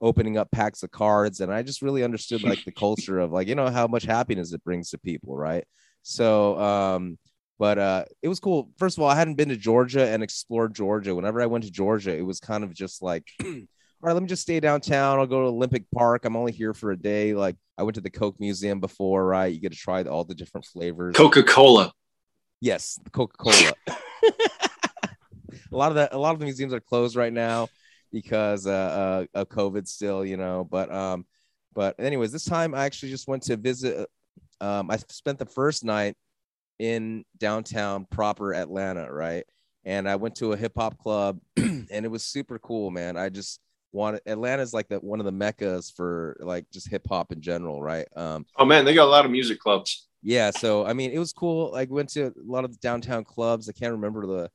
opening 0.00 0.38
up 0.38 0.50
packs 0.52 0.84
of 0.84 0.90
cards 0.92 1.40
and 1.40 1.52
i 1.52 1.60
just 1.60 1.82
really 1.82 2.04
understood 2.04 2.42
like 2.44 2.64
the 2.64 2.70
culture 2.78 3.18
of 3.18 3.32
like 3.32 3.48
you 3.48 3.56
know 3.56 3.68
how 3.68 3.86
much 3.88 4.04
happiness 4.04 4.52
it 4.52 4.62
brings 4.62 4.90
to 4.90 4.98
people 4.98 5.36
right 5.36 5.64
so 6.08 6.58
um 6.58 7.18
but 7.58 7.78
uh 7.78 8.04
it 8.22 8.28
was 8.28 8.40
cool. 8.40 8.70
First 8.78 8.96
of 8.96 9.02
all 9.02 9.10
i 9.10 9.14
hadn't 9.14 9.34
been 9.34 9.50
to 9.50 9.56
georgia 9.56 10.08
and 10.08 10.22
explored 10.22 10.74
georgia. 10.74 11.14
Whenever 11.14 11.42
i 11.42 11.46
went 11.46 11.64
to 11.64 11.70
georgia 11.70 12.16
it 12.16 12.22
was 12.22 12.40
kind 12.40 12.64
of 12.64 12.72
just 12.72 13.02
like 13.02 13.28
all 13.44 13.48
right 14.00 14.14
let 14.14 14.22
me 14.22 14.28
just 14.28 14.42
stay 14.42 14.58
downtown. 14.58 15.18
I'll 15.18 15.26
go 15.26 15.42
to 15.42 15.48
olympic 15.48 15.84
park. 15.94 16.24
I'm 16.24 16.34
only 16.34 16.52
here 16.52 16.72
for 16.72 16.92
a 16.92 16.96
day. 16.96 17.34
Like 17.34 17.56
i 17.76 17.82
went 17.82 17.96
to 17.96 18.00
the 18.00 18.10
coke 18.10 18.40
museum 18.40 18.80
before 18.80 19.26
right? 19.26 19.52
You 19.52 19.60
get 19.60 19.72
to 19.72 19.78
try 19.78 20.02
all 20.04 20.24
the 20.24 20.34
different 20.34 20.64
flavors. 20.64 21.14
Coca-cola. 21.14 21.92
Yes 22.60 22.98
coca-cola. 23.12 23.72
A 25.70 25.76
lot 25.76 25.90
of 25.90 25.96
the 25.96 26.14
a 26.14 26.18
lot 26.18 26.32
of 26.32 26.38
the 26.38 26.46
museums 26.46 26.72
are 26.72 26.80
closed 26.80 27.16
right 27.16 27.32
now 27.32 27.68
because 28.10 28.66
uh, 28.66 29.26
uh 29.34 29.40
of 29.40 29.48
covid 29.50 29.86
still 29.86 30.24
you 30.24 30.38
know 30.38 30.64
but 30.64 30.90
um 30.90 31.26
but 31.74 31.94
anyways 31.98 32.32
this 32.32 32.46
time 32.46 32.74
i 32.74 32.86
actually 32.86 33.10
just 33.10 33.28
went 33.28 33.42
to 33.42 33.56
visit 33.56 34.08
um 34.60 34.90
i 34.90 34.96
spent 35.08 35.38
the 35.38 35.46
first 35.46 35.84
night 35.84 36.14
in 36.78 37.24
downtown 37.38 38.06
proper 38.10 38.52
atlanta 38.54 39.12
right? 39.12 39.44
And 39.84 40.08
i 40.08 40.16
went 40.16 40.36
to 40.36 40.52
a 40.52 40.56
hip-hop 40.56 40.98
club 40.98 41.40
and 41.56 41.88
it 41.90 42.10
was 42.10 42.24
super 42.24 42.58
cool 42.58 42.90
man. 42.90 43.16
I 43.16 43.28
just 43.30 43.60
wanted 43.92 44.20
atlanta's 44.26 44.74
like 44.74 44.88
the 44.88 44.98
one 44.98 45.18
of 45.18 45.26
the 45.26 45.32
meccas 45.32 45.90
for 45.90 46.36
like 46.40 46.66
just 46.70 46.88
hip-hop 46.90 47.32
in 47.32 47.40
general 47.40 47.82
right? 47.82 48.06
Um 48.16 48.46
oh 48.56 48.64
man 48.64 48.84
they 48.84 48.94
got 48.94 49.06
a 49.08 49.10
lot 49.10 49.24
of 49.24 49.30
music 49.30 49.58
clubs. 49.60 50.08
Yeah 50.22 50.50
so 50.50 50.84
i 50.84 50.92
mean 50.92 51.10
it 51.10 51.18
was 51.18 51.32
cool. 51.32 51.72
Like 51.72 51.90
went 51.90 52.10
to 52.10 52.26
a 52.26 52.32
lot 52.44 52.64
of 52.64 52.72
the 52.72 52.78
downtown 52.78 53.24
clubs. 53.24 53.68
I 53.68 53.72
can't 53.72 53.92
remember 53.92 54.26
the 54.26 54.50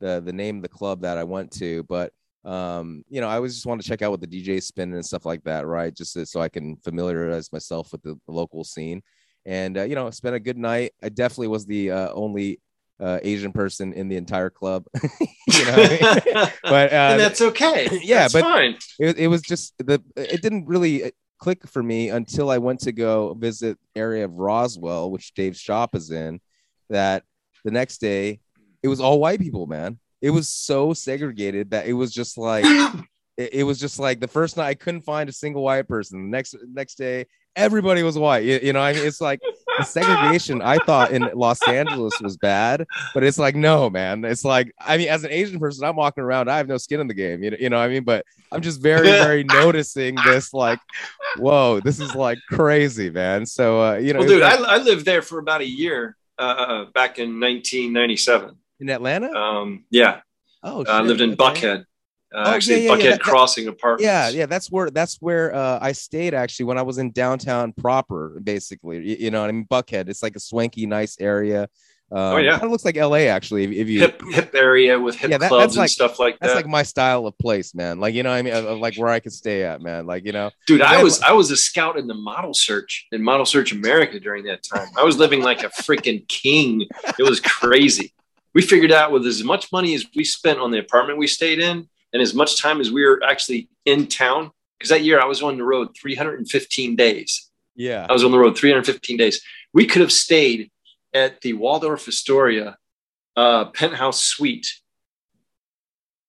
the 0.00 0.20
the 0.24 0.32
name 0.32 0.56
of 0.56 0.62
the 0.62 0.68
club 0.68 1.02
that 1.02 1.16
i 1.16 1.22
went 1.22 1.48
to 1.52 1.84
but 1.84 2.12
um 2.44 3.04
you 3.08 3.20
know 3.20 3.28
i 3.28 3.36
always 3.36 3.54
just 3.54 3.66
want 3.66 3.80
to 3.80 3.86
check 3.88 4.02
out 4.02 4.10
what 4.10 4.20
the 4.20 4.26
dj 4.26 4.60
spinning 4.60 4.96
and 4.96 5.06
stuff 5.06 5.24
like 5.24 5.44
that 5.44 5.64
right? 5.64 5.94
Just 5.94 6.12
so- 6.12 6.24
so 6.24 6.40
i 6.40 6.48
can 6.48 6.76
familiarize 6.78 7.52
myself 7.52 7.92
with 7.92 8.02
the, 8.02 8.18
the 8.26 8.32
local 8.32 8.64
scene 8.64 9.00
and 9.46 9.78
uh, 9.78 9.82
you 9.82 9.94
know 9.94 10.08
spent 10.10 10.34
a 10.34 10.40
good 10.40 10.56
night 10.58 10.92
i 11.02 11.08
definitely 11.08 11.48
was 11.48 11.66
the 11.66 11.90
uh, 11.90 12.12
only 12.12 12.60
uh, 13.00 13.18
asian 13.22 13.52
person 13.52 13.92
in 13.92 14.08
the 14.08 14.16
entire 14.16 14.50
club 14.50 14.84
you 15.02 15.64
know 15.64 15.74
I 15.76 16.20
mean? 16.34 16.50
but 16.62 16.92
uh, 16.92 16.96
and 16.96 17.20
that's 17.20 17.40
okay 17.40 17.88
yeah, 18.02 18.22
That's 18.22 18.34
but- 18.34 18.42
fine 18.42 18.76
it, 18.98 19.18
it 19.18 19.28
was 19.28 19.42
just 19.42 19.74
the 19.78 20.02
it 20.16 20.42
didn't 20.42 20.66
really 20.66 21.04
uh, 21.04 21.10
click 21.38 21.66
for 21.66 21.82
me 21.82 22.10
until 22.10 22.50
I 22.50 22.58
went 22.58 22.78
to 22.82 22.92
go 22.92 23.34
visit 23.34 23.76
area 23.96 24.24
of 24.24 24.32
Roswell, 24.34 25.10
which 25.10 25.34
Dave's 25.34 25.58
shop 25.58 25.96
is 25.96 26.12
in. 26.12 26.40
That 26.88 27.24
the 27.64 27.72
next 27.72 27.98
day, 27.98 28.38
it 28.80 28.86
was 28.86 29.00
all 29.00 29.18
white 29.18 29.40
people, 29.40 29.66
man. 29.66 29.98
It 30.20 30.30
was 30.30 30.48
so 30.48 30.92
segregated 30.92 31.70
that 31.72 31.88
it 31.88 31.94
was 31.94 32.12
just 32.12 32.38
like 32.38 32.64
it, 33.36 33.54
it 33.54 33.62
was 33.64 33.80
just 33.80 33.98
like 33.98 34.20
the 34.20 34.28
first 34.28 34.56
night 34.56 34.68
I 34.68 34.74
couldn't 34.74 35.02
find 35.02 35.28
a 35.28 35.32
single 35.32 35.64
white 35.64 35.88
person. 35.88 36.22
The 36.22 36.30
next 36.30 36.54
next 36.72 36.94
day, 36.94 37.26
everybody 37.56 38.02
was 38.02 38.18
white. 38.18 38.44
You, 38.44 38.60
you 38.62 38.72
know, 38.72 38.80
I 38.80 38.92
mean, 38.92 39.06
it's 39.06 39.20
like 39.20 39.40
the 39.78 39.84
segregation 39.84 40.62
I 40.62 40.78
thought 40.78 41.12
in 41.12 41.28
Los 41.34 41.66
Angeles 41.66 42.20
was 42.20 42.36
bad, 42.36 42.86
but 43.14 43.22
it's 43.22 43.38
like 43.38 43.54
no, 43.56 43.90
man. 43.90 44.24
It's 44.24 44.44
like 44.44 44.72
I 44.80 44.96
mean, 44.98 45.08
as 45.08 45.24
an 45.24 45.30
Asian 45.30 45.58
person, 45.58 45.84
I'm 45.84 45.96
walking 45.96 46.24
around, 46.24 46.50
I 46.50 46.56
have 46.56 46.68
no 46.68 46.78
skin 46.78 47.00
in 47.00 47.08
the 47.08 47.14
game. 47.14 47.42
You 47.42 47.50
know, 47.50 47.56
you 47.60 47.70
know 47.70 47.78
what 47.78 47.84
I 47.84 47.88
mean? 47.88 48.04
But 48.04 48.24
I'm 48.50 48.60
just 48.60 48.80
very, 48.80 49.06
very 49.06 49.44
noticing 49.44 50.16
this. 50.26 50.52
Like, 50.52 50.80
whoa, 51.38 51.80
this 51.80 52.00
is 52.00 52.14
like 52.14 52.38
crazy, 52.48 53.10
man. 53.10 53.46
So 53.46 53.82
uh, 53.82 53.94
you 53.94 54.12
know, 54.12 54.20
well 54.20 54.28
dude 54.28 54.42
like- 54.42 54.60
I, 54.60 54.74
I 54.74 54.78
lived 54.78 55.04
there 55.04 55.22
for 55.22 55.38
about 55.38 55.60
a 55.60 55.68
year 55.68 56.16
uh, 56.38 56.86
back 56.94 57.18
in 57.18 57.40
1997 57.40 58.56
in 58.80 58.90
Atlanta. 58.90 59.30
um, 59.32 59.84
yeah 59.90 60.20
oh, 60.62 60.84
I 60.86 61.00
lived 61.02 61.20
in 61.20 61.32
okay. 61.32 61.36
Buckhead, 61.36 61.84
Uh, 62.34 62.44
Oh, 62.46 62.50
actually, 62.54 62.76
yeah, 62.76 62.80
yeah, 62.80 62.88
yeah, 62.88 62.94
Buckhead 62.96 63.02
that- 63.02 63.10
that- 63.18 63.20
Crossing 63.22 63.68
apartments. 63.68 64.04
Yeah, 64.04 64.28
yeah, 64.30 64.46
that's 64.46 64.70
where 64.70 64.90
that's 64.90 65.16
where 65.20 65.54
uh, 65.54 65.78
I 65.82 65.92
stayed 65.92 66.34
actually 66.34 66.64
when 66.66 66.78
I 66.78 66.82
was 66.82 66.98
in 66.98 67.10
downtown 67.12 67.72
proper, 67.72 68.40
basically. 68.42 68.98
You, 69.06 69.16
you 69.20 69.30
know, 69.30 69.40
what 69.42 69.48
I 69.50 69.52
mean, 69.52 69.66
Buckhead. 69.66 70.08
It's 70.08 70.22
like 70.22 70.36
a 70.36 70.40
swanky, 70.40 70.86
nice 70.86 71.16
area. 71.20 71.68
Um, 72.10 72.18
Oh, 72.18 72.36
yeah. 72.36 72.52
kind 72.52 72.64
of 72.64 72.70
looks 72.70 72.84
like 72.84 72.98
L.A. 72.98 73.28
actually. 73.28 73.64
If, 73.64 73.70
if 73.70 73.88
you, 73.88 74.00
Hip 74.00 74.20
hip 74.32 74.54
area 74.54 75.00
with 75.00 75.16
hip 75.16 75.30
Yeah, 75.30 75.38
that- 75.38 75.48
clubs 75.48 75.74
and 75.76 75.80
like- 75.80 75.90
stuff 75.90 76.18
like 76.18 76.34
that's 76.38 76.52
that. 76.52 76.56
That's 76.56 76.66
like 76.66 76.70
my 76.70 76.82
style 76.82 77.26
of 77.26 77.36
place, 77.38 77.74
man. 77.74 78.00
Like 78.00 78.14
you 78.14 78.22
know, 78.22 78.28
what 78.30 78.36
I 78.36 78.42
mean, 78.42 78.52
of, 78.54 78.64
of 78.66 78.78
like 78.80 78.96
where 78.96 79.08
I 79.08 79.18
could 79.20 79.32
stay 79.32 79.64
at, 79.64 79.80
man. 79.80 80.04
Like 80.06 80.26
you 80.26 80.32
know, 80.32 80.50
Dude, 80.66 80.82
I 80.82 81.02
was 81.02 81.22
I 81.22 81.32
was 81.32 81.50
a 81.50 81.56
scout 81.56 81.98
in 81.98 82.06
the 82.06 82.14
model 82.14 82.52
search 82.54 83.06
in 83.12 83.22
Model 83.22 83.46
Search 83.46 83.72
America 83.72 84.20
during 84.20 84.44
that 84.44 84.62
time. 84.62 84.88
I 84.98 85.04
was 85.04 85.16
living 85.16 85.42
like 85.42 85.62
a 85.62 85.68
freaking 85.68 86.26
king. 86.28 86.86
It 87.18 87.22
was 87.22 87.40
crazy. 87.40 88.12
We 88.54 88.60
figured 88.60 88.92
out 88.92 89.10
with 89.12 89.26
as 89.26 89.42
much 89.42 89.72
money 89.72 89.94
as 89.94 90.04
we 90.14 90.24
spent 90.24 90.58
on 90.58 90.70
the 90.70 90.78
apartment 90.78 91.18
we 91.18 91.26
stayed 91.26 91.58
in, 91.60 91.88
and 92.12 92.20
as 92.22 92.34
much 92.34 92.60
time 92.60 92.80
as 92.80 92.90
we 92.92 93.04
were 93.04 93.22
actually 93.24 93.68
in 93.84 94.06
town. 94.06 94.50
Because 94.78 94.90
that 94.90 95.02
year 95.02 95.20
I 95.20 95.26
was 95.26 95.42
on 95.42 95.56
the 95.56 95.64
road 95.64 95.88
315 96.00 96.96
days. 96.96 97.50
yeah, 97.76 98.04
I 98.08 98.12
was 98.12 98.24
on 98.24 98.32
the 98.32 98.38
road 98.38 98.58
315 98.58 99.16
days. 99.16 99.40
We 99.72 99.86
could 99.86 100.00
have 100.00 100.10
stayed 100.12 100.70
at 101.14 101.40
the 101.42 101.52
Waldorf 101.52 102.08
Astoria 102.08 102.76
uh, 103.36 103.66
penthouse 103.66 104.20
suite 104.24 104.66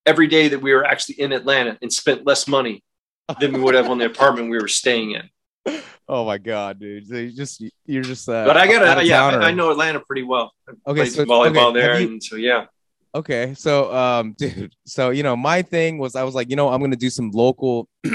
every 0.05 0.27
day 0.27 0.49
that 0.49 0.61
we 0.61 0.73
were 0.73 0.85
actually 0.85 1.19
in 1.19 1.31
Atlanta 1.31 1.77
and 1.81 1.91
spent 1.91 2.25
less 2.27 2.47
money 2.47 2.83
than 3.39 3.53
we 3.53 3.59
would 3.59 3.73
have 3.73 3.89
on 3.89 3.97
the 3.97 4.05
apartment 4.05 4.49
we 4.49 4.57
were 4.59 4.67
staying 4.67 5.11
in. 5.11 5.81
Oh 6.07 6.25
my 6.25 6.37
god, 6.37 6.79
dude! 6.79 7.07
So 7.07 7.15
you 7.15 7.31
just 7.31 7.63
you're 7.85 8.03
just. 8.03 8.27
Uh, 8.27 8.45
But 8.45 8.57
I 8.57 8.67
got 8.67 9.05
yeah. 9.05 9.25
I, 9.25 9.47
I 9.47 9.51
know 9.51 9.71
Atlanta 9.71 10.01
pretty 10.01 10.23
well. 10.23 10.51
I 10.67 10.91
Okay, 10.91 11.05
so 11.05 11.25
volleyball 11.25 11.71
okay, 11.71 11.79
there, 11.79 11.99
you- 11.99 12.07
and 12.07 12.23
so 12.23 12.35
yeah. 12.35 12.65
Okay, 13.15 13.53
so 13.55 13.93
um, 13.93 14.33
dude, 14.37 14.73
so 14.85 15.11
you 15.11 15.23
know, 15.23 15.35
my 15.35 15.61
thing 15.61 15.97
was 15.97 16.15
I 16.15 16.23
was 16.23 16.35
like, 16.35 16.49
you 16.49 16.55
know, 16.55 16.69
I'm 16.69 16.81
gonna 16.81 16.95
do 16.95 17.09
some 17.09 17.31
local 17.31 17.87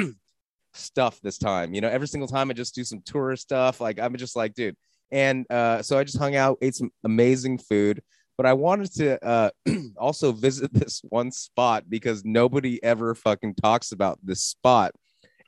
stuff 0.74 1.20
this 1.20 1.38
time. 1.38 1.74
You 1.74 1.80
know, 1.80 1.88
every 1.88 2.08
single 2.08 2.28
time 2.28 2.50
I 2.50 2.54
just 2.54 2.74
do 2.74 2.84
some 2.84 3.02
tourist 3.04 3.42
stuff. 3.44 3.80
Like 3.80 4.00
I'm 4.00 4.16
just 4.16 4.36
like, 4.36 4.54
dude, 4.54 4.76
and 5.10 5.46
uh, 5.50 5.82
so 5.82 5.98
I 5.98 6.04
just 6.04 6.18
hung 6.18 6.36
out, 6.36 6.58
ate 6.62 6.74
some 6.74 6.90
amazing 7.04 7.58
food. 7.58 8.02
But 8.36 8.46
I 8.46 8.52
wanted 8.52 8.92
to 8.94 9.24
uh, 9.24 9.50
also 9.96 10.32
visit 10.32 10.72
this 10.74 11.00
one 11.08 11.30
spot 11.30 11.84
because 11.88 12.24
nobody 12.24 12.82
ever 12.82 13.14
fucking 13.14 13.54
talks 13.56 13.92
about 13.92 14.18
this 14.22 14.42
spot, 14.42 14.92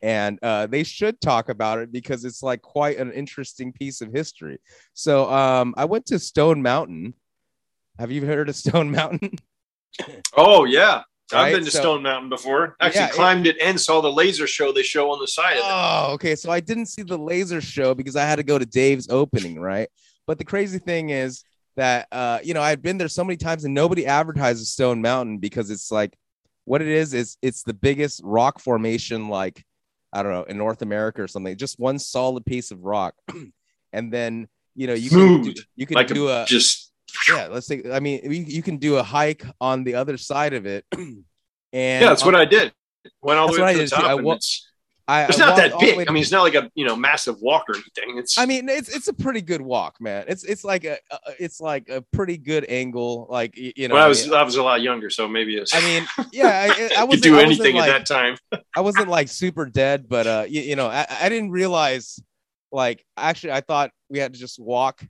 and 0.03 0.39
uh, 0.43 0.67
they 0.67 0.85
should 0.85 1.21
talk 1.21 1.49
about 1.49 1.81
it 1.81 1.91
because 1.93 2.25
it's 2.25 2.43
like 2.43 2.63
quite 2.63 2.99
an 2.99 3.13
interesting 3.13 3.73
piece 3.73 4.01
of 4.01 4.13
history. 4.13 4.59
So 4.95 5.31
um, 5.31 5.75
I 5.77 5.87
went 5.87 6.07
to 6.07 6.19
Stone 6.21 6.63
Mountain. 6.63 7.15
Have 8.01 8.11
you 8.11 8.23
ever 8.23 8.33
heard 8.33 8.49
of 8.49 8.57
Stone 8.57 8.91
Mountain? 9.01 9.33
Oh 10.35 10.65
yeah, 10.65 11.03
Right, 11.33 11.49
I've 11.49 11.55
been 11.55 11.65
to 11.67 11.71
so- 11.71 11.81
Stone 11.81 12.03
Mountain 12.03 12.31
before. 12.31 12.77
Actually, 12.81 13.01
Yeah, 13.03 13.09
climbed 13.11 13.47
it 13.47 13.57
and 13.61 13.79
saw 13.79 14.01
the 14.01 14.11
laser 14.11 14.47
show 14.47 14.73
they 14.73 14.83
show 14.83 15.11
on 15.13 15.21
the 15.21 15.29
side 15.29 15.53
of 15.53 15.59
it. 15.59 15.65
Oh, 15.67 16.09
okay. 16.15 16.35
So 16.35 16.51
I 16.51 16.61
didn't 16.61 16.87
see 16.87 17.03
the 17.03 17.19
laser 17.19 17.61
show 17.61 17.95
because 17.95 18.17
I 18.17 18.23
had 18.25 18.37
to 18.37 18.43
go 18.43 18.59
to 18.59 18.65
Dave's 18.65 19.09
opening, 19.11 19.61
right? 19.61 19.89
But 20.27 20.39
the 20.39 20.45
crazy 20.45 20.79
thing 20.79 21.11
is 21.11 21.45
that 21.77 22.09
uh, 22.11 22.39
you 22.43 22.55
know, 22.55 22.63
I've 22.63 22.81
been 22.83 22.97
there 22.97 23.09
so 23.09 23.23
many 23.23 23.37
times 23.37 23.65
and 23.65 23.75
nobody 23.75 24.07
advertises 24.07 24.71
Stone 24.71 25.03
Mountain 25.03 25.39
because 25.39 25.71
it's 25.71 25.91
like 25.93 26.17
what 26.65 26.81
it 26.81 26.89
is 26.89 27.13
is 27.13 27.37
it's 27.43 27.65
the 27.65 27.75
biggest 27.75 28.23
rock 28.25 28.61
formation, 28.61 29.29
like 29.29 29.63
I 30.13 30.23
don't 30.23 30.33
know, 30.33 30.45
in 30.45 30.57
North 30.57 30.81
America 30.81 31.23
or 31.23 31.29
something. 31.29 31.55
Just 31.57 31.79
one 31.79 31.99
solid 31.99 32.47
piece 32.47 32.71
of 32.71 32.83
rock. 32.83 33.15
and 33.93 34.11
then 34.11 34.49
you 34.75 34.87
know, 34.87 34.95
you 34.95 35.11
can 35.11 35.43
do, 35.43 35.55
you 35.77 35.87
can 35.87 35.97
like 35.97 36.09
do 36.09 36.29
a, 36.29 36.45
a 36.45 36.47
just 36.47 36.90
yeah, 37.29 37.49
let's 37.51 37.67
say 37.67 37.83
I 37.93 38.01
mean 38.01 38.21
you, 38.25 38.43
you 38.43 38.63
can 38.63 38.79
do 38.79 38.97
a 38.97 39.03
hike 39.03 39.45
on 39.61 39.85
the 39.85 39.95
other 39.95 40.17
side 40.17 40.55
of 40.55 40.67
it. 40.67 40.85
and 40.93 41.25
yeah, 41.73 42.01
that's 42.01 42.25
what 42.25 42.35
I 42.35 42.45
did. 42.45 42.73
Went 43.23 43.39
all 43.39 43.53
the 43.53 43.63
way 43.63 43.73
to 43.75 43.79
the 43.79 43.89
top. 43.89 44.05
I 44.05 44.15
wa- 44.15 44.35
it's 44.35 44.71
I, 45.11 45.25
it's 45.25 45.41
I 45.41 45.47
not 45.47 45.57
that 45.57 45.73
big. 45.81 46.09
I 46.09 46.13
mean, 46.13 46.23
it's 46.23 46.31
not 46.31 46.43
like 46.43 46.55
a 46.55 46.71
you 46.77 46.85
know 46.85 46.95
massive 46.95 47.41
walk 47.41 47.65
or 47.69 47.75
anything. 47.75 48.19
It's 48.19 48.39
I 48.39 48.47
mean, 48.47 48.69
it's 48.69 48.89
it's 48.89 49.09
a 49.09 49.13
pretty 49.13 49.41
good 49.41 49.61
walk, 49.61 50.01
man. 50.01 50.25
It's 50.29 50.45
it's 50.45 50.63
like 50.63 50.85
a, 50.85 50.99
it's 51.41 51.61
like 51.61 51.89
a 51.89 52.01
pretty 52.13 52.37
good 52.37 52.65
angle. 52.69 53.27
Like 53.29 53.57
you 53.57 53.89
know, 53.89 53.95
when 53.95 54.03
I 54.03 54.07
I 54.07 54.09
was 54.09 54.31
I 54.31 54.43
was 54.45 54.55
a 54.55 54.63
lot 54.63 54.83
younger, 54.83 55.11
so 55.11 55.27
maybe 55.27 55.57
it's. 55.57 55.75
I 55.75 55.81
mean, 55.81 56.07
yeah, 56.33 56.69
I, 56.71 57.01
I 57.01 57.05
wasn't 57.05 57.25
do 57.25 57.33
I 57.33 57.45
wasn't, 57.45 57.61
anything 57.61 57.77
like, 57.77 57.91
at 57.91 58.07
that 58.07 58.07
time. 58.07 58.37
I 58.77 58.83
wasn't 58.83 59.09
like 59.09 59.27
super 59.27 59.67
dead, 59.67 60.09
but 60.09 60.27
uh, 60.29 60.45
you, 60.49 60.61
you 60.61 60.77
know, 60.77 60.87
I, 60.87 61.07
I 61.09 61.29
didn't 61.29 61.51
realize 61.51 62.21
like 62.71 63.05
actually 63.17 63.53
I 63.53 63.63
thought 63.63 63.91
we 64.11 64.21
had 64.21 64.35
to 64.35 64.39
just 64.39 64.61
walk 64.61 65.03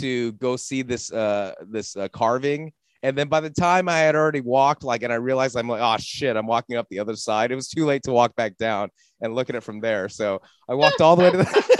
to 0.00 0.32
go 0.32 0.56
see 0.56 0.82
this 0.82 1.12
uh 1.12 1.54
this 1.68 1.96
uh, 1.96 2.08
carving. 2.08 2.72
And 3.02 3.16
then 3.16 3.28
by 3.28 3.40
the 3.40 3.50
time 3.50 3.88
I 3.88 3.98
had 3.98 4.16
already 4.16 4.40
walked, 4.40 4.82
like, 4.82 5.02
and 5.02 5.12
I 5.12 5.16
realized 5.16 5.56
I'm 5.56 5.68
like, 5.68 5.80
oh 5.82 5.96
shit, 6.00 6.36
I'm 6.36 6.46
walking 6.46 6.76
up 6.76 6.88
the 6.90 6.98
other 6.98 7.14
side. 7.14 7.52
It 7.52 7.54
was 7.54 7.68
too 7.68 7.84
late 7.84 8.02
to 8.04 8.12
walk 8.12 8.34
back 8.34 8.56
down 8.56 8.88
and 9.20 9.34
look 9.34 9.48
at 9.48 9.54
it 9.54 9.62
from 9.62 9.80
there. 9.80 10.08
So 10.08 10.40
I 10.68 10.74
walked 10.74 11.00
all 11.00 11.14
the 11.14 11.24
way 11.24 11.30
to 11.30 11.36
the 11.36 11.76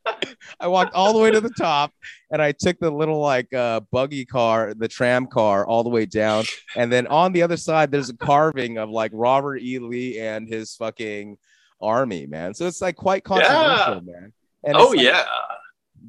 I 0.60 0.66
walked 0.66 0.94
all 0.94 1.12
the 1.12 1.18
way 1.18 1.30
to 1.30 1.40
the 1.40 1.52
top 1.58 1.92
and 2.30 2.42
I 2.42 2.52
took 2.52 2.78
the 2.78 2.90
little 2.90 3.18
like 3.18 3.52
uh 3.52 3.80
buggy 3.90 4.24
car, 4.24 4.74
the 4.74 4.88
tram 4.88 5.26
car 5.26 5.66
all 5.66 5.82
the 5.82 5.90
way 5.90 6.06
down. 6.06 6.44
And 6.76 6.92
then 6.92 7.06
on 7.06 7.32
the 7.32 7.42
other 7.42 7.56
side, 7.56 7.90
there's 7.90 8.10
a 8.10 8.16
carving 8.16 8.78
of 8.78 8.90
like 8.90 9.10
Robert 9.14 9.58
E. 9.58 9.78
Lee 9.78 10.20
and 10.20 10.48
his 10.48 10.74
fucking 10.74 11.38
army, 11.80 12.26
man. 12.26 12.54
So 12.54 12.66
it's 12.66 12.80
like 12.82 12.96
quite 12.96 13.24
controversial, 13.24 14.02
man. 14.02 14.32
And 14.64 14.76
oh 14.76 14.88
like- 14.88 15.00
yeah, 15.00 15.24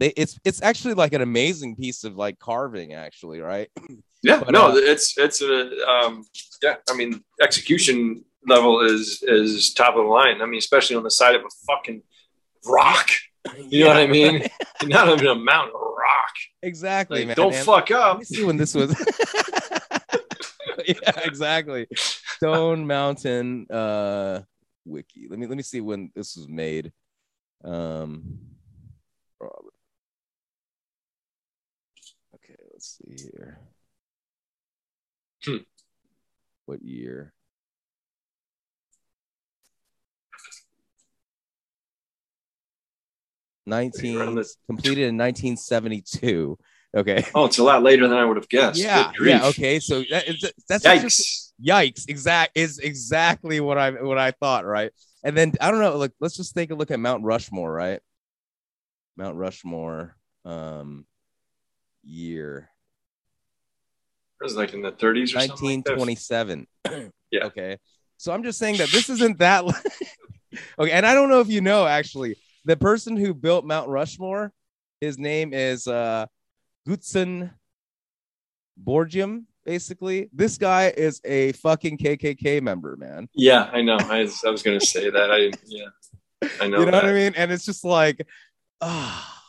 they, 0.02 0.08
it's 0.18 0.40
it's 0.44 0.64
actually 0.64 0.96
like 0.96 1.14
an 1.14 1.22
amazing 1.22 1.76
piece 1.76 2.04
of 2.04 2.16
like 2.16 2.40
carving, 2.40 2.94
actually, 2.94 3.40
right? 3.40 3.70
yeah. 4.24 4.40
But, 4.40 4.52
no, 4.52 4.70
uh, 4.70 4.76
it's 4.76 5.16
it's 5.16 5.44
a 5.44 5.88
um, 5.88 6.26
yeah. 6.64 6.78
I 6.90 6.96
mean, 6.96 7.24
execution 7.40 8.26
level 8.48 8.82
is 8.82 9.24
is 9.28 9.72
top 9.76 9.96
of 9.96 10.04
the 10.04 10.10
line. 10.10 10.42
I 10.42 10.48
mean, 10.48 10.58
especially 10.58 10.96
on 10.96 11.04
the 11.04 11.12
side 11.12 11.36
of 11.36 11.42
a 11.42 11.50
fucking 11.68 12.02
rock. 12.66 13.10
You 13.70 13.84
know 13.84 13.90
what 13.90 13.98
I 13.98 14.08
mean? 14.08 14.48
Not 14.84 15.08
even 15.08 15.28
a 15.28 15.36
mountain, 15.36 15.76
a 15.76 15.78
rock. 15.78 16.34
Exactly, 16.64 17.20
Like, 17.20 17.28
man. 17.28 17.36
don't 17.36 17.54
And 17.54 17.64
fuck 17.66 17.92
Let 17.92 18.00
up. 18.00 18.18
me 18.18 18.26
see 18.26 18.44
when 18.44 18.58
this 18.58 18.74
was. 18.74 18.90
yeah, 20.88 21.12
exactly. 21.24 21.86
Stone 21.94 22.88
Mountain 22.88 23.68
uh 23.70 24.42
wiki. 24.84 25.28
Let 25.30 25.38
me 25.38 25.46
let 25.46 25.58
me 25.58 25.64
see 25.64 25.80
when 25.80 26.12
this 26.16 26.36
was 26.36 26.48
made. 26.48 26.92
Um. 27.64 28.40
Okay, 32.44 32.56
let's 32.74 32.91
see 33.08 33.30
here. 33.34 33.60
Hmm. 35.46 35.58
What 36.66 36.82
year? 36.84 37.34
19 43.66 44.36
the- 44.36 44.56
completed 44.68 45.08
in 45.08 45.18
1972. 45.18 46.58
Okay. 46.96 47.24
Oh, 47.36 47.46
it's 47.46 47.58
a 47.60 47.64
lot 47.64 47.84
later 47.84 48.08
than 48.08 48.18
I 48.18 48.26
would 48.26 48.38
have 48.38 48.50
guessed. 48.50 48.80
Yeah, 48.80 49.12
yeah. 49.24 49.46
Okay, 49.48 49.80
so 49.80 50.04
that 50.10 50.28
is, 50.28 50.52
that's 50.68 50.86
Yikes. 50.86 51.02
just 51.02 51.54
yikes. 51.64 52.10
Exact 52.10 52.52
is 52.56 52.80
exactly 52.80 53.60
what 53.62 53.78
I 53.78 53.92
what 53.92 54.18
I 54.18 54.32
thought, 54.32 54.66
right? 54.66 54.92
And 55.24 55.38
then 55.38 55.54
I 55.62 55.72
don't 55.72 55.80
know. 55.80 55.98
Like, 55.98 56.12
let's 56.20 56.36
just 56.36 56.54
take 56.54 56.72
a 56.72 56.76
look 56.76 56.92
at 56.92 57.00
Mount 57.00 57.24
Rushmore, 57.24 57.72
right? 57.72 58.02
Mount 59.16 59.38
Rushmore, 59.38 60.18
um, 60.44 61.06
year 62.04 62.71
It 64.42 64.44
was 64.44 64.56
like 64.56 64.74
in 64.74 64.82
the 64.82 64.92
30s 64.92 65.24
or 65.24 65.28
something. 65.28 65.84
Like 65.86 65.88
1927. 65.88 66.68
Yeah. 67.32 67.46
Okay. 67.46 67.78
So 68.18 68.34
I'm 68.34 68.44
just 68.44 68.60
saying 68.60 68.76
that 68.78 68.90
this 68.90 69.10
isn't 69.10 69.40
that. 69.40 69.64
okay, 70.80 70.92
and 70.92 71.06
I 71.06 71.14
don't 71.14 71.30
know 71.30 71.40
if 71.40 71.48
you 71.48 71.62
know 71.62 71.88
actually, 71.88 72.36
the 72.66 72.76
person 72.76 73.16
who 73.16 73.34
built 73.34 73.64
Mount 73.64 73.88
Rushmore, 73.88 74.52
his 75.00 75.18
name 75.18 75.54
is 75.54 75.88
uh 75.88 76.26
Gutzon 76.86 77.52
Borglum. 78.84 79.46
Basically, 79.64 80.30
this 80.34 80.58
guy 80.58 80.90
is 80.90 81.22
a 81.24 81.54
fucking 81.54 81.98
KKK 82.00 82.62
member, 82.62 82.98
man. 82.98 83.30
Yeah, 83.34 83.70
I 83.72 83.82
know. 83.82 83.98
I 83.98 84.24
was, 84.24 84.44
I 84.46 84.50
was 84.50 84.62
going 84.62 84.78
to 84.78 84.86
say 84.86 85.10
that. 85.10 85.32
I 85.32 85.52
yeah, 85.66 86.50
I 86.60 86.68
know. 86.68 86.80
you 86.80 86.86
know 86.86 86.92
that. 86.92 87.04
what 87.04 87.06
I 87.06 87.14
mean? 87.14 87.34
And 87.38 87.50
it's 87.50 87.66
just 87.66 87.86
like, 87.86 88.28
ah, 88.82 89.41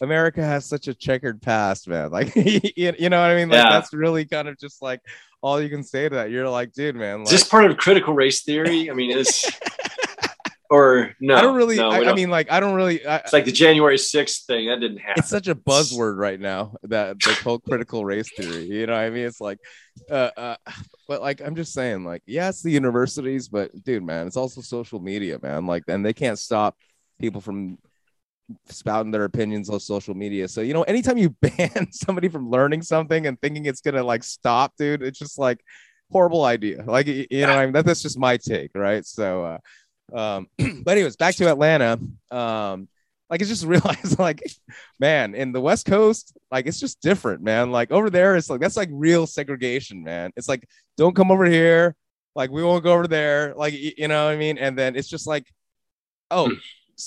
America 0.00 0.42
has 0.42 0.66
such 0.66 0.88
a 0.88 0.94
checkered 0.94 1.40
past, 1.42 1.88
man. 1.88 2.10
Like, 2.10 2.34
you, 2.36 2.92
know 3.08 3.20
what 3.20 3.30
I 3.30 3.34
mean? 3.36 3.48
Like, 3.48 3.64
Yeah. 3.64 3.70
that's 3.70 3.92
really 3.92 4.24
kind 4.24 4.48
of 4.48 4.58
just 4.58 4.82
like 4.82 5.00
all 5.40 5.60
you 5.60 5.68
can 5.68 5.82
say 5.82 6.08
to 6.08 6.14
that. 6.16 6.30
You're 6.30 6.48
like, 6.48 6.72
dude, 6.72 6.96
man. 6.96 7.22
Is 7.22 7.30
this 7.30 7.44
part 7.44 7.70
of 7.70 7.76
critical 7.76 8.14
race 8.14 8.42
theory? 8.42 8.90
I 8.90 8.94
mean, 8.94 9.10
is 9.16 9.44
or 10.70 11.14
no? 11.20 11.36
I 11.36 11.40
don't 11.42 11.54
really. 11.56 11.76
No, 11.76 11.90
I, 11.90 11.98
I 11.98 12.04
don't. 12.04 12.16
mean, 12.16 12.30
like, 12.30 12.50
I 12.50 12.60
don't 12.60 12.74
really. 12.74 13.06
I, 13.06 13.16
it's 13.16 13.32
like 13.32 13.44
the 13.44 13.52
January 13.52 13.96
6th 13.96 14.46
thing. 14.46 14.68
That 14.68 14.80
didn't 14.80 14.98
happen. 14.98 15.14
it's 15.18 15.28
such 15.28 15.48
a 15.48 15.54
buzzword 15.54 16.16
right 16.16 16.40
now 16.40 16.74
that 16.84 17.20
the 17.20 17.34
whole 17.44 17.58
critical 17.58 18.04
race 18.04 18.30
theory. 18.36 18.64
You 18.64 18.86
know 18.86 18.94
what 18.94 19.00
I 19.02 19.10
mean? 19.10 19.26
It's 19.26 19.40
like, 19.40 19.58
uh, 20.10 20.30
uh, 20.36 20.56
but 21.06 21.20
like, 21.20 21.40
I'm 21.40 21.54
just 21.54 21.72
saying, 21.72 22.04
like, 22.04 22.22
yeah, 22.26 22.48
it's 22.48 22.62
the 22.62 22.70
universities, 22.70 23.48
but 23.48 23.70
dude, 23.84 24.02
man, 24.02 24.26
it's 24.26 24.36
also 24.36 24.60
social 24.60 24.98
media, 24.98 25.38
man. 25.42 25.66
Like, 25.66 25.84
and 25.88 26.04
they 26.04 26.14
can't 26.14 26.38
stop 26.38 26.76
people 27.20 27.40
from 27.40 27.78
spouting 28.66 29.10
their 29.10 29.24
opinions 29.24 29.70
on 29.70 29.80
social 29.80 30.14
media. 30.14 30.48
So, 30.48 30.60
you 30.60 30.74
know, 30.74 30.82
anytime 30.82 31.18
you 31.18 31.30
ban 31.40 31.92
somebody 31.92 32.28
from 32.28 32.50
learning 32.50 32.82
something 32.82 33.26
and 33.26 33.40
thinking 33.40 33.66
it's 33.66 33.80
gonna 33.80 34.02
like 34.02 34.22
stop, 34.22 34.74
dude, 34.76 35.02
it's 35.02 35.18
just 35.18 35.38
like, 35.38 35.60
horrible 36.10 36.44
idea. 36.44 36.84
Like 36.86 37.06
you 37.06 37.26
know, 37.30 37.58
I 37.58 37.64
mean, 37.64 37.72
that, 37.72 37.84
that's 37.84 38.02
just 38.02 38.18
my 38.18 38.36
take, 38.36 38.70
right? 38.74 39.04
So, 39.04 39.58
uh, 40.12 40.16
um, 40.16 40.48
but 40.84 40.92
anyways, 40.92 41.16
back 41.16 41.34
to 41.36 41.50
Atlanta. 41.50 41.98
Um, 42.30 42.88
like 43.30 43.40
it's 43.40 43.50
just 43.50 43.64
realized, 43.74 44.18
like, 44.18 44.42
man, 45.00 45.34
in 45.34 45.52
the 45.52 45.60
West 45.60 45.86
Coast, 45.86 46.36
like 46.50 46.66
it's 46.66 46.80
just 46.80 47.00
different, 47.00 47.42
man. 47.42 47.70
Like 47.70 47.90
over 47.90 48.10
there, 48.10 48.36
it's 48.36 48.48
like 48.48 48.60
that's 48.60 48.76
like 48.76 48.90
real 48.92 49.26
segregation, 49.26 50.04
man. 50.04 50.30
It's 50.36 50.48
like 50.48 50.68
don't 50.96 51.16
come 51.16 51.30
over 51.30 51.44
here, 51.44 51.96
like 52.34 52.50
we 52.50 52.62
won't 52.62 52.84
go 52.84 52.92
over 52.92 53.08
there, 53.08 53.54
like 53.56 53.74
you 53.74 54.08
know 54.08 54.26
what 54.26 54.32
I 54.32 54.36
mean. 54.36 54.58
And 54.58 54.78
then 54.78 54.96
it's 54.96 55.08
just 55.08 55.26
like, 55.26 55.46
oh, 56.30 56.50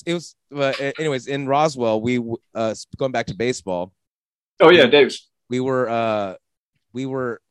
it 0.06 0.14
was. 0.14 0.36
Uh, 0.56 0.74
anyways, 1.00 1.28
in 1.28 1.48
Roswell, 1.48 2.02
we 2.02 2.20
uh 2.56 2.74
going 2.98 3.12
back 3.12 3.28
to 3.28 3.36
baseball 3.36 3.92
Oh 4.60 4.70
yeah, 4.70 4.86
Dave's. 4.88 5.28
we 5.50 5.60
were 5.60 5.88
uh 5.90 6.36
we 6.94 7.06
were 7.06 7.42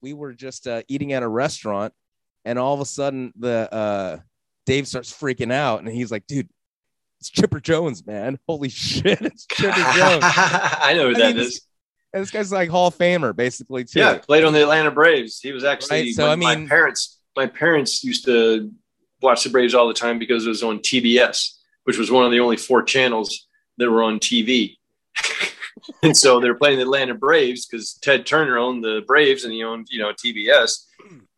we 0.00 0.12
were 0.12 0.32
just 0.32 0.66
uh, 0.66 0.82
eating 0.88 1.12
at 1.12 1.22
a 1.22 1.28
restaurant 1.28 1.92
and 2.44 2.58
all 2.58 2.72
of 2.74 2.80
a 2.80 2.84
sudden 2.84 3.32
the 3.38 3.72
uh 3.72 4.18
dave 4.66 4.86
starts 4.86 5.12
freaking 5.12 5.52
out 5.52 5.80
and 5.80 5.88
he's 5.88 6.10
like 6.10 6.26
dude 6.26 6.48
it's 7.20 7.28
chipper 7.30 7.60
jones 7.60 8.06
man 8.06 8.38
holy 8.48 8.68
shit 8.68 9.20
it's 9.22 9.46
chipper 9.46 9.74
jones 9.94 10.22
I 10.22 10.92
know 10.96 11.08
who 11.10 11.16
I 11.16 11.18
that 11.18 11.34
mean, 11.34 11.38
is. 11.44 11.46
this- 11.54 11.60
and 12.12 12.22
this 12.22 12.30
guy's 12.30 12.52
like 12.52 12.70
hall 12.70 12.86
of 12.86 12.96
famer 12.96 13.34
basically 13.36 13.84
too 13.84 13.98
Yeah, 14.00 14.18
played 14.18 14.44
on 14.44 14.52
the 14.54 14.62
Atlanta 14.62 14.90
Braves. 14.90 15.40
He 15.40 15.52
was 15.52 15.64
actually 15.64 16.02
Right, 16.04 16.14
so, 16.14 16.30
I 16.30 16.36
mean- 16.36 16.62
my 16.62 16.66
parents. 16.68 17.18
My 17.36 17.46
parents 17.46 18.02
used 18.02 18.24
to 18.24 18.72
watch 19.20 19.44
the 19.44 19.50
Braves 19.50 19.74
all 19.74 19.88
the 19.88 19.92
time 19.94 20.18
because 20.18 20.46
it 20.46 20.48
was 20.48 20.62
on 20.62 20.78
TBS, 20.78 21.55
which 21.86 21.98
was 21.98 22.10
one 22.10 22.24
of 22.24 22.30
the 22.30 22.40
only 22.40 22.56
four 22.56 22.82
channels 22.82 23.48
that 23.78 23.90
were 23.90 24.02
on 24.02 24.18
TV. 24.20 24.76
and 26.02 26.16
so 26.16 26.40
they're 26.40 26.54
playing 26.54 26.76
the 26.76 26.82
Atlanta 26.82 27.14
Braves 27.14 27.66
because 27.66 27.94
Ted 27.94 28.26
Turner 28.26 28.58
owned 28.58 28.84
the 28.84 29.02
Braves 29.06 29.44
and 29.44 29.52
he 29.52 29.64
owned, 29.64 29.88
you 29.90 29.98
know, 29.98 30.12
TBS. 30.12 30.84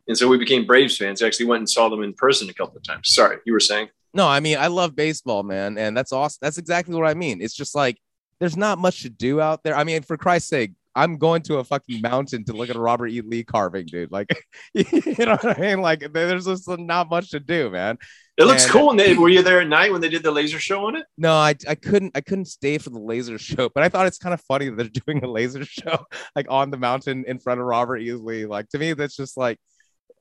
And 0.06 0.16
so 0.16 0.26
we 0.26 0.38
became 0.38 0.66
Braves 0.66 0.96
fans. 0.96 1.22
Actually 1.22 1.46
went 1.46 1.60
and 1.60 1.70
saw 1.70 1.88
them 1.88 2.02
in 2.02 2.14
person 2.14 2.48
a 2.48 2.54
couple 2.54 2.76
of 2.76 2.82
times. 2.82 3.14
Sorry, 3.14 3.38
you 3.44 3.52
were 3.52 3.60
saying? 3.60 3.88
no 4.14 4.26
i 4.26 4.40
mean 4.40 4.58
i 4.58 4.66
love 4.66 4.96
baseball 4.96 5.42
man 5.42 5.78
and 5.78 5.96
that's 5.96 6.12
awesome 6.12 6.38
that's 6.40 6.58
exactly 6.58 6.94
what 6.94 7.08
i 7.08 7.14
mean 7.14 7.40
it's 7.40 7.54
just 7.54 7.74
like 7.74 7.98
there's 8.38 8.56
not 8.56 8.78
much 8.78 9.02
to 9.02 9.08
do 9.08 9.40
out 9.40 9.62
there 9.62 9.76
i 9.76 9.84
mean 9.84 10.02
for 10.02 10.16
christ's 10.16 10.48
sake 10.48 10.72
i'm 11.02 11.16
going 11.16 11.42
to 11.42 11.58
a 11.58 11.64
fucking 11.64 12.00
mountain 12.00 12.44
to 12.44 12.52
look 12.52 12.68
at 12.70 12.76
a 12.76 12.80
robert 12.80 13.08
e 13.08 13.20
lee 13.20 13.44
carving 13.44 13.86
dude 13.86 14.10
like 14.12 14.28
you 14.74 14.84
know 15.18 15.36
what 15.40 15.58
i 15.58 15.60
mean 15.60 15.80
like 15.80 16.00
there's 16.12 16.44
just 16.46 16.68
not 16.78 17.08
much 17.10 17.30
to 17.30 17.40
do 17.40 17.70
man 17.70 17.96
It 18.38 18.44
looks 18.46 18.64
And- 18.64 18.72
cool. 18.72 18.90
And 18.90 18.98
they, 19.00 19.14
were 19.14 19.28
you 19.28 19.42
there 19.42 19.60
at 19.62 19.68
night 19.68 19.90
when 19.92 20.00
they 20.00 20.08
did 20.08 20.22
the 20.22 20.30
laser 20.30 20.60
show 20.60 20.86
on 20.86 20.94
it? 20.94 21.06
No, 21.26 21.32
I, 21.34 21.56
I 21.66 21.74
couldn't 21.74 22.12
I 22.14 22.20
couldn't 22.28 22.44
stay 22.58 22.78
for 22.78 22.90
the 22.90 23.00
laser 23.12 23.36
show, 23.36 23.64
but 23.74 23.82
I 23.82 23.88
thought 23.88 24.06
it's 24.06 24.22
kind 24.24 24.32
of 24.32 24.40
funny 24.42 24.66
that 24.68 24.76
they're 24.78 25.02
doing 25.06 25.24
a 25.24 25.30
laser 25.38 25.64
show 25.64 25.96
like 26.36 26.46
on 26.48 26.70
the 26.70 26.76
mountain 26.88 27.24
in 27.26 27.40
front 27.40 27.58
of 27.60 27.66
Robert 27.66 27.98
Easley. 28.00 28.46
Like 28.56 28.68
to 28.70 28.78
me, 28.78 28.92
that's 28.94 29.16
just 29.16 29.36
like 29.36 29.58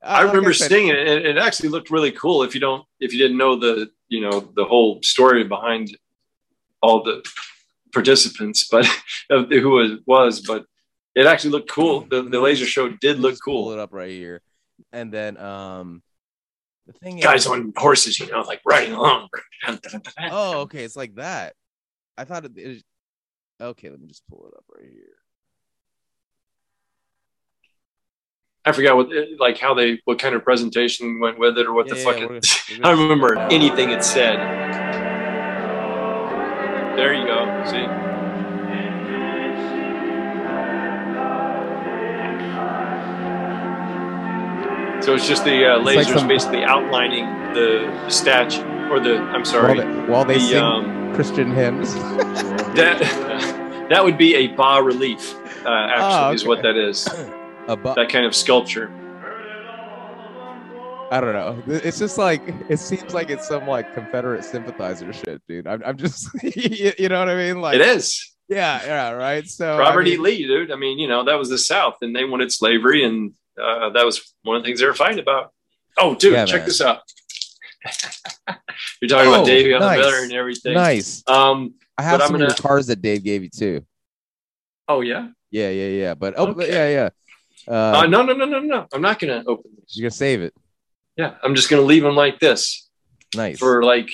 uh, 0.01 0.07
I 0.07 0.23
like 0.23 0.33
remember 0.33 0.51
seeing 0.53 0.87
it. 0.87 0.97
and 0.97 1.25
It 1.31 1.37
actually 1.37 1.69
looked 1.69 1.91
really 1.91 2.11
cool. 2.11 2.41
If 2.41 2.55
you 2.55 2.61
don't, 2.67 2.83
if 2.99 3.13
you 3.13 3.19
didn't 3.23 3.37
know 3.37 3.53
the, 3.55 3.91
you 4.09 4.21
know, 4.25 4.39
the 4.59 4.65
whole 4.65 4.99
story 5.03 5.43
behind 5.43 5.95
all 6.81 7.03
the 7.03 7.15
participants, 7.93 8.67
but 8.69 8.85
who 9.29 9.79
it 9.79 10.01
was, 10.05 10.41
but 10.41 10.65
it 11.15 11.25
actually 11.25 11.51
looked 11.51 11.69
cool. 11.69 12.05
The, 12.09 12.23
the 12.23 12.39
laser 12.39 12.65
show 12.65 12.89
did 12.89 13.19
look 13.19 13.33
Just 13.33 13.43
Pull 13.43 13.65
cool. 13.65 13.73
it 13.73 13.79
up 13.79 13.93
right 13.93 14.11
here, 14.11 14.41
and 14.91 15.11
then 15.11 15.37
um, 15.37 16.03
the 16.85 16.93
thing 16.93 17.19
Guys 17.19 17.41
is, 17.41 17.47
on 17.47 17.73
horses, 17.75 18.19
you 18.19 18.27
know, 18.31 18.41
like 18.41 18.61
riding 18.65 18.93
along. 18.93 19.29
oh, 20.31 20.59
okay, 20.61 20.83
it's 20.83 20.95
like 20.95 21.15
that. 21.15 21.53
I 22.17 22.23
thought 22.23 22.45
it, 22.45 22.57
it. 22.57 22.83
Okay, 23.59 23.89
let 23.89 23.99
me 23.99 24.07
just 24.07 24.27
pull 24.27 24.47
it 24.47 24.55
up 24.55 24.63
right 24.73 24.89
here. 24.89 25.17
I 28.63 28.73
forgot 28.73 28.97
what, 28.97 29.09
like, 29.39 29.57
how 29.57 29.73
they, 29.73 30.01
what 30.03 30.19
kind 30.19 30.35
of 30.35 30.43
presentation 30.43 31.19
went 31.19 31.39
with 31.39 31.57
it, 31.57 31.65
or 31.65 31.73
what 31.73 31.87
the 31.87 31.95
Yeah, 31.95 32.03
fuck. 32.03 32.17
yeah, 32.17 32.23
it, 32.25 32.29
we're 32.29 32.77
I 32.83 32.91
don't 32.91 32.99
remember 32.99 33.39
anything 33.49 33.91
it 33.91 34.03
said. 34.03 34.37
There 36.97 37.13
you 37.13 37.25
go. 37.25 37.36
See. 37.69 37.87
So 44.99 45.13
it's 45.13 45.27
just 45.27 45.45
the 45.45 45.73
uh, 45.75 45.79
like 45.79 45.99
lasers 45.99 46.17
some- 46.19 46.27
basically 46.27 46.63
outlining 46.63 47.25
the 47.53 48.09
statue, 48.09 48.61
or 48.89 48.99
the 48.99 49.17
I'm 49.19 49.33
While 49.35 49.45
sorry, 49.45 49.79
they, 49.79 49.85
while 50.11 50.25
they 50.25 50.33
the 50.33 50.39
sing 50.41 50.57
um, 50.63 51.13
Christian 51.15 51.51
hymns. 51.53 51.93
that 52.75 52.97
that 53.89 54.03
would 54.03 54.17
be 54.17 54.35
a 54.35 54.47
bas 54.47 54.83
relief. 54.83 55.35
Uh, 55.65 55.69
actually, 55.69 56.29
Oh, 56.29 56.33
is 56.33 56.45
what 56.45 56.61
that 56.63 56.75
is. 56.75 57.07
above, 57.67 57.95
That 57.95 58.09
kind 58.09 58.25
of 58.25 58.35
sculpture. 58.35 58.89
I 61.09 61.21
don't 61.21 61.33
know. 61.33 61.63
It's 61.67 61.99
just 61.99 62.17
like 62.17 62.41
it 62.69 62.77
seems 62.79 63.13
like 63.13 63.29
it's 63.29 63.47
some 63.47 63.65
like 63.67 63.93
Confederate 63.93 64.43
sympathizer 64.43 65.11
shit, 65.13 65.41
dude. 65.47 65.65
I'm, 65.67 65.81
I'm 65.85 65.97
just, 65.97 66.29
you 66.43 67.07
know 67.09 67.19
what 67.19 67.29
I 67.29 67.35
mean? 67.35 67.61
Like, 67.61 67.75
It 67.75 67.81
is. 67.81 68.35
yeah, 68.49 68.81
yeah, 68.85 69.09
right. 69.11 69.47
So 69.47 69.77
Robert 69.77 70.05
I 70.05 70.09
E. 70.09 70.11
mean, 70.11 70.23
Lee, 70.23 70.45
dude. 70.47 70.71
I 70.71 70.75
mean, 70.75 70.99
you 70.99 71.07
know, 71.07 71.23
that 71.23 71.35
was 71.35 71.49
the 71.49 71.57
South, 71.57 71.95
and 72.01 72.13
they 72.15 72.25
wanted 72.25 72.51
slavery, 72.51 73.05
and 73.05 73.31
uh, 73.61 73.89
that 73.91 74.05
was 74.05 74.33
one 74.43 74.57
of 74.57 74.63
the 74.63 74.67
things 74.67 74.79
they 74.81 74.85
were 74.85 74.93
fighting 74.93 75.19
about. 75.19 75.51
Oh, 75.97 76.13
dude, 76.13 76.33
Yeah, 76.33 76.45
check 76.45 76.61
man. 76.61 76.67
this 76.67 76.81
out. 76.81 76.99
You're 79.01 79.09
talking 79.09 79.29
Oh, 79.31 79.35
about 79.35 79.45
Davey 79.45 79.73
on 79.73 79.79
nice. 79.81 79.97
the 79.97 80.03
better 80.03 80.23
and 80.23 80.33
everything. 80.33 80.73
Nice. 80.73 81.23
Um. 81.27 81.75
I 81.97 82.03
have 82.03 82.21
some 82.21 82.33
gonna- 82.37 82.53
cars 82.53 82.87
that 82.87 83.01
Dave 83.01 83.23
gave 83.23 83.43
you 83.43 83.49
too. 83.49 83.85
Oh 84.87 85.01
yeah. 85.01 85.29
Yeah, 85.51 85.69
yeah, 85.69 85.87
yeah. 85.87 86.13
But 86.13 86.35
oh, 86.37 86.47
Okay. 86.47 86.67
yeah, 86.69 86.89
yeah. 86.89 87.73
Uh, 87.73 87.99
Uh, 87.99 88.05
no, 88.07 88.21
no, 88.23 88.33
no, 88.33 88.45
no, 88.45 88.59
no. 88.59 88.87
I'm 88.93 89.01
not 89.01 89.19
gonna 89.19 89.43
open 89.47 89.71
this. 89.79 89.95
you're 89.97 90.03
gonna 90.03 90.11
save 90.11 90.41
it. 90.41 90.53
Yeah, 91.17 91.33
I'm 91.43 91.55
just 91.55 91.69
gonna 91.69 91.81
leave 91.81 92.03
them 92.03 92.15
like 92.15 92.39
this 92.39 92.87
Nice. 93.35 93.59
for 93.59 93.83
like 93.83 94.09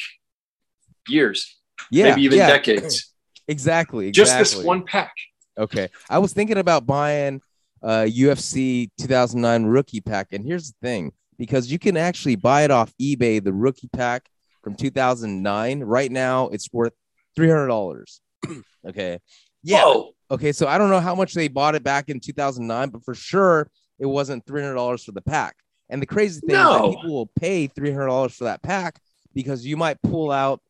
years, 1.07 1.57
yeah, 1.91 2.09
maybe 2.09 2.23
even 2.23 2.37
yeah. 2.39 2.47
decades. 2.47 3.09
Exactly. 3.49 4.09
Just 4.09 4.37
this 4.37 4.55
one 4.55 4.85
pack. 4.85 5.13
Okay. 5.57 5.89
I 6.09 6.19
was 6.19 6.31
thinking 6.31 6.57
about 6.57 6.85
buying 6.85 7.41
uh 7.81 8.07
UFC 8.07 8.89
2009 8.97 9.65
rookie 9.65 9.99
pack, 9.99 10.27
and 10.31 10.45
here's 10.45 10.69
the 10.71 10.75
thing: 10.81 11.11
because 11.37 11.69
you 11.69 11.77
can 11.77 11.97
actually 11.97 12.37
buy 12.37 12.63
it 12.63 12.71
off 12.71 12.93
eBay, 13.01 13.43
the 13.43 13.51
rookie 13.51 13.89
pack 13.91 14.29
from 14.63 14.75
2009. 14.75 15.81
Right 15.81 16.09
now, 16.09 16.47
it's 16.47 16.71
worth 16.71 16.93
three 17.35 17.49
hundred 17.49 17.67
dollars. 17.67 18.21
okay. 18.87 19.19
Yeah. 19.61 19.83
Whoa. 19.83 20.13
Okay, 20.31 20.51
so 20.51 20.67
I 20.67 20.77
don't 20.77 20.89
know 20.89 20.99
how 20.99 21.15
much 21.15 21.33
they 21.33 21.47
bought 21.47 21.75
it 21.75 21.83
back 21.83 22.09
in 22.09 22.19
2009, 22.19 22.89
but 22.89 23.03
for 23.03 23.13
sure 23.13 23.69
it 23.99 24.05
wasn't 24.05 24.45
$300 24.45 25.05
for 25.05 25.11
the 25.11 25.21
pack. 25.21 25.55
And 25.89 26.01
the 26.01 26.05
crazy 26.05 26.41
thing 26.41 26.55
is 26.55 26.65
that 26.71 26.89
people 26.89 27.13
will 27.13 27.31
pay 27.39 27.67
$300 27.67 28.31
for 28.35 28.45
that 28.45 28.61
pack 28.63 28.99
because 29.33 29.65
you 29.65 29.77
might 29.77 30.01
pull 30.01 30.31
out 30.31 30.61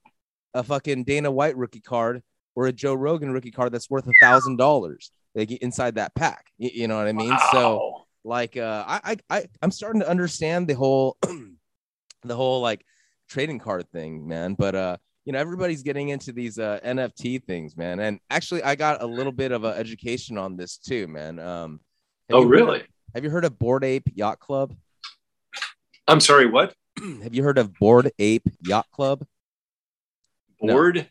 a 0.54 0.64
fucking 0.64 1.04
Dana 1.06 1.32
White 1.32 1.56
rookie 1.58 1.80
card 1.82 2.22
or 2.56 2.68
a 2.68 2.72
Joe 2.74 2.94
Rogan 2.94 3.32
rookie 3.32 3.52
card 3.52 3.72
that's 3.72 3.90
worth 3.90 4.08
a 4.08 4.14
thousand 4.22 4.58
dollars 4.58 5.12
like 5.36 5.52
inside 5.52 5.96
that 5.96 6.14
pack. 6.16 6.46
You, 6.58 6.70
you 6.74 6.88
know 6.88 6.98
what 6.98 7.08
I 7.08 7.14
mean? 7.14 7.36
So 7.52 8.06
like 8.24 8.56
uh 8.58 8.84
I, 8.88 9.00
I 9.30 9.38
I 9.38 9.46
I'm 9.62 9.72
starting 9.72 10.02
to 10.02 10.10
understand 10.10 10.68
the 10.68 10.76
whole 10.76 11.18
the 12.24 12.36
whole 12.36 12.62
like 12.62 12.86
trading 13.30 13.60
card 13.60 13.90
thing, 13.92 14.28
man. 14.28 14.54
But 14.54 14.76
uh 14.76 14.98
you 15.26 15.34
know 15.34 15.40
everybody's 15.40 15.82
getting 15.84 16.10
into 16.10 16.32
these 16.32 16.60
uh 16.60 16.80
NFT 16.86 17.44
things, 17.44 17.76
man. 17.76 18.00
And 18.00 18.20
actually 18.30 18.62
I 18.64 18.76
got 18.76 19.02
a 19.02 19.08
little 19.08 19.32
bit 19.32 19.52
of 19.52 19.64
an 19.64 19.74
education 19.76 20.38
on 20.38 20.56
this 20.56 20.78
too, 20.78 21.08
man. 21.08 21.40
Um 21.40 21.80
Oh, 22.32 22.42
you 22.42 22.48
heard 22.48 22.62
of- 22.62 22.68
really? 22.68 22.84
have 23.16 23.24
you 23.24 23.30
heard 23.30 23.46
of 23.46 23.58
Bored 23.58 23.84
Ape 23.84 24.10
Yacht 24.16 24.40
Club? 24.40 24.76
I'm 26.08 26.20
sorry. 26.20 26.48
What? 26.48 26.74
have 27.24 27.34
you 27.34 27.44
heard 27.44 27.58
of 27.58 27.74
Bored 27.74 28.12
Ape 28.20 28.48
Yacht 28.66 28.88
Club? 28.92 29.26
No. 30.62 30.74
Board 30.74 31.10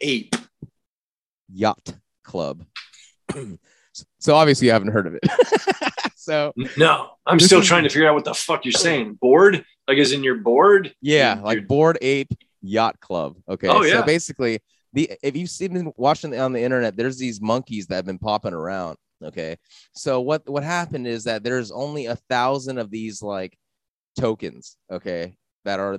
ape. 0.00 0.36
Yacht 1.52 1.94
Club. 2.22 2.64
so 4.18 4.34
obviously 4.34 4.66
you 4.66 4.72
haven't 4.72 4.92
heard 4.92 5.06
of 5.06 5.14
it. 5.14 5.24
so 6.16 6.52
No, 6.76 7.10
I'm 7.26 7.40
still 7.40 7.60
is- 7.60 7.66
trying 7.66 7.84
to 7.84 7.88
figure 7.88 8.08
out 8.08 8.14
what 8.14 8.24
the 8.24 8.34
fuck 8.34 8.64
you're 8.64 8.72
saying. 8.72 9.14
Board? 9.14 9.64
Like, 9.88 9.98
as 9.98 10.12
in 10.12 10.22
your 10.22 10.36
board? 10.36 10.94
Yeah, 11.00 11.34
You're- 11.34 11.44
like 11.44 11.66
Bored 11.66 11.98
Ape 12.02 12.32
Yacht 12.62 13.00
Club. 13.00 13.36
Okay. 13.48 13.68
Oh, 13.68 13.82
yeah. 13.82 14.00
So 14.00 14.02
basically, 14.02 14.60
the 14.92 15.10
if 15.22 15.36
you've 15.36 15.50
seen 15.50 15.72
been 15.72 15.92
watching 15.96 16.38
on 16.38 16.52
the 16.52 16.60
internet, 16.62 16.96
there's 16.96 17.18
these 17.18 17.40
monkeys 17.40 17.86
that 17.86 17.96
have 17.96 18.06
been 18.06 18.18
popping 18.18 18.52
around. 18.52 18.96
Okay. 19.22 19.56
So 19.94 20.20
what 20.20 20.48
what 20.48 20.62
happened 20.62 21.06
is 21.06 21.24
that 21.24 21.42
there's 21.42 21.70
only 21.70 22.06
a 22.06 22.16
thousand 22.28 22.78
of 22.78 22.90
these 22.90 23.22
like 23.22 23.56
tokens. 24.18 24.76
Okay, 24.90 25.36
that 25.64 25.80
are 25.80 25.98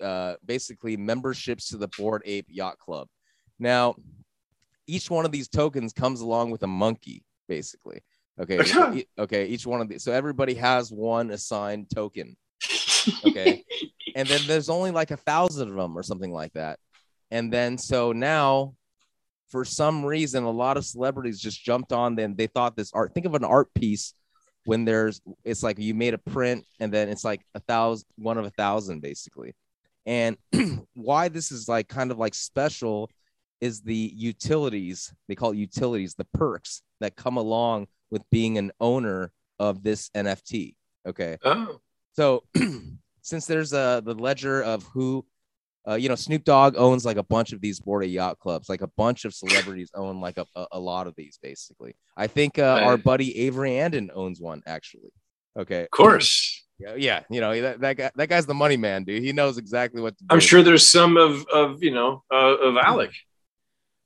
uh, 0.00 0.34
basically 0.44 0.96
memberships 0.96 1.68
to 1.68 1.76
the 1.76 1.88
Bored 1.88 2.22
Ape 2.24 2.46
Yacht 2.48 2.78
Club. 2.78 3.08
Now, 3.58 3.94
each 4.86 5.10
one 5.10 5.24
of 5.24 5.32
these 5.32 5.48
tokens 5.48 5.92
comes 5.92 6.20
along 6.20 6.50
with 6.50 6.62
a 6.62 6.68
monkey, 6.68 7.24
basically. 7.48 8.02
Okay. 8.38 9.06
okay. 9.18 9.46
Each 9.46 9.66
one 9.66 9.80
of 9.80 9.88
these. 9.88 10.04
So 10.04 10.12
everybody 10.12 10.54
has 10.54 10.92
one 10.92 11.30
assigned 11.30 11.88
token 11.94 12.36
okay 13.26 13.64
and 14.14 14.26
then 14.28 14.40
there's 14.46 14.68
only 14.68 14.90
like 14.90 15.10
a 15.10 15.16
thousand 15.16 15.70
of 15.70 15.76
them 15.76 15.96
or 15.96 16.02
something 16.02 16.32
like 16.32 16.52
that 16.54 16.78
and 17.30 17.52
then 17.52 17.78
so 17.78 18.12
now 18.12 18.74
for 19.48 19.64
some 19.64 20.04
reason 20.04 20.44
a 20.44 20.50
lot 20.50 20.76
of 20.76 20.84
celebrities 20.84 21.40
just 21.40 21.62
jumped 21.62 21.92
on 21.92 22.16
them 22.16 22.34
they 22.34 22.46
thought 22.46 22.76
this 22.76 22.92
art 22.92 23.12
think 23.14 23.26
of 23.26 23.34
an 23.34 23.44
art 23.44 23.72
piece 23.74 24.14
when 24.66 24.84
there's 24.84 25.20
it's 25.44 25.62
like 25.62 25.78
you 25.78 25.94
made 25.94 26.12
a 26.12 26.18
print 26.18 26.64
and 26.80 26.92
then 26.92 27.08
it's 27.08 27.24
like 27.24 27.40
a 27.54 27.60
thousand 27.60 28.06
one 28.16 28.36
of 28.36 28.44
a 28.44 28.50
thousand 28.50 29.00
basically. 29.00 29.54
And 30.04 30.36
why 30.94 31.28
this 31.28 31.50
is 31.50 31.68
like 31.68 31.88
kind 31.88 32.10
of 32.10 32.18
like 32.18 32.34
special 32.34 33.10
is 33.60 33.80
the 33.80 34.12
utilities 34.14 35.14
they 35.28 35.34
call 35.34 35.52
it 35.52 35.56
utilities 35.56 36.14
the 36.14 36.26
perks 36.34 36.82
that 37.00 37.16
come 37.16 37.36
along 37.38 37.86
with 38.10 38.22
being 38.30 38.58
an 38.58 38.70
owner 38.80 39.32
of 39.58 39.82
this 39.82 40.10
nft 40.10 40.74
okay? 41.08 41.38
Oh, 41.44 41.80
so 42.12 42.42
since 43.22 43.46
there's 43.46 43.72
a 43.72 44.02
the 44.04 44.14
ledger 44.14 44.62
of 44.62 44.82
who 44.92 45.24
uh, 45.88 45.94
you 45.94 46.08
know 46.08 46.14
snoop 46.14 46.44
dogg 46.44 46.74
owns 46.76 47.04
like 47.04 47.16
a 47.16 47.22
bunch 47.22 47.52
of 47.52 47.60
these 47.60 47.80
board 47.80 48.06
yacht 48.06 48.38
clubs 48.38 48.68
like 48.68 48.82
a 48.82 48.90
bunch 48.96 49.24
of 49.24 49.34
celebrities 49.34 49.90
own 49.94 50.20
like 50.20 50.38
a, 50.38 50.46
a, 50.54 50.66
a 50.72 50.80
lot 50.80 51.06
of 51.06 51.14
these 51.16 51.38
basically 51.42 51.94
i 52.16 52.26
think 52.26 52.58
uh, 52.58 52.80
our 52.82 52.96
buddy 52.96 53.38
avery 53.40 53.78
andon 53.78 54.10
owns 54.14 54.40
one 54.40 54.62
actually 54.66 55.12
okay 55.58 55.82
of 55.82 55.90
course. 55.90 56.64
yeah, 56.78 56.94
yeah, 56.94 57.22
you 57.30 57.40
know 57.40 57.58
that, 57.60 57.80
that 57.80 57.96
guy. 57.96 58.10
That 58.16 58.28
guy's 58.28 58.44
the 58.44 58.52
money 58.52 58.76
man, 58.76 59.04
dude. 59.04 59.22
He 59.22 59.32
knows 59.32 59.56
exactly 59.56 60.02
what 60.02 60.18
to 60.18 60.24
do. 60.24 60.26
I'm 60.28 60.40
sure 60.40 60.62
there's 60.62 60.86
some 60.86 61.16
of 61.16 61.46
of 61.46 61.82
you 61.82 61.90
know 61.90 62.22
uh, 62.30 62.56
of 62.56 62.76
Alec. 62.76 63.12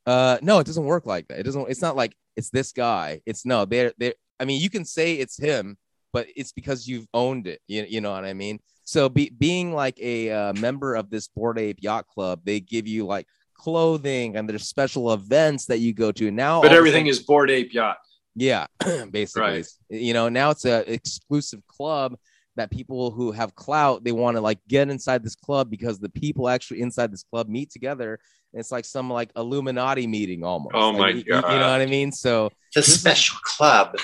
Uh, 0.07 0.39
no, 0.41 0.61
it 0.61 0.67
doesn't 0.67 0.85
work 0.85 1.07
like 1.07 1.27
that. 1.29 1.41
It 1.41 1.43
doesn't. 1.43 1.69
It's 1.69 1.83
not 1.83 1.97
like 1.97 2.15
it's 2.37 2.51
this 2.51 2.73
guy. 2.73 3.23
It's 3.27 3.45
no. 3.45 3.65
They're 3.65 3.93
they. 3.99 4.15
I 4.39 4.45
mean, 4.45 4.61
you 4.61 4.71
can 4.71 4.85
say 4.85 5.15
it's 5.15 5.37
him, 5.37 5.77
but 6.13 6.27
it's 6.37 6.53
because 6.53 6.87
you've 6.87 7.07
owned 7.13 7.47
it. 7.47 7.61
You, 7.67 7.85
you 7.89 8.01
know 8.01 8.13
what 8.13 8.25
I 8.25 8.33
mean? 8.33 8.61
So 8.91 9.09
be, 9.09 9.31
being 9.31 9.73
like 9.73 9.97
a 10.01 10.31
uh, 10.33 10.53
member 10.55 10.97
of 10.97 11.11
this 11.11 11.29
Bored 11.29 11.61
Ape 11.61 11.79
Yacht 11.81 12.09
Club, 12.09 12.41
they 12.43 12.59
give 12.59 12.89
you 12.89 13.07
like 13.07 13.29
clothing 13.55 14.37
and 14.37 14.51
there's 14.51 14.67
special 14.67 15.13
events 15.13 15.67
that 15.67 15.79
you 15.79 15.95
go 15.95 16.11
to. 16.11 16.29
Now, 16.33 16.61
But 16.61 16.73
all 16.73 16.73
of 16.73 16.75
a 16.75 16.77
everything 16.79 17.03
sudden- 17.05 17.11
is 17.11 17.21
board 17.21 17.53
ape 17.53 17.73
yacht. 17.73 17.99
Yeah, 18.35 18.67
basically. 19.13 19.43
Right. 19.43 19.67
You 19.91 20.13
know, 20.13 20.29
now 20.29 20.51
it's 20.51 20.65
a 20.65 20.93
exclusive 20.93 21.65
club 21.69 22.17
that 22.57 22.73
people 22.73 23.13
who 23.13 23.31
have 23.31 23.55
clout 23.55 24.03
they 24.03 24.11
want 24.11 24.37
to 24.37 24.41
like 24.41 24.59
get 24.67 24.91
inside 24.91 25.23
this 25.23 25.37
club 25.37 25.71
because 25.71 26.01
the 26.01 26.09
people 26.09 26.49
actually 26.49 26.81
inside 26.81 27.13
this 27.13 27.23
club 27.23 27.49
meet 27.49 27.71
together. 27.71 28.19
And 28.53 28.59
it's 28.59 28.73
like 28.73 28.85
some 28.85 29.09
like 29.09 29.31
Illuminati 29.37 30.09
meeting 30.09 30.43
almost. 30.43 30.75
Oh 30.75 30.91
Like, 30.91 30.99
my 30.99 31.09
you- 31.11 31.17
you- 31.29 31.35
You 31.37 31.41
know 31.43 31.71
what 31.71 31.81
I 31.81 31.87
mean? 31.87 32.11
So 32.11 32.51
The 32.75 32.81
is- 32.81 32.99
special 32.99 33.39
club. 33.45 33.95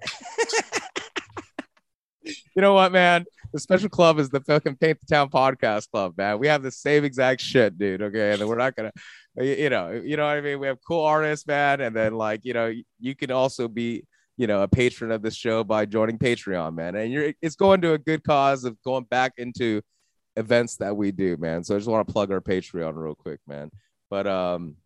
you 2.24 2.62
know 2.62 2.72
what, 2.72 2.92
man? 2.92 3.26
The 3.52 3.60
special 3.60 3.88
club 3.88 4.18
is 4.18 4.30
the 4.30 4.40
fucking 4.40 4.76
Paint 4.76 5.00
the 5.00 5.06
Town 5.06 5.28
podcast 5.28 5.90
club, 5.90 6.14
man. 6.16 6.38
We 6.38 6.46
have 6.48 6.62
the 6.62 6.70
same 6.70 7.04
exact 7.04 7.40
shit, 7.40 7.78
dude. 7.78 8.02
Okay, 8.02 8.32
and 8.32 8.48
we're 8.48 8.56
not 8.56 8.74
gonna, 8.74 8.92
you 9.36 9.44
you 9.44 9.70
know, 9.70 9.90
you 9.90 10.16
know 10.16 10.24
what 10.24 10.36
I 10.36 10.40
mean. 10.40 10.58
We 10.58 10.66
have 10.66 10.78
cool 10.86 11.04
artists, 11.04 11.46
man, 11.46 11.80
and 11.80 11.94
then 11.94 12.14
like 12.14 12.44
you 12.44 12.54
know, 12.54 12.72
you 12.98 13.14
can 13.14 13.30
also 13.30 13.68
be, 13.68 14.04
you 14.36 14.46
know, 14.46 14.62
a 14.62 14.68
patron 14.68 15.10
of 15.12 15.22
this 15.22 15.34
show 15.34 15.64
by 15.64 15.84
joining 15.84 16.18
Patreon, 16.18 16.74
man. 16.74 16.94
And 16.94 17.12
you're, 17.12 17.34
it's 17.42 17.56
going 17.56 17.82
to 17.82 17.92
a 17.92 17.98
good 17.98 18.24
cause 18.24 18.64
of 18.64 18.80
going 18.82 19.04
back 19.04 19.34
into 19.36 19.82
events 20.36 20.76
that 20.76 20.96
we 20.96 21.12
do, 21.12 21.36
man. 21.36 21.62
So 21.62 21.74
I 21.74 21.78
just 21.78 21.90
want 21.90 22.06
to 22.06 22.12
plug 22.12 22.32
our 22.32 22.40
Patreon 22.40 22.94
real 22.94 23.14
quick, 23.14 23.40
man. 23.46 23.70
But 24.08 24.26
um, 24.26 24.76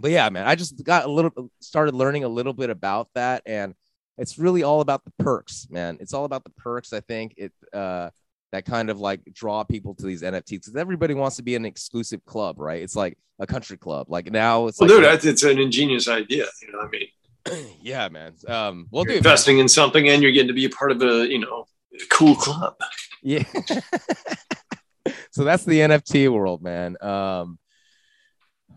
but 0.00 0.10
yeah, 0.10 0.28
man, 0.28 0.46
I 0.46 0.54
just 0.54 0.82
got 0.84 1.06
a 1.06 1.10
little 1.10 1.50
started 1.60 1.94
learning 1.94 2.24
a 2.24 2.28
little 2.28 2.52
bit 2.52 2.70
about 2.70 3.08
that 3.14 3.42
and 3.46 3.74
it's 4.18 4.38
really 4.38 4.62
all 4.62 4.80
about 4.80 5.04
the 5.04 5.12
perks, 5.18 5.66
man. 5.70 5.98
It's 6.00 6.14
all 6.14 6.24
about 6.24 6.44
the 6.44 6.50
perks. 6.50 6.92
I 6.92 7.00
think 7.00 7.34
it 7.36 7.52
uh, 7.72 8.10
that 8.52 8.64
kind 8.64 8.90
of 8.90 9.00
like 9.00 9.20
draw 9.32 9.64
people 9.64 9.94
to 9.96 10.06
these 10.06 10.22
NFTs 10.22 10.48
because 10.50 10.76
everybody 10.76 11.14
wants 11.14 11.36
to 11.36 11.42
be 11.42 11.54
an 11.56 11.64
exclusive 11.64 12.24
club, 12.24 12.58
right? 12.58 12.82
It's 12.82 12.96
like 12.96 13.18
a 13.38 13.46
country 13.46 13.76
club. 13.76 14.06
Like 14.08 14.30
now, 14.30 14.66
it's 14.66 14.80
Well, 14.80 14.88
like 14.88 14.96
dude, 14.98 15.04
that's, 15.04 15.24
it's 15.24 15.42
an 15.42 15.58
ingenious 15.58 16.08
idea. 16.08 16.46
You 16.62 16.72
know, 16.72 16.78
what 16.78 16.88
I 16.88 17.58
mean, 17.60 17.76
yeah, 17.82 18.08
man. 18.08 18.32
Um, 18.48 18.86
we'll 18.90 19.04
you're 19.04 19.12
do 19.14 19.18
it, 19.18 19.22
man. 19.24 19.30
investing 19.30 19.58
in 19.58 19.68
something, 19.68 20.08
and 20.08 20.22
you're 20.22 20.32
getting 20.32 20.48
to 20.48 20.54
be 20.54 20.64
a 20.64 20.70
part 20.70 20.92
of 20.92 21.02
a 21.02 21.28
you 21.28 21.38
know 21.38 21.66
cool 22.10 22.34
club. 22.34 22.76
Yeah. 23.22 23.44
so 25.30 25.44
that's 25.44 25.64
the 25.64 25.80
NFT 25.80 26.32
world, 26.32 26.62
man. 26.62 26.96
Um, 27.02 27.58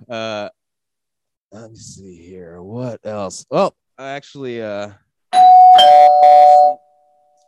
uh, 0.10 0.50
let 1.52 1.72
me 1.72 1.78
see 1.78 2.16
here. 2.16 2.62
What 2.62 3.06
else? 3.06 3.46
Oh, 3.52 3.72
I 3.98 4.12
actually, 4.12 4.62
uh, 4.62 4.92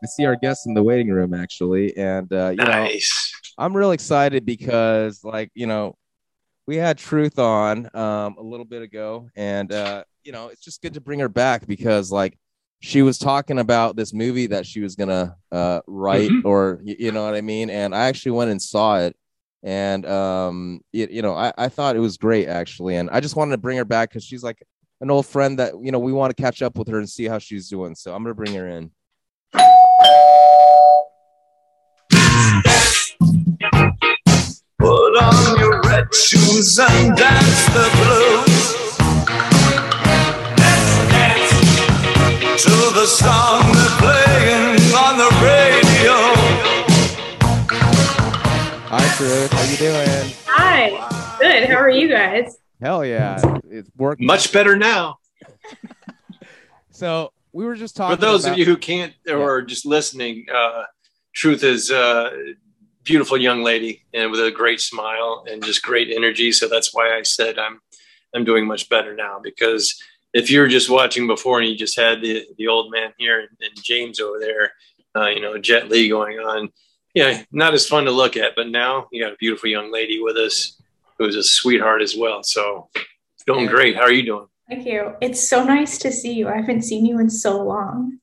I 0.03 0.07
see 0.07 0.25
our 0.25 0.35
guests 0.35 0.65
in 0.65 0.73
the 0.73 0.83
waiting 0.83 1.09
room 1.09 1.33
actually, 1.33 1.95
and 1.95 2.31
uh, 2.33 2.49
you 2.49 2.63
know, 2.63 2.87
I'm 3.57 3.75
real 3.75 3.91
excited 3.91 4.45
because, 4.45 5.23
like, 5.23 5.51
you 5.53 5.67
know, 5.67 5.95
we 6.65 6.77
had 6.77 6.97
Truth 6.97 7.37
on 7.37 7.89
um, 7.95 8.35
a 8.39 8.41
little 8.41 8.65
bit 8.65 8.81
ago, 8.81 9.29
and 9.35 9.71
uh, 9.71 10.03
you 10.23 10.31
know, 10.31 10.47
it's 10.47 10.63
just 10.63 10.81
good 10.81 10.93
to 10.95 11.01
bring 11.01 11.19
her 11.19 11.29
back 11.29 11.67
because, 11.67 12.11
like, 12.11 12.37
she 12.79 13.03
was 13.03 13.19
talking 13.19 13.59
about 13.59 13.95
this 13.95 14.11
movie 14.13 14.47
that 14.47 14.65
she 14.65 14.79
was 14.81 14.95
gonna 14.95 15.35
uh, 15.51 15.81
write, 15.85 16.31
Mhm. 16.31 16.45
or 16.45 16.79
y- 16.83 16.95
you 16.97 17.11
know 17.11 17.23
what 17.23 17.35
I 17.35 17.41
mean. 17.41 17.69
And 17.69 17.93
I 17.93 18.05
actually 18.05 18.31
went 18.31 18.49
and 18.49 18.61
saw 18.61 18.99
it, 18.99 19.15
and 19.61 20.03
um, 20.07 20.81
you, 20.91 21.07
you 21.11 21.21
know, 21.21 21.35
I, 21.35 21.53
I 21.59 21.69
thought 21.69 21.95
it 21.95 21.99
was 21.99 22.17
great 22.17 22.47
actually, 22.47 22.95
and 22.95 23.07
I 23.11 23.19
just 23.19 23.35
wanted 23.35 23.51
to 23.51 23.57
bring 23.59 23.77
her 23.77 23.85
back 23.85 24.09
because 24.09 24.23
she's 24.23 24.41
like 24.43 24.63
an 25.01 25.09
old 25.09 25.25
friend 25.25 25.59
that 25.59 25.73
you 25.81 25.91
know 25.91 25.99
we 25.99 26.13
want 26.13 26.35
to 26.35 26.41
catch 26.41 26.61
up 26.61 26.77
with 26.77 26.87
her 26.87 26.99
and 26.99 27.09
see 27.09 27.25
how 27.25 27.39
she's 27.39 27.67
doing. 27.67 27.95
So 27.95 28.13
I'm 28.13 28.23
gonna 28.23 28.35
bring 28.35 28.53
her 28.53 28.67
in. 28.67 28.91
Put 34.79 35.17
on 35.17 35.59
your 35.59 35.81
red 35.81 36.13
shoes 36.13 36.79
and 36.79 37.17
dance 37.17 37.65
the 37.73 37.89
blues. 37.97 38.97
Dance, 40.55 40.95
dance 41.11 42.63
to 42.63 42.69
the 42.93 43.05
song 43.05 43.71
they're 43.73 43.97
playing 43.99 44.93
on 44.93 45.17
the 45.17 45.29
radio. 45.41 46.15
Hi, 48.87 49.15
Truth. 49.17 49.51
How 49.51 49.63
you 49.63 49.77
doing? 49.77 50.33
Hi. 50.47 51.37
Good. 51.39 51.69
How 51.69 51.77
are 51.77 51.89
you 51.89 52.07
guys? 52.07 52.57
Hell 52.81 53.05
yeah, 53.05 53.59
it's 53.69 53.89
working. 53.95 54.25
Much 54.25 54.51
better 54.51 54.75
now. 54.75 55.17
So 56.93 57.31
we 57.51 57.65
were 57.65 57.75
just 57.75 57.95
talking. 57.95 58.15
For 58.17 58.21
those 58.21 58.43
about- 58.45 58.53
of 58.53 58.59
you 58.59 58.65
who 58.65 58.77
can't 58.77 59.13
or 59.27 59.55
are 59.55 59.61
just 59.61 59.85
listening, 59.85 60.45
uh, 60.53 60.83
Truth 61.33 61.63
is 61.63 61.89
a 61.89 62.53
beautiful 63.03 63.37
young 63.37 63.63
lady 63.63 64.03
and 64.13 64.29
with 64.29 64.39
a 64.41 64.51
great 64.51 64.81
smile 64.81 65.45
and 65.49 65.63
just 65.63 65.81
great 65.81 66.09
energy. 66.11 66.51
So 66.51 66.67
that's 66.67 66.93
why 66.93 67.17
I 67.17 67.23
said 67.23 67.57
I'm 67.57 67.79
I'm 68.35 68.43
doing 68.43 68.67
much 68.67 68.89
better 68.89 69.15
now 69.15 69.39
because 69.41 69.99
if 70.33 70.51
you 70.51 70.59
were 70.59 70.67
just 70.67 70.89
watching 70.89 71.25
before 71.25 71.59
and 71.59 71.67
you 71.69 71.75
just 71.77 71.97
had 71.97 72.21
the 72.21 72.45
the 72.57 72.67
old 72.67 72.91
man 72.91 73.13
here 73.17 73.39
and, 73.39 73.49
and 73.61 73.83
James 73.83 74.19
over 74.19 74.37
there, 74.39 74.73
uh, 75.15 75.29
you 75.29 75.39
know, 75.39 75.57
Jet 75.57 75.89
Li 75.89 76.09
going 76.09 76.39
on, 76.39 76.69
yeah, 77.15 77.43
not 77.51 77.73
as 77.73 77.87
fun 77.87 78.05
to 78.05 78.11
look 78.11 78.35
at. 78.37 78.51
But 78.55 78.67
now 78.67 79.07
you 79.11 79.23
got 79.23 79.33
a 79.33 79.37
beautiful 79.37 79.69
young 79.69 79.91
lady 79.91 80.21
with 80.21 80.35
us 80.35 80.80
who's 81.21 81.35
a 81.35 81.43
sweetheart 81.43 82.01
as 82.01 82.15
well. 82.17 82.41
So 82.43 82.89
it's 83.35 83.43
going 83.45 83.67
great. 83.67 83.95
How 83.95 84.01
are 84.01 84.11
you 84.11 84.23
doing? 84.23 84.47
Thank 84.67 84.87
you. 84.87 85.13
It's 85.21 85.39
so 85.47 85.63
nice 85.63 85.97
to 85.99 86.11
see 86.11 86.33
you. 86.33 86.47
I 86.47 86.55
haven't 86.55 86.81
seen 86.81 87.05
you 87.05 87.19
in 87.19 87.29
so 87.29 87.61
long. 87.63 88.17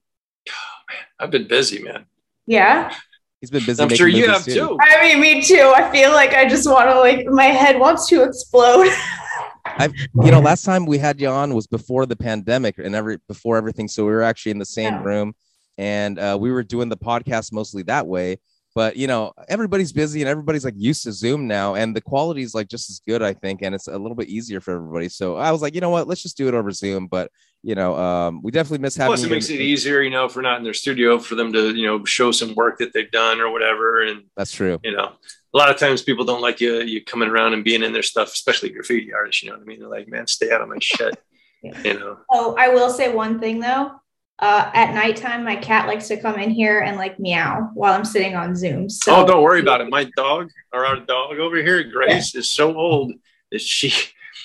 I've 1.20 1.30
been 1.30 1.46
busy, 1.46 1.82
man. 1.82 2.06
Yeah. 2.46 2.92
He's 3.40 3.50
been 3.50 3.64
busy. 3.64 3.80
I'm 3.80 3.88
sure 3.90 4.08
you 4.08 4.26
movies 4.26 4.46
have 4.46 4.54
too. 4.54 4.76
I 4.80 5.00
mean, 5.02 5.20
me 5.20 5.42
too. 5.42 5.72
I 5.76 5.90
feel 5.92 6.10
like 6.10 6.34
I 6.34 6.48
just 6.48 6.68
want 6.68 6.88
to, 6.90 6.98
like, 6.98 7.24
my 7.26 7.44
head 7.44 7.78
wants 7.78 8.08
to 8.08 8.24
explode. 8.24 8.88
I've, 9.64 9.92
you 9.94 10.30
know, 10.32 10.40
last 10.40 10.64
time 10.64 10.86
we 10.86 10.98
had 10.98 11.20
you 11.20 11.28
on 11.28 11.54
was 11.54 11.68
before 11.68 12.04
the 12.06 12.16
pandemic 12.16 12.78
and 12.78 12.96
every 12.96 13.18
before 13.28 13.56
everything. 13.56 13.86
So 13.86 14.04
we 14.04 14.10
were 14.10 14.22
actually 14.22 14.52
in 14.52 14.58
the 14.58 14.64
same 14.64 14.94
Yeah. 14.94 15.04
room, 15.04 15.34
and 15.76 16.18
uh, 16.18 16.36
we 16.40 16.50
were 16.50 16.64
doing 16.64 16.88
the 16.88 16.96
podcast 16.96 17.52
mostly 17.52 17.82
that 17.84 18.06
way. 18.08 18.38
But 18.78 18.96
you 18.96 19.08
know, 19.08 19.32
everybody's 19.48 19.92
busy 19.92 20.20
and 20.20 20.28
everybody's 20.28 20.64
like 20.64 20.76
used 20.76 21.02
to 21.02 21.12
Zoom 21.12 21.48
now, 21.48 21.74
and 21.74 21.96
the 21.96 22.00
quality 22.00 22.42
is 22.42 22.54
like 22.54 22.68
just 22.68 22.88
as 22.90 23.00
good, 23.08 23.24
I 23.24 23.34
think, 23.34 23.60
and 23.62 23.74
it's 23.74 23.88
a 23.88 23.98
little 23.98 24.14
bit 24.14 24.28
easier 24.28 24.60
for 24.60 24.76
everybody. 24.76 25.08
So 25.08 25.34
I 25.34 25.50
was 25.50 25.60
like, 25.60 25.74
you 25.74 25.80
know 25.80 25.90
what, 25.90 26.06
let's 26.06 26.22
just 26.22 26.36
do 26.36 26.46
it 26.46 26.54
over 26.54 26.70
Zoom. 26.70 27.08
But 27.08 27.32
you 27.64 27.74
know, 27.74 27.96
um, 27.96 28.40
we 28.40 28.52
definitely 28.52 28.78
miss 28.78 28.94
having. 28.94 29.08
Plus, 29.08 29.24
it 29.24 29.30
makes 29.30 29.50
it 29.50 29.60
easier, 29.60 30.00
you 30.00 30.10
know, 30.10 30.26
if 30.26 30.36
we're 30.36 30.42
not 30.42 30.58
in 30.58 30.62
their 30.62 30.74
studio 30.74 31.18
for 31.18 31.34
them 31.34 31.52
to, 31.54 31.74
you 31.74 31.86
know, 31.86 32.04
show 32.04 32.30
some 32.30 32.54
work 32.54 32.78
that 32.78 32.92
they've 32.92 33.10
done 33.10 33.40
or 33.40 33.50
whatever. 33.50 34.04
And 34.04 34.26
That's 34.36 34.52
true. 34.52 34.78
you 34.84 34.92
know, 34.92 35.10
a 35.52 35.56
lot 35.58 35.70
of 35.70 35.76
times 35.76 36.02
people 36.02 36.24
don't 36.24 36.40
like 36.40 36.60
you 36.60 36.80
you 36.82 37.04
coming 37.04 37.28
around 37.28 37.54
and 37.54 37.64
being 37.64 37.82
in 37.82 37.92
their 37.92 38.04
stuff, 38.04 38.28
especially 38.28 38.68
graffiti 38.68 39.12
artists. 39.12 39.42
You 39.42 39.50
know 39.50 39.56
what 39.56 39.62
I 39.62 39.66
mean? 39.66 39.80
They're 39.80 39.88
like, 39.88 40.06
man, 40.06 40.28
stay 40.28 40.52
out 40.52 40.60
of 40.60 40.68
my 40.68 40.78
shit. 40.80 41.18
Yeah. 41.60 41.76
You 41.82 41.98
know, 41.98 42.18
Oh, 42.30 42.54
I 42.56 42.68
will 42.68 42.88
say 42.88 43.12
one 43.12 43.40
thing 43.40 43.58
though. 43.58 44.00
Uh, 44.40 44.70
at 44.72 44.94
nighttime, 44.94 45.42
my 45.44 45.56
cat 45.56 45.88
likes 45.88 46.06
to 46.08 46.16
come 46.16 46.38
in 46.38 46.50
here 46.50 46.80
and 46.80 46.96
like 46.96 47.18
meow 47.18 47.70
while 47.74 47.92
I'm 47.92 48.04
sitting 48.04 48.36
on 48.36 48.54
Zoom. 48.54 48.88
So 48.88 49.16
oh, 49.16 49.26
don't 49.26 49.42
worry 49.42 49.60
about 49.60 49.80
it. 49.80 49.90
My 49.90 50.04
dog 50.16 50.50
or 50.72 50.86
our 50.86 51.00
dog 51.00 51.38
over 51.38 51.56
here, 51.56 51.82
Grace, 51.82 52.36
is 52.36 52.48
so 52.48 52.76
old 52.76 53.12
that 53.50 53.60
she 53.60 53.92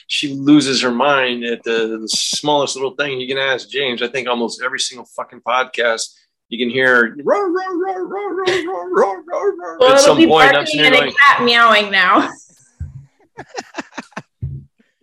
she 0.08 0.34
loses 0.34 0.82
her 0.82 0.92
mind 0.92 1.44
at 1.44 1.64
the, 1.64 2.00
the 2.02 2.08
smallest 2.08 2.76
little 2.76 2.96
thing. 2.96 3.20
You 3.20 3.28
can 3.28 3.38
ask 3.38 3.70
James. 3.70 4.02
I 4.02 4.08
think 4.08 4.28
almost 4.28 4.64
every 4.64 4.80
single 4.80 5.06
fucking 5.06 5.42
podcast. 5.42 6.16
You 6.50 6.58
can 6.58 6.70
hear 6.70 7.16
Well, 9.80 9.94
at 9.94 10.00
some 10.00 10.18
point. 10.28 10.56
I'm 10.56 10.66
sitting 10.66 10.94
a 10.94 11.12
cat 11.12 11.44
meowing 11.44 11.92
now. 11.92 12.30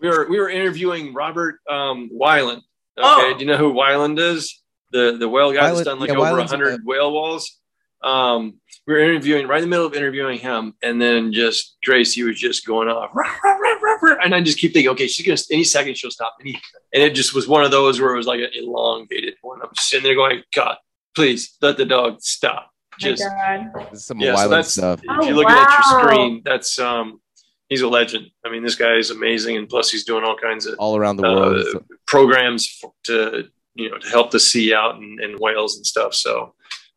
we 0.01 0.09
were 0.09 0.27
we 0.29 0.39
were 0.39 0.51
interviewing 0.51 1.15
Robert 1.15 1.61
um, 1.69 2.11
Wyland. 2.13 2.63
Okay, 2.99 3.03
Oh. 3.03 3.35
do 3.35 3.45
you 3.45 3.51
know 3.51 3.57
who 3.57 3.73
Wyland 3.73 4.19
is? 4.19 4.61
The 4.93 5.17
the 5.19 5.29
whale 5.29 5.53
guy 5.53 5.71
that's 5.71 5.83
done 5.83 5.99
like 6.01 6.11
yeah, 6.11 6.17
over 6.17 6.27
a 6.27 6.33
Wyland's, 6.33 6.51
hundred 6.51 6.75
uh, 6.75 6.79
whale 6.85 7.13
walls. 7.13 7.59
Um, 8.03 8.55
we 8.87 8.95
were 8.95 9.01
interviewing 9.01 9.47
right 9.47 9.59
in 9.59 9.65
the 9.65 9.69
middle 9.69 9.85
of 9.87 9.95
interviewing 9.95 10.39
him, 10.39 10.75
and 10.83 11.01
then 11.01 11.33
just 11.35 11.77
Gracie 11.85 12.23
was 12.23 12.39
just 12.39 12.67
going 12.67 12.89
off, 12.89 13.11
"Rah, 13.15 13.31
rah, 13.45 13.53
rah, 13.57 13.75
rah, 13.83 13.97
rah," 14.03 14.17
and 14.25 14.35
I 14.35 14.41
just 14.41 14.59
keep 14.59 14.73
thinking, 14.73 14.91
okay, 14.93 15.07
she's 15.07 15.27
gonna 15.27 15.39
any 15.55 15.65
second 15.65 15.97
she'll 15.99 16.11
stop, 16.11 16.35
any, 16.41 16.59
and 16.95 17.03
it 17.03 17.15
just 17.15 17.35
was 17.35 17.47
one 17.47 17.63
of 17.63 17.71
those 17.71 18.01
where 18.01 18.15
it 18.15 18.17
was 18.17 18.27
like 18.27 18.41
an 18.41 18.49
elongated 18.55 19.35
one. 19.43 19.61
I'm 19.63 19.69
just 19.75 19.89
sitting 19.91 20.05
there 20.05 20.15
going, 20.15 20.43
God, 20.55 20.77
please 21.15 21.57
let 21.61 21.77
the 21.77 21.85
dog 21.85 22.23
stop. 22.23 22.71
Just 22.99 23.23
my 23.23 23.69
God. 23.75 23.91
This 23.91 24.01
is 24.01 24.07
some 24.07 24.19
yeah, 24.19 24.31
so 24.31 24.35
wild 24.37 24.53
that's 24.53 24.73
stuff. 24.73 24.99
if 25.01 25.05
you're 25.05 25.23
Oh, 25.23 25.37
looking 25.37 25.55
at 25.55 25.69
your 25.93 26.01
screen, 26.01 26.43
that's 26.45 26.79
um, 26.79 27.21
he's 27.69 27.83
a 27.83 27.89
legend. 27.89 28.27
I 28.47 28.51
mean, 28.51 28.63
this 28.63 28.77
guy 28.77 28.95
is 28.95 29.11
amazing, 29.11 29.59
and 29.59 29.69
plus 29.69 29.91
he's 29.91 30.05
doing 30.05 30.25
all 30.25 30.37
kinds 30.37 30.65
of 30.65 30.77
all 30.79 30.97
around 30.97 31.17
the 31.19 31.27
uh, 31.27 31.35
world. 31.35 31.67
So- 31.71 31.85
programs 32.07 32.81
f- 32.83 32.91
to 33.05 33.49
you 33.75 33.91
know 33.91 33.99
to 33.99 34.09
help 34.09 34.31
the 34.31 34.41
sea 34.41 34.75
out 34.75 34.97
and, 34.97 35.21
and 35.21 35.39
whales 35.39 35.77
and 35.77 35.87
stuff. 35.87 36.15
So, 36.15 36.55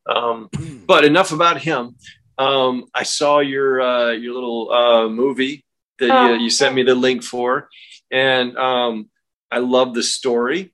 um, 0.10 0.50
but 0.88 1.06
enough 1.06 1.32
about 1.32 1.62
him. 1.62 1.96
Um, 2.38 2.86
I 2.94 3.04
saw 3.04 3.40
your 3.40 3.82
uh, 3.82 4.12
your 4.12 4.34
little 4.34 4.72
uh, 4.72 5.08
movie 5.10 5.64
that 6.00 6.10
Oh. 6.12 6.34
you, 6.34 6.44
you 6.46 6.50
sent 6.50 6.74
me 6.76 6.84
the 6.84 6.96
link 6.96 7.24
for, 7.24 7.70
and 8.12 8.58
um, 8.58 9.10
I 9.52 9.60
love 9.60 9.94
the 9.94 10.04
story. 10.04 10.74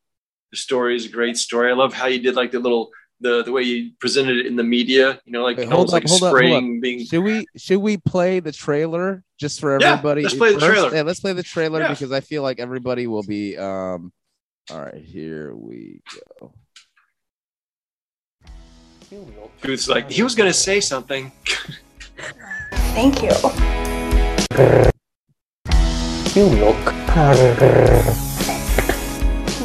The 0.52 0.58
story 0.58 0.95
is 0.95 1.06
a 1.06 1.10
great 1.10 1.38
story. 1.38 1.70
I 1.70 1.76
love 1.76 1.93
how 1.93 2.08
you 2.08 2.20
did 2.20 2.36
like 2.36 2.52
the 2.52 2.60
little 2.60 2.89
the 3.22 3.43
the 3.43 3.52
way 3.52 3.64
you 3.64 3.91
presented 4.00 4.38
it 4.38 4.45
in 4.45 4.56
the 4.56 4.64
media. 4.64 5.20
You 5.26 5.34
know, 5.34 5.43
like 5.43 5.58
Wait, 5.58 5.68
hold 5.70 5.89
up, 5.89 5.93
like 5.93 6.08
hold 6.08 6.24
up, 6.24 6.30
hold 6.30 6.32
spraying 6.38 6.80
being. 6.80 7.06
Should 7.06 7.22
we 7.24 7.45
should 7.58 7.80
we 7.80 7.97
play 7.97 8.39
the 8.39 8.54
trailer 8.54 9.22
just 9.38 9.60
for 9.60 9.78
Yeah, 9.80 9.91
everybody? 9.91 10.24
let's 10.24 10.36
play 10.36 10.54
the 10.54 10.60
first? 10.62 10.72
trailer. 10.72 10.95
Yeah, 10.95 11.02
let's 11.04 11.20
play 11.20 11.34
the 11.34 11.43
trailer 11.43 11.82
Yeah. 11.82 11.89
because 11.89 12.14
I 12.14 12.22
feel 12.22 12.41
like 12.41 12.60
everybody 12.62 13.06
will 13.06 13.24
be 13.24 13.58
um 13.58 14.14
all 14.72 14.82
right, 14.82 14.95
here 14.95 15.53
we 15.55 16.01
go. 16.39 16.51
Booth's 19.61 19.89
like 19.89 20.09
he 20.11 20.22
was 20.22 20.36
going 20.36 20.49
to 20.49 20.53
say 20.53 20.80
something. 20.80 21.32
Thank 22.93 23.24
you. 23.24 23.32
You 26.36 26.45
look 26.45 26.76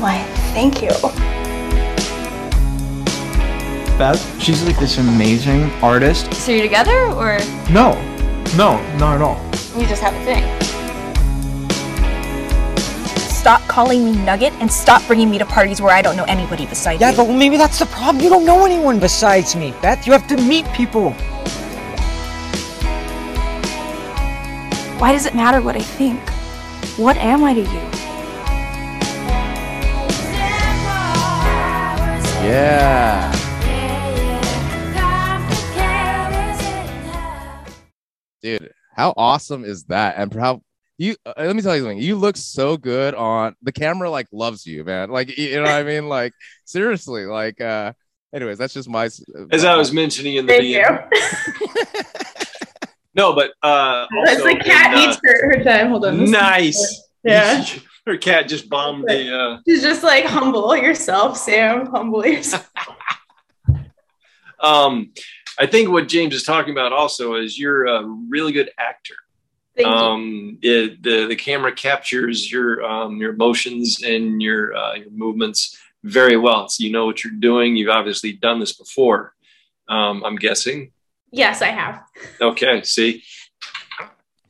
Why, 0.00 0.22
thank 0.54 0.80
you. 0.82 0.88
Beth, 3.98 4.42
she's 4.42 4.64
like 4.64 4.78
this 4.78 4.98
amazing 4.98 5.70
artist. 5.82 6.32
So 6.34 6.50
you're 6.52 6.62
together 6.62 7.12
or 7.12 7.38
No, 7.70 7.92
no, 8.56 8.80
not 8.96 9.16
at 9.16 9.20
all. 9.22 9.38
you 9.78 9.86
just 9.86 10.02
have 10.02 10.14
a 10.14 10.24
thing? 10.24 10.73
Calling 13.74 14.04
me 14.04 14.12
Nugget 14.24 14.52
and 14.60 14.70
stop 14.70 15.04
bringing 15.08 15.28
me 15.28 15.36
to 15.36 15.44
parties 15.44 15.82
where 15.82 15.92
I 15.92 16.00
don't 16.00 16.16
know 16.16 16.22
anybody 16.28 16.64
besides 16.64 17.00
Yeah, 17.00 17.10
you. 17.10 17.16
but 17.16 17.32
maybe 17.32 17.56
that's 17.56 17.80
the 17.80 17.86
problem. 17.86 18.22
You 18.22 18.30
don't 18.30 18.44
know 18.44 18.64
anyone 18.64 19.00
besides 19.00 19.56
me, 19.56 19.74
Beth. 19.82 20.06
You 20.06 20.12
have 20.12 20.28
to 20.28 20.36
meet 20.36 20.64
people. 20.72 21.10
Why 25.00 25.10
does 25.10 25.26
it 25.26 25.34
matter 25.34 25.60
what 25.60 25.74
I 25.74 25.80
think? 25.80 26.20
What 26.96 27.16
am 27.16 27.42
I 27.42 27.52
to 27.54 27.60
you? 27.62 27.82
Yeah. 32.46 33.32
Dude, 38.40 38.72
how 38.94 39.14
awesome 39.16 39.64
is 39.64 39.82
that? 39.84 40.14
And 40.16 40.32
how 40.32 40.62
you 40.98 41.16
uh, 41.26 41.34
let 41.36 41.56
me 41.56 41.62
tell 41.62 41.74
you 41.76 41.82
something. 41.82 41.98
You 41.98 42.16
look 42.16 42.36
so 42.36 42.76
good 42.76 43.14
on 43.14 43.56
the 43.62 43.72
camera 43.72 44.10
like 44.10 44.26
loves 44.32 44.66
you, 44.66 44.84
man. 44.84 45.10
Like 45.10 45.36
you 45.36 45.56
know 45.56 45.62
what 45.62 45.70
I 45.70 45.82
mean? 45.82 46.08
Like 46.08 46.32
seriously, 46.64 47.26
like 47.26 47.60
uh 47.60 47.92
anyways, 48.34 48.58
that's 48.58 48.74
just 48.74 48.88
my 48.88 49.06
As 49.50 49.64
I 49.64 49.76
was 49.76 49.92
mentioning 49.92 50.36
in 50.36 50.46
the 50.46 50.52
Thank 50.52 50.64
you. 50.66 52.00
No, 53.14 53.32
but 53.32 53.52
uh, 53.62 54.06
That's 54.24 54.40
also 54.40 54.54
the 54.54 54.64
cat 54.64 54.92
in, 54.92 54.98
uh, 54.98 55.06
needs 55.06 55.20
her, 55.22 55.56
her 55.58 55.64
time. 55.64 55.88
Hold 55.88 56.04
on. 56.06 56.30
Nice. 56.30 57.02
Yeah. 57.26 57.64
Her 58.06 58.18
cat 58.18 58.48
just 58.48 58.68
bombed 58.68 59.08
the. 59.08 59.34
Uh, 59.34 59.58
She's 59.66 59.80
just 59.80 60.02
like 60.02 60.26
humble 60.26 60.76
yourself, 60.76 61.38
Sam. 61.38 61.86
Humble 61.86 62.26
yourself. 62.26 62.68
um, 64.60 65.10
I 65.58 65.64
think 65.64 65.88
what 65.88 66.06
James 66.06 66.34
is 66.34 66.42
talking 66.42 66.72
about 66.72 66.92
also 66.92 67.36
is 67.36 67.58
you're 67.58 67.86
a 67.86 68.04
really 68.28 68.52
good 68.52 68.68
actor. 68.78 69.14
Thank 69.76 69.88
um, 69.88 70.58
it, 70.62 71.02
the 71.02 71.26
the 71.26 71.36
camera 71.36 71.72
captures 71.72 72.50
your 72.50 72.84
um, 72.84 73.16
your 73.16 73.32
emotions 73.32 74.02
and 74.04 74.40
your 74.40 74.74
uh, 74.74 74.94
your 74.94 75.10
movements 75.10 75.76
very 76.04 76.36
well. 76.36 76.68
So 76.68 76.84
you 76.84 76.92
know 76.92 77.06
what 77.06 77.24
you're 77.24 77.32
doing. 77.32 77.74
You've 77.74 77.90
obviously 77.90 78.32
done 78.32 78.60
this 78.60 78.72
before. 78.72 79.34
Um, 79.88 80.22
I'm 80.24 80.36
guessing. 80.36 80.92
Yes, 81.32 81.62
I 81.62 81.68
have. 81.68 82.02
Okay, 82.40 82.82
see. 82.82 83.24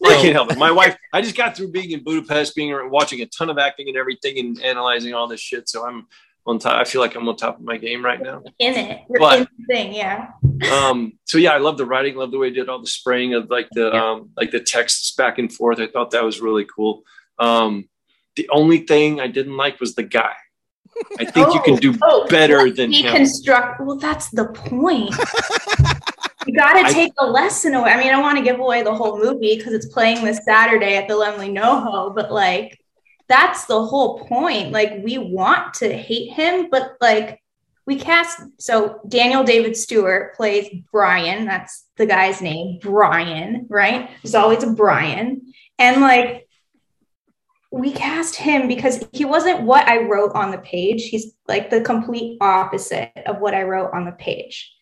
I 0.05 0.17
can't 0.17 0.35
help 0.35 0.53
it. 0.53 0.59
My 0.59 0.71
wife, 0.71 0.97
I 1.15 1.23
just 1.23 1.35
got 1.35 1.57
through 1.57 1.71
being 1.71 1.93
in 1.93 2.05
Budapest, 2.05 2.55
being 2.55 2.91
watching 2.91 3.23
a 3.23 3.27
ton 3.27 3.49
of 3.49 3.57
acting 3.57 3.89
and 3.89 3.97
everything 3.97 4.39
and 4.39 4.63
analyzing 4.63 5.15
all 5.15 5.27
this 5.27 5.41
shit. 5.41 5.67
So 5.69 5.87
I'm 5.87 6.07
on 6.47 6.59
top. 6.59 6.77
I 6.79 6.85
feel 6.85 7.01
like 7.01 7.15
I'm 7.15 7.27
on 7.29 7.37
top 7.37 7.59
of 7.59 7.65
my 7.65 7.77
game 7.79 8.05
right 8.05 8.21
now. 8.21 8.43
In 8.59 8.75
it. 8.75 9.03
You're 9.09 9.19
But- 9.19 9.39
in 9.41 9.47
the 9.59 9.75
thing, 9.75 9.95
yeah. 9.95 10.33
Um, 10.73 11.15
so 11.25 11.39
yeah, 11.39 11.53
I 11.53 11.59
love 11.59 11.79
the 11.79 11.87
writing, 11.87 12.17
love 12.17 12.31
the 12.31 12.39
way 12.39 12.49
he 12.49 12.55
did 12.55 12.69
all 12.69 12.81
the 12.81 12.87
spraying 12.87 13.35
of 13.35 13.51
like 13.51 13.69
the 13.73 13.95
um, 13.95 14.31
like 14.37 14.51
the 14.51 14.61
texts 14.61 15.15
back 15.15 15.39
and 15.39 15.53
forth. 15.53 15.81
I 15.81 15.87
thought 15.87 16.11
that 16.13 16.23
was 16.25 16.41
really 16.41 16.65
cool. 16.65 17.03
Um, 17.39 17.89
the 18.37 18.49
only 18.53 18.79
thing 18.79 19.21
I 19.21 19.27
didn't 19.27 19.57
like 19.57 19.81
was 19.81 19.95
the 19.95 20.03
guy. 20.03 20.33
I 21.19 21.25
think 21.25 21.53
you 21.55 21.61
can 21.63 21.77
do 21.81 21.95
Oh, 22.03 22.27
better 22.29 22.71
than 22.71 22.93
him. 22.93 23.15
deconstruct. 23.15 23.85
Well, 23.85 23.97
that's 23.97 24.29
the 24.31 24.47
point. 24.47 25.11
you 26.47 26.55
got 26.55 26.75
to 26.87 26.93
take 26.93 27.13
a 27.19 27.27
lesson 27.27 27.75
away. 27.75 27.91
I 27.91 27.97
mean, 27.99 28.09
I 28.09 28.11
don't 28.13 28.23
want 28.23 28.39
to 28.39 28.45
give 28.45 28.61
away 28.61 28.83
the 28.83 28.95
whole 28.95 29.19
movie 29.19 29.57
because 29.57 29.73
it's 29.73 29.87
playing 29.87 30.25
this 30.25 30.45
Saturday 30.45 30.97
at 30.97 31.09
the 31.09 31.15
Laemmle 31.15 31.51
NoHo, 31.53 32.15
but 32.15 32.31
like, 32.31 32.79
that's 33.29 33.65
the 33.67 33.85
whole 33.85 34.21
point. 34.27 34.73
Like, 34.73 35.03
we 35.03 35.19
want 35.19 35.75
to 35.75 35.93
hate 35.93 36.33
him, 36.33 36.69
but 36.71 36.97
like, 37.01 37.41
we 37.87 37.97
cast. 37.97 38.41
So 38.59 39.01
Daniel 39.09 39.45
David 39.45 39.77
Stewart 39.77 40.35
plays 40.35 40.69
Brian. 40.91 41.45
That's 41.45 41.85
the 41.97 42.07
guy's 42.07 42.41
name, 42.41 42.79
Brian. 42.81 43.67
Right? 43.69 44.09
There's 44.23 44.35
always 44.35 44.63
a 44.63 44.71
Brian, 44.71 45.53
and 45.79 46.01
like 46.01 46.49
we 47.75 47.93
cast 47.93 48.37
him 48.37 48.69
because 48.69 49.05
he 49.13 49.25
wasn't 49.25 49.63
what 49.63 49.89
I 49.89 50.05
wrote 50.05 50.33
on 50.35 50.53
the 50.53 50.59
page. 50.59 51.09
He's 51.09 51.35
like 51.49 51.71
the 51.71 51.81
complete 51.81 52.39
opposite 52.41 53.13
of 53.27 53.41
what 53.41 53.53
I 53.53 53.65
wrote 53.65 53.93
on 53.93 54.05
the 54.05 54.13
page. 54.13 54.73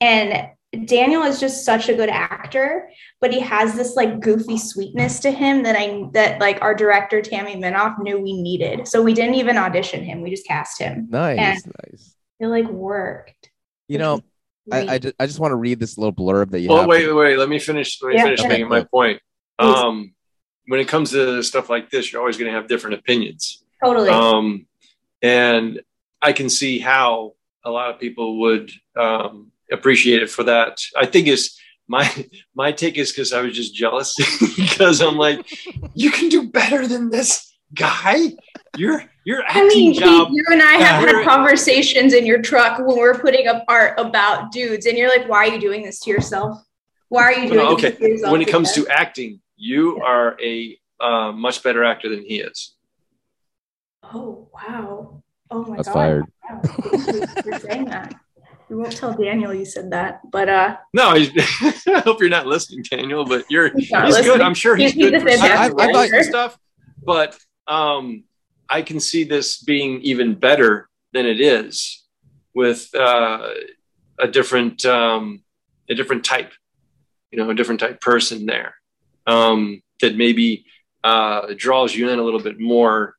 And 0.00 0.48
Daniel 0.86 1.22
is 1.22 1.38
just 1.38 1.64
such 1.64 1.88
a 1.88 1.94
good 1.94 2.08
actor, 2.08 2.90
but 3.20 3.32
he 3.32 3.40
has 3.40 3.74
this 3.74 3.96
like 3.96 4.20
goofy 4.20 4.56
sweetness 4.56 5.20
to 5.20 5.30
him 5.30 5.62
that 5.64 5.76
I 5.76 6.08
that 6.12 6.40
like 6.40 6.60
our 6.62 6.74
director 6.74 7.20
Tammy 7.20 7.56
Minoff 7.56 7.98
knew 7.98 8.18
we 8.18 8.40
needed. 8.40 8.88
So 8.88 9.02
we 9.02 9.12
didn't 9.12 9.34
even 9.34 9.58
audition 9.58 10.02
him. 10.02 10.22
We 10.22 10.30
just 10.30 10.46
cast 10.46 10.80
him. 10.80 11.08
Nice, 11.10 11.38
And 11.38 11.74
nice. 11.90 12.14
it 12.38 12.46
like 12.46 12.68
worked. 12.68 13.50
You 13.88 13.98
know, 13.98 14.22
I, 14.72 14.94
I 14.94 14.98
just 14.98 15.14
I 15.18 15.26
just 15.26 15.38
want 15.38 15.52
to 15.52 15.56
read 15.56 15.80
this 15.80 15.98
little 15.98 16.12
blurb 16.12 16.50
that 16.50 16.60
you. 16.60 16.70
Well, 16.70 16.88
wait, 16.88 17.06
wait, 17.06 17.12
wait. 17.12 17.36
Let 17.36 17.48
me 17.48 17.58
finish. 17.58 18.00
Let 18.02 18.10
me 18.10 18.14
yeah, 18.16 18.24
finish 18.24 18.42
making 18.44 18.68
my 18.68 18.84
point. 18.84 19.20
Um, 19.58 20.14
when 20.66 20.80
it 20.80 20.88
comes 20.88 21.10
to 21.10 21.42
stuff 21.42 21.68
like 21.68 21.90
this, 21.90 22.12
you're 22.12 22.20
always 22.20 22.38
going 22.38 22.50
to 22.50 22.56
have 22.56 22.68
different 22.68 22.94
opinions. 22.94 23.62
Totally. 23.84 24.08
Um, 24.08 24.66
and 25.20 25.80
I 26.22 26.32
can 26.32 26.48
see 26.48 26.78
how 26.78 27.34
a 27.64 27.70
lot 27.70 27.90
of 27.90 28.00
people 28.00 28.40
would 28.40 28.70
um, 28.96 29.52
appreciate 29.70 30.22
it 30.22 30.30
for 30.30 30.44
that. 30.44 30.80
I 30.96 31.04
think 31.04 31.26
is 31.26 31.59
my 31.90 32.06
my 32.54 32.70
take 32.70 32.96
is 32.96 33.10
because 33.10 33.32
I 33.32 33.40
was 33.42 33.52
just 33.54 33.74
jealous 33.74 34.14
because 34.56 35.00
I'm 35.00 35.16
like, 35.16 35.44
you 35.94 36.10
can 36.12 36.28
do 36.28 36.48
better 36.48 36.86
than 36.86 37.10
this 37.10 37.52
guy. 37.74 38.30
Your 38.76 39.02
your 39.24 39.42
I 39.42 39.46
acting 39.48 39.64
I 39.64 39.74
mean, 39.74 39.94
job. 39.94 40.28
Keith, 40.28 40.36
you 40.36 40.44
and 40.52 40.62
I 40.62 40.72
have 40.74 41.02
You're- 41.02 41.16
had 41.24 41.26
conversations 41.28 42.14
in 42.14 42.24
your 42.24 42.40
truck 42.40 42.78
when 42.78 42.96
we're 42.96 43.18
putting 43.18 43.48
up 43.48 43.64
art 43.66 43.98
about 43.98 44.52
dudes, 44.52 44.86
and 44.86 44.96
you're 44.96 45.08
like, 45.08 45.28
"Why 45.28 45.48
are 45.48 45.52
you 45.52 45.60
doing 45.60 45.82
this 45.82 45.98
to 46.00 46.10
yourself? 46.10 46.62
Why 47.08 47.22
are 47.24 47.32
you 47.32 47.48
doing 47.48 47.56
No, 47.56 47.74
this 47.74 47.84
okay. 47.86 47.96
to 47.96 48.08
yourself?" 48.08 48.32
When 48.32 48.40
it 48.40 48.48
comes 48.48 48.72
to 48.74 48.86
acting, 48.88 49.40
you 49.56 50.00
are 50.00 50.36
a 50.40 50.78
uh, 51.00 51.32
much 51.32 51.62
better 51.64 51.82
actor 51.82 52.08
than 52.08 52.22
he 52.22 52.40
is. 52.40 52.76
oh 54.04 54.48
wow, 54.54 55.22
oh 55.50 55.64
my 55.64 55.76
That's 55.76 55.88
god, 55.88 55.94
fired. 55.94 56.24
Wow. 56.48 56.60
Thank 56.62 57.06
you 57.08 57.42
for 57.52 57.58
saying 57.58 57.84
that. 57.86 58.14
We 58.70 58.76
won't 58.76 58.96
tell 58.96 59.12
Daniel 59.12 59.52
you 59.52 59.64
said 59.64 59.90
that, 59.90 60.20
but 60.30 60.48
uh, 60.48 60.76
No, 60.94 61.08
I 61.10 61.26
hope 62.04 62.20
you're 62.20 62.28
not 62.30 62.46
listening, 62.46 62.84
Daniel. 62.88 63.24
But 63.24 63.44
you're 63.50 63.70
He's 63.76 63.88
he's, 63.88 64.20
good. 64.20 64.40
I'm 64.40 64.54
sure 64.54 64.76
he's, 64.76 64.92
He's- 64.92 65.10
good 65.10 65.20
for 65.20 65.28
fantastic 65.28 65.76
certain 65.78 65.94
roles 65.94 66.12
actor. 66.12 66.22
stuff. 66.22 66.58
But 67.02 67.36
um, 67.66 68.22
I 68.68 68.82
can 68.82 69.00
see 69.00 69.24
this 69.24 69.60
being 69.60 70.00
even 70.02 70.36
better 70.36 70.88
than 71.12 71.26
it 71.26 71.40
is 71.40 72.04
with 72.54 72.88
uh, 72.94 73.48
a 74.20 74.28
different 74.28 74.84
um, 74.86 75.42
a 75.88 75.94
different 75.96 76.24
type, 76.24 76.52
you 77.32 77.38
know, 77.38 77.50
a 77.50 77.54
different 77.54 77.80
type 77.80 78.00
person 78.00 78.46
there 78.46 78.74
um, 79.26 79.82
that 80.00 80.16
maybe 80.16 80.64
uh, 81.02 81.54
draws 81.56 81.92
you 81.92 82.08
in 82.10 82.20
a 82.20 82.22
little 82.22 82.40
bit 82.40 82.60
more 82.60 83.14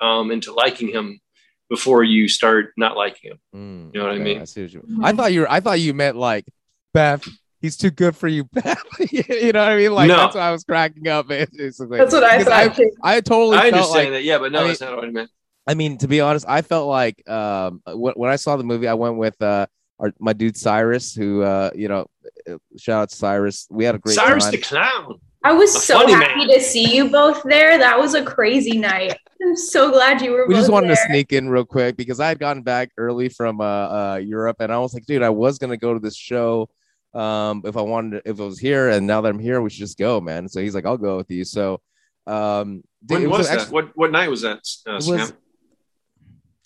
um, 0.00 0.32
into 0.32 0.52
liking 0.52 0.88
him. 0.88 1.20
Before 1.68 2.02
you 2.04 2.28
start 2.28 2.72
not 2.76 2.96
liking 2.96 3.32
him. 3.32 3.38
Mm, 3.54 3.94
You 3.94 4.00
know 4.00 4.06
what 4.06 4.14
I 4.14 4.18
mean? 4.18 4.40
I 4.40 4.44
see 4.44 4.62
what 4.62 4.72
you. 4.72 5.00
I 5.02 5.12
thought 5.12 5.32
you 5.32 5.40
were. 5.40 5.50
I 5.50 5.60
thought 5.60 5.80
you 5.80 5.94
meant 5.94 6.16
like 6.16 6.46
Beth. 6.94 7.26
He's 7.60 7.76
too 7.76 7.90
good 7.90 8.14
for 8.16 8.28
you, 8.28 8.44
Beth. 8.52 8.82
you 9.12 9.52
know 9.52 9.60
what 9.60 9.68
I 9.72 9.76
mean? 9.76 9.92
Like 9.92 10.08
No. 10.08 10.16
that's 10.16 10.34
why 10.36 10.42
I 10.42 10.52
was 10.52 10.64
cracking 10.64 11.08
up. 11.08 11.28
basically. 11.28 11.98
That's 11.98 12.12
what 12.12 12.24
I 12.24 12.38
Because 12.38 12.52
thought 12.68 12.76
too. 12.76 12.90
I 13.02 13.20
totally. 13.20 13.56
I 13.58 13.62
felt 13.70 13.74
understand 13.74 14.04
like, 14.04 14.10
that, 14.10 14.24
yeah, 14.24 14.38
but 14.38 14.52
no, 14.52 14.58
I 14.58 14.62
mean- 14.62 14.68
that's 14.68 14.80
not 14.80 14.96
what 14.96 15.04
I 15.04 15.10
meant. 15.10 15.30
I 15.66 15.74
mean, 15.74 15.98
to 15.98 16.08
be 16.08 16.22
honest, 16.22 16.46
I 16.48 16.62
felt 16.62 16.88
like 16.88 17.28
um, 17.28 17.82
when, 17.86 18.14
when 18.14 18.30
I 18.30 18.36
saw 18.36 18.56
the 18.56 18.64
movie, 18.64 18.88
I 18.88 18.94
went 18.94 19.18
with 19.18 19.40
uh, 19.42 19.66
our, 19.98 20.14
my 20.18 20.32
dude 20.32 20.56
Cyrus, 20.56 21.14
who 21.14 21.42
uh, 21.42 21.70
you 21.74 21.88
know, 21.88 22.06
uh, 22.50 22.56
shout 22.78 23.02
out 23.02 23.08
to 23.10 23.16
Cyrus. 23.16 23.66
We 23.68 23.84
had 23.84 23.94
a 23.94 23.98
great 23.98 24.14
Cyrus 24.14 24.44
time. 24.44 24.52
the 24.52 24.58
clown. 24.58 25.20
I 25.48 25.52
was 25.52 25.82
so 25.82 25.94
funny 26.00 26.12
happy 26.12 26.46
to 26.52 26.60
see 26.60 26.94
you 26.94 27.08
both 27.08 27.42
there. 27.42 27.78
That 27.78 27.98
was 27.98 28.12
a 28.12 28.22
crazy 28.22 28.76
night. 28.76 29.16
I'm 29.42 29.56
so 29.56 29.90
glad 29.90 30.20
you 30.20 30.32
were. 30.32 30.46
we 30.46 30.54
just 30.54 30.66
both 30.66 30.74
wanted 30.74 30.88
to 30.88 30.96
sneak 30.96 31.32
in 31.32 31.48
real 31.48 31.64
quick 31.64 31.96
because 31.96 32.20
I 32.20 32.28
had 32.28 32.38
gotten 32.38 32.62
back 32.62 32.90
early 32.98 33.30
from 33.30 33.62
uh, 33.62 33.64
uh, 33.64 34.20
Europe, 34.22 34.56
and 34.60 34.70
I 34.70 34.78
was 34.78 34.92
like, 34.92 35.06
dude, 35.06 35.22
I 35.22 35.30
was 35.30 35.58
gonna 35.58 35.78
go 35.78 35.94
to 35.94 36.00
this 36.00 36.16
show 36.16 36.68
um, 37.14 37.62
if 37.64 37.78
I 37.78 37.80
wanted, 37.80 38.22
to, 38.22 38.30
if 38.30 38.38
it 38.38 38.44
was 38.44 38.58
here, 38.58 38.90
and 38.90 39.06
now 39.06 39.22
that 39.22 39.30
I'm 39.30 39.38
here, 39.38 39.62
we 39.62 39.70
should 39.70 39.78
just 39.78 39.96
go, 39.96 40.20
man. 40.20 40.48
So 40.48 40.60
he's 40.60 40.74
like, 40.74 40.84
I'll 40.84 40.98
go 40.98 41.16
with 41.16 41.30
you. 41.30 41.44
So, 41.44 41.80
um, 42.26 42.82
dude, 43.06 43.16
When 43.16 43.22
it 43.22 43.30
was, 43.30 43.48
that? 43.48 43.60
actually- 43.60 43.72
What 43.72 43.96
what 43.96 44.12
night 44.12 44.28
was 44.28 44.42
that? 44.42 44.58
Uh, 44.86 44.90
It 44.90 44.94
was, 44.96 45.08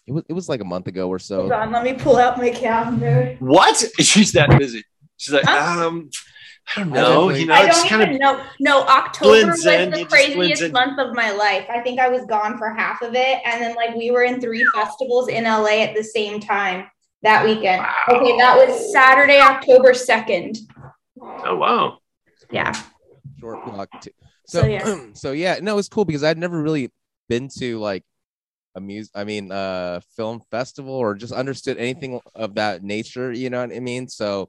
it 0.08 0.12
was 0.12 0.24
it 0.28 0.32
was 0.32 0.48
like 0.48 0.60
a 0.60 0.64
month 0.64 0.88
ago 0.88 1.08
or 1.08 1.20
so. 1.20 1.42
Hold 1.42 1.52
on, 1.52 1.70
let 1.70 1.84
me 1.84 1.92
pull 1.92 2.16
out 2.16 2.36
my 2.36 2.50
calendar. 2.50 3.36
What? 3.38 3.76
She's 4.00 4.32
that 4.32 4.58
busy. 4.58 4.82
She's 5.18 5.32
like, 5.34 5.44
Huh? 5.46 5.86
um, 5.86 6.10
I 6.76 6.80
don't 6.80 6.90
know. 6.90 7.28
definitely- 7.28 7.40
You 7.40 7.46
know, 7.46 7.54
I 7.54 7.66
it's 7.66 7.78
don't 7.80 7.88
kind 7.88 8.02
even 8.02 8.14
of 8.14 8.20
know. 8.20 8.44
No, 8.60 8.82
October 8.82 9.30
was 9.50 9.62
blends 9.62 9.84
in, 9.84 9.90
the 9.90 10.00
it 10.00 10.08
craziest 10.08 10.72
month 10.72 10.98
of 10.98 11.14
my 11.14 11.30
life. 11.32 11.66
I 11.68 11.80
think 11.80 12.00
I 12.00 12.08
was 12.08 12.24
gone 12.26 12.56
for 12.58 12.70
half 12.72 13.02
of 13.02 13.14
it, 13.14 13.38
and 13.44 13.60
then 13.60 13.74
like 13.74 13.94
we 13.94 14.10
were 14.10 14.22
in 14.22 14.40
three 14.40 14.64
festivals 14.74 15.28
in 15.28 15.44
LA 15.44 15.82
at 15.82 15.94
the 15.94 16.04
same 16.04 16.40
time 16.40 16.86
that 17.22 17.44
weekend. 17.44 17.84
Okay, 18.08 18.36
that 18.38 18.56
was 18.56 18.92
Saturday, 18.92 19.40
October 19.40 19.94
second. 19.94 20.56
oh 21.20 21.56
wow. 21.56 21.98
Yeah. 22.50 22.72
short 23.40 23.64
block 23.64 23.88
too. 24.00 24.10
So, 24.46 24.60
So, 24.62 24.66
yeah. 24.66 24.96
so 25.14 25.32
yeah, 25.32 25.58
no, 25.62 25.78
it's 25.78 25.88
cool 25.88 26.04
because 26.04 26.24
I'd 26.24 26.38
never 26.38 26.60
really 26.60 26.90
been 27.28 27.48
to 27.58 27.78
like 27.78 28.04
a 28.74 28.80
mus 28.80 29.10
I 29.14 29.24
mean, 29.24 29.52
uh, 29.52 30.00
film 30.16 30.40
festival 30.50 30.94
or 30.94 31.14
just 31.14 31.32
understood 31.32 31.76
anything 31.78 32.20
of 32.34 32.54
that 32.56 32.82
nature. 32.82 33.32
You 33.32 33.50
know 33.50 33.60
what 33.60 33.74
I 33.74 33.80
mean? 33.80 34.08
So, 34.08 34.48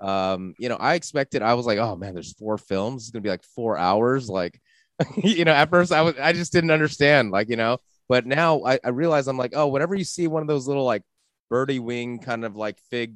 um, 0.00 0.54
you 0.58 0.68
know, 0.68 0.76
I 0.76 0.94
expected. 0.94 1.42
I 1.42 1.54
was 1.54 1.66
like, 1.66 1.78
oh 1.78 1.96
man, 1.96 2.14
there's 2.14 2.34
four 2.34 2.58
films. 2.58 3.02
It's 3.02 3.10
gonna 3.10 3.22
be 3.22 3.28
like 3.28 3.44
four 3.44 3.78
hours. 3.78 4.28
Like, 4.28 4.60
you 5.16 5.44
know, 5.44 5.52
at 5.52 5.70
first 5.70 5.92
I 5.92 6.02
was, 6.02 6.14
I 6.18 6.32
just 6.32 6.52
didn't 6.52 6.70
understand. 6.70 7.30
Like, 7.30 7.48
you 7.48 7.56
know, 7.56 7.78
but 8.08 8.26
now 8.26 8.64
I, 8.64 8.78
I 8.84 8.90
realize 8.90 9.28
I'm 9.28 9.38
like, 9.38 9.52
oh, 9.54 9.68
whenever 9.68 9.94
you 9.94 10.04
see 10.04 10.26
one 10.26 10.42
of 10.42 10.48
those 10.48 10.66
little 10.66 10.84
like 10.84 11.02
birdie 11.50 11.78
wing 11.78 12.18
kind 12.18 12.44
of 12.44 12.56
like 12.56 12.78
fig 12.90 13.14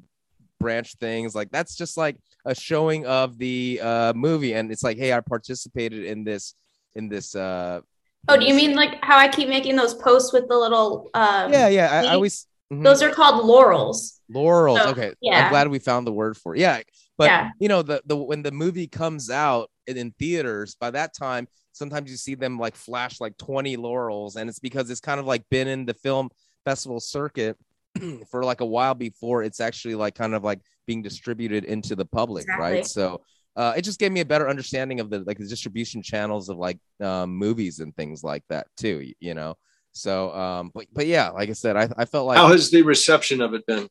branch 0.58 0.94
things 0.96 1.34
like 1.34 1.50
that's 1.50 1.74
just 1.74 1.96
like 1.96 2.16
a 2.44 2.54
showing 2.54 3.06
of 3.06 3.38
the 3.38 3.80
uh 3.82 4.12
movie 4.14 4.54
and 4.54 4.70
it's 4.72 4.82
like 4.82 4.96
hey 4.96 5.12
i 5.12 5.20
participated 5.20 6.04
in 6.04 6.24
this 6.24 6.54
in 6.94 7.08
this 7.08 7.34
uh 7.34 7.80
Oh, 8.28 8.36
do 8.36 8.44
you 8.44 8.54
mean 8.54 8.74
like 8.74 8.98
how 9.04 9.18
I 9.18 9.28
keep 9.28 9.48
making 9.48 9.76
those 9.76 9.94
posts 9.94 10.32
with 10.32 10.48
the 10.48 10.58
little? 10.58 11.08
Um, 11.14 11.52
yeah 11.52 11.68
yeah 11.68 11.90
i, 11.92 12.06
I 12.06 12.14
always 12.14 12.48
mhm. 12.72 12.82
Those 12.84 13.02
are 13.02 13.10
called 13.10 13.44
laurels. 13.44 14.20
laurels 14.28 14.80
so, 14.80 14.90
okay 14.90 15.12
yeah. 15.20 15.44
i'm 15.44 15.50
glad 15.50 15.68
we 15.68 15.78
found 15.78 16.06
the 16.06 16.12
word 16.12 16.36
for 16.36 16.54
it 16.54 16.60
yeah 16.60 16.80
but 17.16 17.26
Yeah. 17.26 17.50
you 17.60 17.68
know 17.68 17.82
the 17.82 18.02
the 18.06 18.16
when 18.16 18.42
the 18.42 18.50
movie 18.50 18.86
comes 18.86 19.30
out 19.30 19.70
in, 19.86 19.96
in 19.96 20.10
theaters 20.18 20.76
by 20.80 20.90
that 20.90 21.14
time 21.14 21.46
sometimes 21.72 22.10
you 22.10 22.16
see 22.16 22.34
them 22.34 22.58
like 22.58 22.74
flash 22.74 23.20
like 23.20 23.36
20 23.36 23.76
laurels 23.76 24.36
and 24.36 24.48
it's 24.48 24.58
because 24.58 24.90
it's 24.90 25.00
kind 25.00 25.20
of 25.20 25.26
like 25.26 25.42
been 25.50 25.68
in 25.68 25.86
the 25.86 25.94
film 25.94 26.28
festival 26.64 26.98
circuit 27.00 27.56
for 28.30 28.42
like 28.42 28.60
a 28.60 28.66
while 28.66 28.94
before 28.94 29.42
it's 29.42 29.60
actually 29.60 29.94
like 29.94 30.14
kind 30.14 30.34
of 30.34 30.42
like 30.42 30.60
being 30.86 31.02
distributed 31.02 31.64
into 31.64 31.94
the 31.94 32.04
public 32.04 32.46
right 32.58 32.86
so 32.86 33.20
uh, 33.56 33.72
it 33.74 33.80
just 33.80 33.98
gave 33.98 34.12
me 34.12 34.20
a 34.20 34.24
better 34.24 34.50
understanding 34.50 35.00
of 35.00 35.08
the 35.08 35.20
like 35.20 35.38
the 35.38 35.46
distribution 35.46 36.02
channels 36.02 36.50
of 36.50 36.58
like 36.58 36.78
um, 37.00 37.30
movies 37.34 37.78
and 37.80 37.94
things 37.96 38.22
like 38.22 38.42
that 38.50 38.66
too 38.76 39.10
you 39.20 39.32
know 39.34 39.54
so 39.97 40.30
um 40.34 40.70
but 40.74 40.86
but 40.92 41.07
yeah 41.07 41.30
like 41.30 41.49
i 41.49 41.53
said 41.55 41.74
i, 41.74 41.88
I 41.97 42.05
felt 42.05 42.26
like 42.26 42.36
How 42.36 42.49
has 42.49 42.70
the 42.70 42.82
reception 42.82 43.40
of 43.40 43.55
it 43.55 43.64
been? 43.66 43.88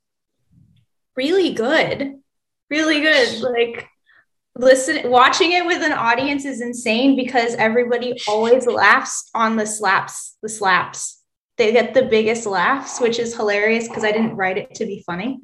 really 1.15 1.53
good. 1.53 2.15
Really 2.69 3.01
good. 3.01 3.41
Like 3.41 3.87
listen 4.55 5.09
watching 5.09 5.51
it 5.53 5.65
with 5.65 5.81
an 5.81 5.91
audience 5.91 6.45
is 6.45 6.61
insane 6.61 7.15
because 7.15 7.55
everybody 7.55 8.17
always 8.27 8.65
laughs 8.67 9.29
on 9.33 9.55
the 9.57 9.65
slaps 9.65 10.37
the 10.43 10.49
slaps. 10.49 11.21
They 11.57 11.71
get 11.71 11.93
the 11.93 12.03
biggest 12.03 12.45
laughs 12.45 12.99
which 13.01 13.17
is 13.17 13.35
hilarious 13.35 13.87
because 13.87 14.03
i 14.03 14.11
didn't 14.11 14.35
write 14.35 14.57
it 14.57 14.75
to 14.75 14.85
be 14.85 15.03
funny. 15.05 15.39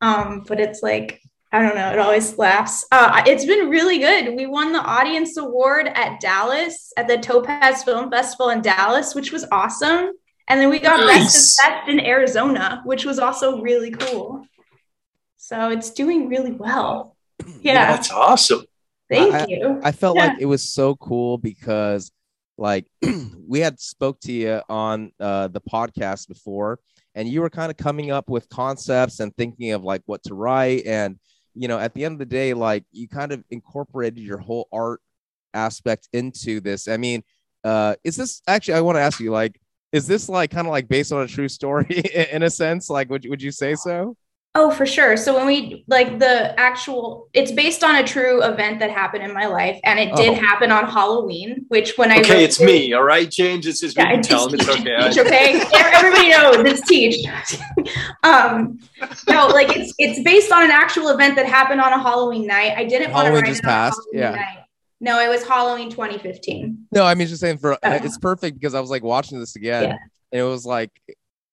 Um 0.00 0.44
but 0.46 0.60
it's 0.60 0.82
like 0.82 1.20
i 1.54 1.62
don't 1.62 1.74
know 1.74 1.90
it 1.92 1.98
always 1.98 2.36
laughs 2.38 2.84
uh 2.92 3.22
it's 3.26 3.44
been 3.44 3.68
really 3.70 3.98
good 3.98 4.34
we 4.34 4.46
won 4.46 4.72
the 4.72 4.80
audience 4.80 5.36
award 5.36 5.86
at 5.94 6.18
dallas 6.20 6.92
at 6.96 7.06
the 7.08 7.16
topaz 7.18 7.82
film 7.84 8.10
festival 8.10 8.48
in 8.50 8.60
dallas 8.60 9.14
which 9.14 9.30
was 9.32 9.44
awesome 9.52 10.10
and 10.48 10.60
then 10.60 10.68
we 10.68 10.78
got 10.78 10.98
Nice. 11.00 11.24
best 11.24 11.60
of 11.64 11.70
best 11.70 11.88
in 11.88 12.00
arizona 12.00 12.82
which 12.84 13.04
was 13.04 13.18
also 13.18 13.60
really 13.60 13.90
cool 13.92 14.44
so 15.36 15.68
it's 15.68 15.90
doing 15.90 16.28
really 16.30 16.52
well. 16.52 17.16
Yeah. 17.60 17.92
That's 17.94 18.10
awesome. 18.10 18.62
Thank 19.10 19.34
I- 19.34 19.46
you. 19.46 19.78
I 19.84 19.92
felt 19.92 20.16
Yeah. 20.16 20.28
like 20.28 20.36
it 20.40 20.46
was 20.46 20.62
so 20.62 20.94
cool 20.96 21.36
because 21.36 22.10
like 22.56 22.86
we 23.46 23.60
had 23.60 23.78
spoke 23.78 24.20
to 24.20 24.32
you 24.32 24.62
on 24.70 25.12
uh, 25.20 25.48
the 25.48 25.60
podcast 25.60 26.28
before 26.28 26.78
and 27.14 27.28
you 27.28 27.42
were 27.42 27.50
kind 27.50 27.70
of 27.70 27.76
coming 27.76 28.10
up 28.10 28.30
with 28.30 28.48
concepts 28.48 29.20
and 29.20 29.36
thinking 29.36 29.72
of 29.72 29.84
like 29.84 30.00
what 30.06 30.22
to 30.22 30.34
write 30.34 30.86
and 30.86 31.18
you 31.54 31.68
know 31.68 31.78
at 31.78 31.94
the 31.94 32.04
end 32.04 32.14
of 32.14 32.18
the 32.18 32.26
day 32.26 32.54
like 32.54 32.84
you 32.92 33.08
kind 33.08 33.32
of 33.32 33.44
incorporated 33.50 34.18
your 34.18 34.38
whole 34.38 34.68
art 34.72 35.00
aspect 35.54 36.08
into 36.12 36.60
this. 36.60 36.88
I 36.88 36.96
mean 36.96 37.22
uh 37.62 37.94
is 38.04 38.14
this 38.16 38.42
actually 38.46 38.74
i 38.74 38.80
want 38.82 38.96
to 38.96 39.00
ask 39.00 39.20
you 39.20 39.30
like 39.30 39.58
is 39.94 40.08
this 40.08 40.28
like 40.28 40.50
kind 40.50 40.66
of 40.66 40.72
like 40.72 40.88
based 40.88 41.12
on 41.12 41.22
a 41.22 41.28
true 41.28 41.48
story 41.48 41.86
in 42.32 42.42
a 42.42 42.50
sense? 42.50 42.90
Like 42.90 43.08
would, 43.10 43.24
would 43.28 43.40
you 43.40 43.52
say 43.52 43.76
so 43.76 44.16
Oh, 44.56 44.70
for 44.70 44.86
sure. 44.86 45.16
So 45.16 45.34
when 45.34 45.46
we 45.46 45.84
like 45.88 46.20
the 46.20 46.58
actual, 46.60 47.28
it's 47.32 47.50
based 47.50 47.82
on 47.82 47.96
a 47.96 48.04
true 48.06 48.40
event 48.44 48.78
that 48.78 48.88
happened 48.90 49.24
in 49.24 49.34
my 49.34 49.46
life, 49.46 49.80
and 49.82 49.98
it 49.98 50.14
did 50.14 50.30
Oh. 50.30 50.34
happen 50.34 50.70
on 50.70 50.86
Halloween. 50.88 51.64
Which 51.68 51.98
when 51.98 52.12
I 52.12 52.18
Okay, 52.20 52.44
it's 52.44 52.60
it- 52.60 52.64
me. 52.66 52.92
All 52.92 53.02
right, 53.02 53.28
James. 53.28 53.66
It's 53.66 53.80
just 53.80 53.96
Yeah, 53.96 54.10
me. 54.10 54.18
it's 54.18 54.28
Tell 54.28 54.46
him 54.48 54.54
it's 54.54 54.68
okay. 54.68 55.08
Teach, 55.08 55.18
okay, 55.18 55.62
everybody 55.74 56.28
knows 56.30 56.56
it's 56.72 56.88
teach. 56.88 57.26
um, 58.22 58.78
no, 59.28 59.48
like 59.48 59.76
it's 59.76 59.92
it's 59.98 60.22
based 60.22 60.52
on 60.52 60.62
an 60.62 60.70
actual 60.70 61.08
event 61.08 61.34
that 61.36 61.46
happened 61.46 61.80
on 61.80 61.92
a 61.92 61.98
Halloween 62.00 62.46
night. 62.46 62.74
I 62.76 62.84
didn't 62.84 63.10
want 63.10 63.24
to 63.26 63.30
Halloween 63.32 63.46
just 63.46 63.60
it 63.60 63.64
passed, 63.64 64.00
Halloween 64.12 64.32
yeah. 64.34 64.40
night. 64.40 64.58
No, 65.00 65.18
it 65.20 65.28
was 65.28 65.44
Halloween 65.46 65.90
2015. 65.90 66.86
No, 66.92 67.04
I 67.04 67.14
mean 67.14 67.26
just 67.26 67.40
saying 67.40 67.58
for 67.58 67.72
Oh. 67.74 67.78
it's 67.82 68.18
perfect 68.18 68.58
because 68.60 68.74
I 68.74 68.80
was 68.80 68.88
like 68.90 69.02
watching 69.02 69.40
this 69.40 69.56
again 69.56 69.82
Yeah. 69.82 69.96
and 70.32 70.40
it 70.40 70.44
was 70.44 70.64
like 70.64 70.92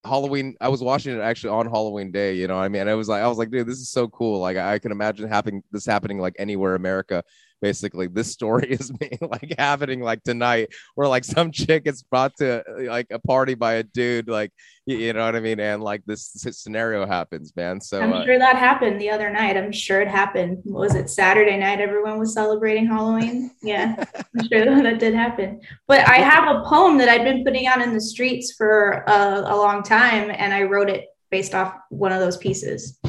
Halloween. 0.03 0.55
I 0.59 0.69
was 0.69 0.81
watching 0.81 1.15
it 1.15 1.21
actually 1.21 1.51
on 1.51 1.67
Halloween 1.67 2.11
day, 2.11 2.35
you 2.35 2.47
know 2.47 2.55
what 2.55 2.63
I 2.63 2.69
mean? 2.69 2.87
I 2.87 2.95
was 2.95 3.07
like 3.07 3.21
I 3.21 3.27
was 3.27 3.37
like, 3.37 3.51
dude, 3.51 3.67
this 3.67 3.79
is 3.79 3.89
so 3.89 4.07
cool. 4.07 4.39
Like 4.39 4.57
I 4.57 4.79
can 4.79 4.91
imagine 4.91 5.27
happening 5.27 5.63
this 5.71 5.85
happening 5.85 6.19
like 6.19 6.35
anywhere 6.39 6.75
America. 6.75 7.23
Basically, 7.61 8.07
this 8.07 8.31
story 8.31 8.67
is 8.71 8.91
me 8.99 9.11
like 9.21 9.55
happening 9.57 10.01
like 10.01 10.23
tonight, 10.23 10.69
where 10.95 11.07
like 11.07 11.23
some 11.23 11.51
chick 11.51 11.83
is 11.85 12.03
brought 12.03 12.35
to 12.37 12.63
like 12.79 13.07
a 13.11 13.19
party 13.19 13.53
by 13.53 13.73
a 13.73 13.83
dude, 13.83 14.27
like 14.27 14.51
you, 14.85 15.13
know 15.13 15.25
what 15.25 15.35
I 15.35 15.39
mean, 15.39 15.59
and 15.59 15.83
like 15.83 16.03
this, 16.05 16.45
s- 16.45 16.57
scenario 16.57 17.05
happens, 17.05 17.53
man. 17.55 17.79
So 17.79 18.01
I'm 18.01 18.13
uh, 18.13 18.25
sure 18.25 18.39
that 18.39 18.55
happened 18.55 18.99
the 18.99 19.11
other 19.11 19.29
night. 19.29 19.57
I'm 19.57 19.71
sure 19.71 20.01
it 20.01 20.07
happened. 20.07 20.59
What 20.63 20.81
was 20.81 20.95
it 20.95 21.09
Saturday 21.09 21.57
night? 21.57 21.79
Everyone 21.79 22.17
was 22.17 22.33
celebrating 22.33 22.87
Halloween. 22.87 23.51
Yeah, 23.61 24.03
I'm 24.17 24.47
sure 24.47 24.65
that 24.83 24.99
did 24.99 25.13
happen. 25.13 25.61
But 25.87 26.07
I 26.07 26.17
have 26.17 26.55
a 26.55 26.63
poem 26.63 26.97
that 26.97 27.09
I've 27.09 27.23
been 27.23 27.43
putting 27.43 27.67
out 27.67 27.81
in 27.81 27.93
the 27.93 28.01
streets 28.01 28.53
for 28.57 29.03
a, 29.07 29.43
a 29.45 29.55
long 29.55 29.83
time, 29.83 30.31
and 30.35 30.53
I 30.53 30.63
wrote 30.63 30.89
it 30.89 31.05
based 31.29 31.53
off 31.53 31.75
one 31.89 32.11
of 32.11 32.19
those 32.19 32.37
pieces 32.37 32.99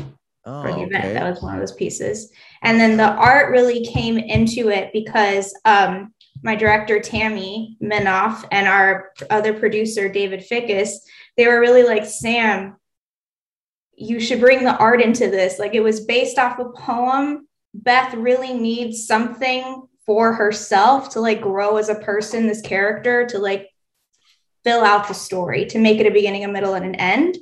oh, 0.44 0.62
for 0.62 0.72
the 0.72 0.82
event. 0.82 1.04
okay. 1.04 1.12
That 1.12 1.28
was 1.28 1.42
one 1.42 1.54
of 1.54 1.60
those 1.60 1.72
pieces. 1.72 2.30
And 2.62 2.80
then 2.80 2.96
the 2.96 3.10
art 3.10 3.50
really 3.50 3.84
came 3.86 4.18
into 4.18 4.68
it 4.68 4.92
because 4.92 5.54
um, 5.64 6.12
my 6.42 6.54
director, 6.54 7.00
Tammy 7.00 7.76
Minoff, 7.82 8.46
and 8.50 8.66
our 8.66 9.12
other 9.30 9.52
producer, 9.54 10.08
David 10.08 10.44
Fickus, 10.48 10.90
they 11.36 11.46
were 11.46 11.60
really 11.60 11.84
like, 11.84 12.04
Sam, 12.04 12.76
you 13.94 14.20
should 14.20 14.40
bring 14.40 14.64
the 14.64 14.76
art 14.76 15.00
into 15.00 15.30
this. 15.30 15.58
Like 15.58 15.74
it 15.74 15.80
was 15.80 16.04
based 16.04 16.38
off 16.38 16.58
a 16.58 16.70
poem. 16.70 17.46
Beth 17.74 18.14
really 18.14 18.52
needs 18.52 19.06
something 19.06 19.86
for 20.04 20.32
herself 20.32 21.10
to 21.10 21.20
like 21.20 21.40
grow 21.40 21.76
as 21.76 21.88
a 21.88 21.94
person, 21.94 22.46
this 22.46 22.60
character, 22.60 23.26
to 23.26 23.38
like 23.38 23.68
fill 24.64 24.84
out 24.84 25.08
the 25.08 25.14
story, 25.14 25.66
to 25.66 25.78
make 25.78 25.98
it 26.00 26.06
a 26.06 26.10
beginning, 26.10 26.44
a 26.44 26.48
middle, 26.48 26.74
and 26.74 26.84
an 26.84 26.94
end. 26.96 27.36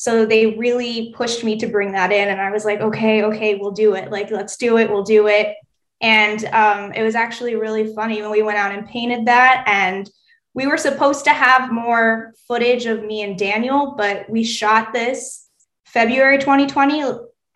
So 0.00 0.24
they 0.24 0.54
really 0.54 1.12
pushed 1.16 1.42
me 1.42 1.56
to 1.56 1.66
bring 1.66 1.90
that 1.90 2.12
in. 2.12 2.28
And 2.28 2.40
I 2.40 2.52
was 2.52 2.64
like, 2.64 2.78
okay, 2.78 3.24
okay, 3.24 3.56
we'll 3.56 3.72
do 3.72 3.96
it. 3.96 4.12
Like, 4.12 4.30
let's 4.30 4.56
do 4.56 4.78
it. 4.78 4.88
We'll 4.88 5.02
do 5.02 5.26
it. 5.26 5.56
And 6.00 6.44
um, 6.52 6.92
it 6.92 7.02
was 7.02 7.16
actually 7.16 7.56
really 7.56 7.92
funny 7.94 8.22
when 8.22 8.30
we 8.30 8.42
went 8.42 8.58
out 8.58 8.70
and 8.70 8.86
painted 8.86 9.26
that. 9.26 9.64
And 9.66 10.08
we 10.54 10.68
were 10.68 10.76
supposed 10.76 11.24
to 11.24 11.32
have 11.32 11.72
more 11.72 12.32
footage 12.46 12.86
of 12.86 13.02
me 13.02 13.22
and 13.22 13.36
Daniel, 13.36 13.96
but 13.98 14.30
we 14.30 14.44
shot 14.44 14.92
this 14.92 15.48
February 15.84 16.38
2020 16.38 17.02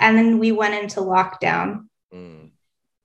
and 0.01 0.19
then 0.19 0.41
we 0.41 0.51
went 0.51 0.75
into 0.75 0.99
lockdown. 0.99 1.87
Mm. 2.13 2.51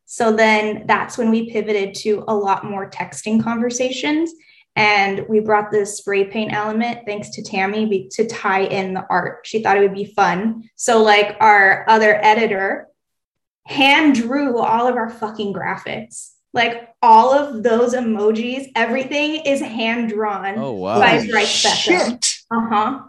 So 0.05 0.35
then 0.35 0.87
that's 0.87 1.15
when 1.15 1.29
we 1.29 1.51
pivoted 1.51 1.93
to 1.97 2.23
a 2.27 2.33
lot 2.33 2.65
more 2.65 2.89
texting 2.89 3.43
conversations. 3.43 4.33
And 4.77 5.25
we 5.27 5.39
brought 5.39 5.71
this 5.71 5.97
spray 5.97 6.25
paint 6.25 6.53
element, 6.53 6.99
thanks 7.07 7.31
to 7.31 7.41
Tammy, 7.43 7.87
be- 7.87 8.09
to 8.13 8.27
tie 8.27 8.61
in 8.61 8.93
the 8.93 9.05
art. 9.09 9.39
She 9.43 9.61
thought 9.63 9.75
it 9.77 9.81
would 9.81 9.93
be 9.95 10.05
fun. 10.05 10.69
So, 10.75 11.01
like, 11.01 11.35
our 11.41 11.83
other 11.89 12.15
editor 12.23 12.87
hand 13.65 14.15
drew 14.15 14.59
all 14.59 14.87
of 14.87 14.95
our 14.95 15.09
fucking 15.09 15.53
graphics. 15.53 16.29
Like, 16.53 16.89
all 17.01 17.33
of 17.33 17.63
those 17.63 17.93
emojis, 17.95 18.67
everything 18.75 19.37
is 19.45 19.59
hand 19.61 20.09
drawn 20.09 20.57
Oh, 20.57 20.73
wow. 20.73 20.99
by 20.99 21.17
Holy 21.17 21.31
Bryce 21.31 21.65
Beckham. 21.65 22.41
Uh 22.51 22.67
huh. 22.69 22.99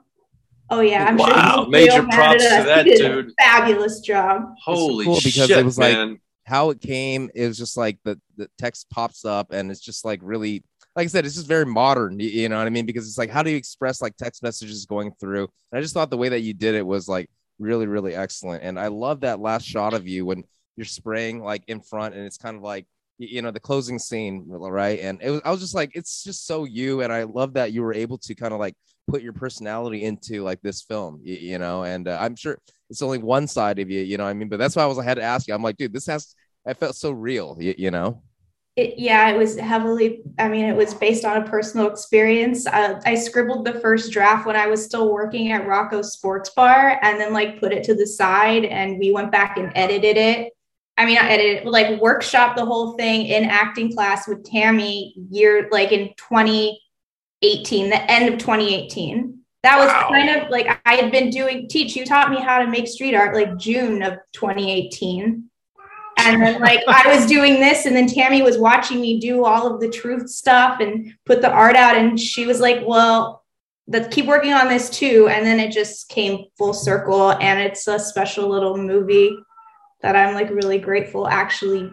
Oh, 0.70 0.80
yeah. 0.80 1.04
I'm 1.04 1.16
sure 1.18 1.28
Wow, 1.28 1.62
he's 1.64 1.70
major 1.70 2.00
real 2.02 2.10
props 2.10 2.42
to 2.42 2.48
that 2.48 2.86
He 2.86 2.92
did 2.96 3.10
a 3.10 3.22
dude. 3.22 3.32
Fabulous 3.38 4.00
job. 4.00 4.42
Holy 4.64 5.04
cool 5.04 5.16
because 5.16 5.48
shit, 5.48 5.58
it 5.58 5.64
was 5.64 5.78
man. 5.78 6.10
like 6.12 6.20
how 6.44 6.70
it 6.70 6.80
came. 6.80 7.30
It 7.34 7.46
was 7.46 7.56
just 7.58 7.76
like 7.76 7.98
the 8.04 8.18
the 8.36 8.48
text 8.58 8.88
pops 8.90 9.24
up 9.24 9.52
and 9.52 9.70
it's 9.70 9.80
just 9.80 10.04
like 10.04 10.20
really, 10.22 10.64
like 10.98 11.04
I 11.04 11.08
said, 11.08 11.24
it's 11.24 11.36
just 11.36 11.46
very 11.46 11.64
modern. 11.64 12.18
You 12.18 12.48
know 12.48 12.58
what 12.58 12.66
I 12.66 12.70
mean? 12.70 12.84
Because 12.84 13.06
it's 13.06 13.18
like 13.18 13.30
how 13.30 13.44
do 13.44 13.50
you 13.50 13.56
express 13.56 14.02
like 14.02 14.16
text 14.16 14.42
messages 14.42 14.84
going 14.84 15.12
through? 15.20 15.48
And 15.70 15.78
I 15.78 15.80
just 15.80 15.94
thought 15.94 16.10
the 16.10 16.16
way 16.16 16.28
that 16.28 16.40
you 16.40 16.54
did 16.54 16.74
it 16.74 16.84
was 16.84 17.08
like 17.08 17.30
really 17.60 17.86
really 17.86 18.16
excellent. 18.16 18.64
And 18.64 18.80
I 18.80 18.88
love 18.88 19.20
that 19.20 19.38
last 19.38 19.64
shot 19.64 19.94
of 19.94 20.08
you 20.08 20.26
when 20.26 20.42
you're 20.74 20.84
spraying 20.84 21.40
like 21.40 21.62
in 21.68 21.80
front 21.80 22.16
and 22.16 22.26
it's 22.26 22.36
kind 22.36 22.56
of 22.56 22.62
like 22.64 22.84
you 23.18 23.42
know 23.42 23.52
the 23.52 23.60
closing 23.60 23.98
scene 23.98 24.44
right 24.48 25.00
and 25.00 25.20
it 25.20 25.30
was 25.30 25.40
i 25.44 25.50
was 25.50 25.58
just 25.58 25.74
like 25.74 25.90
it's 25.94 26.22
just 26.22 26.46
so 26.46 26.62
you 26.62 27.00
and 27.00 27.12
i 27.12 27.24
love 27.24 27.52
that 27.54 27.72
you 27.72 27.82
were 27.82 27.92
able 27.92 28.16
to 28.16 28.32
kind 28.32 28.54
of 28.54 28.60
like 28.60 28.74
put 29.08 29.22
your 29.22 29.32
personality 29.32 30.04
into 30.04 30.44
like 30.44 30.60
this 30.62 30.82
film 30.82 31.18
you, 31.24 31.34
you 31.34 31.58
know 31.58 31.82
and 31.82 32.06
uh, 32.06 32.16
i'm 32.20 32.36
sure 32.36 32.56
it's 32.90 33.02
only 33.02 33.18
one 33.18 33.48
side 33.48 33.80
of 33.80 33.90
you 33.90 34.02
you 34.02 34.16
know 34.16 34.24
i 34.24 34.32
mean 34.32 34.48
but 34.48 34.60
that's 34.60 34.76
why 34.76 34.84
i 34.84 34.86
was 34.86 35.00
i 35.00 35.02
had 35.02 35.16
to 35.16 35.22
ask 35.22 35.48
you 35.48 35.54
i'm 35.54 35.64
like 35.64 35.76
dude 35.76 35.92
this 35.92 36.06
has 36.06 36.36
i 36.64 36.72
felt 36.72 36.94
so 36.94 37.10
real 37.10 37.56
you, 37.58 37.74
you 37.76 37.90
know 37.90 38.22
It, 38.78 38.96
yeah, 38.96 39.28
it 39.30 39.36
was 39.36 39.58
heavily, 39.58 40.22
I 40.38 40.46
mean, 40.46 40.64
it 40.66 40.76
was 40.76 40.94
based 40.94 41.24
on 41.24 41.42
a 41.42 41.44
personal 41.44 41.90
experience. 41.90 42.64
Uh, 42.64 43.00
I 43.04 43.16
scribbled 43.16 43.66
the 43.66 43.80
first 43.80 44.12
draft 44.12 44.46
when 44.46 44.54
I 44.54 44.68
was 44.68 44.84
still 44.84 45.12
working 45.12 45.50
at 45.50 45.66
Rocco 45.66 46.00
Sports 46.00 46.50
Bar 46.50 47.00
and 47.02 47.18
then 47.18 47.32
like 47.32 47.58
put 47.58 47.72
it 47.72 47.82
to 47.84 47.96
the 47.96 48.06
side 48.06 48.64
and 48.64 48.96
we 49.00 49.10
went 49.10 49.32
back 49.32 49.56
and 49.56 49.72
edited 49.74 50.16
it. 50.16 50.52
I 50.96 51.06
mean, 51.06 51.18
I 51.18 51.28
edited, 51.28 51.66
like 51.66 52.00
workshop 52.00 52.56
the 52.56 52.64
whole 52.64 52.92
thing 52.96 53.26
in 53.26 53.46
acting 53.46 53.92
class 53.92 54.28
with 54.28 54.44
Tammy 54.44 55.12
year, 55.28 55.68
like 55.72 55.90
in 55.90 56.14
2018, 56.16 57.90
the 57.90 58.08
end 58.08 58.32
of 58.32 58.38
2018. 58.38 59.40
That 59.64 59.78
was 59.80 59.90
kind 59.90 60.40
of 60.40 60.50
like 60.50 60.80
I 60.86 60.94
had 60.94 61.10
been 61.10 61.30
doing, 61.30 61.66
teach, 61.68 61.96
you 61.96 62.06
taught 62.06 62.30
me 62.30 62.40
how 62.40 62.60
to 62.60 62.68
make 62.68 62.86
street 62.86 63.16
art 63.16 63.34
like 63.34 63.56
June 63.56 64.04
of 64.04 64.18
2018 64.34 65.50
and 66.28 66.42
then 66.42 66.60
like 66.60 66.80
I 66.86 67.14
was 67.14 67.26
doing 67.26 67.54
this, 67.54 67.86
and 67.86 67.94
then 67.94 68.06
Tammy 68.06 68.42
was 68.42 68.58
watching 68.58 69.00
me 69.00 69.18
do 69.18 69.44
all 69.44 69.72
of 69.72 69.80
the 69.80 69.88
truth 69.88 70.28
stuff 70.28 70.80
and 70.80 71.12
put 71.24 71.42
the 71.42 71.50
art 71.50 71.76
out, 71.76 71.96
and 71.96 72.18
she 72.18 72.46
was 72.46 72.60
like, 72.60 72.82
"Well, 72.86 73.44
let's 73.86 74.14
keep 74.14 74.26
working 74.26 74.52
on 74.52 74.68
this 74.68 74.90
too." 74.90 75.28
And 75.28 75.44
then 75.46 75.60
it 75.60 75.72
just 75.72 76.08
came 76.08 76.44
full 76.56 76.74
circle, 76.74 77.32
and 77.32 77.60
it's 77.60 77.86
a 77.86 77.98
special 77.98 78.48
little 78.48 78.76
movie 78.76 79.36
that 80.02 80.16
I'm 80.16 80.34
like 80.34 80.50
really 80.50 80.78
grateful 80.78 81.26
actually 81.26 81.90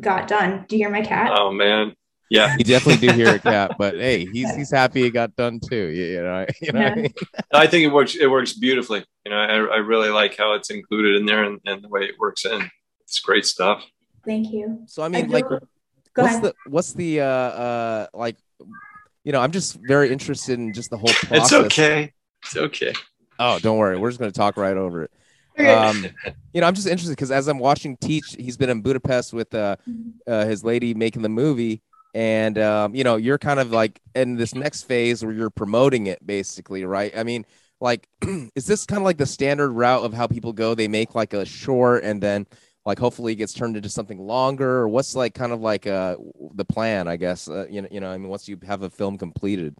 got 0.00 0.28
done. 0.28 0.64
Do 0.68 0.76
you 0.76 0.84
hear 0.84 0.90
my 0.90 1.02
cat? 1.02 1.32
Oh 1.34 1.52
man, 1.52 1.94
yeah. 2.32 2.56
you 2.56 2.64
definitely 2.64 3.06
do 3.06 3.14
hear 3.14 3.34
a 3.34 3.38
cat 3.52 3.72
but 3.78 3.94
hey 3.94 4.26
he's 4.32 4.54
he's 4.54 4.70
happy 4.70 5.04
it 5.04 5.10
got 5.10 5.36
done 5.36 5.60
too 5.60 5.88
you, 5.88 6.04
you 6.04 6.22
know 6.22 6.46
you 6.62 6.72
know 6.72 6.80
what 6.80 6.92
I 6.92 6.94
mean? 6.94 7.12
I 7.52 7.66
think 7.66 7.84
it 7.84 7.92
works. 7.92 8.16
It 8.16 8.26
works 8.26 8.54
beautifully. 8.54 9.04
You 9.24 9.30
know, 9.30 9.36
I, 9.36 9.54
I 9.54 9.76
really 9.76 10.08
like 10.08 10.36
how 10.36 10.54
it's 10.54 10.70
included 10.70 11.16
in 11.16 11.26
there 11.26 11.44
and, 11.44 11.60
and 11.66 11.82
the 11.84 11.88
way 11.88 12.02
it 12.02 12.18
works 12.18 12.44
in. 12.44 12.70
It's 13.12 13.20
great 13.20 13.44
stuff. 13.44 13.84
Thank 14.24 14.54
you. 14.54 14.84
So 14.86 15.02
I 15.02 15.08
mean, 15.08 15.26
do- 15.26 15.34
like, 15.34 15.44
what's 15.50 15.60
ahead. 16.16 16.42
the 16.44 16.54
what's 16.64 16.94
the 16.94 17.20
uh 17.20 17.26
uh 17.26 18.06
like, 18.14 18.36
you 19.22 19.32
know, 19.32 19.40
I'm 19.40 19.50
just 19.50 19.74
very 19.74 20.10
interested 20.10 20.58
in 20.58 20.72
just 20.72 20.88
the 20.88 20.96
whole 20.96 21.10
process. 21.12 21.52
It's 21.52 21.52
okay. 21.52 22.14
It's 22.42 22.56
okay. 22.56 22.94
Oh, 23.38 23.58
don't 23.58 23.76
worry, 23.76 23.98
we're 23.98 24.08
just 24.08 24.18
gonna 24.18 24.32
talk 24.32 24.56
right 24.56 24.78
over 24.78 25.02
it. 25.04 25.10
Um, 25.68 26.06
you 26.54 26.62
know, 26.62 26.66
I'm 26.66 26.74
just 26.74 26.86
interested 26.86 27.12
because 27.12 27.30
as 27.30 27.48
I'm 27.48 27.58
watching 27.58 27.98
Teach, 27.98 28.34
he's 28.38 28.56
been 28.56 28.70
in 28.70 28.80
Budapest 28.80 29.34
with 29.34 29.54
uh, 29.54 29.76
uh 30.26 30.46
his 30.46 30.64
lady 30.64 30.94
making 30.94 31.20
the 31.20 31.28
movie, 31.28 31.82
and 32.14 32.56
um, 32.56 32.94
you 32.94 33.04
know, 33.04 33.16
you're 33.16 33.36
kind 33.36 33.60
of 33.60 33.72
like 33.72 34.00
in 34.14 34.36
this 34.36 34.54
next 34.54 34.84
phase 34.84 35.22
where 35.22 35.34
you're 35.34 35.50
promoting 35.50 36.06
it, 36.06 36.26
basically, 36.26 36.86
right? 36.86 37.12
I 37.14 37.24
mean, 37.24 37.44
like, 37.78 38.08
is 38.54 38.64
this 38.64 38.86
kind 38.86 39.02
of 39.02 39.04
like 39.04 39.18
the 39.18 39.26
standard 39.26 39.72
route 39.72 40.02
of 40.02 40.14
how 40.14 40.26
people 40.26 40.54
go? 40.54 40.74
They 40.74 40.88
make 40.88 41.14
like 41.14 41.34
a 41.34 41.44
short, 41.44 42.04
and 42.04 42.22
then 42.22 42.46
like 42.84 42.98
hopefully 42.98 43.32
it 43.32 43.36
gets 43.36 43.52
turned 43.52 43.76
into 43.76 43.88
something 43.88 44.18
longer, 44.18 44.78
or 44.78 44.88
what's 44.88 45.14
like 45.14 45.34
kind 45.34 45.52
of 45.52 45.60
like 45.60 45.86
uh 45.86 46.16
the 46.54 46.64
plan? 46.64 47.08
I 47.08 47.16
guess 47.16 47.48
uh, 47.48 47.66
you 47.70 47.82
know, 47.82 47.88
you 47.90 48.00
know, 48.00 48.10
I 48.10 48.18
mean, 48.18 48.28
once 48.28 48.48
you 48.48 48.58
have 48.66 48.82
a 48.82 48.90
film 48.90 49.18
completed. 49.18 49.74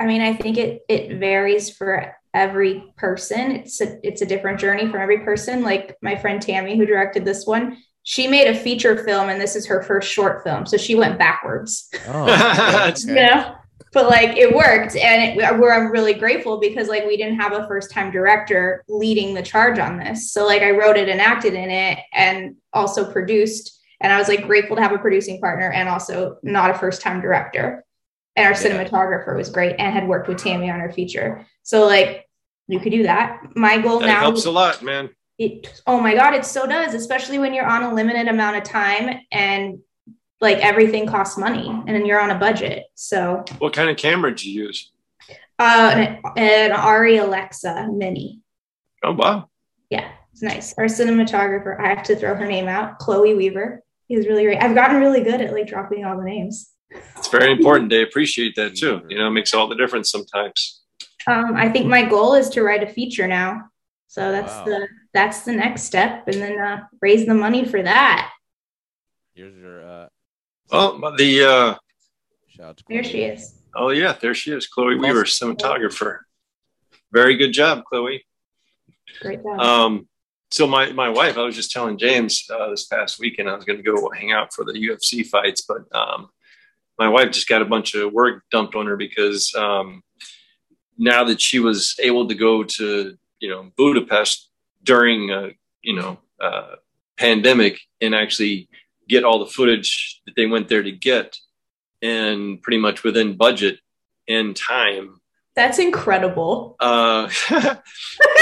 I 0.00 0.06
mean, 0.06 0.20
I 0.20 0.34
think 0.34 0.58
it 0.58 0.82
it 0.88 1.18
varies 1.18 1.70
for 1.70 2.14
every 2.34 2.92
person. 2.96 3.52
It's 3.52 3.80
a 3.80 3.98
it's 4.06 4.22
a 4.22 4.26
different 4.26 4.60
journey 4.60 4.88
for 4.88 4.98
every 4.98 5.20
person. 5.20 5.62
Like 5.62 5.96
my 6.02 6.16
friend 6.16 6.40
Tammy, 6.40 6.76
who 6.76 6.86
directed 6.86 7.24
this 7.24 7.46
one, 7.46 7.78
she 8.02 8.28
made 8.28 8.48
a 8.48 8.54
feature 8.54 9.04
film, 9.04 9.28
and 9.28 9.40
this 9.40 9.56
is 9.56 9.66
her 9.66 9.82
first 9.82 10.10
short 10.10 10.44
film, 10.44 10.66
so 10.66 10.76
she 10.76 10.94
went 10.94 11.18
backwards. 11.18 11.90
Oh, 12.06 12.26
You 13.06 13.14
know, 13.14 13.54
but 13.98 14.08
like 14.08 14.36
it 14.36 14.54
worked, 14.54 14.94
and 14.94 15.40
it, 15.40 15.58
we're 15.58 15.72
I'm 15.72 15.90
really 15.90 16.14
grateful 16.14 16.60
because 16.60 16.86
like 16.86 17.04
we 17.04 17.16
didn't 17.16 17.40
have 17.40 17.52
a 17.52 17.66
first 17.66 17.90
time 17.90 18.12
director 18.12 18.84
leading 18.88 19.34
the 19.34 19.42
charge 19.42 19.80
on 19.80 19.98
this. 19.98 20.32
So 20.32 20.46
like 20.46 20.62
I 20.62 20.70
wrote 20.70 20.96
it 20.96 21.08
and 21.08 21.20
acted 21.20 21.54
in 21.54 21.68
it, 21.68 21.98
and 22.12 22.54
also 22.72 23.10
produced. 23.10 23.80
And 24.00 24.12
I 24.12 24.18
was 24.18 24.28
like 24.28 24.46
grateful 24.46 24.76
to 24.76 24.82
have 24.82 24.92
a 24.92 24.98
producing 24.98 25.40
partner 25.40 25.72
and 25.72 25.88
also 25.88 26.38
not 26.44 26.70
a 26.70 26.74
first 26.74 27.02
time 27.02 27.20
director 27.20 27.84
and 28.36 28.46
our 28.46 28.52
cinematographer 28.52 29.36
was 29.36 29.50
great 29.50 29.74
and 29.80 29.92
had 29.92 30.06
worked 30.06 30.28
with 30.28 30.38
Tammy 30.38 30.70
on 30.70 30.78
her 30.78 30.92
feature. 30.92 31.44
So 31.64 31.84
like 31.86 32.24
you 32.68 32.78
could 32.78 32.92
do 32.92 33.02
that. 33.02 33.40
My 33.56 33.78
goal 33.78 33.98
That 33.98 34.06
now 34.06 34.20
helps 34.20 34.44
a 34.44 34.52
lot, 34.52 34.80
man. 34.84 35.10
it 35.38 35.82
oh 35.88 36.00
my 36.00 36.14
god, 36.14 36.34
it 36.34 36.44
so 36.44 36.68
does, 36.68 36.94
especially 36.94 37.40
when 37.40 37.52
you're 37.52 37.66
on 37.66 37.82
a 37.82 37.92
limited 37.92 38.28
amount 38.28 38.56
of 38.56 38.62
time 38.62 39.18
and 39.32 39.80
like 40.40 40.58
everything 40.58 41.06
costs 41.06 41.36
money 41.36 41.66
and 41.68 41.88
then 41.88 42.06
you're 42.06 42.20
on 42.20 42.30
a 42.30 42.38
budget. 42.38 42.84
So 42.94 43.44
What 43.58 43.72
kind 43.72 43.90
of 43.90 43.96
camera 43.96 44.34
do 44.34 44.50
you 44.50 44.64
use? 44.64 44.92
uh 45.58 45.90
an, 45.94 46.20
an 46.36 46.70
ARRI 46.72 47.18
Alexa 47.22 47.88
mini. 47.92 48.40
Oh 49.02 49.12
wow. 49.12 49.48
Yeah, 49.90 50.08
it's 50.32 50.42
nice. 50.42 50.74
Our 50.78 50.84
cinematographer, 50.84 51.80
I 51.80 51.88
have 51.88 52.02
to 52.04 52.16
throw 52.16 52.34
her 52.34 52.46
name 52.46 52.68
out, 52.68 52.98
Chloe 52.98 53.34
Weaver. 53.34 53.82
He's 54.06 54.26
really 54.26 54.44
great. 54.44 54.62
I've 54.62 54.74
gotten 54.74 54.98
really 55.00 55.22
good 55.22 55.40
at 55.40 55.52
like 55.52 55.66
dropping 55.66 56.04
all 56.04 56.16
the 56.16 56.24
names. 56.24 56.70
It's 57.16 57.28
very 57.28 57.50
important. 57.52 57.90
They 57.90 58.02
appreciate 58.02 58.54
that 58.56 58.76
too. 58.76 59.02
You 59.08 59.18
know, 59.18 59.26
it 59.26 59.32
makes 59.32 59.52
all 59.52 59.66
the 59.68 59.74
difference 59.74 60.10
sometimes. 60.10 60.80
Um, 61.26 61.56
I 61.56 61.68
think 61.68 61.86
my 61.86 62.04
goal 62.04 62.34
is 62.34 62.48
to 62.50 62.62
write 62.62 62.82
a 62.82 62.86
feature 62.86 63.26
now. 63.26 63.64
So 64.06 64.32
that's 64.32 64.52
Wow. 64.52 64.64
the 64.64 64.88
that's 65.12 65.40
the 65.42 65.52
next 65.52 65.82
step, 65.82 66.26
and 66.28 66.40
then 66.40 66.58
uh, 66.58 66.84
raise 67.02 67.26
the 67.26 67.34
money 67.34 67.64
for 67.66 67.82
that. 67.82 68.30
Here's 69.34 69.54
your 69.56 69.86
uh, 69.86 70.08
Well, 70.70 71.14
the 71.16 71.44
uh, 71.44 71.74
shout 72.48 72.66
out 72.66 72.76
to 72.78 72.84
There 72.88 73.04
she 73.04 73.22
is. 73.22 73.54
oh 73.74 73.90
yeah, 73.90 74.16
there 74.20 74.34
she 74.34 74.52
is, 74.52 74.66
Chloe 74.66 74.96
Weaver, 74.96 75.24
cinematographer. 75.24 76.20
Very 77.12 77.36
good 77.36 77.52
job, 77.52 77.84
Chloe. 77.84 78.24
Great 79.20 79.42
job. 79.42 79.60
Um, 79.60 80.08
so 80.50 80.66
my 80.66 80.92
my 80.92 81.08
wife, 81.08 81.38
I 81.38 81.42
was 81.42 81.56
just 81.56 81.70
telling 81.70 81.98
James 81.98 82.44
uh, 82.50 82.70
this 82.70 82.86
past 82.86 83.18
weekend 83.18 83.48
I 83.48 83.54
was 83.54 83.64
going 83.64 83.78
to 83.78 83.82
go 83.82 84.10
hang 84.10 84.32
out 84.32 84.52
for 84.52 84.64
the 84.64 84.72
UFC 84.72 85.26
fights, 85.26 85.62
but 85.62 85.84
um, 85.96 86.28
my 86.98 87.08
wife 87.08 87.30
just 87.30 87.48
got 87.48 87.62
a 87.62 87.66
bunch 87.66 87.94
of 87.94 88.12
work 88.12 88.42
dumped 88.50 88.74
on 88.74 88.86
her 88.86 88.96
because 88.96 89.54
um, 89.54 90.02
now 90.98 91.24
that 91.24 91.40
she 91.40 91.60
was 91.60 91.94
able 92.02 92.28
to 92.28 92.34
go 92.34 92.64
to 92.64 93.16
you 93.40 93.50
know 93.50 93.70
Budapest 93.76 94.50
during 94.82 95.30
a, 95.30 95.50
you 95.82 95.94
know 95.94 96.18
uh, 96.40 96.76
pandemic 97.16 97.80
and 98.00 98.14
actually 98.14 98.68
get 99.08 99.24
all 99.24 99.38
the 99.38 99.50
footage 99.50 100.20
that 100.26 100.36
they 100.36 100.46
went 100.46 100.68
there 100.68 100.82
to 100.82 100.92
get, 100.92 101.36
and 102.02 102.60
pretty 102.62 102.78
much 102.78 103.02
within 103.02 103.36
budget 103.36 103.78
and 104.28 104.54
time 104.54 105.20
That's 105.56 105.78
incredible. 105.78 106.76
uh, 106.80 107.28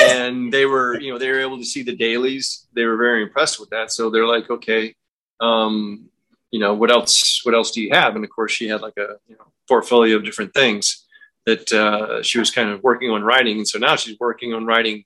and 0.01 0.53
they 0.53 0.67
were, 0.67 1.01
you 1.01 1.13
know, 1.13 1.19
they 1.19 1.31
were 1.31 1.41
able 1.41 1.59
to 1.59 1.65
see 1.65 1.83
the 1.83 1.97
dailies. 1.97 2.67
They 2.75 2.85
were 2.85 2.97
very 2.97 3.23
impressed 3.23 3.59
with 3.61 3.71
that. 3.71 3.93
So 3.93 4.11
they're 4.11 4.27
like, 4.27 4.51
okay, 4.51 4.95
um, 5.41 6.09
you 6.51 6.61
know, 6.61 6.75
what 6.75 6.91
else? 6.91 7.41
What 7.45 7.55
else 7.55 7.71
do 7.71 7.81
you 7.81 7.91
have? 7.93 8.17
And 8.17 8.25
of 8.25 8.31
course, 8.31 8.53
she 8.53 8.69
had 8.69 8.81
like 8.81 8.97
a 8.99 9.17
you 9.29 9.37
know, 9.37 9.47
portfolio 9.69 10.17
of 10.17 10.25
different 10.25 10.55
things 10.55 11.05
that 11.47 11.73
uh, 11.73 12.23
she 12.23 12.39
was 12.39 12.51
kind 12.51 12.71
of 12.71 12.83
working 12.83 13.11
on 13.11 13.23
writing. 13.23 13.59
And 13.59 13.69
so 13.69 13.79
now 13.79 13.97
she's 13.97 14.19
working 14.19 14.53
on 14.53 14.67
writing 14.67 15.05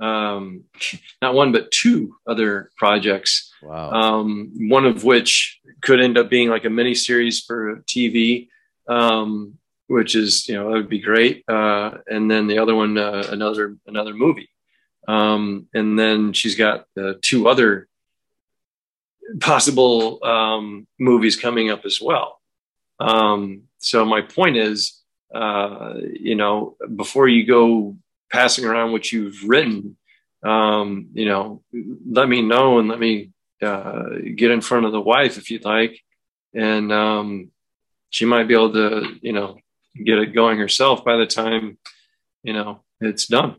um, 0.00 0.64
not 1.22 1.34
one 1.34 1.52
but 1.52 1.70
two 1.70 2.16
other 2.26 2.70
projects. 2.76 3.52
Wow. 3.62 3.90
Um, 3.90 4.52
one 4.68 4.86
of 4.86 5.04
which 5.04 5.60
could 5.82 6.00
end 6.00 6.18
up 6.18 6.30
being 6.30 6.48
like 6.48 6.64
a 6.64 6.70
mini 6.70 6.94
series 6.94 7.40
for 7.40 7.82
TV 7.86 8.48
um, 8.90 9.58
which 9.86 10.14
is 10.14 10.48
you 10.48 10.54
know 10.54 10.64
that 10.68 10.76
would 10.76 10.88
be 10.88 11.00
great. 11.00 11.44
Uh, 11.48 11.92
and 12.06 12.30
then 12.30 12.46
the 12.46 12.58
other 12.58 12.74
one, 12.74 12.98
uh, 12.98 13.26
another 13.30 13.76
another 13.86 14.12
movie. 14.12 14.50
Um, 15.08 15.66
and 15.72 15.98
then 15.98 16.32
she's 16.32 16.56
got 16.56 16.84
uh, 17.00 17.14
two 17.22 17.48
other 17.48 17.88
possible 19.40 20.22
um, 20.24 20.86
movies 20.98 21.36
coming 21.36 21.70
up 21.70 21.84
as 21.84 22.00
well. 22.00 22.40
Um, 22.98 23.62
so 23.78 24.04
my 24.04 24.20
point 24.20 24.56
is, 24.56 25.00
uh, 25.34 25.94
you 26.12 26.34
know, 26.34 26.76
before 26.94 27.28
you 27.28 27.46
go 27.46 27.96
passing 28.32 28.64
around 28.64 28.92
what 28.92 29.10
you've 29.12 29.42
written, 29.46 29.96
um, 30.42 31.08
you 31.12 31.26
know, 31.26 31.62
let 32.10 32.28
me 32.28 32.42
know 32.42 32.78
and 32.78 32.88
let 32.88 32.98
me 32.98 33.30
uh, 33.62 34.04
get 34.36 34.50
in 34.50 34.60
front 34.60 34.86
of 34.86 34.92
the 34.92 35.00
wife 35.00 35.36
if 35.38 35.50
you'd 35.50 35.64
like, 35.64 35.98
and 36.54 36.92
um, 36.92 37.50
she 38.10 38.24
might 38.24 38.48
be 38.48 38.54
able 38.54 38.72
to, 38.72 39.16
you 39.20 39.32
know, 39.32 39.58
get 40.04 40.18
it 40.18 40.34
going 40.34 40.58
herself 40.58 41.04
by 41.04 41.16
the 41.16 41.26
time, 41.26 41.76
you 42.42 42.52
know, 42.52 42.82
it's 43.00 43.26
done. 43.26 43.56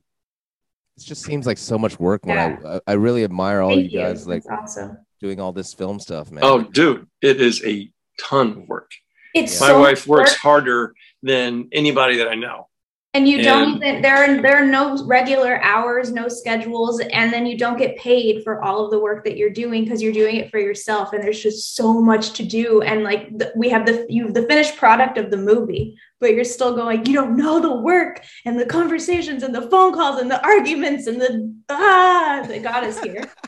It 0.98 1.04
just 1.04 1.24
seems 1.24 1.46
like 1.46 1.58
so 1.58 1.78
much 1.78 2.00
work 2.00 2.26
when 2.26 2.36
Yeah. 2.36 2.58
I, 2.66 2.76
I 2.76 2.80
I 2.88 2.94
really 2.94 3.24
admire 3.24 3.62
all 3.62 3.70
Thank 3.76 3.92
you 3.92 4.00
guys 4.00 4.28
like 4.28 4.44
awesome. 4.52 4.98
doing 5.20 5.40
all 5.40 5.52
this 5.52 5.74
film 5.74 6.00
stuff, 6.00 6.32
man. 6.32 6.44
Oh, 6.44 6.62
dude, 6.64 7.08
it 7.22 7.40
is 7.42 7.64
a 7.66 7.90
ton 8.20 8.52
of 8.52 8.68
work. 8.68 8.92
It's 9.34 9.60
My 9.62 9.68
so 9.68 9.80
wife 9.80 10.06
works 10.08 10.32
work. 10.32 10.40
harder 10.40 10.94
than 11.24 11.70
anybody 11.72 12.18
that 12.18 12.28
I 12.28 12.36
know. 12.36 12.68
And 13.14 13.28
you 13.28 13.44
don't 13.44 13.84
even 13.84 14.02
there 14.02 14.16
are 14.16 14.42
there 14.42 14.64
are 14.64 14.66
no 14.66 15.06
regular 15.06 15.62
hours, 15.62 16.14
no 16.14 16.30
schedules, 16.30 17.02
and 17.02 17.34
then 17.34 17.46
you 17.46 17.58
don't 17.58 17.78
get 17.78 17.98
paid 17.98 18.42
for 18.42 18.64
all 18.64 18.86
of 18.86 18.92
the 18.92 19.00
work 19.00 19.26
that 19.26 19.36
you're 19.36 19.50
doing 19.50 19.84
because 19.84 20.02
you're 20.02 20.14
doing 20.14 20.38
it 20.38 20.50
for 20.50 20.60
yourself. 20.60 21.12
And 21.12 21.22
there's 21.22 21.44
just 21.44 21.76
so 21.76 22.02
much 22.02 22.32
to 22.34 22.44
do. 22.46 22.82
And 22.84 23.04
like 23.04 23.38
the, 23.38 23.52
we 23.54 23.68
have 23.68 23.86
the 23.86 24.06
you 24.08 24.24
have 24.24 24.34
the 24.34 24.44
finished 24.44 24.78
product 24.78 25.18
of 25.18 25.30
the 25.30 25.36
movie, 25.36 25.98
but 26.22 26.34
you're 26.34 26.46
still 26.46 26.74
going. 26.74 27.06
You 27.06 27.14
don't 27.14 27.36
know 27.36 27.60
the 27.60 27.76
work 27.76 28.24
and 28.46 28.58
the 28.58 28.66
conversations 28.66 29.44
and 29.44 29.54
the 29.54 29.64
phone 29.70 29.94
calls 29.94 30.22
and 30.22 30.32
the 30.32 30.42
arguments 30.42 31.06
and 31.08 31.20
the 31.20 31.54
ah 31.68 32.46
that 32.48 32.64
got 32.64 32.84
us 32.86 33.02
here. 33.02 33.30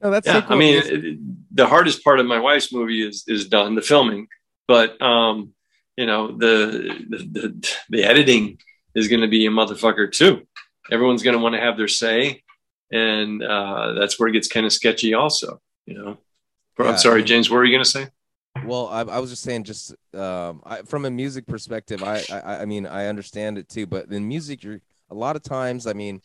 No, 0.00 0.12
that's 0.12 0.28
yeah, 0.28 0.34
so 0.34 0.42
cool. 0.42 0.56
I 0.56 0.58
mean, 0.60 0.82
it- 0.84 1.18
the 1.56 1.66
hardest 1.66 2.04
part 2.04 2.20
of 2.20 2.26
my 2.26 2.38
wife's 2.38 2.72
movie 2.72 3.04
is 3.04 3.24
is 3.26 3.48
done, 3.48 3.74
the 3.74 3.82
filming, 3.82 4.28
but 4.68 5.02
um, 5.02 5.54
you 5.96 6.06
know, 6.06 6.28
the 6.28 7.04
the 7.08 7.18
the, 7.18 7.68
the 7.90 8.04
editing 8.04 8.60
is 8.98 9.08
going 9.08 9.20
to 9.20 9.28
be 9.28 9.46
a 9.46 9.50
motherfucker 9.50 10.10
too. 10.10 10.46
Everyone's 10.90 11.22
going 11.22 11.36
to 11.36 11.42
want 11.42 11.54
to 11.54 11.60
have 11.60 11.76
their 11.76 11.88
say, 11.88 12.42
and 12.90 13.42
uh, 13.42 13.92
that's 13.92 14.18
where 14.18 14.28
it 14.28 14.32
gets 14.32 14.48
kind 14.48 14.66
of 14.66 14.72
sketchy, 14.72 15.14
also. 15.14 15.60
You 15.86 15.94
know, 15.94 16.18
Yeah, 16.78 16.86
I'm 16.86 16.98
sorry, 16.98 17.22
James. 17.22 17.50
What 17.50 17.56
were 17.56 17.64
you 17.64 17.72
going 17.72 17.84
to 17.84 17.90
say? 17.90 18.08
Well, 18.64 18.88
I, 18.88 19.00
I 19.02 19.18
was 19.18 19.30
just 19.30 19.42
saying, 19.42 19.64
just 19.64 19.94
um, 20.14 20.62
I, 20.64 20.82
from 20.82 21.04
a 21.04 21.10
music 21.10 21.46
perspective, 21.46 22.02
I, 22.02 22.22
I, 22.30 22.56
I 22.62 22.64
mean, 22.64 22.86
I 22.86 23.06
understand 23.06 23.58
it 23.58 23.68
too. 23.68 23.86
But 23.86 24.10
in 24.10 24.26
music, 24.26 24.62
you're 24.62 24.80
a 25.10 25.14
lot 25.14 25.36
of 25.36 25.42
times, 25.42 25.86
I 25.86 25.92
mean, 25.92 26.20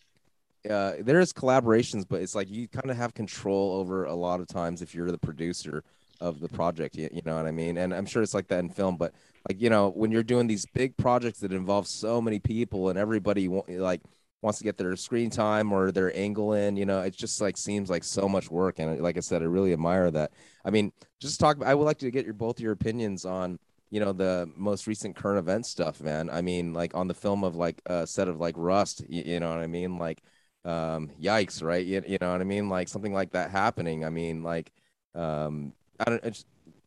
uh, 0.69 0.93
there 0.99 1.19
is 1.19 1.33
collaborations, 1.33 2.05
but 2.07 2.21
it's 2.21 2.35
like 2.35 2.49
you 2.49 2.67
kind 2.67 2.89
of 2.89 2.97
have 2.97 3.13
control 3.13 3.73
over 3.73 4.05
a 4.05 4.15
lot 4.15 4.39
of 4.39 4.47
times 4.47 4.81
if 4.81 4.95
you're 4.95 5.11
the 5.11 5.17
producer 5.17 5.83
of 6.23 6.39
the 6.39 6.47
project. 6.47 6.95
You, 6.95 7.09
you 7.11 7.21
know 7.25 7.35
what 7.35 7.45
I 7.45 7.51
mean? 7.51 7.77
And 7.77 7.93
I'm 7.93 8.05
sure 8.05 8.23
it's 8.23 8.33
like 8.33 8.47
that 8.47 8.59
in 8.59 8.69
film, 8.69 8.97
but 8.97 9.13
like 9.47 9.61
you 9.61 9.69
know, 9.69 9.89
when 9.89 10.11
you're 10.11 10.23
doing 10.23 10.47
these 10.47 10.65
big 10.65 10.95
projects 10.97 11.39
that 11.41 11.51
involve 11.51 11.85
so 11.85 12.21
many 12.21 12.39
people 12.39 12.89
and 12.89 12.97
everybody 12.97 13.47
like 13.47 14.01
wants 14.41 14.57
to 14.59 14.63
get 14.63 14.77
their 14.77 14.95
screen 14.95 15.29
time 15.29 15.71
or 15.71 15.91
their 15.91 16.15
angle 16.17 16.53
in, 16.53 16.77
you 16.77 16.85
know, 16.85 17.01
it 17.01 17.15
just 17.15 17.41
like 17.41 17.57
seems 17.57 17.89
like 17.89 18.03
so 18.03 18.27
much 18.27 18.49
work. 18.49 18.79
And 18.79 19.01
like 19.01 19.17
I 19.17 19.21
said, 19.21 19.41
I 19.41 19.45
really 19.45 19.73
admire 19.73 20.09
that. 20.11 20.31
I 20.65 20.69
mean, 20.69 20.91
just 21.19 21.39
talk. 21.39 21.57
I 21.63 21.75
would 21.75 21.85
like 21.85 21.99
to 21.99 22.11
get 22.11 22.25
your 22.25 22.33
both 22.33 22.59
your 22.59 22.71
opinions 22.71 23.25
on 23.25 23.59
you 23.93 23.99
know 23.99 24.11
the 24.13 24.49
most 24.55 24.87
recent 24.87 25.15
current 25.15 25.39
event 25.39 25.65
stuff, 25.65 26.01
man. 26.01 26.29
I 26.29 26.41
mean, 26.41 26.73
like 26.73 26.95
on 26.95 27.07
the 27.07 27.13
film 27.13 27.43
of 27.43 27.55
like 27.55 27.81
a 27.85 28.07
set 28.07 28.27
of 28.27 28.39
like 28.39 28.55
Rust. 28.57 29.03
You, 29.09 29.23
you 29.25 29.39
know 29.39 29.49
what 29.49 29.59
I 29.59 29.67
mean? 29.67 29.99
Like, 29.99 30.23
um, 30.65 31.11
yikes, 31.21 31.61
right? 31.61 31.85
You, 31.85 32.01
you 32.07 32.17
know 32.21 32.31
what 32.31 32.41
I 32.41 32.45
mean? 32.45 32.69
Like 32.69 32.87
something 32.87 33.13
like 33.13 33.31
that 33.33 33.51
happening. 33.51 34.03
I 34.05 34.09
mean, 34.09 34.41
like, 34.41 34.71
um, 35.15 35.73
I 35.99 36.09
don't. 36.09 36.23
It's, 36.23 36.45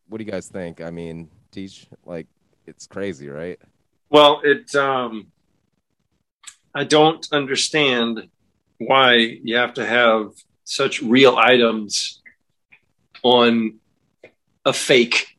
what 0.09 0.19
do 0.19 0.25
you 0.25 0.31
guys 0.31 0.49
think? 0.49 0.81
I 0.81 0.91
mean, 0.91 1.29
teach 1.51 1.87
like 2.05 2.27
it's 2.67 2.87
crazy, 2.87 3.29
right? 3.29 3.59
Well, 4.11 4.41
it. 4.45 4.75
Um, 4.75 5.29
I 6.75 6.85
don't 6.85 7.27
understand 7.33 8.29
why 8.79 9.15
you 9.15 9.57
have 9.57 9.75
to 9.75 9.87
have 9.87 10.33
such 10.65 11.01
real 11.01 11.37
items 11.37 12.21
on 13.23 13.79
a 14.65 14.73
fake, 14.73 15.39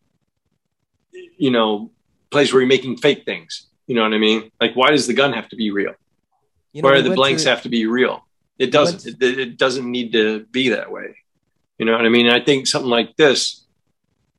you 1.38 1.52
know, 1.52 1.92
place 2.32 2.52
where 2.52 2.62
you're 2.62 2.68
making 2.68 2.98
fake 2.98 3.24
things. 3.26 3.68
You 3.86 3.96
know 3.96 4.04
what 4.04 4.14
I 4.14 4.18
mean? 4.18 4.52
Like, 4.60 4.76
why 4.76 4.90
does 4.92 5.08
the 5.08 5.14
gun 5.14 5.34
have 5.34 5.48
to 5.50 5.56
be 5.56 5.70
real? 5.72 5.94
You 6.74 6.82
know, 6.82 6.90
why 6.90 6.96
do 6.96 7.04
the 7.04 7.16
blanks 7.16 7.44
to- 7.44 7.50
have 7.50 7.62
to 7.64 7.70
be 7.70 7.86
real? 7.86 8.26
It 8.58 8.72
doesn't. 8.72 9.22
It, 9.22 9.40
it 9.40 9.58
doesn't 9.58 9.90
need 9.90 10.14
to 10.14 10.46
be 10.46 10.70
that 10.70 10.92
way. 10.92 11.16
You 11.78 11.86
know 11.86 11.94
what 11.94 12.06
I 12.06 12.10
mean? 12.10 12.30
I 12.30 12.44
think 12.44 12.68
something 12.68 12.90
like 12.90 13.16
this, 13.18 13.66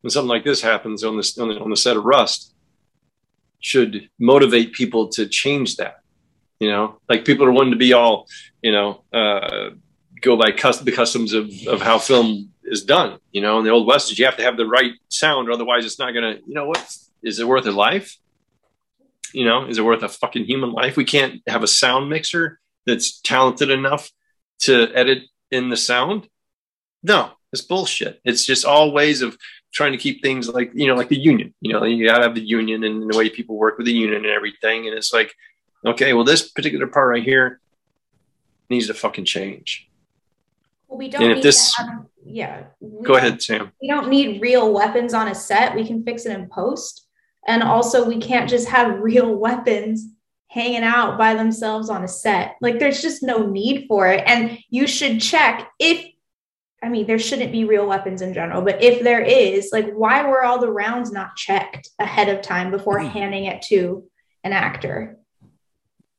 when 0.01 0.11
something 0.11 0.29
like 0.29 0.45
this 0.45 0.61
happens 0.61 1.05
on 1.05 1.17
this 1.17 1.39
on 1.39 1.49
the, 1.49 1.61
on 1.61 1.71
the 1.71 1.77
set 1.77 1.97
of 1.97 2.05
Rust, 2.05 2.55
should 3.61 4.09
motivate 4.19 4.73
people 4.73 5.09
to 5.09 5.27
change 5.27 5.77
that. 5.77 6.01
You 6.61 6.71
know, 6.71 6.99
like 7.09 7.25
people 7.25 7.47
are 7.47 7.53
wanting 7.53 7.73
to 7.73 7.79
be 7.79 7.93
all, 7.93 8.27
you 8.63 8.73
know, 8.73 9.05
uh, 9.13 9.71
go 10.21 10.37
by 10.37 10.51
cus- 10.51 10.81
the 10.81 10.93
customs 10.93 11.33
of 11.33 11.51
of 11.67 11.81
how 11.81 11.99
film 11.99 12.51
is 12.65 12.85
done. 12.85 13.19
You 13.33 13.41
know, 13.41 13.59
in 13.59 13.65
the 13.65 13.71
old 13.71 13.87
west, 13.87 14.17
you 14.19 14.25
have 14.25 14.37
to 14.37 14.43
have 14.43 14.57
the 14.57 14.67
right 14.67 14.93
sound, 15.09 15.49
or 15.49 15.53
otherwise, 15.53 15.85
it's 15.85 15.99
not 15.99 16.13
gonna. 16.13 16.39
You 16.47 16.55
know 16.55 16.67
what? 16.67 16.97
Is 17.23 17.39
it 17.39 17.47
worth 17.47 17.67
a 17.67 17.73
life? 17.73 18.17
You 19.33 19.45
know, 19.45 19.67
is 19.67 19.79
it 19.79 19.85
worth 19.85 20.03
a 20.03 20.09
fucking 20.09 20.47
human 20.47 20.73
life? 20.73 20.97
We 20.97 21.05
can't 21.05 21.43
have 21.47 21.63
a 21.63 21.69
sound 21.69 22.09
mixer 22.09 22.59
that's 22.87 23.21
talented 23.21 23.71
enough 23.71 24.11
to 24.61 24.89
edit 24.95 25.25
in 25.51 25.69
the 25.69 25.77
sound. 25.77 26.29
No, 27.03 27.31
it's 27.53 27.63
bullshit. 27.63 28.21
It's 28.25 28.45
just 28.45 28.65
all 28.65 28.93
ways 28.93 29.23
of 29.23 29.37
trying 29.73 29.93
to 29.93 29.99
keep 29.99 30.23
things 30.23 30.49
like 30.49 30.71
you 30.75 30.87
know, 30.87 30.95
like 30.95 31.09
the 31.09 31.19
union. 31.19 31.55
You 31.61 31.73
know, 31.73 31.85
you 31.85 32.07
gotta 32.07 32.23
have 32.25 32.35
the 32.35 32.41
union 32.47 32.85
and 32.85 33.11
the 33.11 33.17
way 33.17 33.29
people 33.29 33.57
work 33.57 33.79
with 33.79 33.87
the 33.87 33.93
union 33.93 34.17
and 34.25 34.27
everything. 34.27 34.87
And 34.89 34.97
it's 34.97 35.13
like, 35.13 35.33
okay, 35.85 36.13
well, 36.13 36.25
this 36.25 36.49
particular 36.51 36.87
part 36.87 37.09
right 37.09 37.23
here 37.23 37.61
needs 38.71 38.87
to 38.89 38.95
fucking 38.95 39.25
change. 39.25 39.89
Well, 40.89 40.99
we 40.99 41.09
don't 41.09 41.23
And 41.23 41.31
if 41.33 41.37
need 41.37 41.45
this- 41.45 41.75
to 41.77 41.83
have, 41.83 42.07
yeah. 42.25 42.63
Go 43.03 43.15
ahead, 43.15 43.43
Sam. 43.43 43.73
We 43.81 43.89
don't 43.89 44.09
need 44.09 44.41
real 44.41 44.73
weapons 44.73 45.15
on 45.15 45.29
a 45.29 45.35
set. 45.35 45.75
We 45.75 45.87
can 45.87 46.03
fix 46.05 46.27
it 46.27 46.33
in 46.33 46.49
post. 46.49 47.07
And 47.47 47.63
also, 47.63 48.05
we 48.07 48.19
can't 48.19 48.49
just 48.49 48.69
have 48.69 49.01
real 49.01 49.35
weapons 49.47 50.07
hanging 50.49 50.83
out 50.83 51.19
by 51.19 51.35
themselves 51.35 51.91
on 51.91 52.05
a 52.05 52.09
set. 52.09 52.57
Like, 52.61 52.79
there's 52.79 53.03
just 53.03 53.23
no 53.23 53.47
need 53.47 53.87
for 53.87 54.09
it. 54.09 54.23
And 54.27 54.59
you 54.71 54.87
should 54.87 55.21
check 55.21 55.71
if, 55.79 56.07
I 56.83 56.89
mean, 56.89 57.07
there 57.07 57.19
shouldn't 57.19 57.51
be 57.51 57.65
real 57.65 57.87
weapons 57.87 58.23
in 58.23 58.33
general, 58.33 58.63
but 58.63 58.83
if 58.83 59.03
there 59.03 59.21
is, 59.21 59.71
like, 59.73 59.93
why 59.93 60.29
were 60.29 60.45
all 60.45 60.61
the 60.61 60.71
rounds 60.71 61.11
not 61.11 61.35
checked 61.35 61.91
ahead 61.99 62.29
of 62.29 62.41
time 62.41 62.71
before 62.71 63.01
handing 63.01 63.47
it 63.47 63.63
to 63.63 64.05
an 64.45 64.53
actor? 64.53 65.19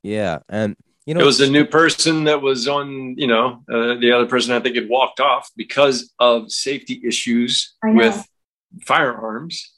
Yeah, 0.03 0.39
and 0.49 0.75
you 1.05 1.13
know, 1.13 1.21
it 1.21 1.25
was 1.25 1.41
a 1.41 1.49
new 1.49 1.65
person 1.65 2.25
that 2.25 2.41
was 2.41 2.67
on, 2.67 3.15
you 3.17 3.27
know, 3.27 3.63
uh, 3.71 3.95
the 3.95 4.11
other 4.11 4.27
person 4.27 4.53
I 4.53 4.59
think 4.59 4.75
had 4.75 4.89
walked 4.89 5.19
off 5.19 5.49
because 5.55 6.13
of 6.19 6.51
safety 6.51 7.01
issues 7.05 7.75
with 7.83 8.27
firearms. 8.85 9.73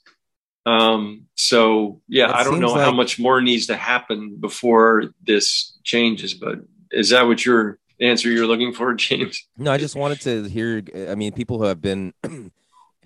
Um, 0.66 1.28
so 1.36 2.02
yeah, 2.08 2.30
It 2.30 2.36
I 2.36 2.44
don't 2.44 2.60
know 2.60 2.70
seems 2.70 2.82
how 2.82 2.92
much 2.92 3.18
more 3.18 3.42
needs 3.42 3.68
to 3.68 3.78
happen 3.78 4.38
before 4.40 5.14
this 5.24 5.78
changes, 5.84 6.34
but 6.34 6.60
is 6.92 7.10
that 7.10 7.26
what 7.26 7.46
your 7.46 7.80
answer 8.02 8.30
you're 8.32 8.48
looking 8.48 8.74
for, 8.74 8.94
James? 9.06 9.48
No, 9.58 9.72
I 9.72 9.78
just 9.78 9.96
wanted 9.96 10.22
to 10.22 10.44
hear. 10.50 10.82
I 11.10 11.16
mean, 11.16 11.32
people 11.32 11.58
who 11.60 11.66
have 11.66 11.82
been 11.82 12.14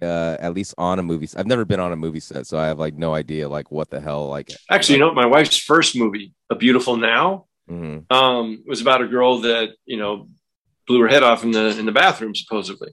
uh, 0.01 0.37
at 0.39 0.53
least 0.53 0.73
on 0.77 0.99
a 0.99 1.03
movie. 1.03 1.27
I've 1.35 1.47
never 1.47 1.65
been 1.65 1.79
on 1.79 1.91
a 1.91 1.95
movie 1.95 2.19
set, 2.19 2.47
so 2.47 2.57
I 2.57 2.67
have 2.67 2.79
like 2.79 2.95
no 2.95 3.13
idea 3.13 3.47
like 3.49 3.71
what 3.71 3.89
the 3.89 3.99
hell 3.99 4.27
like. 4.29 4.51
Actually, 4.69 4.95
you 4.95 4.99
know, 5.05 5.13
my 5.13 5.25
wife's 5.25 5.57
first 5.57 5.95
movie, 5.95 6.33
A 6.49 6.55
Beautiful 6.55 6.97
Now, 6.97 7.45
Mhm. 7.69 8.09
um, 8.11 8.63
was 8.67 8.81
about 8.81 9.01
a 9.01 9.07
girl 9.07 9.39
that 9.41 9.69
you 9.85 9.97
know 9.97 10.27
blew 10.87 11.01
her 11.01 11.07
head 11.07 11.23
off 11.23 11.43
in 11.43 11.51
the 11.51 11.77
in 11.79 11.85
the 11.85 11.91
bathroom 11.91 12.35
supposedly, 12.35 12.91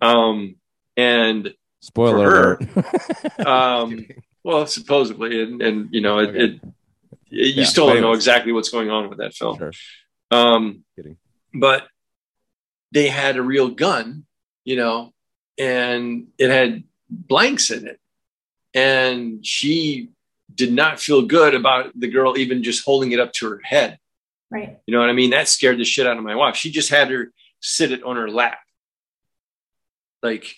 um, 0.00 0.56
and 0.96 1.52
Spoiler 1.80 2.58
her, 2.58 2.58
um, 3.46 4.04
well, 4.44 4.66
supposedly, 4.66 5.42
and 5.42 5.62
and 5.62 5.88
you 5.92 6.00
know, 6.00 6.18
it, 6.18 6.28
Okay. 6.30 6.38
it, 6.38 6.50
it- 6.52 6.62
you 7.30 7.62
Yeah, 7.62 7.64
still 7.64 7.86
don't 7.88 8.00
know 8.00 8.12
exactly 8.12 8.52
what's 8.52 8.68
going 8.70 8.90
on 8.90 9.08
with 9.08 9.18
that 9.18 9.34
film. 9.34 9.58
Sure. 9.58 9.72
Um, 10.30 10.84
Kidding. 10.96 11.16
but 11.54 11.88
they 12.92 13.08
had 13.08 13.36
a 13.36 13.42
real 13.42 13.68
gun, 13.68 14.24
you 14.64 14.76
know, 14.76 15.12
and 15.58 16.28
it 16.38 16.50
had 16.50 16.84
blanks 17.08 17.70
in 17.70 17.86
it, 17.86 18.00
and 18.74 19.44
she 19.44 20.10
did 20.54 20.72
not 20.72 21.00
feel 21.00 21.22
good 21.22 21.54
about 21.54 21.98
the 21.98 22.08
girl 22.08 22.36
even 22.36 22.62
just 22.62 22.84
holding 22.84 23.12
it 23.12 23.20
up 23.20 23.32
to 23.32 23.48
her 23.48 23.60
head. 23.62 23.98
Right. 24.50 24.78
You 24.86 24.94
know 24.94 25.00
what 25.00 25.10
I 25.10 25.12
mean? 25.12 25.30
That 25.30 25.48
scared 25.48 25.78
the 25.78 25.84
shit 25.84 26.06
out 26.06 26.16
of 26.16 26.24
my 26.24 26.34
wife. 26.34 26.56
She 26.56 26.70
just 26.70 26.90
had 26.90 27.10
her 27.10 27.32
sit 27.60 27.92
it 27.92 28.02
on 28.02 28.16
her 28.16 28.30
lap. 28.30 28.58
Like 30.22 30.54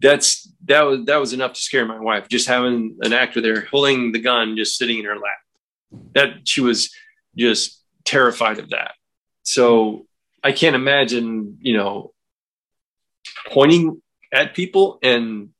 that's 0.00 0.52
that 0.64 0.82
was 0.82 1.04
that 1.06 1.16
was 1.16 1.32
enough 1.32 1.54
to 1.54 1.60
scare 1.60 1.86
my 1.86 2.00
wife. 2.00 2.28
Just 2.28 2.48
having 2.48 2.98
an 3.02 3.12
actor 3.12 3.40
there 3.40 3.62
holding 3.66 4.12
the 4.12 4.18
gun, 4.18 4.56
just 4.56 4.76
sitting 4.76 4.98
in 4.98 5.04
her 5.04 5.14
lap. 5.14 6.02
That 6.14 6.48
she 6.48 6.60
was 6.60 6.92
just 7.36 7.81
terrified 8.04 8.58
of 8.58 8.70
that. 8.70 8.92
So 9.42 10.06
I 10.42 10.52
can't 10.52 10.76
imagine, 10.76 11.58
you 11.60 11.76
know, 11.76 12.12
pointing 13.48 14.00
at 14.32 14.54
people 14.54 14.98
and 15.02 15.50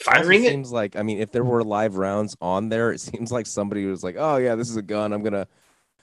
firing 0.00 0.42
it 0.42 0.46
it. 0.46 0.50
seems 0.50 0.72
like 0.72 0.96
I 0.96 1.02
mean, 1.02 1.18
if 1.18 1.32
there 1.32 1.44
were 1.44 1.62
live 1.62 1.96
rounds 1.96 2.36
on 2.40 2.68
there, 2.68 2.92
it 2.92 3.00
seems 3.00 3.30
like 3.30 3.46
somebody 3.46 3.86
was 3.86 4.02
like, 4.02 4.16
"Oh 4.18 4.36
yeah, 4.36 4.54
this 4.54 4.70
is 4.70 4.76
a 4.76 4.82
gun. 4.82 5.12
I'm 5.12 5.22
gonna, 5.22 5.46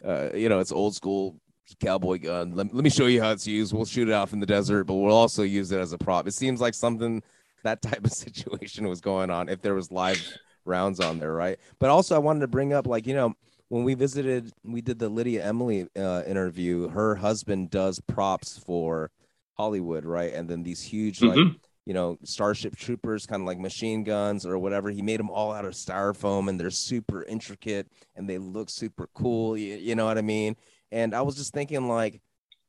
uh, 0.04 0.30
you 0.34 0.50
know, 0.50 0.60
it's 0.60 0.72
old 0.72 0.96
school 0.96 1.36
cowboy 1.80 2.18
gun. 2.18 2.56
Let, 2.56 2.74
let 2.74 2.84
me 2.84 2.90
show 2.90 3.06
you 3.06 3.22
how 3.22 3.32
it's 3.32 3.46
used. 3.46 3.74
We'll 3.74 3.86
shoot 3.86 4.10
it 4.10 4.14
off 4.14 4.34
in 4.34 4.40
the 4.40 4.46
desert, 4.46 4.86
but 4.86 4.96
we'll 4.96 5.14
also 5.16 5.44
use 5.44 5.72
it 5.72 5.80
as 5.80 5.94
a 5.94 5.98
prop." 5.98 6.28
It 6.28 6.34
seems 6.34 6.62
like 6.62 6.74
something 6.74 7.22
that 7.64 7.82
type 7.82 8.06
of 8.06 8.12
situation 8.12 8.88
was 8.88 9.02
going 9.02 9.30
on 9.30 9.50
if 9.50 9.62
there 9.62 9.76
was 9.76 9.92
live 9.92 10.22
rounds 10.66 11.00
on 11.00 11.20
there, 11.20 11.34
right? 11.34 11.60
But 11.80 11.90
also, 11.90 12.16
I 12.16 12.20
wanted 12.20 12.42
to 12.42 12.48
bring 12.48 12.74
up, 12.74 12.88
like, 12.88 13.08
you 13.08 13.14
know, 13.14 13.36
when 13.70 13.84
we 13.84 13.94
visited, 13.94 14.52
we 14.64 14.82
did 14.82 15.00
the 15.00 15.10
Lydia 15.10 15.46
Emily 15.46 15.88
uh, 15.98 16.24
interview. 16.28 16.90
Her 16.90 17.16
husband 17.16 17.70
does 17.70 18.00
props 18.02 18.58
for 18.58 19.12
Hollywood, 19.58 20.06
right? 20.06 20.34
And 20.34 20.50
then 20.50 20.64
these 20.64 20.82
huge, 20.82 21.22
like, 21.22 21.38
Mhm. 21.38 21.56
you 21.86 21.94
know, 21.94 22.18
Starship 22.24 22.76
Troopers, 22.76 23.26
kind 23.26 23.42
of 23.42 23.48
like 23.48 23.60
machine 23.60 24.04
guns 24.04 24.46
or 24.46 24.58
whatever. 24.58 24.90
He 24.90 25.02
made 25.02 25.20
them 25.20 25.30
all 25.30 25.52
out 25.52 25.66
of 25.66 25.74
styrofoam, 25.74 26.50
and 26.50 26.60
they're 26.60 26.72
super 26.72 27.24
intricate 27.24 27.88
and 28.16 28.28
they 28.30 28.38
look 28.38 28.70
super 28.70 29.08
cool. 29.14 29.58
You, 29.58 29.76
you 29.76 29.96
know 29.96 30.06
what 30.06 30.18
I 30.18 30.22
mean? 30.22 30.56
And 30.92 31.14
I 31.14 31.22
was 31.22 31.36
just 31.36 31.54
thinking, 31.54 31.88
like, 31.88 32.22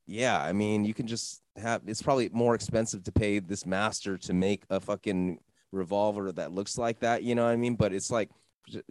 yeah, 0.06 0.40
I 0.40 0.52
mean, 0.52 0.85
you 0.85 0.93
can 0.94 1.06
just 1.06 1.40
have. 1.56 1.82
It's 1.86 2.02
probably 2.02 2.28
more 2.31 2.55
expensive 2.55 3.05
to 3.05 3.12
pay 3.12 3.39
this 3.39 3.64
master 3.64 4.18
to 4.18 4.32
make 4.32 4.64
a 4.68 4.81
fucking 4.81 5.39
revolver 5.72 6.32
that 6.32 6.52
looks 6.52 6.77
like 6.77 7.01
that. 7.01 7.22
You 7.22 7.35
know 7.35 7.44
what 7.44 7.52
I 7.52 7.56
mean? 7.56 7.77
But 7.77 7.93
it's 7.93 8.10
like 8.10 8.31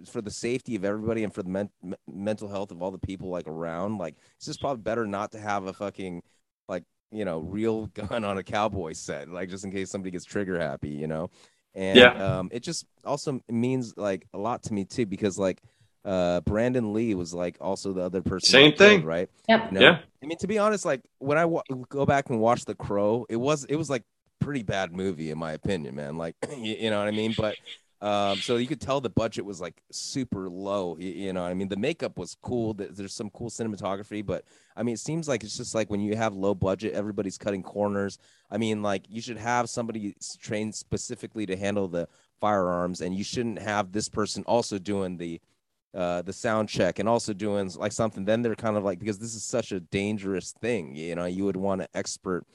for 0.05 0.21
the 0.21 0.31
safety 0.31 0.75
of 0.75 0.83
everybody 0.83 1.23
and 1.23 1.33
for 1.33 1.43
the 1.43 1.49
men- 1.49 1.69
mental 2.07 2.47
health 2.47 2.71
of 2.71 2.81
all 2.81 2.91
the 2.91 2.97
people 2.97 3.29
like 3.29 3.47
around. 3.47 3.97
Like, 3.97 4.15
it's 4.35 4.45
just 4.45 4.59
probably 4.61 4.81
better 4.81 5.05
not 5.07 5.31
to 5.33 5.39
have 5.39 5.65
a 5.65 5.73
fucking 5.73 6.21
like 6.67 6.83
you 7.11 7.25
know 7.25 7.39
real 7.39 7.85
gun 7.93 8.23
on 8.23 8.37
a 8.37 8.43
cowboy 8.43 8.93
set, 8.93 9.29
like 9.29 9.49
just 9.49 9.63
in 9.63 9.71
case 9.71 9.89
somebody 9.89 10.11
gets 10.11 10.25
trigger 10.25 10.59
happy. 10.59 10.89
You 10.89 11.07
know. 11.07 11.29
And 11.75 11.97
Yeah. 11.99 12.13
um, 12.39 12.49
it 12.51 12.63
just 12.63 12.85
also 13.05 13.41
means 13.49 13.95
like 13.95 14.25
a 14.33 14.37
lot 14.37 14.63
to 14.63 14.73
me 14.73 14.85
too 14.85 15.05
because 15.05 15.37
like 15.37 15.61
uh 16.03 16.41
Brandon 16.41 16.93
Lee 16.93 17.13
was 17.13 17.33
like 17.33 17.57
also 17.61 17.93
the 17.93 18.01
other 18.01 18.21
person 18.21 18.49
Same 18.49 18.71
that 18.71 18.77
killed, 18.77 18.89
thing. 19.01 19.05
right 19.05 19.29
Yep. 19.47 19.65
You 19.71 19.79
know? 19.79 19.81
Yeah. 19.85 19.99
I 20.23 20.25
mean 20.25 20.37
to 20.39 20.47
be 20.47 20.57
honest 20.57 20.83
like 20.85 21.01
when 21.19 21.37
I 21.37 21.45
wa- 21.45 21.61
go 21.89 22.05
back 22.05 22.29
and 22.29 22.39
watch 22.39 22.65
The 22.65 22.73
Crow 22.73 23.25
it 23.29 23.35
was 23.35 23.65
it 23.65 23.75
was 23.75 23.89
like 23.89 24.03
pretty 24.39 24.63
bad 24.63 24.93
movie 24.93 25.29
in 25.29 25.37
my 25.37 25.51
opinion 25.51 25.95
man 25.95 26.17
like 26.17 26.35
you, 26.57 26.75
you 26.79 26.89
know 26.89 26.97
what 26.99 27.07
I 27.07 27.11
mean 27.11 27.35
but 27.37 27.55
um 28.01 28.37
so 28.37 28.55
you 28.55 28.67
could 28.67 28.79
tell 28.79 29.01
the 29.01 29.09
budget 29.09 29.43
was 29.43 29.59
like 29.59 29.81
super 29.91 30.49
low 30.49 30.95
you, 30.99 31.09
you 31.09 31.33
know 31.33 31.43
I 31.43 31.53
mean 31.53 31.67
the 31.67 31.75
makeup 31.75 32.17
was 32.17 32.37
cool 32.41 32.73
there's 32.73 33.13
some 33.13 33.29
cool 33.31 33.49
cinematography 33.49 34.25
but 34.25 34.45
I 34.77 34.83
mean 34.83 34.93
it 34.93 34.99
seems 34.99 35.27
like 35.27 35.43
it's 35.43 35.57
just 35.57 35.75
like 35.75 35.89
when 35.89 35.99
you 35.99 36.15
have 36.15 36.33
low 36.33 36.55
budget 36.55 36.93
everybody's 36.93 37.37
cutting 37.37 37.61
corners. 37.63 38.17
I 38.49 38.57
mean 38.57 38.81
like 38.81 39.03
you 39.09 39.21
should 39.21 39.37
have 39.37 39.69
somebody 39.69 40.15
trained 40.41 40.75
specifically 40.75 41.45
to 41.47 41.57
handle 41.57 41.89
the 41.89 42.07
firearms 42.39 43.01
and 43.01 43.13
you 43.13 43.23
shouldn't 43.23 43.59
have 43.59 43.91
this 43.91 44.07
person 44.07 44.43
also 44.47 44.77
doing 44.77 45.17
the 45.17 45.41
uh 45.93 46.21
the 46.21 46.31
sound 46.31 46.69
check 46.69 46.99
and 46.99 47.09
also 47.09 47.33
doing 47.33 47.69
like 47.77 47.91
something. 47.91 48.23
Then 48.23 48.41
they're 48.41 48.55
kind 48.55 48.77
of 48.77 48.85
like 48.85 48.99
because 48.99 49.19
this 49.19 49.35
is 49.35 49.43
such 49.43 49.73
a 49.73 49.81
dangerous 49.81 50.53
thing 50.61 50.95
you 50.95 51.15
know 51.15 51.25
you 51.25 51.43
would 51.43 51.57
want 51.57 51.81
an 51.81 51.87
expert 51.93 52.45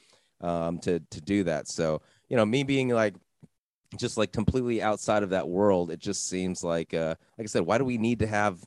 um 0.41 0.79
to 0.79 0.99
to 1.11 1.21
do 1.21 1.43
that. 1.43 1.67
So 1.67 2.01
you 2.29 2.35
know 2.35 2.45
me 2.47 2.63
being 2.63 2.89
like 2.89 3.13
just 3.97 4.17
like 4.17 4.31
completely 4.31 4.81
outside 4.81 5.23
of 5.23 5.29
that 5.29 5.47
world 5.47 5.91
it 5.91 5.99
just 5.99 6.27
seems 6.27 6.63
like 6.63 6.93
uh 6.93 7.15
like 7.37 7.45
i 7.45 7.45
said 7.45 7.65
why 7.65 7.77
do 7.77 7.85
we 7.85 7.97
need 7.97 8.19
to 8.19 8.27
have 8.27 8.59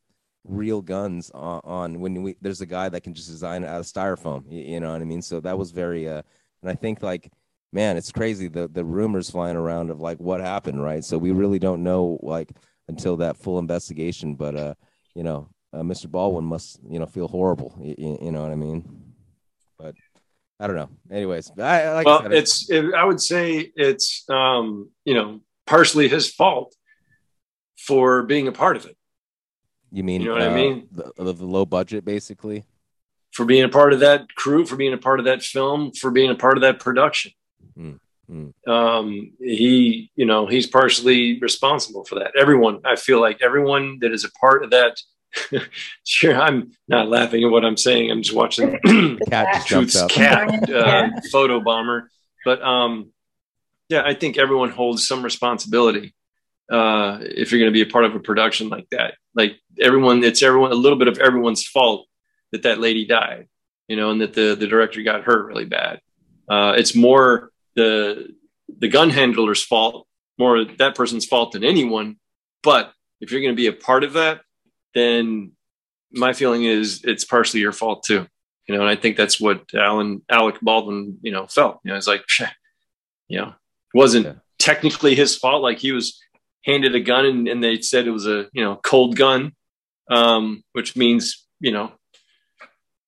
real 0.44 0.80
guns 0.80 1.30
on, 1.34 1.60
on 1.64 2.00
when 2.00 2.22
we 2.22 2.36
there's 2.40 2.60
a 2.60 2.66
guy 2.66 2.88
that 2.88 3.02
can 3.02 3.14
just 3.14 3.28
design 3.28 3.62
it 3.62 3.68
out 3.68 3.80
of 3.80 3.86
styrofoam 3.86 4.44
you, 4.50 4.60
you 4.60 4.80
know 4.80 4.92
what 4.92 5.00
i 5.00 5.04
mean? 5.04 5.22
So 5.22 5.40
that 5.40 5.58
was 5.58 5.70
very 5.70 6.08
uh 6.08 6.22
and 6.62 6.70
i 6.70 6.74
think 6.74 7.02
like 7.02 7.30
man 7.72 7.96
it's 7.96 8.10
crazy 8.10 8.48
the 8.48 8.68
the 8.68 8.84
rumors 8.84 9.30
flying 9.30 9.56
around 9.56 9.90
of 9.90 10.00
like 10.00 10.18
what 10.18 10.40
happened 10.40 10.82
right? 10.82 11.04
So 11.04 11.18
we 11.18 11.32
really 11.32 11.58
don't 11.58 11.82
know 11.82 12.18
like 12.22 12.52
until 12.88 13.16
that 13.18 13.36
full 13.36 13.58
investigation 13.58 14.34
but 14.34 14.56
uh 14.56 14.74
you 15.14 15.22
know 15.22 15.48
uh, 15.74 15.82
mr 15.82 16.10
baldwin 16.10 16.44
must 16.44 16.80
you 16.88 16.98
know 16.98 17.06
feel 17.06 17.28
horrible 17.28 17.76
you, 17.80 18.18
you 18.22 18.32
know 18.32 18.42
what 18.42 18.52
i 18.52 18.56
mean? 18.56 19.12
But 19.78 19.94
i 20.60 20.66
don't 20.66 20.76
know 20.76 20.90
anyways 21.10 21.50
I, 21.58 21.92
like 21.92 22.06
well, 22.06 22.22
said, 22.22 22.32
it's 22.32 22.70
it, 22.70 22.94
I 22.94 23.04
would 23.04 23.20
say 23.20 23.70
it's 23.76 24.24
um, 24.28 24.90
you 25.04 25.14
know 25.14 25.40
partially 25.66 26.08
his 26.08 26.32
fault 26.32 26.74
for 27.76 28.22
being 28.24 28.48
a 28.48 28.52
part 28.52 28.76
of 28.76 28.86
it, 28.86 28.96
you 29.92 30.02
mean 30.02 30.20
you 30.20 30.28
know 30.28 30.34
what 30.34 30.42
I 30.42 30.48
uh, 30.48 30.54
mean? 30.54 30.88
the, 30.90 31.12
the, 31.16 31.32
the 31.32 31.46
low 31.46 31.64
budget 31.64 32.04
basically 32.04 32.64
for 33.32 33.44
being 33.44 33.64
a 33.64 33.68
part 33.68 33.92
of 33.92 34.00
that 34.00 34.34
crew, 34.34 34.64
for 34.64 34.76
being 34.76 34.92
a 34.92 34.98
part 34.98 35.18
of 35.18 35.26
that 35.26 35.42
film, 35.42 35.92
for 35.92 36.10
being 36.10 36.30
a 36.30 36.34
part 36.34 36.56
of 36.56 36.62
that 36.62 36.80
production. 36.80 37.32
Mm, 37.78 38.00
mm. 38.30 38.68
Um, 38.68 39.32
he, 39.38 40.10
you 40.16 40.26
know, 40.26 40.46
he's 40.46 40.66
partially 40.66 41.38
responsible 41.40 42.04
for 42.04 42.16
that. 42.16 42.32
Everyone, 42.36 42.80
I 42.84 42.96
feel 42.96 43.20
like 43.20 43.40
everyone 43.42 43.98
that 44.00 44.12
is 44.12 44.24
a 44.24 44.30
part 44.32 44.64
of 44.64 44.70
that. 44.70 45.00
sure, 46.04 46.34
I'm 46.34 46.72
not 46.88 47.08
laughing 47.08 47.44
at 47.44 47.50
what 47.50 47.64
I'm 47.64 47.76
saying. 47.76 48.10
I'm 48.10 48.22
just 48.22 48.36
watching 48.36 48.78
cat 49.28 49.54
just 49.54 49.68
jumps 49.68 49.92
Truth's 49.92 50.12
cat 50.12 50.70
uh, 50.72 51.10
photo 51.30 51.60
bomber. 51.60 52.10
But 52.44 52.62
um, 52.62 53.12
yeah, 53.88 54.02
I 54.04 54.14
think 54.14 54.38
everyone 54.38 54.70
holds 54.70 55.06
some 55.06 55.22
responsibility 55.22 56.14
uh, 56.70 57.18
if 57.20 57.50
you're 57.50 57.60
going 57.60 57.72
to 57.72 57.84
be 57.84 57.88
a 57.88 57.92
part 57.92 58.04
of 58.04 58.14
a 58.14 58.20
production 58.20 58.68
like 58.68 58.88
that. 58.90 59.14
Like 59.34 59.56
everyone, 59.80 60.24
it's 60.24 60.42
everyone 60.42 60.72
a 60.72 60.76
little 60.76 60.98
bit 60.98 61.08
of 61.08 61.18
everyone's 61.18 61.66
fault 61.66 62.06
that 62.52 62.62
that 62.62 62.78
lady 62.78 63.06
died, 63.06 63.48
you 63.86 63.96
know, 63.96 64.10
and 64.10 64.20
that 64.20 64.34
the 64.34 64.54
the 64.54 64.66
director 64.66 65.02
got 65.02 65.24
hurt 65.24 65.46
really 65.46 65.64
bad. 65.64 66.00
Uh, 66.48 66.74
it's 66.76 66.94
more 66.94 67.50
the 67.76 68.34
the 68.78 68.88
gun 68.88 69.10
handler's 69.10 69.62
fault, 69.62 70.06
more 70.38 70.64
that 70.64 70.94
person's 70.94 71.26
fault 71.26 71.52
than 71.52 71.64
anyone. 71.64 72.16
But 72.62 72.92
if 73.20 73.30
you're 73.30 73.40
going 73.40 73.54
to 73.54 73.56
be 73.56 73.66
a 73.66 73.72
part 73.72 74.04
of 74.04 74.14
that, 74.14 74.40
then 74.94 75.52
my 76.12 76.32
feeling 76.32 76.64
is 76.64 77.02
it's 77.04 77.24
partially 77.24 77.60
your 77.60 77.72
fault 77.72 78.02
too. 78.04 78.26
You 78.66 78.74
know, 78.74 78.82
and 78.82 78.90
I 78.90 78.96
think 78.96 79.16
that's 79.16 79.40
what 79.40 79.62
Alan 79.74 80.22
Alec 80.30 80.56
Baldwin, 80.60 81.18
you 81.22 81.32
know, 81.32 81.46
felt. 81.46 81.80
You 81.84 81.90
know, 81.92 81.96
it's 81.96 82.06
like, 82.06 82.22
you 83.28 83.38
know, 83.38 83.48
it 83.48 83.54
wasn't 83.96 84.26
Yeah. 84.26 84.34
technically 84.58 85.14
his 85.14 85.36
fault. 85.36 85.62
Like 85.62 85.78
he 85.78 85.92
was 85.92 86.20
handed 86.64 86.94
a 86.94 87.00
gun 87.00 87.24
and, 87.24 87.48
and 87.48 87.64
they 87.64 87.80
said 87.80 88.06
it 88.06 88.10
was 88.10 88.26
a 88.26 88.48
you 88.52 88.62
know 88.62 88.76
cold 88.76 89.16
gun, 89.16 89.52
um, 90.10 90.62
which 90.72 90.96
means 90.96 91.46
you 91.60 91.72
know 91.72 91.92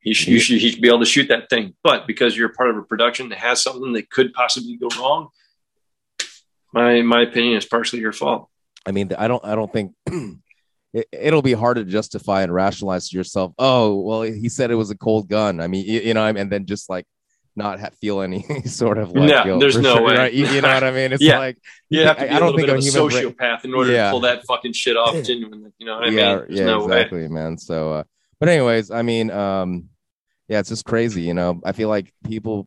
he 0.00 0.14
should, 0.14 0.28
you 0.28 0.40
should 0.40 0.58
he 0.60 0.70
should 0.70 0.80
be 0.80 0.88
able 0.88 1.00
to 1.00 1.04
shoot 1.04 1.28
that 1.28 1.50
thing. 1.50 1.74
But 1.82 2.06
because 2.06 2.34
you're 2.36 2.54
part 2.54 2.70
of 2.70 2.76
a 2.78 2.82
production 2.82 3.28
that 3.28 3.38
has 3.38 3.62
something 3.62 3.92
that 3.92 4.08
could 4.08 4.32
possibly 4.32 4.76
go 4.78 4.88
wrong, 4.98 5.28
my 6.72 7.02
my 7.02 7.22
opinion 7.22 7.56
is 7.58 7.66
partially 7.66 8.00
your 8.00 8.12
fault. 8.12 8.48
I 8.86 8.92
mean, 8.92 9.12
I 9.18 9.28
don't, 9.28 9.44
I 9.44 9.54
don't 9.54 9.70
think 9.70 9.92
it, 10.92 11.06
it'll 11.12 11.42
be 11.42 11.52
hard 11.52 11.76
to 11.76 11.84
justify 11.84 12.42
and 12.42 12.52
rationalize 12.52 13.08
to 13.10 13.16
yourself. 13.16 13.52
Oh, 13.58 14.00
well, 14.00 14.22
he 14.22 14.48
said 14.48 14.70
it 14.70 14.74
was 14.76 14.90
a 14.90 14.96
cold 14.96 15.28
gun. 15.28 15.60
I 15.60 15.66
mean, 15.68 15.84
you, 15.86 16.00
you 16.00 16.14
know, 16.14 16.26
and 16.26 16.50
then 16.50 16.66
just 16.66 16.90
like 16.90 17.06
not 17.56 17.78
ha- 17.80 17.90
feel 18.00 18.20
any 18.22 18.42
sort 18.64 18.98
of 18.98 19.08
like, 19.12 19.28
No, 19.28 19.44
guilt 19.44 19.60
there's 19.60 19.76
no 19.78 19.96
sure, 19.96 20.02
way. 20.06 20.14
right? 20.16 20.32
You, 20.32 20.46
you 20.46 20.60
know 20.62 20.72
what 20.72 20.84
I 20.84 20.90
mean? 20.90 21.12
It's 21.12 21.22
Yeah. 21.30 21.38
like 21.38 21.58
You 21.88 22.02
have 22.02 22.16
to 22.18 22.24
be 22.24 22.28
I- 22.30 22.34
I 22.34 22.36
a 22.36 22.40
don't 22.40 22.48
of 22.50 22.54
a 22.54 22.58
think 22.58 22.68
a 22.68 22.80
human 22.80 23.08
brain- 23.08 23.24
sociopath 23.34 23.64
in 23.64 23.74
order 23.74 23.92
Yeah. 23.92 24.06
to 24.06 24.10
pull 24.12 24.20
that 24.20 24.44
fucking 24.46 24.72
shit 24.72 24.96
off 24.96 25.14
genuinely. 25.24 25.70
You 25.78 25.86
know 25.86 25.96
what 25.96 26.04
I 26.08 26.10
yeah, 26.12 26.36
mean? 26.36 26.44
There's 26.48 26.58
yeah, 26.60 26.64
no 26.66 26.78
way. 26.86 26.96
exactly, 26.96 27.28
man. 27.28 27.58
So, 27.58 27.92
uh, 27.92 28.04
but 28.38 28.48
anyways, 28.48 28.90
I 28.90 29.02
mean, 29.02 29.30
um, 29.30 29.88
yeah, 30.48 30.58
it's 30.60 30.68
just 30.70 30.84
crazy. 30.84 31.22
You 31.22 31.34
know, 31.34 31.60
I 31.64 31.72
feel 31.72 31.88
like 31.88 32.12
people 32.24 32.66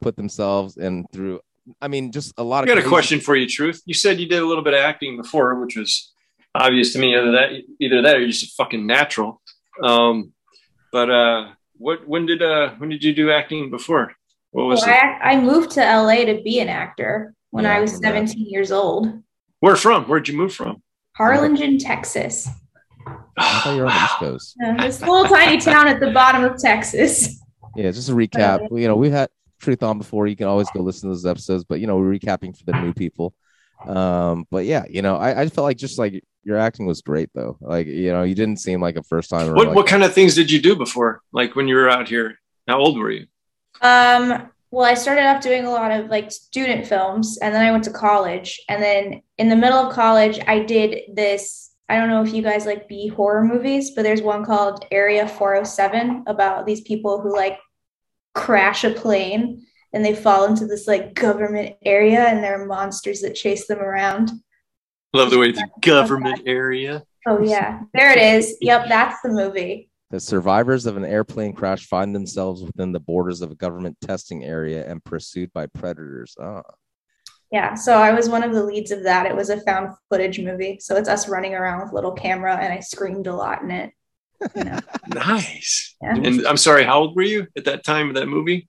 put 0.00 0.16
themselves 0.16 0.76
in 0.76 1.04
through. 1.12 1.40
I 1.80 1.86
mean, 1.88 2.10
just 2.10 2.32
a 2.38 2.42
lot 2.42 2.60
I 2.60 2.72
of. 2.72 2.76
got 2.78 2.84
a 2.84 2.88
question 2.88 3.20
for 3.20 3.36
you, 3.36 3.46
Truth. 3.46 3.82
You 3.84 3.94
said 3.94 4.18
you 4.18 4.26
did 4.26 4.40
a 4.42 4.46
little 4.46 4.64
bit 4.64 4.74
of 4.74 4.80
acting 4.80 5.16
before, 5.16 5.54
which 5.60 5.76
was 5.76 6.10
obvious 6.54 6.92
to 6.94 6.98
me. 6.98 7.16
Either 7.16 7.32
that, 7.32 7.50
either 7.80 8.02
that, 8.02 8.16
or 8.16 8.18
you're 8.20 8.28
just 8.28 8.44
a 8.52 8.54
fucking 8.56 8.86
natural. 8.86 9.40
Um, 9.82 10.32
but 10.92 11.10
uh, 11.10 11.48
what? 11.76 12.06
When 12.06 12.26
did 12.26 12.42
uh, 12.42 12.70
when 12.78 12.90
did 12.90 13.02
you 13.04 13.14
do 13.14 13.30
acting 13.30 13.70
before? 13.70 14.12
What 14.52 14.64
was 14.64 14.80
Well, 14.84 14.90
it? 14.90 14.98
I, 14.98 15.32
I 15.32 15.40
moved 15.40 15.70
to 15.72 15.80
LA 15.80 16.24
to 16.24 16.42
be 16.42 16.58
an 16.60 16.68
actor 16.68 17.34
when 17.50 17.64
Yeah, 17.64 17.74
I 17.74 17.76
I 17.76 17.80
was 17.80 17.94
remember 17.94 18.20
that. 18.20 18.28
17 18.30 18.50
years 18.50 18.72
old. 18.72 19.22
Where 19.60 19.76
from? 19.76 20.04
Where'd 20.06 20.26
you 20.28 20.36
move 20.36 20.54
from? 20.54 20.82
Harlingen, 21.16 21.78
Texas. 21.78 22.48
I 23.38 23.60
thought 23.60 23.74
you 23.74 23.80
were 23.82 23.86
on 23.86 23.94
the 23.94 24.04
East 24.04 24.18
Coast. 24.18 24.56
Yeah, 24.60 24.76
this 24.86 25.00
little 25.00 25.24
tiny 25.24 25.58
town 25.58 25.86
at 25.88 26.00
the 26.00 26.10
bottom 26.10 26.44
of 26.44 26.58
Texas. 26.60 27.40
Yeah, 27.76 27.90
just 27.92 28.08
a 28.08 28.12
recap. 28.12 28.68
You 28.76 28.88
know, 28.88 28.96
we've 28.96 29.12
had 29.12 29.28
Truth 29.60 29.82
on 29.82 29.98
before. 29.98 30.26
You 30.26 30.36
can 30.36 30.46
always 30.48 30.68
go 30.70 30.80
listen 30.80 31.08
to 31.08 31.14
those 31.14 31.26
episodes, 31.26 31.64
but 31.64 31.80
you 31.80 31.86
know, 31.86 31.96
we're 31.98 32.18
recapping 32.18 32.56
for 32.56 32.64
the 32.64 32.72
new 32.80 32.92
people. 32.94 33.34
Um, 33.86 34.46
but 34.50 34.64
yeah, 34.64 34.84
you 34.88 35.02
know, 35.02 35.16
I, 35.16 35.42
I 35.42 35.48
felt 35.48 35.64
like 35.64 35.76
just 35.76 35.98
like 35.98 36.22
your 36.42 36.58
acting 36.58 36.86
was 36.86 37.02
great 37.02 37.30
though. 37.34 37.56
Like, 37.60 37.86
you 37.86 38.12
know, 38.12 38.22
you 38.22 38.34
didn't 38.34 38.58
seem 38.58 38.80
like 38.80 38.96
a 38.96 39.02
first 39.02 39.30
time. 39.30 39.54
What 39.54 39.68
like, 39.68 39.76
what 39.76 39.86
kind 39.86 40.02
of 40.02 40.14
things 40.14 40.34
did 40.34 40.50
you 40.50 40.60
do 40.60 40.76
before? 40.76 41.22
Like 41.32 41.56
when 41.56 41.68
you 41.68 41.74
were 41.74 41.88
out 41.88 42.08
here? 42.08 42.38
How 42.68 42.78
old 42.78 42.98
were 42.98 43.10
you? 43.10 43.26
Um, 43.80 44.50
well, 44.70 44.84
I 44.86 44.94
started 44.94 45.26
off 45.26 45.42
doing 45.42 45.64
a 45.64 45.70
lot 45.70 45.90
of 45.90 46.06
like 46.06 46.30
student 46.30 46.86
films 46.86 47.38
and 47.38 47.54
then 47.54 47.64
I 47.64 47.72
went 47.72 47.84
to 47.84 47.90
college. 47.90 48.60
And 48.68 48.82
then 48.82 49.22
in 49.38 49.48
the 49.48 49.56
middle 49.56 49.78
of 49.78 49.92
college, 49.92 50.38
I 50.46 50.60
did 50.60 51.14
this. 51.14 51.70
I 51.88 51.96
don't 51.96 52.08
know 52.08 52.22
if 52.22 52.32
you 52.32 52.42
guys 52.42 52.66
like 52.66 52.88
B 52.88 53.08
horror 53.08 53.44
movies, 53.44 53.90
but 53.90 54.02
there's 54.02 54.22
one 54.22 54.44
called 54.44 54.86
Area 54.92 55.26
407 55.26 56.24
about 56.28 56.66
these 56.66 56.82
people 56.82 57.20
who 57.20 57.34
like 57.34 57.58
crash 58.32 58.84
a 58.84 58.90
plane 58.90 59.66
and 59.92 60.04
they 60.04 60.14
fall 60.14 60.44
into 60.44 60.66
this 60.66 60.86
like 60.86 61.14
government 61.14 61.76
area 61.84 62.20
and 62.26 62.42
there 62.42 62.60
are 62.60 62.66
monsters 62.66 63.20
that 63.20 63.34
chase 63.34 63.66
them 63.66 63.80
around. 63.80 64.30
Love 65.12 65.30
the 65.30 65.38
way 65.38 65.52
the 65.52 65.68
government 65.80 66.42
area. 66.46 67.02
Oh, 67.26 67.42
yeah. 67.42 67.80
There 67.92 68.12
it 68.12 68.18
is. 68.18 68.56
Yep, 68.60 68.86
that's 68.88 69.20
the 69.22 69.28
movie. 69.28 69.90
The 70.10 70.20
survivors 70.20 70.86
of 70.86 70.96
an 70.96 71.04
airplane 71.04 71.52
crash 71.52 71.86
find 71.86 72.14
themselves 72.14 72.62
within 72.62 72.92
the 72.92 73.00
borders 73.00 73.42
of 73.42 73.50
a 73.50 73.56
government 73.56 73.96
testing 74.00 74.44
area 74.44 74.88
and 74.88 75.04
pursued 75.04 75.52
by 75.52 75.66
predators. 75.66 76.34
Ah. 76.40 76.62
Yeah, 77.52 77.74
so 77.74 77.94
I 77.94 78.12
was 78.12 78.28
one 78.28 78.44
of 78.44 78.52
the 78.52 78.64
leads 78.64 78.92
of 78.92 79.02
that. 79.02 79.26
It 79.26 79.34
was 79.34 79.50
a 79.50 79.60
found 79.62 79.90
footage 80.08 80.40
movie. 80.40 80.78
So 80.80 80.96
it's 80.96 81.08
us 81.08 81.28
running 81.28 81.54
around 81.54 81.82
with 81.82 81.92
little 81.92 82.12
camera 82.12 82.56
and 82.56 82.72
I 82.72 82.80
screamed 82.80 83.26
a 83.26 83.34
lot 83.34 83.62
in 83.62 83.70
it. 83.70 83.92
You 84.54 84.64
know. 84.64 84.78
Nice. 85.08 85.96
Yeah. 86.00 86.14
And 86.16 86.46
I'm 86.46 86.56
sorry, 86.56 86.84
how 86.84 87.00
old 87.00 87.16
were 87.16 87.22
you 87.22 87.46
at 87.56 87.64
that 87.64 87.84
time 87.84 88.08
of 88.08 88.14
that 88.14 88.26
movie? 88.26 88.68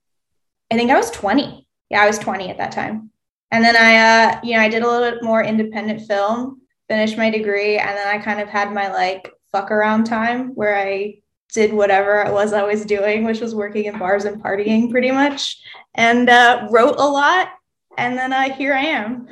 I 0.72 0.74
think 0.74 0.90
I 0.90 0.96
was 0.96 1.10
20. 1.10 1.66
Yeah, 1.90 2.02
I 2.02 2.06
was 2.06 2.18
20 2.18 2.48
at 2.48 2.56
that 2.56 2.72
time. 2.72 3.10
And 3.50 3.62
then 3.62 3.76
I 3.76 3.96
uh, 3.96 4.40
you 4.42 4.54
know, 4.54 4.60
I 4.60 4.70
did 4.70 4.82
a 4.82 4.88
little 4.88 5.10
bit 5.10 5.22
more 5.22 5.44
independent 5.44 6.06
film, 6.08 6.62
finished 6.88 7.18
my 7.18 7.28
degree, 7.28 7.76
and 7.76 7.90
then 7.90 8.08
I 8.08 8.16
kind 8.16 8.40
of 8.40 8.48
had 8.48 8.72
my 8.72 8.90
like 8.90 9.30
fuck 9.52 9.70
around 9.70 10.04
time 10.04 10.54
where 10.54 10.74
I 10.74 11.18
did 11.52 11.74
whatever 11.74 12.22
it 12.22 12.32
was 12.32 12.54
I 12.54 12.62
was 12.62 12.86
doing, 12.86 13.24
which 13.24 13.40
was 13.40 13.54
working 13.54 13.84
in 13.84 13.98
bars 13.98 14.24
and 14.24 14.42
partying 14.42 14.90
pretty 14.90 15.10
much, 15.10 15.60
and 15.94 16.30
uh, 16.30 16.66
wrote 16.70 16.96
a 16.98 17.06
lot. 17.06 17.50
And 17.98 18.16
then 18.16 18.32
uh, 18.32 18.54
here 18.54 18.72
I 18.72 18.84
am. 18.86 19.28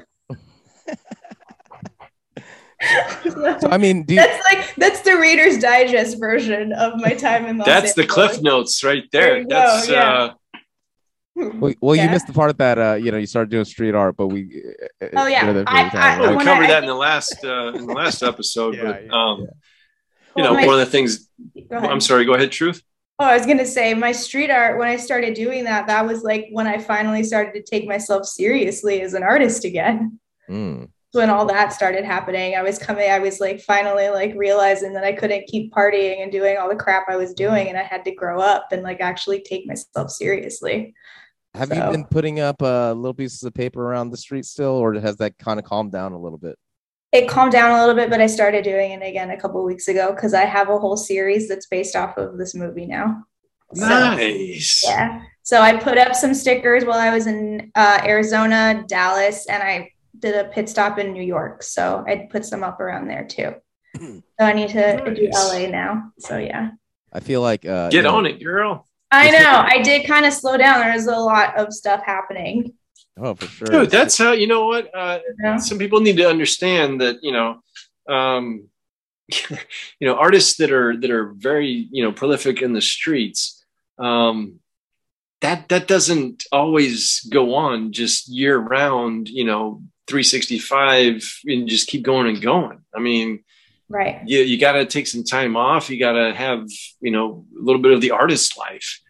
So, 3.61 3.69
I 3.71 3.77
mean, 3.79 4.05
do 4.05 4.15
you, 4.15 4.21
that's 4.21 4.43
like 4.51 4.75
that's 4.77 5.01
the 5.03 5.17
Reader's 5.17 5.59
Digest 5.59 6.19
version 6.19 6.73
of 6.73 6.95
my 6.97 7.13
time 7.15 7.45
in 7.47 7.59
Los 7.59 7.67
That's 7.67 7.93
the 7.93 8.07
cliff 8.07 8.41
notes 8.41 8.83
right 8.83 9.05
There 9.13 9.23
there. 9.23 9.39
you 9.39 9.43
go, 9.45 9.49
That's 9.51 9.89
yeah. 9.89 10.13
uh 10.13 10.35
well, 11.37 11.73
well 11.81 11.97
you 11.97 12.03
Yeah. 12.03 12.11
missed 12.11 12.27
the 12.27 12.33
part 12.33 12.57
that 12.59 12.79
uh, 12.79 12.95
you 12.95 13.11
know 13.11 13.19
you 13.19 13.27
started 13.27 13.51
doing 13.51 13.65
street 13.65 13.95
art, 13.95 14.17
but 14.17 14.29
we. 14.29 14.63
uh, 15.03 15.07
Oh, 15.17 15.27
yeah. 15.27 15.41
you 15.47 15.53
know, 15.53 15.63
the- 15.65 15.71
I- 15.71 15.91
I- 15.93 16.21
well, 16.21 16.37
we 16.37 16.45
covered 16.45 16.65
I- 16.65 16.69
that 16.69 16.83
in 16.83 16.89
the 16.89 16.95
last 16.95 17.45
uh 17.45 17.73
in 17.75 17.87
the 17.87 17.95
last 17.95 18.23
episode, 18.33 18.75
Yeah, 18.77 18.83
but 18.85 19.05
yeah, 19.07 19.11
um 19.13 19.41
you 19.41 19.49
Well, 20.37 20.45
know, 20.47 20.55
my- 20.55 20.67
one 20.67 20.75
of 20.75 20.81
the 20.81 20.87
things 20.87 21.29
I'm 21.71 22.01
sorry, 22.01 22.25
go 22.25 22.35
ahead, 22.35 22.53
Truth. 22.53 22.83
Oh, 23.19 23.25
I 23.27 23.37
was 23.37 23.45
gonna 23.47 23.67
say 23.67 23.93
my 23.95 24.13
street 24.13 24.51
art. 24.51 24.79
When 24.79 24.89
I 24.89 24.97
started 24.97 25.35
doing 25.35 25.65
that, 25.65 25.87
that 25.89 26.07
was 26.07 26.23
like 26.23 26.49
when 26.53 26.67
I 26.67 26.79
finally 26.79 27.23
started 27.23 27.53
to 27.55 27.63
take 27.63 27.87
myself 27.87 28.25
seriously 28.25 29.03
as 29.03 29.13
an 29.15 29.23
artist 29.23 29.65
again. 29.65 30.19
Mm. 30.49 30.89
When 31.13 31.29
all 31.29 31.45
that 31.47 31.73
started 31.73 32.05
happening, 32.05 32.55
I 32.57 32.63
was 32.63 32.79
coming. 32.79 33.11
I 33.11 33.19
was 33.19 33.41
like 33.41 33.61
finally 33.61 34.09
like 34.09 34.33
realizing 34.37 34.93
that 34.95 35.03
I 35.05 35.13
couldn't 35.13 35.49
keep 35.49 35.73
partying 35.73 36.23
and 36.23 36.31
doing 36.33 36.57
all 36.57 36.69
the 36.69 36.77
crap 36.77 37.07
I 37.11 37.17
was 37.17 37.35
doing, 37.35 37.69
and 37.69 37.77
I 37.77 37.83
had 37.83 38.05
to 38.05 38.15
grow 38.15 38.41
up 38.41 38.69
and 38.73 38.83
like 38.83 39.01
actually 39.01 39.41
take 39.43 39.67
myself 39.67 40.11
seriously. 40.11 40.95
Have 41.55 41.75
you 41.75 41.83
been 41.91 42.05
putting 42.05 42.39
up 42.41 42.63
uh, 42.63 42.93
little 42.93 43.15
pieces 43.15 43.43
of 43.43 43.53
paper 43.55 43.83
around 43.83 44.11
the 44.11 44.17
street 44.17 44.45
still, 44.45 44.71
or 44.73 44.95
has 44.95 45.17
that 45.17 45.37
kind 45.39 45.59
of 45.59 45.65
calmed 45.65 45.93
down 45.93 46.13
a 46.13 46.19
little 46.19 46.39
bit? 46.39 46.57
It 47.13 47.29
calmed 47.29 47.51
down 47.53 47.73
a 47.77 47.81
little 47.81 47.97
bit, 47.97 48.09
but 48.09 48.21
I 48.21 48.27
started 48.27 48.63
doing 48.63 48.93
it 48.93 49.03
again 49.03 49.31
a 49.31 49.37
couple 49.37 49.65
weeks 49.65 49.89
ago 49.89 50.13
because 50.15 50.33
I 50.33 50.45
have 50.45 50.69
a 50.69 50.79
whole 50.79 50.97
series 50.97 51.49
that's 51.49 51.67
based 51.67 51.97
off 51.97 52.17
of 52.19 52.39
this 52.39 52.55
movie 52.55 52.87
now. 52.87 53.25
So- 53.75 53.89
Nice. 53.89 54.85
Yeah. 54.87 55.23
So 55.43 55.61
I 55.61 55.77
put 55.77 55.99
up 55.99 56.15
some 56.15 56.35
stickers 56.35 56.85
while 56.85 56.99
I 57.01 57.13
was 57.13 57.27
in 57.27 57.73
uh, 57.75 58.01
Arizona, 58.05 58.85
Dallas, 58.87 59.47
and 59.47 59.61
I 59.61 59.91
did 60.21 60.37
a 60.37 60.49
pit 60.51 60.69
stop 60.69 60.99
in 61.01 61.13
New 61.13 61.23
York. 61.25 61.65
So 61.65 62.05
I 62.07 62.29
put 62.31 62.45
some 62.45 62.63
up 62.63 62.79
around 62.79 63.09
there 63.09 63.25
too. 63.25 63.55
So 64.39 64.47
I 64.47 64.53
need 64.53 64.69
to 64.71 65.13
do 65.15 65.29
LA 65.35 65.67
now. 65.67 66.13
So 66.21 66.39
yeah. 66.39 66.71
I 67.13 67.21
feel 67.21 67.43
like 67.43 67.67
uh, 67.67 67.89
Get 67.91 67.97
you 67.99 68.03
know- 68.03 68.17
on 68.17 68.27
it, 68.27 68.43
girl. 68.43 68.87
I 69.11 69.31
know. 69.31 69.65
I 69.67 69.83
did 69.83 70.07
kind 70.07 70.25
of 70.25 70.33
slow 70.33 70.57
down. 70.57 70.81
There's 70.81 71.07
a 71.07 71.17
lot 71.17 71.57
of 71.59 71.73
stuff 71.73 72.03
happening. 72.05 72.73
Oh, 73.19 73.35
for 73.35 73.47
sure. 73.47 73.69
Dude, 73.69 73.91
that's 73.91 74.17
how 74.17 74.33
you 74.33 74.47
know 74.47 74.67
what? 74.67 74.91
Uh 74.95 75.19
Yeah. 75.43 75.57
some 75.57 75.79
people 75.79 76.01
need 76.01 76.17
to 76.19 76.29
understand 76.29 77.01
that, 77.01 77.17
you 77.23 77.33
know, 77.33 77.63
um 78.09 78.69
you 79.51 80.07
know, 80.09 80.17
artists 80.17 80.57
that 80.57 80.71
are 80.73 80.97
that 80.97 81.11
are 81.11 81.33
very, 81.37 81.89
you 81.91 82.03
know, 82.03 82.13
prolific 82.13 82.63
in 82.63 82.73
the 82.73 82.81
streets, 82.81 83.65
um 83.99 84.61
that 85.41 85.69
that 85.71 85.89
doesn't 85.89 86.45
always 86.53 87.21
go 87.31 87.55
on 87.55 87.93
just 87.93 88.29
year 88.29 88.59
round, 88.59 89.29
you 89.29 89.45
know, 89.45 89.83
365 90.07 91.41
and 91.47 91.69
just 91.69 91.89
keep 91.89 92.03
going 92.03 92.29
and 92.29 92.43
going. 92.43 92.79
I 92.95 93.01
mean, 93.01 93.45
Right. 93.91 94.21
you 94.25 94.39
you 94.39 94.57
got 94.57 94.73
to 94.73 94.87
take 94.87 95.09
some 95.09 95.25
time 95.25 95.57
off. 95.57 95.91
You 95.91 95.99
got 95.99 96.13
to 96.13 96.33
have 96.33 96.69
you 97.01 97.11
know 97.11 97.45
a 97.59 97.63
little 97.63 97.83
bit 97.83 97.93
of 97.93 98.01
the 98.01 98.13
artist 98.13 98.57
life, 98.57 99.01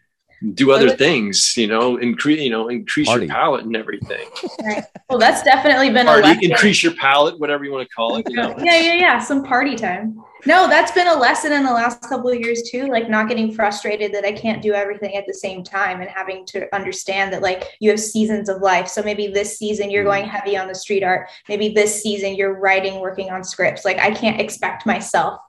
do 0.53 0.71
other 0.71 0.87
Well, 0.87 0.97
things. 0.97 1.55
You 1.55 1.67
know, 1.67 1.97
increase 1.97 2.41
you 2.41 2.49
know 2.49 2.69
increase 2.69 3.07
Party. 3.07 3.25
your 3.25 3.35
palate 3.35 3.65
and 3.65 3.75
everything. 3.75 4.27
Right. 4.63 4.83
Well, 5.09 5.19
that's 5.19 5.43
definitely 5.43 5.89
been 5.89 6.07
a 6.07 6.11
Party, 6.11 6.27
lesson. 6.27 6.51
increase 6.51 6.83
your 6.83 6.93
palate, 6.95 7.39
whatever 7.39 7.63
you 7.63 7.71
want 7.71 7.87
to 7.87 7.93
call 7.93 8.17
it. 8.17 8.29
You 8.29 8.37
know, 8.37 8.55
yeah, 8.59 8.79
yeah, 8.79 8.93
yeah. 8.93 9.19
Some 9.19 9.43
party 9.43 9.75
time. 9.75 10.21
No, 10.45 10.67
that's 10.67 10.91
been 10.91 11.07
a 11.07 11.13
lesson 11.13 11.51
in 11.51 11.63
the 11.63 11.71
last 11.71 12.01
couple 12.01 12.29
of 12.29 12.39
years 12.39 12.63
too. 12.63 12.87
Like 12.87 13.09
not 13.09 13.27
getting 13.27 13.53
frustrated 13.53 14.13
that 14.13 14.25
I 14.25 14.31
can't 14.31 14.61
do 14.61 14.73
everything 14.73 15.15
at 15.15 15.25
the 15.27 15.33
same 15.33 15.63
time 15.63 16.01
and 16.01 16.09
having 16.09 16.45
to 16.47 16.73
understand 16.73 17.31
that 17.33 17.41
like 17.41 17.75
you 17.79 17.89
have 17.91 17.99
seasons 17.99 18.49
of 18.49 18.61
life. 18.61 18.87
So 18.87 19.03
maybe 19.03 19.27
this 19.27 19.57
season 19.57 19.91
you're 19.91 20.03
mm-hmm. 20.03 20.11
going 20.11 20.25
heavy 20.25 20.57
on 20.57 20.67
the 20.67 20.75
street 20.75 21.03
art. 21.03 21.29
Maybe 21.47 21.69
this 21.69 22.01
season 22.01 22.35
you're 22.35 22.59
writing, 22.59 22.99
working 22.99 23.29
on 23.29 23.43
scripts. 23.43 23.85
Like 23.85 23.99
I 23.99 24.11
can't 24.11 24.41
expect 24.41 24.85
myself 24.85 25.39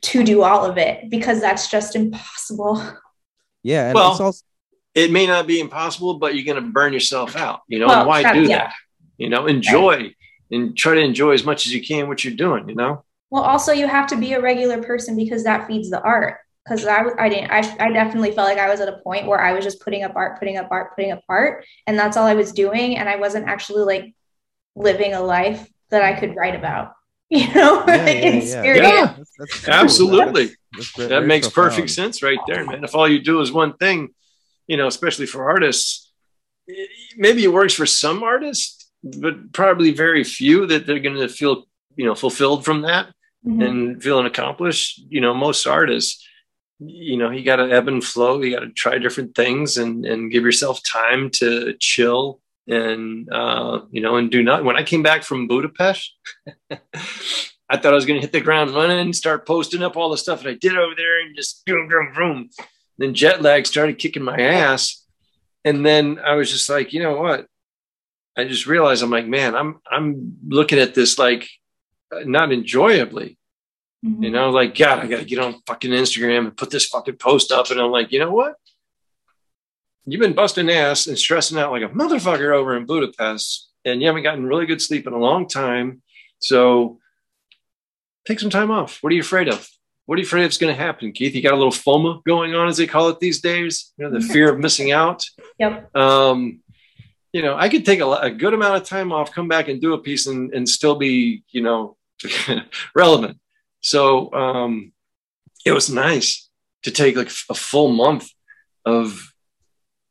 to 0.00 0.24
do 0.24 0.42
all 0.42 0.64
of 0.64 0.78
it 0.78 1.10
because 1.10 1.40
that's 1.40 1.70
just 1.70 1.94
impossible. 1.94 2.82
Yeah, 3.62 3.86
and 3.86 3.94
Well, 3.94 4.12
it's 4.12 4.20
also 4.20 4.44
it 4.94 5.10
may 5.12 5.26
not 5.26 5.46
be 5.46 5.60
impossible, 5.60 6.14
but 6.18 6.34
you're 6.34 6.44
going 6.44 6.62
to 6.64 6.70
burn 6.70 6.92
yourself 6.92 7.36
out. 7.36 7.60
You 7.68 7.78
know, 7.80 7.86
Well, 7.86 7.98
and 8.00 8.08
why 8.08 8.22
that- 8.22 8.34
do 8.34 8.42
yeah. 8.42 8.58
that? 8.58 8.74
You 9.16 9.28
know, 9.28 9.46
enjoy 9.46 10.14
and 10.50 10.76
try 10.76 10.94
to 10.94 11.00
enjoy 11.00 11.32
as 11.32 11.44
much 11.44 11.66
as 11.66 11.72
you 11.74 11.84
can 11.84 12.08
what 12.08 12.24
you're 12.24 12.34
doing. 12.34 12.68
You 12.68 12.74
know, 12.74 13.04
Well, 13.30 13.42
also 13.42 13.72
you 13.72 13.86
have 13.86 14.06
to 14.08 14.16
be 14.16 14.32
a 14.32 14.40
regular 14.40 14.82
person 14.82 15.16
because 15.16 15.44
that 15.44 15.66
feeds 15.66 15.90
the 15.90 16.00
art. 16.02 16.38
Because 16.64 16.84
I, 16.86 17.02
I 17.18 17.28
didn't, 17.30 17.50
I, 17.50 17.58
I 17.80 17.90
definitely 17.92 18.32
felt 18.32 18.46
like 18.48 18.58
I 18.58 18.68
was 18.68 18.80
at 18.80 18.88
a 18.88 18.98
point 18.98 19.26
where 19.26 19.40
I 19.40 19.52
was 19.54 19.64
just 19.64 19.80
putting 19.80 20.02
up 20.04 20.12
art, 20.16 20.38
putting 20.38 20.56
up 20.58 20.68
art, 20.70 20.94
putting 20.94 21.12
up 21.12 21.22
art, 21.28 21.64
and 21.86 21.98
that's 21.98 22.16
all 22.16 22.26
I 22.26 22.34
was 22.34 22.52
doing, 22.52 22.98
and 22.98 23.08
I 23.08 23.16
wasn't 23.16 23.46
actually 23.48 23.84
like 23.84 24.14
living 24.76 25.14
a 25.14 25.20
life 25.22 25.66
that 25.90 26.02
I 26.02 26.12
could 26.18 26.36
write 26.36 26.54
about. 26.54 26.92
You 27.30 27.46
know, 27.54 27.84
Yeah, 27.86 27.96
yeah, 28.06 28.12
yeah. 28.12 28.28
experience. 28.30 28.86
Yeah. 28.86 29.04
That's- 29.04 29.26
that's 29.38 29.60
true. 29.64 29.72
Absolutely. 29.74 30.44
That's- 30.44 30.48
that's 30.48 30.57
very- 30.74 31.08
that 31.08 31.08
very 31.08 31.26
makes 31.26 31.48
profound. 31.48 31.70
perfect 31.74 31.90
sense 31.90 32.22
right 32.22 32.38
there, 32.46 32.64
man. 32.64 32.84
If 32.84 32.94
all 32.94 33.08
you 33.08 33.20
do 33.20 33.40
is 33.40 33.50
one 33.52 33.76
thing, 33.76 34.10
you 34.66 34.76
know, 34.76 34.86
especially 34.86 35.26
for 35.26 35.48
artists, 35.50 36.10
maybe 37.16 37.42
it 37.44 37.52
works 37.52 37.72
for 37.74 37.86
some 37.86 38.22
artists, 38.22 38.90
but 39.02 39.52
probably 39.52 39.90
very 39.92 40.24
few 40.24 40.66
that 40.66 40.86
they're 40.86 40.98
going 41.00 41.16
to 41.16 41.28
feel, 41.28 41.64
you 41.96 42.04
know, 42.04 42.14
fulfilled 42.14 42.64
from 42.64 42.82
that 42.82 43.12
Mhm. 43.46 43.66
and 43.66 44.02
feeling 44.02 44.26
accomplished. 44.26 45.00
You 45.08 45.20
know, 45.20 45.32
most 45.32 45.66
artists, 45.66 46.26
you 46.80 47.16
know, 47.16 47.30
you 47.30 47.42
got 47.44 47.56
to 47.56 47.70
ebb 47.72 47.88
and 47.88 48.04
flow. 48.04 48.42
You 48.42 48.50
got 48.54 48.60
to 48.60 48.70
try 48.70 48.98
different 48.98 49.34
things 49.34 49.76
and 49.78 50.04
and 50.04 50.30
give 50.30 50.44
yourself 50.44 50.82
time 50.82 51.30
to 51.40 51.74
chill 51.80 52.40
and 52.66 53.28
uh, 53.32 53.80
you 53.90 54.00
know 54.02 54.16
and 54.16 54.30
do 54.30 54.42
not. 54.42 54.64
When 54.64 54.76
I 54.76 54.82
came 54.82 55.02
back 55.02 55.22
from 55.22 55.48
Budapest. 55.48 56.14
I 57.70 57.76
thought 57.76 57.92
I 57.92 57.96
was 57.96 58.06
going 58.06 58.18
to 58.18 58.24
hit 58.24 58.32
the 58.32 58.40
ground 58.40 58.70
running, 58.70 59.12
start 59.12 59.46
posting 59.46 59.82
up 59.82 59.96
all 59.96 60.10
the 60.10 60.16
stuff 60.16 60.42
that 60.42 60.50
I 60.50 60.54
did 60.54 60.76
over 60.76 60.94
there, 60.96 61.20
and 61.20 61.36
just 61.36 61.64
boom, 61.66 61.88
boom, 61.88 62.12
boom. 62.16 62.50
Then 62.96 63.14
jet 63.14 63.42
lag 63.42 63.66
started 63.66 63.98
kicking 63.98 64.22
my 64.22 64.38
ass, 64.38 65.04
and 65.64 65.84
then 65.84 66.18
I 66.24 66.34
was 66.34 66.50
just 66.50 66.68
like, 66.68 66.92
you 66.92 67.02
know 67.02 67.16
what? 67.16 67.46
I 68.36 68.44
just 68.44 68.66
realized 68.66 69.02
I'm 69.02 69.10
like, 69.10 69.26
man, 69.26 69.54
I'm 69.54 69.80
I'm 69.90 70.38
looking 70.46 70.78
at 70.78 70.94
this 70.94 71.18
like 71.18 71.48
uh, 72.14 72.20
not 72.24 72.52
enjoyably. 72.52 73.36
Mhm. 74.04 74.22
You 74.22 74.30
know, 74.30 74.50
like 74.50 74.76
God, 74.76 75.00
I 75.00 75.06
got 75.06 75.18
to 75.18 75.24
get 75.24 75.40
on 75.40 75.60
fucking 75.66 75.90
Instagram 75.90 76.46
and 76.46 76.56
put 76.56 76.70
this 76.70 76.86
fucking 76.86 77.16
post 77.16 77.52
up, 77.52 77.70
and 77.70 77.80
I'm 77.80 77.90
like, 77.90 78.12
you 78.12 78.20
know 78.20 78.32
what? 78.32 78.54
You've 80.06 80.20
been 80.20 80.34
busting 80.34 80.70
ass 80.70 81.06
and 81.06 81.18
stressing 81.18 81.58
out 81.58 81.72
like 81.72 81.82
a 81.82 81.88
motherfucker 81.88 82.54
over 82.54 82.76
in 82.76 82.86
Budapest, 82.86 83.68
and 83.84 84.00
you 84.00 84.06
haven't 84.06 84.22
gotten 84.22 84.46
really 84.46 84.66
good 84.66 84.80
sleep 84.80 85.06
in 85.06 85.12
a 85.12 85.18
long 85.18 85.46
time. 85.48 86.00
So 86.38 86.98
take 88.28 88.38
some 88.38 88.50
time 88.50 88.70
off. 88.70 88.98
What 89.02 89.10
are 89.12 89.16
you 89.16 89.22
afraid 89.22 89.48
of? 89.48 89.66
What 90.06 90.16
are 90.16 90.20
you 90.20 90.26
afraid 90.26 90.44
of 90.44 90.50
is 90.50 90.58
going 90.58 90.74
to 90.74 90.80
happen, 90.80 91.12
Keith? 91.12 91.34
You 91.34 91.42
got 91.42 91.54
a 91.54 91.56
little 91.56 91.72
FOMO 91.72 92.22
going 92.24 92.54
on, 92.54 92.68
as 92.68 92.76
they 92.76 92.86
call 92.86 93.08
it 93.08 93.20
these 93.20 93.40
days. 93.40 93.92
You 93.96 94.04
know, 94.04 94.18
the 94.18 94.24
fear 94.24 94.52
of 94.52 94.58
missing 94.58 94.92
out. 94.92 95.24
Yep. 95.58 95.94
Um, 95.96 96.60
you 97.32 97.42
know, 97.42 97.56
I 97.56 97.68
could 97.68 97.84
take 97.84 98.00
a, 98.00 98.10
a 98.10 98.30
good 98.30 98.54
amount 98.54 98.76
of 98.76 98.88
time 98.88 99.12
off, 99.12 99.32
come 99.32 99.48
back 99.48 99.68
and 99.68 99.80
do 99.80 99.94
a 99.94 99.98
piece, 99.98 100.26
and, 100.26 100.52
and 100.54 100.68
still 100.68 100.96
be, 100.96 101.42
you 101.50 101.62
know, 101.62 101.96
relevant. 102.94 103.38
So 103.80 104.32
um, 104.32 104.92
it 105.64 105.72
was 105.72 105.90
nice 105.90 106.48
to 106.84 106.90
take 106.90 107.16
like 107.16 107.30
a 107.50 107.54
full 107.54 107.88
month 107.88 108.30
of 108.84 109.32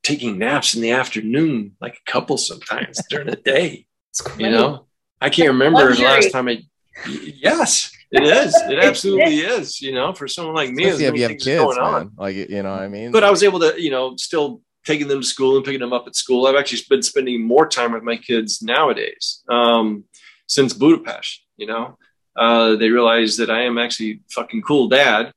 taking 0.04 0.38
naps 0.38 0.76
in 0.76 0.82
the 0.82 0.92
afternoon, 0.92 1.76
like 1.82 1.96
a 1.96 2.12
couple 2.12 2.38
sometimes 2.38 3.02
during 3.10 3.28
the 3.28 3.36
day. 3.36 3.88
It's. 4.10 4.22
You 4.38 4.52
know, 4.52 4.86
I 5.20 5.30
can't 5.30 5.50
remember 5.50 5.94
the 5.94 6.04
last 6.04 6.32
time 6.32 6.48
I. 6.48 6.64
Yes, 7.08 7.97
it 8.12 8.24
is. 8.24 8.56
It 8.56 8.80
absolutely 8.84 9.40
is. 9.40 9.82
You 9.82 9.94
know, 9.94 10.14
for 10.14 10.28
someone 10.28 10.56
like 10.56 10.72
me, 10.72 10.86
if 10.86 11.00
you 11.00 11.24
have 11.24 11.32
kids, 11.32 11.46
going 11.46 11.78
on. 11.78 11.94
man. 11.94 12.12
Like 12.18 12.36
you 12.36 12.64
know 12.64 12.72
what 12.72 12.82
I 12.82 12.88
mean? 12.88 13.12
But 13.12 13.24
I 13.24 13.30
was 13.30 13.44
able 13.44 13.60
to, 13.60 13.82
you 13.82 13.92
know, 13.92 14.16
still 14.16 14.62
taking 14.86 15.08
them 15.08 15.22
to 15.22 15.28
school 15.28 15.58
and 15.58 15.66
picking 15.66 15.82
them 15.82 15.94
up 15.94 16.08
at 16.08 16.16
school. 16.16 16.48
I've 16.48 16.56
actually 16.56 16.82
been 16.90 17.04
spending 17.04 17.42
more 17.42 17.68
time 17.68 17.92
with 17.92 18.04
my 18.04 18.16
kids 18.16 18.62
nowadays 18.62 19.44
um, 19.50 20.06
since 20.48 20.74
Budapest. 20.74 21.44
You 21.58 21.68
know, 21.68 21.98
uh, 22.36 22.76
they 22.76 22.90
realize 22.90 23.38
that 23.38 23.50
I 23.50 23.64
am 23.64 23.78
actually 23.78 24.22
fucking 24.30 24.62
cool 24.62 24.88
dad. 24.88 25.32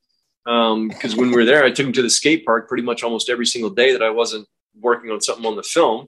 Because 0.44 1.14
when 1.14 1.30
we 1.30 1.36
were 1.36 1.44
there, 1.44 1.64
I 1.64 1.70
took 1.70 1.86
them 1.86 1.92
to 1.92 2.02
the 2.02 2.10
skate 2.10 2.44
park 2.44 2.68
pretty 2.68 2.82
much 2.82 3.02
almost 3.02 3.28
every 3.28 3.47
single 3.47 3.70
day 3.70 3.92
that 3.92 4.02
I 4.02 4.10
wasn't 4.10 4.48
working 4.78 5.10
on 5.10 5.20
something 5.20 5.47
on 5.47 5.56
the 5.56 5.62
film. 5.62 6.06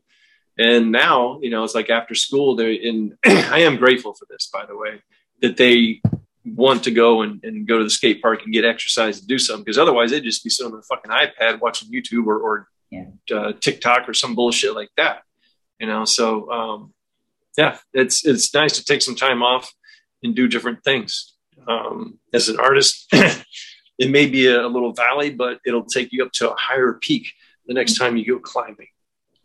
And 0.58 0.92
now, 0.92 1.38
you 1.40 1.50
know, 1.50 1.64
it's 1.64 1.74
like 1.74 1.90
after 1.90 2.14
school, 2.14 2.56
they're 2.56 2.70
in. 2.70 3.16
I 3.24 3.60
am 3.60 3.76
grateful 3.76 4.14
for 4.14 4.26
this, 4.28 4.48
by 4.52 4.66
the 4.66 4.76
way, 4.76 5.02
that 5.40 5.56
they 5.56 6.00
want 6.44 6.84
to 6.84 6.90
go 6.90 7.22
and, 7.22 7.42
and 7.44 7.66
go 7.66 7.78
to 7.78 7.84
the 7.84 7.90
skate 7.90 8.20
park 8.20 8.42
and 8.44 8.52
get 8.52 8.64
exercise 8.64 9.18
and 9.18 9.28
do 9.28 9.38
something 9.38 9.64
because 9.64 9.78
otherwise 9.78 10.10
they'd 10.10 10.24
just 10.24 10.42
be 10.42 10.50
sitting 10.50 10.72
on 10.72 10.78
the 10.78 10.84
fucking 10.84 11.10
iPad 11.10 11.60
watching 11.60 11.90
YouTube 11.90 12.26
or, 12.26 12.38
or 12.38 12.68
uh, 13.32 13.52
TikTok 13.60 14.08
or 14.08 14.14
some 14.14 14.34
bullshit 14.34 14.74
like 14.74 14.90
that. 14.96 15.22
You 15.78 15.86
know, 15.86 16.04
so 16.04 16.50
um, 16.50 16.94
yeah, 17.56 17.78
it's 17.92 18.24
it's 18.24 18.52
nice 18.54 18.76
to 18.78 18.84
take 18.84 19.02
some 19.02 19.16
time 19.16 19.42
off 19.42 19.72
and 20.22 20.34
do 20.34 20.48
different 20.48 20.84
things. 20.84 21.34
Um, 21.66 22.18
as 22.32 22.48
an 22.48 22.58
artist, 22.58 23.08
it 23.98 24.10
may 24.10 24.26
be 24.26 24.46
a, 24.46 24.64
a 24.64 24.68
little 24.68 24.92
valley, 24.92 25.30
but 25.30 25.58
it'll 25.66 25.84
take 25.84 26.12
you 26.12 26.24
up 26.24 26.32
to 26.32 26.50
a 26.50 26.56
higher 26.56 26.94
peak 26.94 27.32
the 27.66 27.74
next 27.74 27.94
time 27.94 28.16
you 28.16 28.26
go 28.26 28.38
climbing. 28.38 28.88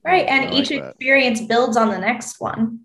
Right. 0.03 0.26
And 0.28 0.49
I 0.49 0.53
each 0.53 0.69
that. 0.69 0.90
experience 0.90 1.41
builds 1.41 1.76
on 1.76 1.90
the 1.90 1.98
next 1.98 2.40
one. 2.40 2.82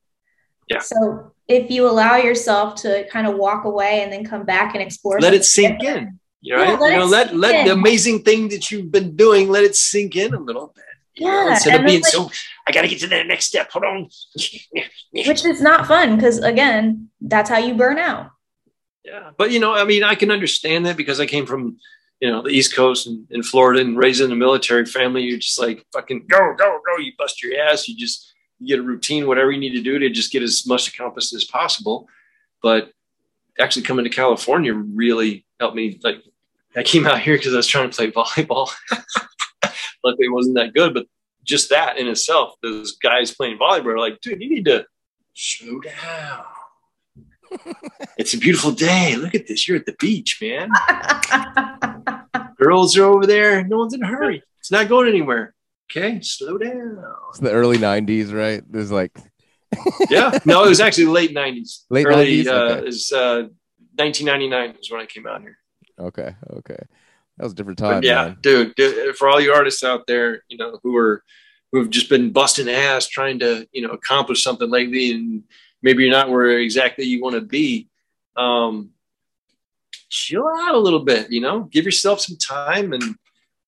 Yeah. 0.69 0.81
So 0.81 1.32
if 1.49 1.71
you 1.71 1.89
allow 1.89 2.17
yourself 2.17 2.77
to 2.83 3.07
kind 3.09 3.27
of 3.27 3.37
walk 3.37 3.65
away 3.65 4.03
and 4.03 4.13
then 4.13 4.25
come 4.25 4.45
back 4.45 4.75
and 4.75 4.83
explore, 4.83 5.21
Let 5.21 5.35
it 5.35 5.45
sink 5.45 5.81
different. 5.81 6.09
in. 6.09 6.19
You 6.45 6.57
know, 6.57 6.63
Yeah, 6.63 6.77
let 6.79 6.93
you 6.93 6.99
know, 6.99 7.07
let 7.07 7.37
let 7.37 7.67
the 7.67 7.73
amazing 7.73 8.23
thing 8.23 8.49
that 8.49 8.71
you've 8.71 8.91
been 8.91 9.15
doing, 9.17 9.49
let 9.49 9.63
it 9.65 9.77
sink 9.77 10.17
in 10.17 10.35
a 10.35 10.41
little 10.41 10.73
bit. 10.75 10.85
you 11.15 11.27
know, 11.27 11.45
Yeah, 11.45 11.51
instead 11.53 11.81
of 11.81 11.87
being 11.87 12.03
like- 12.03 12.13
so, 12.13 12.31
I 12.67 12.73
got 12.73 12.83
to 12.83 12.89
get 12.89 13.01
to 13.01 13.07
that 13.09 13.27
next 13.27 13.47
step. 13.47 13.71
Hold 13.71 13.85
on. 13.85 14.09
which 15.13 15.45
is 15.45 15.61
not 15.61 15.87
fun 15.87 16.17
because 16.17 16.39
again, 16.39 17.09
that's 17.21 17.51
how 17.51 17.59
you 17.59 17.75
burn 17.75 17.99
out. 17.99 18.31
Yeah, 19.05 19.31
but 19.37 19.51
you 19.51 19.59
know, 19.61 19.75
I 19.75 19.85
mean, 19.85 20.05
I 20.05 20.15
can 20.15 20.31
understand 20.31 20.87
that 20.87 20.97
because 20.97 21.19
I 21.21 21.27
came 21.27 21.45
from, 21.45 21.79
you 22.21 22.31
know, 22.31 22.41
the 22.43 22.51
East 22.51 22.75
Coast 22.75 23.07
and 23.09 23.27
in 23.31 23.43
Florida 23.43 23.81
and 23.81 23.99
raised 23.99 24.21
in 24.21 24.31
a 24.31 24.37
military 24.37 24.87
family. 24.87 25.23
You're 25.23 25.39
just 25.39 25.59
like 25.59 25.85
fucking 25.93 26.27
go, 26.29 26.55
go, 26.57 26.79
go. 26.87 26.97
You 26.99 27.13
bust 27.19 27.43
your 27.43 27.61
ass. 27.61 27.89
You 27.89 27.97
just 27.97 28.32
you 28.63 28.77
get 28.77 28.79
a 28.79 28.87
routine, 28.87 29.27
whatever 29.27 29.51
you 29.51 29.61
need 29.61 29.77
to 29.77 29.83
do 29.83 29.99
to 29.99 30.11
just 30.11 30.33
get 30.33 30.43
as 30.43 30.67
much 30.67 30.89
accomplished 30.89 31.33
as 31.35 31.45
possible. 31.45 32.09
But 32.63 32.93
actually, 33.59 33.83
coming 33.83 34.05
to 34.05 34.11
California 34.11 34.73
really 34.73 35.45
helped 35.59 35.77
me. 35.77 35.99
Like, 36.03 36.23
I 36.77 36.83
came 36.83 37.07
out 37.07 37.21
here 37.21 37.37
because 37.37 37.53
I 37.53 37.59
was 37.59 37.67
trying 37.67 37.91
to 37.91 37.97
play 37.97 38.11
volleyball. 38.11 38.71
Luckily, 40.05 40.27
it 40.27 40.33
wasn't 40.33 40.57
that 40.57 40.75
good, 40.75 40.95
but 40.95 41.07
just 41.45 41.71
that 41.71 41.99
in 41.99 42.07
itself, 42.07 42.55
those 42.63 42.93
guys 42.97 43.35
playing 43.35 43.59
volleyball 43.59 43.87
are 43.87 43.99
like, 43.99 44.21
dude, 44.21 44.41
you 44.41 44.49
need 44.49 44.65
to 44.67 44.87
slow 45.35 45.81
down. 45.81 46.45
It's 48.17 48.33
a 48.33 48.39
beautiful 48.39 48.71
day. 48.71 49.17
Look 49.17 49.35
at 49.35 49.47
this. 49.47 49.69
You're 49.69 49.77
at 49.77 49.85
the 49.85 49.95
beach, 49.99 50.39
man. 50.41 50.71
Girls 52.57 52.97
are 52.97 53.05
over 53.05 53.27
there. 53.27 53.63
No 53.65 53.79
one's 53.79 53.93
in 53.93 54.03
a 54.03 54.07
hurry. 54.07 54.43
It's 54.61 54.71
not 54.71 54.89
going 54.89 55.09
anywhere. 55.09 55.55
Okay, 55.95 56.21
slow 56.23 56.57
down. 56.57 57.05
It's 57.31 57.39
the 57.41 57.51
early 57.53 57.77
'90s, 57.77 58.33
right? 58.33 58.63
There's 58.71 58.91
like 58.91 59.17
Yeah, 60.11 60.39
no, 60.47 60.65
it 60.65 60.69
was 60.69 60.81
actually 60.81 61.07
late 61.07 61.35
'90s. 61.35 61.85
Late 61.91 62.07
early 62.07 62.43
90s? 62.45 62.47
uh, 62.47 62.73
Okay. 62.75 62.89
is 62.89 63.13
uh, 63.13 63.49
1999 63.97 64.75
was 64.79 64.91
when 64.91 65.01
I 65.01 65.07
came 65.07 65.27
out 65.27 65.43
here. 65.43 65.59
okay, 65.99 66.35
okay. 66.51 66.77
That 67.37 67.45
was 67.45 67.53
a 67.53 67.57
different 67.57 67.79
time. 67.79 68.01
But 68.01 68.05
yeah, 68.05 68.35
dude, 68.41 68.75
dude, 68.75 69.17
for 69.17 69.29
all 69.29 69.41
you 69.41 69.53
artists 69.53 69.85
out 69.85 70.07
there, 70.07 70.43
you 70.49 70.57
know, 70.57 70.79
who 70.83 70.97
are 70.97 71.23
who 71.73 71.79
have 71.79 71.91
just 71.91 72.09
been 72.09 72.31
busting 72.33 72.69
ass 72.69 73.09
trying 73.09 73.39
to, 73.41 73.67
you 73.73 73.87
know, 73.87 73.93
accomplish 73.93 74.43
something 74.43 74.71
lately, 74.71 75.13
and 75.13 75.43
maybe 75.83 76.03
you're 76.05 76.13
not 76.13 76.31
where 76.31 76.59
exactly 76.59 77.05
you 77.05 77.23
want 77.23 77.35
to 77.35 77.41
be. 77.43 77.89
Um, 78.37 78.91
chill 80.09 80.47
out 80.47 80.75
a 80.75 80.79
little 80.79 81.05
bit, 81.05 81.31
you 81.31 81.41
know, 81.41 81.61
give 81.65 81.85
yourself 81.87 82.21
some 82.21 82.37
time 82.37 82.93
and, 82.93 83.15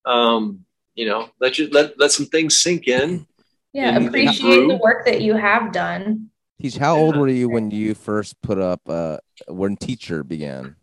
um, 0.04 0.64
you 0.94 1.06
know, 1.06 1.30
let 1.40 1.58
you 1.58 1.68
let 1.70 1.98
let 1.98 2.12
some 2.12 2.26
things 2.26 2.58
sink 2.58 2.88
in. 2.88 3.26
Yeah, 3.72 3.96
And 3.96 4.06
appreciate 4.08 4.40
the 4.40 4.60
improve. 4.60 4.80
work 4.80 5.04
that 5.06 5.20
you 5.22 5.34
have 5.34 5.72
done. 5.72 6.30
Teach, 6.60 6.76
how 6.76 6.96
old 6.96 7.16
were 7.16 7.28
you 7.28 7.48
when 7.48 7.70
you 7.72 7.94
first 7.94 8.40
put 8.40 8.58
up 8.58 8.80
uh 8.88 9.18
when 9.48 9.76
teacher 9.76 10.22
began? 10.22 10.76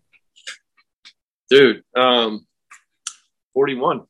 dude. 1.49 1.83
Um, 1.95 2.45
41. 3.53 4.05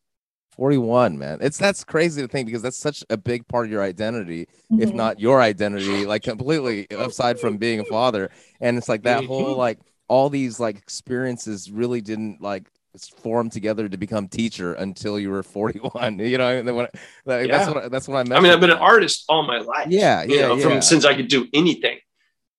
41, 0.55 1.17
man. 1.17 1.39
It's 1.41 1.57
that's 1.57 1.83
crazy 1.83 2.21
to 2.21 2.27
think 2.27 2.45
because 2.45 2.61
that's 2.61 2.77
such 2.77 3.03
a 3.09 3.17
big 3.17 3.47
part 3.47 3.65
of 3.65 3.71
your 3.71 3.81
identity, 3.81 4.47
if 4.77 4.89
Mhm. 4.91 4.95
not 4.95 5.19
your 5.19 5.41
identity, 5.41 6.05
like 6.05 6.23
completely 6.23 6.87
aside 6.91 7.39
from 7.39 7.57
being 7.57 7.79
a 7.79 7.85
father. 7.85 8.29
And 8.59 8.77
it's 8.77 8.89
like 8.89 9.03
that 9.03 9.23
whole 9.25 9.55
Mhm. 9.55 9.57
like 9.57 9.79
all 10.07 10.29
these 10.29 10.59
like 10.59 10.77
experiences 10.77 11.71
really 11.71 12.01
didn't 12.01 12.41
like 12.41 12.69
s- 12.95 13.09
form 13.09 13.49
together 13.49 13.87
to 13.89 13.97
become 13.97 14.27
teacher 14.27 14.73
until 14.73 15.19
you 15.19 15.29
were 15.29 15.43
41. 15.43 16.19
You 16.19 16.37
know, 16.37 16.61
then 16.63 16.75
when, 16.75 16.87
that's 17.25 17.67
what 17.67 17.77
I- 17.85 17.87
that's 17.89 18.07
what 18.07 18.17
I 18.17 18.23
meant. 18.23 18.33
I 18.33 18.39
mean, 18.41 18.51
I've 18.51 18.59
been 18.59 18.71
an 18.71 18.77
artist 18.77 19.25
all 19.29 19.43
my 19.43 19.59
life. 19.59 19.87
Yeah, 19.89 20.23
you 20.23 20.35
yeah, 20.35 20.47
know, 20.47 20.55
yeah. 20.55 20.63
From 20.63 20.81
since 20.81 21.05
I 21.05 21.13
could 21.15 21.27
do 21.27 21.47
anything. 21.53 21.99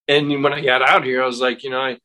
And 0.08 0.42
when 0.42 0.52
I 0.52 0.60
got 0.60 0.82
out 0.82 1.04
here, 1.04 1.22
I 1.22 1.26
was 1.26 1.40
like, 1.40 1.62
you 1.62 1.70
know, 1.70 1.80
I, 1.80 1.90
I 1.90 1.98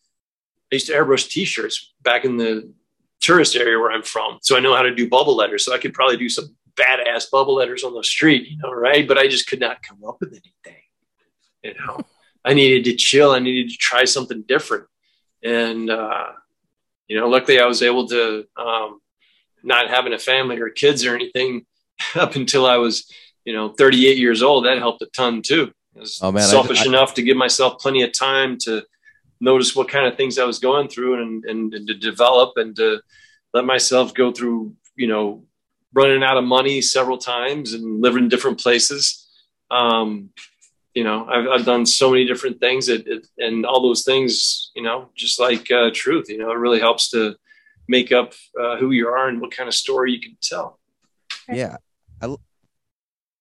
used 0.72 0.88
to 0.88 0.94
airbrush 0.94 1.30
T-shirts 1.30 1.94
back 2.04 2.26
in 2.26 2.38
the 2.38 2.72
tourist 3.20 3.56
area 3.56 3.80
where 3.80 3.92
I'm 3.92 4.04
from, 4.04 4.38
so 4.42 4.56
I 4.56 4.60
know 4.60 4.76
how 4.76 4.84
to 4.84 4.94
do 4.94 5.10
bubble 5.10 5.36
letters. 5.36 5.66
So 5.66 5.74
I 5.74 5.80
could 5.80 5.94
probably 5.94 6.18
do 6.18 6.30
some 6.30 6.56
badass 6.76 7.32
bubble 7.32 7.56
letters 7.56 7.84
on 7.84 7.96
the 7.96 8.04
street, 8.04 8.48
you 8.48 8.58
know, 8.60 8.72
right? 8.72 9.08
But 9.08 9.18
I 9.18 9.28
just 9.28 9.48
could 9.48 9.60
not 9.60 9.82
come 9.82 9.98
up 10.08 10.18
with 10.20 10.30
anything. 10.30 10.84
You 11.64 11.74
know, 11.74 12.00
I 12.46 12.54
needed 12.54 12.84
to 12.86 12.96
chill. 12.96 13.32
I 13.32 13.40
needed 13.40 13.72
to 13.72 13.78
try 13.78 14.06
something 14.06 14.44
different, 14.48 14.86
and 15.44 15.90
uh, 15.90 16.28
you 17.08 17.18
know, 17.20 17.28
luckily 17.28 17.60
I 17.60 17.66
was 17.66 17.82
able 17.82 18.08
to 18.10 18.46
um, 18.58 19.00
not 19.64 19.90
having 19.90 20.14
a 20.14 20.20
family 20.20 20.60
or 20.60 20.70
kids 20.70 21.06
or 21.06 21.16
anything 21.16 21.66
up 22.16 22.36
until 22.36 22.66
I 22.66 22.78
was, 22.78 23.12
you 23.46 23.54
know, 23.54 23.70
38 23.70 24.18
years 24.18 24.42
old. 24.44 24.66
That 24.66 24.78
helped 24.78 25.02
a 25.02 25.08
ton 25.08 25.42
too. 25.42 25.72
I 25.96 26.00
was 26.00 26.20
Oh, 26.22 26.32
man, 26.32 26.44
I- 26.44 26.48
selfish 26.48 26.84
I- 26.86 26.88
enough 26.90 27.14
to 27.16 27.22
give 27.24 27.38
myself 27.38 27.80
plenty 27.80 28.04
of 28.04 28.12
time 28.18 28.58
to 28.66 28.84
notice 29.40 29.76
what 29.76 29.88
kind 29.90 30.08
of 30.08 30.18
things 30.18 30.38
I 30.40 30.46
was 30.46 30.60
going 30.60 30.88
through 30.88 31.22
and, 31.22 31.46
and, 31.46 31.74
and 31.74 31.88
to 31.88 31.94
develop 31.94 32.54
and 32.58 32.76
to 32.78 33.02
let 33.54 33.66
myself 33.66 34.14
go 34.14 34.32
through, 34.32 34.74
you 34.96 35.08
know, 35.08 35.44
running 35.94 36.24
out 36.24 36.38
of 36.38 36.44
money 36.44 36.82
several 36.82 37.18
times 37.18 37.74
and 37.74 38.02
living 38.02 38.24
in 38.24 38.30
different 38.30 38.60
places. 38.60 39.28
Um, 39.72 40.30
you 40.98 41.04
know, 41.04 41.28
I've, 41.34 41.48
I've 41.48 41.66
done 41.66 41.86
so 41.86 42.10
many 42.10 42.26
different 42.26 42.60
things 42.60 42.88
that, 42.88 43.08
it, 43.08 43.28
and 43.38 43.68
all 43.68 43.82
those 43.84 44.04
things, 44.04 44.72
you 44.76 44.82
know, 44.82 45.10
just 45.16 45.40
like 45.40 45.70
uh, 45.70 45.92
truth, 45.94 46.26
you 46.28 46.40
know, 46.40 46.50
it 46.50 46.58
really 46.58 46.80
helps 46.80 47.12
to 47.12 47.36
make 47.88 48.12
up 48.12 48.34
uh, 48.60 48.78
who 48.78 48.90
you 48.90 49.08
are 49.08 49.28
and 49.28 49.40
what 49.40 49.52
kind 49.52 49.68
of 49.68 49.76
story 49.76 50.12
you 50.14 50.20
can 50.20 50.36
tell. 50.42 50.80
yeah. 51.48 51.78
I, 52.20 52.36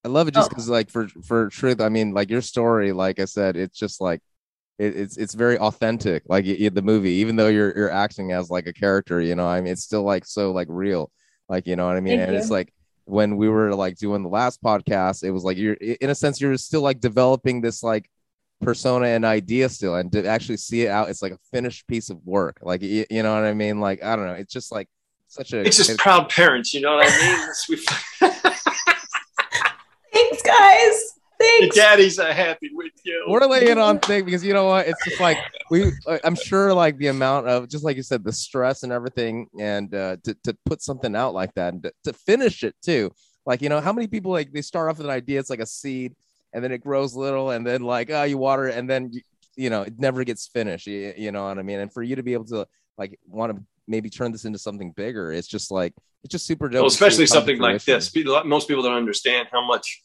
I 0.04 0.08
love 0.08 0.28
it 0.28 0.34
just 0.34 0.50
because 0.50 0.68
like 0.68 0.88
for 0.88 1.08
for 1.24 1.48
truth 1.48 1.80
i 1.80 1.88
mean 1.88 2.14
like 2.14 2.30
your 2.30 2.42
story 2.42 2.92
like 2.92 3.18
i 3.18 3.24
said 3.24 3.56
it's 3.56 3.76
just 3.76 4.00
like 4.00 4.20
it, 4.78 4.94
it's 4.96 5.16
it's 5.16 5.34
very 5.34 5.58
authentic 5.58 6.22
like 6.28 6.44
y- 6.44 6.56
y- 6.60 6.68
the 6.68 6.82
movie 6.82 7.14
even 7.22 7.34
though 7.34 7.48
you're 7.48 7.72
you're 7.76 7.90
acting 7.90 8.30
as 8.30 8.48
like 8.48 8.68
a 8.68 8.72
character 8.72 9.20
you 9.20 9.34
know 9.34 9.48
i 9.48 9.60
mean 9.60 9.72
it's 9.72 9.82
still 9.82 10.04
like 10.04 10.24
so 10.24 10.52
like 10.52 10.68
real 10.70 11.10
like 11.48 11.66
you 11.66 11.74
know 11.74 11.86
what 11.88 11.96
i 11.96 12.00
mean? 12.00 12.18
Thank 12.18 12.28
and 12.28 12.36
it's 12.36 12.50
like 12.50 12.72
when 13.06 13.36
we 13.36 13.48
were 13.48 13.74
like 13.74 13.96
doing 13.96 14.22
the 14.22 14.28
last 14.28 14.62
podcast 14.62 15.24
it 15.24 15.30
was 15.30 15.42
like 15.44 15.56
you're 15.56 15.74
in 15.74 16.10
a 16.10 16.14
sense 16.14 16.40
you're 16.40 16.56
still 16.58 16.82
like 16.82 17.00
developing 17.00 17.60
this 17.60 17.82
like 17.82 18.10
persona 18.60 19.06
and 19.06 19.24
idea 19.24 19.68
still 19.68 19.94
and 19.96 20.12
to 20.12 20.26
actually 20.26 20.56
see 20.56 20.82
it 20.82 20.88
out 20.88 21.08
it's 21.08 21.22
like 21.22 21.32
a 21.32 21.38
finished 21.52 21.86
piece 21.86 22.10
of 22.10 22.18
work 22.24 22.58
like 22.62 22.82
you, 22.82 23.04
you 23.10 23.22
know 23.22 23.34
what 23.34 23.44
i 23.44 23.54
mean 23.54 23.80
like 23.80 24.02
i 24.02 24.14
don't 24.16 24.26
know 24.26 24.32
it's 24.32 24.52
just 24.52 24.70
like 24.72 24.88
such 25.28 25.52
a 25.52 25.60
It's 25.60 25.76
just 25.76 25.90
it- 25.90 25.98
proud 25.98 26.28
parents, 26.28 26.72
you 26.72 26.80
know 26.80 26.94
what 26.94 27.06
I 27.08 27.68
mean? 27.68 27.78
Thanks, 30.12 30.42
guys. 30.42 31.15
The 31.38 31.44
Thanks. 31.60 31.76
daddies 31.76 32.18
are 32.18 32.32
happy 32.32 32.70
with 32.72 32.92
you. 33.04 33.24
we're 33.28 33.46
laying 33.46 33.78
on 33.78 33.98
thing 33.98 34.24
because 34.24 34.44
you 34.44 34.52
know 34.52 34.66
what 34.66 34.86
it's 34.86 35.04
just 35.04 35.20
like 35.20 35.38
we 35.70 35.92
uh, 36.06 36.18
i'm 36.24 36.34
sure 36.34 36.72
like 36.72 36.96
the 36.98 37.08
amount 37.08 37.46
of 37.48 37.68
just 37.68 37.84
like 37.84 37.96
you 37.96 38.02
said 38.02 38.24
the 38.24 38.32
stress 38.32 38.82
and 38.82 38.92
everything 38.92 39.46
and 39.58 39.94
uh 39.94 40.16
to, 40.24 40.34
to 40.44 40.56
put 40.64 40.82
something 40.82 41.14
out 41.14 41.34
like 41.34 41.52
that 41.54 41.74
and 41.74 41.82
to, 41.82 41.92
to 42.04 42.12
finish 42.12 42.62
it 42.62 42.74
too 42.82 43.10
like 43.44 43.62
you 43.62 43.68
know 43.68 43.80
how 43.80 43.92
many 43.92 44.06
people 44.06 44.32
like 44.32 44.52
they 44.52 44.62
start 44.62 44.90
off 44.90 44.98
with 44.98 45.06
an 45.06 45.12
idea 45.12 45.38
it's 45.38 45.50
like 45.50 45.60
a 45.60 45.66
seed 45.66 46.14
and 46.52 46.62
then 46.62 46.72
it 46.72 46.78
grows 46.78 47.14
little 47.14 47.50
and 47.50 47.66
then 47.66 47.82
like 47.82 48.10
oh 48.10 48.22
you 48.22 48.38
water 48.38 48.68
it 48.68 48.76
and 48.76 48.88
then 48.88 49.10
you, 49.12 49.20
you 49.56 49.70
know 49.70 49.82
it 49.82 49.98
never 49.98 50.24
gets 50.24 50.46
finished 50.46 50.86
you, 50.86 51.12
you 51.16 51.32
know 51.32 51.46
what 51.46 51.58
i 51.58 51.62
mean 51.62 51.80
and 51.80 51.92
for 51.92 52.02
you 52.02 52.16
to 52.16 52.22
be 52.22 52.32
able 52.32 52.44
to 52.44 52.66
like 52.98 53.18
want 53.26 53.54
to 53.54 53.62
maybe 53.88 54.10
turn 54.10 54.32
this 54.32 54.44
into 54.44 54.58
something 54.58 54.92
bigger. 54.92 55.32
It's 55.32 55.48
just 55.48 55.70
like 55.70 55.94
it's 56.22 56.32
just 56.32 56.46
super 56.46 56.68
dope. 56.68 56.82
Well, 56.82 56.90
to 56.90 56.96
see 56.96 57.04
it 57.04 57.08
especially 57.08 57.26
something 57.26 57.58
like 57.58 57.84
this. 57.84 58.12
Most 58.44 58.68
people 58.68 58.82
don't 58.82 58.96
understand 58.96 59.48
how 59.52 59.64
much 59.64 60.02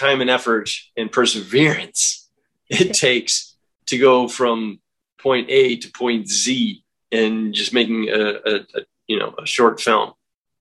time 0.00 0.20
and 0.20 0.30
effort 0.30 0.70
and 0.96 1.12
perseverance 1.12 2.28
it 2.70 2.94
takes 2.94 3.56
to 3.86 3.98
go 3.98 4.28
from 4.28 4.80
point 5.18 5.48
A 5.50 5.76
to 5.76 5.90
point 5.92 6.28
Z 6.28 6.82
in 7.10 7.52
just 7.52 7.74
making 7.74 8.08
a, 8.08 8.40
a, 8.44 8.54
a 8.56 8.80
you 9.06 9.18
know 9.18 9.34
a 9.38 9.46
short 9.46 9.80
film. 9.80 10.12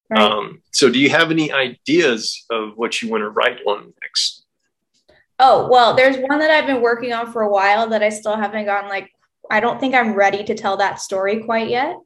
Right. 0.10 0.20
Um, 0.20 0.64
so, 0.72 0.90
do 0.90 0.98
you 0.98 1.10
have 1.12 1.30
any 1.30 1.52
ideas 1.52 2.46
of 2.50 2.76
what 2.76 3.02
you 3.02 3.10
want 3.10 3.22
to 3.22 3.30
write 3.30 3.60
on 3.66 3.94
next? 4.02 4.44
Oh, 5.38 5.70
well, 5.70 5.96
there's 5.96 6.18
one 6.18 6.40
that 6.40 6.50
I've 6.50 6.66
been 6.66 6.82
working 6.82 7.14
on 7.14 7.32
for 7.32 7.44
a 7.44 7.50
while 7.50 7.88
that 7.90 8.02
I 8.02 8.10
still 8.10 8.36
haven't 8.36 8.66
gotten 8.66 8.90
like 8.90 9.12
I 9.50 9.60
don't 9.60 9.80
think 9.80 9.96
I'm 9.96 10.14
ready 10.14 10.44
to 10.44 10.56
tell 10.56 10.78
that 10.78 11.00
story 11.00 11.44
quite 11.44 11.70
yet. 11.70 11.98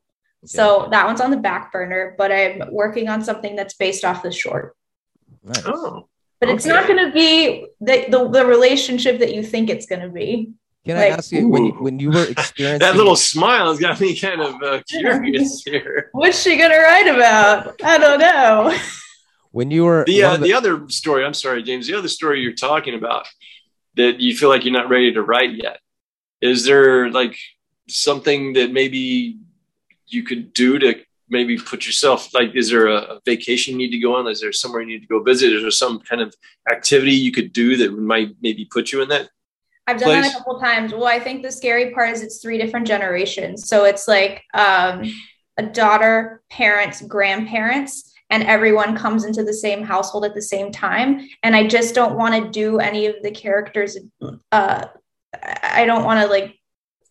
So 0.45 0.89
that 0.91 1.05
one's 1.05 1.21
on 1.21 1.31
the 1.31 1.37
back 1.37 1.71
burner, 1.71 2.15
but 2.17 2.29
I'm 2.29 2.63
working 2.69 3.07
on 3.07 3.23
something 3.23 3.55
that's 3.55 3.75
based 3.75 4.03
off 4.03 4.23
the 4.23 4.31
short. 4.31 4.75
Nice. 5.41 5.63
Oh, 5.65 6.09
But 6.43 6.55
it's 6.55 6.65
not 6.65 6.87
going 6.87 7.05
to 7.05 7.11
be 7.13 7.67
the, 7.79 8.05
the 8.09 8.27
the 8.27 8.45
relationship 8.45 9.19
that 9.19 9.33
you 9.33 9.43
think 9.43 9.69
it's 9.69 9.85
going 9.85 10.01
to 10.01 10.09
be. 10.09 10.51
Can 10.85 10.97
I 10.97 11.07
ask 11.07 11.31
you 11.31 11.47
when 11.47 11.65
you, 11.67 11.71
when 11.71 11.99
you 11.99 12.11
were 12.11 12.25
experiencing 12.25 12.79
that 12.85 12.97
little 12.97 13.15
smile 13.15 13.69
has 13.69 13.79
got 13.79 14.01
me 14.01 14.19
kind 14.19 14.41
of 14.41 14.61
uh, 14.61 14.81
curious 14.89 15.63
here. 15.63 16.09
What's 16.11 16.41
she 16.41 16.57
going 16.57 16.71
to 16.71 16.79
write 16.79 17.07
about? 17.07 17.81
I 17.81 17.97
don't 17.97 18.19
know. 18.19 18.77
when 19.51 19.71
you 19.71 19.85
were 19.85 20.03
The, 20.05 20.23
uh, 20.23 20.35
of 20.35 20.41
the 20.41 20.53
other 20.53 20.89
story, 20.89 21.23
I'm 21.23 21.33
sorry, 21.33 21.63
James, 21.63 21.87
the 21.87 21.97
other 21.97 22.09
story 22.09 22.41
you're 22.41 22.51
talking 22.51 22.95
about 22.95 23.25
that 23.95 24.19
you 24.19 24.35
feel 24.35 24.49
like 24.49 24.65
you're 24.65 24.73
not 24.73 24.89
ready 24.89 25.13
to 25.13 25.21
write 25.21 25.55
yet. 25.55 25.79
Is 26.41 26.65
there 26.65 27.09
like 27.09 27.37
something 27.87 28.51
that 28.53 28.73
maybe 28.73 29.37
you 30.07 30.23
could 30.23 30.51
do 30.51 30.77
to 30.79 30.95
maybe 31.33 31.57
put 31.57 31.85
yourself 31.85 32.33
like, 32.33 32.55
is 32.55 32.69
there 32.69 32.87
a, 32.87 33.19
vacation 33.25 33.73
you 33.73 33.79
need 33.79 33.91
to 33.91 33.99
go 33.99 34.15
on? 34.15 34.27
Is 34.27 34.39
there 34.39 34.53
somewhere 34.53 34.81
you 34.81 34.87
need 34.87 35.01
to 35.01 35.07
go 35.07 35.21
visit? 35.21 35.51
Is 35.51 35.61
there 35.63 35.71
some 35.71 35.99
kind 35.99 36.21
of 36.21 36.33
activity 36.71 37.11
you 37.11 37.31
could 37.31 37.51
do 37.51 37.75
that 37.77 37.91
might 37.97 38.29
maybe 38.41 38.63
put 38.65 38.91
you 38.91 39.01
in 39.01 39.09
that? 39.09 39.29
I've 39.87 39.99
done 39.99 40.21
that 40.21 40.31
a 40.31 40.37
couple 40.37 40.59
times. 40.59 40.93
Well, 40.93 41.07
I 41.07 41.19
think 41.19 41.43
the 41.43 41.51
scary 41.51 41.91
part 41.91 42.11
is 42.11 42.21
it's 42.21 42.41
three 42.41 42.57
different 42.57 42.87
generations. 42.87 43.67
So 43.67 43.83
it's 43.83 44.07
like 44.07 44.43
um, 44.53 45.03
a 45.57 45.63
daughter, 45.63 46.41
parents, 46.49 47.01
grandparents, 47.01 48.13
and 48.29 48.43
everyone 48.43 48.95
comes 48.95 49.25
into 49.25 49.43
the 49.43 49.53
same 49.53 49.83
household 49.83 50.25
at 50.25 50.33
the 50.33 50.41
same 50.41 50.71
time. 50.71 51.27
And 51.43 51.55
I 51.55 51.67
just 51.67 51.93
don't 51.93 52.15
want 52.15 52.33
to 52.41 52.49
do 52.49 52.79
any 52.79 53.07
of 53.07 53.15
the 53.21 53.31
characters. 53.31 53.97
Uh, 54.51 54.85
I 55.61 55.85
don't 55.85 56.05
want 56.05 56.21
to 56.21 56.27
like. 56.27 56.55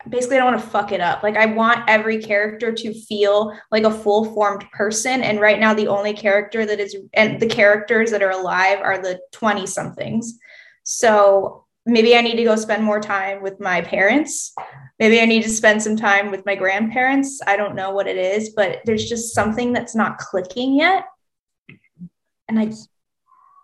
Basically, 0.08 0.36
I 0.36 0.40
don't 0.40 0.52
want 0.52 0.62
to 0.62 0.70
fuck 0.70 0.92
it 0.92 1.00
up. 1.00 1.22
Like, 1.22 1.36
I 1.36 1.46
want 1.46 1.88
every 1.88 2.20
character 2.20 2.72
to 2.72 2.92
feel 2.92 3.56
like 3.70 3.84
a 3.84 3.90
full 3.90 4.32
formed 4.34 4.64
person. 4.72 5.22
And 5.22 5.40
right 5.40 5.60
now, 5.60 5.74
the 5.74 5.88
only 5.88 6.12
character 6.12 6.66
that 6.66 6.80
is, 6.80 6.96
and 7.14 7.40
the 7.40 7.46
characters 7.46 8.10
that 8.10 8.22
are 8.22 8.30
alive 8.30 8.80
are 8.80 8.98
the 8.98 9.20
20 9.32 9.66
somethings. 9.66 10.38
So 10.84 11.64
maybe 11.86 12.16
I 12.16 12.20
need 12.20 12.36
to 12.36 12.44
go 12.44 12.56
spend 12.56 12.84
more 12.84 13.00
time 13.00 13.42
with 13.42 13.60
my 13.60 13.80
parents. 13.80 14.54
Maybe 14.98 15.20
I 15.20 15.26
need 15.26 15.42
to 15.42 15.48
spend 15.48 15.82
some 15.82 15.96
time 15.96 16.30
with 16.30 16.46
my 16.46 16.54
grandparents. 16.54 17.40
I 17.46 17.56
don't 17.56 17.74
know 17.74 17.90
what 17.90 18.06
it 18.06 18.16
is, 18.16 18.50
but 18.50 18.80
there's 18.84 19.08
just 19.08 19.34
something 19.34 19.72
that's 19.72 19.94
not 19.94 20.18
clicking 20.18 20.76
yet. 20.76 21.04
And 22.48 22.58
I, 22.58 22.72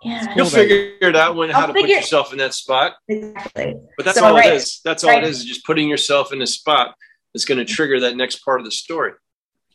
yeah, 0.03 0.35
You'll 0.37 0.47
figure 0.47 0.93
it 1.01 1.17
out 1.17 1.37
when 1.37 1.51
how 1.51 1.63
I'll 1.63 1.67
to 1.69 1.73
put 1.73 1.89
yourself 1.89 2.33
in 2.33 2.39
that 2.39 2.55
spot. 2.55 2.95
exactly. 3.09 3.75
But 3.97 4.05
that's 4.07 4.19
So, 4.19 4.25
all 4.27 4.35
right, 4.35 4.47
it 4.53 4.55
is. 4.55 4.81
That's 4.85 5.03
all 5.05 5.11
right. 5.11 5.23
it 5.25 5.29
is. 5.29 5.41
is 5.41 5.45
Just 5.45 5.65
putting 5.65 5.89
yourself 5.89 6.33
in 6.33 6.41
a 6.43 6.47
spot 6.47 6.95
that's 7.35 7.45
going 7.45 7.59
to 7.59 7.65
trigger 7.65 8.01
that 8.01 8.17
next 8.17 8.45
part 8.45 8.61
of 8.61 8.65
the 8.65 8.71
story. 8.73 9.13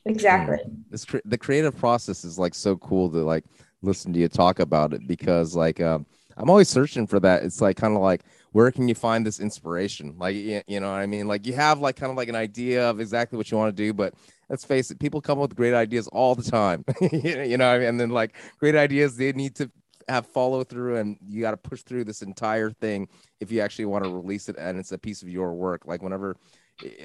Exactly. 0.06 0.58
this 0.90 1.06
cre- 1.06 1.18
the 1.26 1.38
creative 1.38 1.78
process 1.78 2.26
is 2.26 2.38
like 2.38 2.54
so 2.54 2.76
cool 2.78 3.10
to 3.12 3.18
like 3.20 3.46
listen 3.82 4.12
to 4.14 4.20
you 4.20 4.28
talk 4.28 4.60
about 4.60 4.94
it 4.94 5.08
because 5.08 5.56
like 5.56 5.80
um 5.80 6.06
I'm 6.36 6.50
always 6.50 6.68
searching 6.68 7.06
for 7.08 7.20
that. 7.22 7.44
It's 7.44 7.62
like 7.62 7.78
kind 7.78 7.96
of 7.96 8.02
like 8.02 8.24
where 8.52 8.70
can 8.72 8.88
you 8.88 8.96
find 8.96 9.26
this 9.26 9.40
inspiration? 9.40 10.16
Like 10.18 10.36
you, 10.36 10.62
you 10.68 10.80
know 10.80 10.90
what 10.92 11.00
I 11.00 11.06
mean? 11.06 11.28
Like 11.28 11.46
you 11.46 11.54
have 11.54 11.80
like 11.80 11.96
kind 11.96 12.10
of 12.12 12.18
like 12.18 12.28
an 12.28 12.36
idea 12.36 12.90
of 12.90 13.00
exactly 13.00 13.38
what 13.38 13.50
you 13.52 13.58
want 13.58 13.76
to 13.76 13.84
do, 13.84 13.94
but 13.94 14.14
let's 14.50 14.66
face 14.66 14.92
it, 14.92 15.00
people 15.00 15.22
come 15.22 15.38
up 15.40 15.50
with 15.50 15.56
great 15.56 15.74
ideas 15.74 16.08
all 16.10 16.34
the 16.36 16.44
time. 16.44 16.84
you 17.02 17.58
know, 17.58 17.68
what 17.68 17.76
I 17.76 17.80
mean? 17.80 17.88
and 17.90 18.00
then 18.00 18.10
like 18.10 18.36
great 18.60 18.76
ideas 18.76 19.16
they 19.16 19.32
need 19.32 19.56
to 19.56 19.72
have 20.08 20.26
follow 20.28 20.64
through 20.64 20.98
and 20.98 21.18
you 21.28 21.42
got 21.42 21.52
to 21.52 21.58
push 21.58 21.82
through 21.84 22.04
this 22.04 22.22
entire 22.22 22.72
thing 22.72 23.08
if 23.40 23.52
you 23.52 23.62
actually 23.62 23.86
want 23.86 24.04
to 24.04 24.10
release 24.10 24.50
it 24.50 24.56
and 24.58 24.78
it's 24.78 24.92
a 24.92 24.98
piece 24.98 25.22
of 25.22 25.30
your 25.30 25.54
work. 25.54 25.86
Like 25.86 26.02
whenever 26.02 26.36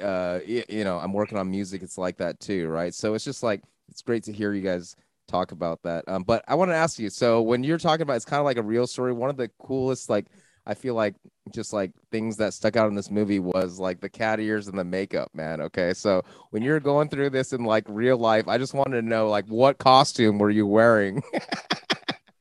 uh 0.02 0.40
you 0.46 0.82
know 0.82 0.98
i'm 0.98 1.12
working 1.12 1.36
on 1.36 1.50
music 1.50 1.82
it's 1.82 1.98
like 1.98 2.16
that 2.16 2.40
too 2.40 2.68
right? 2.68 2.94
So 2.94 3.14
it's 3.14 3.24
just 3.24 3.42
like 3.42 3.62
it's 3.88 4.02
great 4.02 4.24
to 4.24 4.32
hear 4.32 4.52
you 4.52 4.62
guys 4.62 4.96
talk 5.28 5.52
about 5.52 5.82
that. 5.82 6.04
Um 6.08 6.22
but 6.22 6.42
i 6.48 6.54
want 6.54 6.70
to 6.70 6.74
ask 6.74 6.98
you 6.98 7.10
so 7.10 7.42
when 7.42 7.62
you're 7.62 7.78
talking 7.78 8.02
about 8.02 8.16
it's 8.16 8.24
kind 8.24 8.40
of 8.40 8.46
like 8.46 8.56
a 8.56 8.62
real 8.62 8.86
story. 8.86 9.12
One 9.12 9.30
of 9.30 9.36
the 9.36 9.50
coolest 9.60 10.08
like 10.08 10.26
i 10.66 10.74
feel 10.74 10.94
like 10.94 11.14
just 11.52 11.72
like 11.72 11.92
things 12.10 12.36
that 12.38 12.52
stuck 12.54 12.76
out 12.76 12.88
in 12.88 12.94
this 12.94 13.10
movie 13.10 13.38
was 13.38 13.78
like 13.78 14.00
the 14.00 14.08
cat 14.08 14.40
ears 14.40 14.68
and 14.68 14.78
the 14.78 14.84
makeup 14.84 15.30
man 15.34 15.60
okay? 15.60 15.94
So 15.94 16.22
when 16.50 16.62
you're 16.62 16.80
going 16.80 17.08
through 17.08 17.30
this 17.30 17.52
in 17.52 17.64
like 17.64 17.84
real 17.88 18.18
life 18.18 18.48
i 18.48 18.58
just 18.58 18.74
wanted 18.74 19.00
to 19.00 19.06
know 19.06 19.28
like 19.28 19.46
what 19.46 19.78
costume 19.78 20.38
were 20.38 20.50
you 20.50 20.66
wearing 20.66 21.22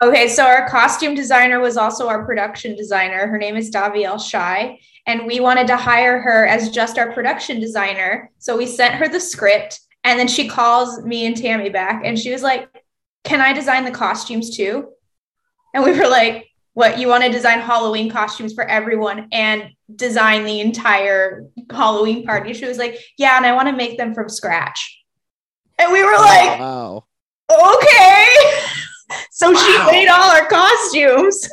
Okay, 0.02 0.28
so 0.28 0.46
our 0.46 0.68
costume 0.70 1.16
designer 1.16 1.60
was 1.60 1.76
also 1.76 2.08
our 2.08 2.24
production 2.24 2.76
designer. 2.76 3.26
Her 3.26 3.40
name 3.40 3.56
is 3.56 3.72
Daviel 3.72 4.22
Shai, 4.22 4.80
and 5.08 5.26
we 5.26 5.40
wanted 5.40 5.66
to 5.68 5.76
hire 5.76 6.22
her 6.22 6.46
as 6.46 6.70
just 6.70 7.00
our 7.00 7.12
production 7.12 7.60
designer. 7.60 8.30
So 8.38 8.56
we 8.56 8.68
sent 8.68 8.94
her 8.96 9.10
the 9.10 9.20
script, 9.20 9.80
and 10.04 10.20
then 10.20 10.28
she 10.28 10.48
calls 10.48 11.04
me 11.04 11.26
and 11.26 11.36
Tammy 11.36 11.70
back, 11.70 12.04
and 12.06 12.18
she 12.18 12.32
was 12.32 12.44
like, 12.44 12.70
"Can 13.24 13.42
I 13.42 13.54
design 13.54 13.86
the 13.86 13.92
costumes 13.92 14.56
too?" 14.56 14.90
And 15.74 15.84
we 15.84 15.98
were 15.98 16.08
like, 16.08 16.48
"What? 16.74 17.00
You 17.00 17.08
want 17.08 17.24
to 17.24 17.32
design 17.32 17.60
Halloween 17.60 18.12
costumes 18.12 18.54
for 18.54 18.66
everyone 18.66 19.30
and 19.32 19.72
design 19.96 20.44
the 20.44 20.62
entire 20.62 21.48
Halloween 21.72 22.24
party?" 22.24 22.54
She 22.54 22.66
was 22.66 22.78
like, 22.78 23.00
"Yeah, 23.18 23.36
and 23.36 23.48
I 23.48 23.54
want 23.54 23.68
to 23.68 23.76
make 23.76 23.98
them 23.98 24.14
from 24.14 24.30
scratch." 24.30 25.04
And 25.80 25.92
we 25.92 26.04
were 26.04 26.18
like, 26.18 26.60
wow 26.60 27.04
okay. 27.50 28.28
So 29.32 29.54
she 29.54 29.78
made 29.86 30.08
all 30.08 30.30
our 30.32 30.46
costumes. 30.48 31.50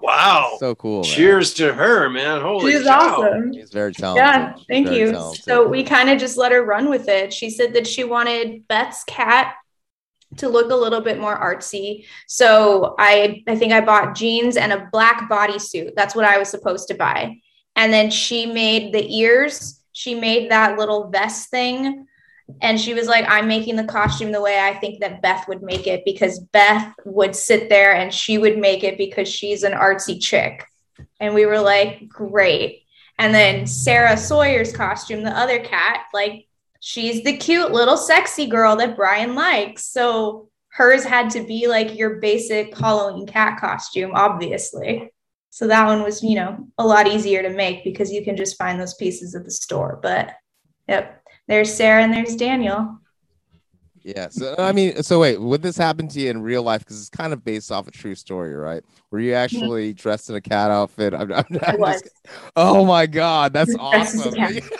Wow. 0.00 0.56
so 0.60 0.74
cool 0.76 1.02
man. 1.02 1.10
Cheers 1.10 1.54
to 1.54 1.72
her, 1.74 2.08
man. 2.08 2.40
Holy 2.40 2.72
She's 2.72 2.84
cow. 2.84 3.20
awesome. 3.22 3.52
she's 3.52 3.70
very 3.70 3.92
talented 3.92 4.22
Yeah, 4.24 4.54
She's 4.54 4.66
thank 4.68 4.90
you. 4.90 5.10
talented. 5.12 5.44
So 5.44 5.66
we 5.66 5.82
kind 5.82 6.08
of 6.08 6.18
just 6.20 6.36
let 6.36 6.52
her 6.52 6.62
run 6.64 6.88
with 6.88 7.08
it. 7.08 7.32
She 7.32 7.50
said 7.50 7.74
that 7.74 7.86
she 7.86 8.04
wanted 8.04 8.66
Beth's 8.68 9.02
cat 9.04 9.56
to 10.36 10.48
look 10.48 10.70
a 10.70 10.74
little 10.76 11.00
bit 11.00 11.18
more 11.18 11.36
artsy. 11.36 12.04
So 12.28 12.94
I 12.98 13.42
I 13.48 13.56
think 13.56 13.72
I 13.72 13.80
bought 13.80 14.14
jeans 14.14 14.56
and 14.56 14.72
a 14.72 14.88
black 14.92 15.28
bodysuit. 15.28 15.94
That's 15.96 16.14
what 16.14 16.24
I 16.24 16.38
was 16.38 16.48
supposed 16.48 16.86
to 16.88 16.94
buy. 16.94 17.40
And 17.74 17.92
then 17.92 18.10
she 18.10 18.46
made 18.46 18.92
the 18.94 19.04
ears. 19.18 19.80
She 19.92 20.14
made 20.14 20.50
that 20.52 20.78
little 20.78 21.08
vest 21.08 21.50
thing. 21.50 22.06
And 22.62 22.80
she 22.80 22.94
was 22.94 23.06
like, 23.06 23.24
I'm 23.28 23.46
making 23.46 23.76
the 23.76 23.84
costume 23.84 24.32
the 24.32 24.40
way 24.40 24.58
I 24.58 24.74
think 24.74 25.00
that 25.00 25.22
Beth 25.22 25.46
would 25.48 25.62
make 25.62 25.86
it 25.86 26.04
because 26.04 26.40
Beth 26.40 26.94
would 27.04 27.36
sit 27.36 27.68
there 27.68 27.94
and 27.94 28.12
she 28.12 28.38
would 28.38 28.58
make 28.58 28.84
it 28.84 28.96
because 28.96 29.28
she's 29.28 29.62
an 29.62 29.72
artsy 29.72 30.20
chick. 30.20 30.64
And 31.20 31.34
we 31.34 31.46
were 31.46 31.60
like, 31.60 32.08
great. 32.08 32.82
And 33.18 33.34
then 33.34 33.66
Sarah 33.66 34.16
Sawyer's 34.16 34.74
costume, 34.74 35.22
the 35.22 35.36
other 35.36 35.58
cat, 35.60 36.06
like 36.14 36.46
she's 36.80 37.22
the 37.24 37.36
cute 37.36 37.72
little 37.72 37.96
sexy 37.96 38.46
girl 38.46 38.76
that 38.76 38.96
Brian 38.96 39.34
likes. 39.34 39.84
So 39.84 40.48
hers 40.68 41.04
had 41.04 41.30
to 41.30 41.44
be 41.44 41.66
like 41.66 41.96
your 41.96 42.16
basic 42.16 42.76
Halloween 42.76 43.26
cat 43.26 43.60
costume, 43.60 44.12
obviously. 44.14 45.12
So 45.50 45.66
that 45.66 45.86
one 45.86 46.02
was, 46.02 46.22
you 46.22 46.36
know, 46.36 46.68
a 46.78 46.86
lot 46.86 47.08
easier 47.08 47.42
to 47.42 47.50
make 47.50 47.82
because 47.82 48.12
you 48.12 48.24
can 48.24 48.36
just 48.36 48.56
find 48.56 48.80
those 48.80 48.94
pieces 48.94 49.34
at 49.34 49.44
the 49.44 49.50
store. 49.50 49.98
But 50.00 50.32
yep, 50.86 51.22
there's 51.48 51.74
Sarah 51.74 52.02
and 52.02 52.12
there's 52.12 52.36
Daniel. 52.36 52.98
Yeah. 54.02 54.28
So 54.30 54.54
I 54.58 54.72
mean, 54.72 55.02
so 55.02 55.20
wait, 55.20 55.40
would 55.40 55.60
this 55.60 55.76
happen 55.76 56.08
to 56.08 56.20
you 56.20 56.30
in 56.30 56.40
real 56.40 56.62
life? 56.62 56.80
Because 56.80 57.00
it's 57.00 57.10
kind 57.10 57.32
of 57.32 57.44
based 57.44 57.72
off 57.72 57.88
a 57.88 57.90
true 57.90 58.14
story, 58.14 58.54
right? 58.54 58.82
Were 59.10 59.20
you 59.20 59.34
actually 59.34 59.90
mm-hmm. 59.90 60.00
dressed 60.00 60.30
in 60.30 60.36
a 60.36 60.40
cat 60.40 60.70
outfit? 60.70 61.12
I'm, 61.14 61.32
I'm, 61.32 61.44
I'm 61.62 61.78
was. 61.80 62.02
just- 62.02 62.14
oh 62.56 62.84
my 62.86 63.06
god, 63.06 63.52
that's 63.52 63.74
Dressed 63.74 64.14
as 64.14 64.26
a 64.26 64.40
awesome. 64.40 64.70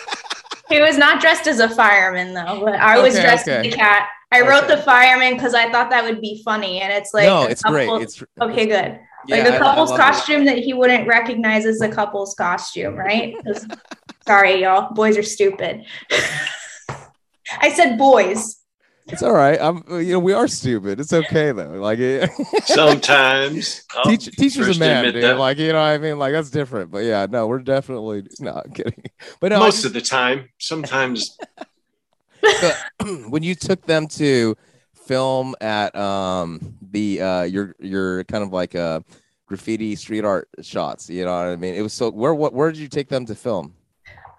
He 0.69 0.79
was 0.79 0.99
not 0.99 1.19
dressed 1.19 1.47
as 1.47 1.59
a 1.59 1.67
fireman 1.67 2.35
though, 2.35 2.61
but 2.63 2.75
I 2.75 3.01
was 3.01 3.15
Okay, 3.15 3.23
dressed 3.23 3.47
okay. 3.47 3.67
as 3.67 3.73
a 3.73 3.75
cat. 3.75 4.07
I 4.31 4.41
wrote 4.41 4.65
Okay. 4.65 4.75
the 4.75 4.81
fireman 4.83 5.33
because 5.33 5.55
I 5.55 5.71
thought 5.71 5.89
that 5.89 6.03
would 6.03 6.21
be 6.21 6.43
funny, 6.45 6.79
and 6.81 6.93
it's 6.93 7.11
like 7.11 7.25
no, 7.25 7.41
a 7.41 7.47
it's 7.47 7.63
great. 7.63 7.89
It's 8.03 8.23
okay, 8.39 8.67
good. 8.67 8.99
Yeah, 9.27 9.43
like 9.43 9.55
a 9.55 9.57
couple's 9.57 9.89
love 9.89 9.99
it. 9.99 10.03
costume 10.03 10.45
that 10.45 10.59
he 10.59 10.73
wouldn't 10.73 11.07
recognize 11.07 11.65
as 11.65 11.81
a 11.81 11.89
couple's 11.89 12.35
costume, 12.35 12.95
right? 12.95 13.35
Sorry, 14.27 14.61
y'all. 14.61 14.93
Boys 14.93 15.17
are 15.17 15.23
stupid. 15.23 15.85
I 17.59 17.71
said 17.73 17.97
boys. 17.97 18.57
it's 19.07 19.23
all 19.23 19.33
right. 19.33 19.59
I'm 19.59 19.83
you 19.89 20.13
know 20.13 20.19
we 20.19 20.33
are 20.33 20.47
stupid. 20.47 20.99
It's 20.99 21.13
okay 21.13 21.51
though. 21.51 21.71
Like 21.81 21.99
it, 21.99 22.29
Sometimes. 22.65 23.83
Oh, 23.95 24.09
Teach, 24.09 24.25
teacher's 24.35 24.67
are 24.67 24.71
a 24.71 24.73
to 24.73 24.79
man, 24.79 24.97
admit 25.05 25.13
dude. 25.15 25.23
that. 25.23 25.39
Like 25.39 25.57
you 25.57 25.69
know, 25.73 25.79
what 25.79 25.87
I 25.87 25.97
mean, 25.97 26.19
like 26.19 26.33
that's 26.33 26.49
different. 26.51 26.91
But 26.91 26.99
yeah, 27.05 27.25
no, 27.29 27.47
we're 27.47 27.59
definitely 27.59 28.23
not 28.39 28.73
kidding. 28.73 29.03
But 29.39 29.49
no, 29.51 29.59
Most 29.59 29.75
just- 29.77 29.85
of 29.85 29.93
the 29.93 30.01
time. 30.01 30.49
Sometimes 30.59 31.37
when 33.29 33.43
you 33.43 33.55
took 33.55 33.81
them 33.85 34.07
to 34.07 34.55
film 34.93 35.55
at 35.59 35.95
um 35.95 36.75
the 36.91 37.21
uh 37.21 37.41
your 37.43 37.75
your 37.79 38.23
kind 38.25 38.43
of 38.43 38.51
like 38.53 38.75
uh 38.75 38.99
graffiti 39.47 39.95
street 39.95 40.23
art 40.23 40.47
shots, 40.61 41.09
you 41.09 41.25
know 41.25 41.31
what 41.35 41.47
I 41.47 41.55
mean? 41.55 41.73
It 41.73 41.81
was 41.81 41.93
so 41.93 42.11
where 42.11 42.33
what 42.35 42.53
where 42.53 42.71
did 42.71 42.79
you 42.79 42.87
take 42.87 43.09
them 43.09 43.25
to 43.25 43.35
film? 43.35 43.73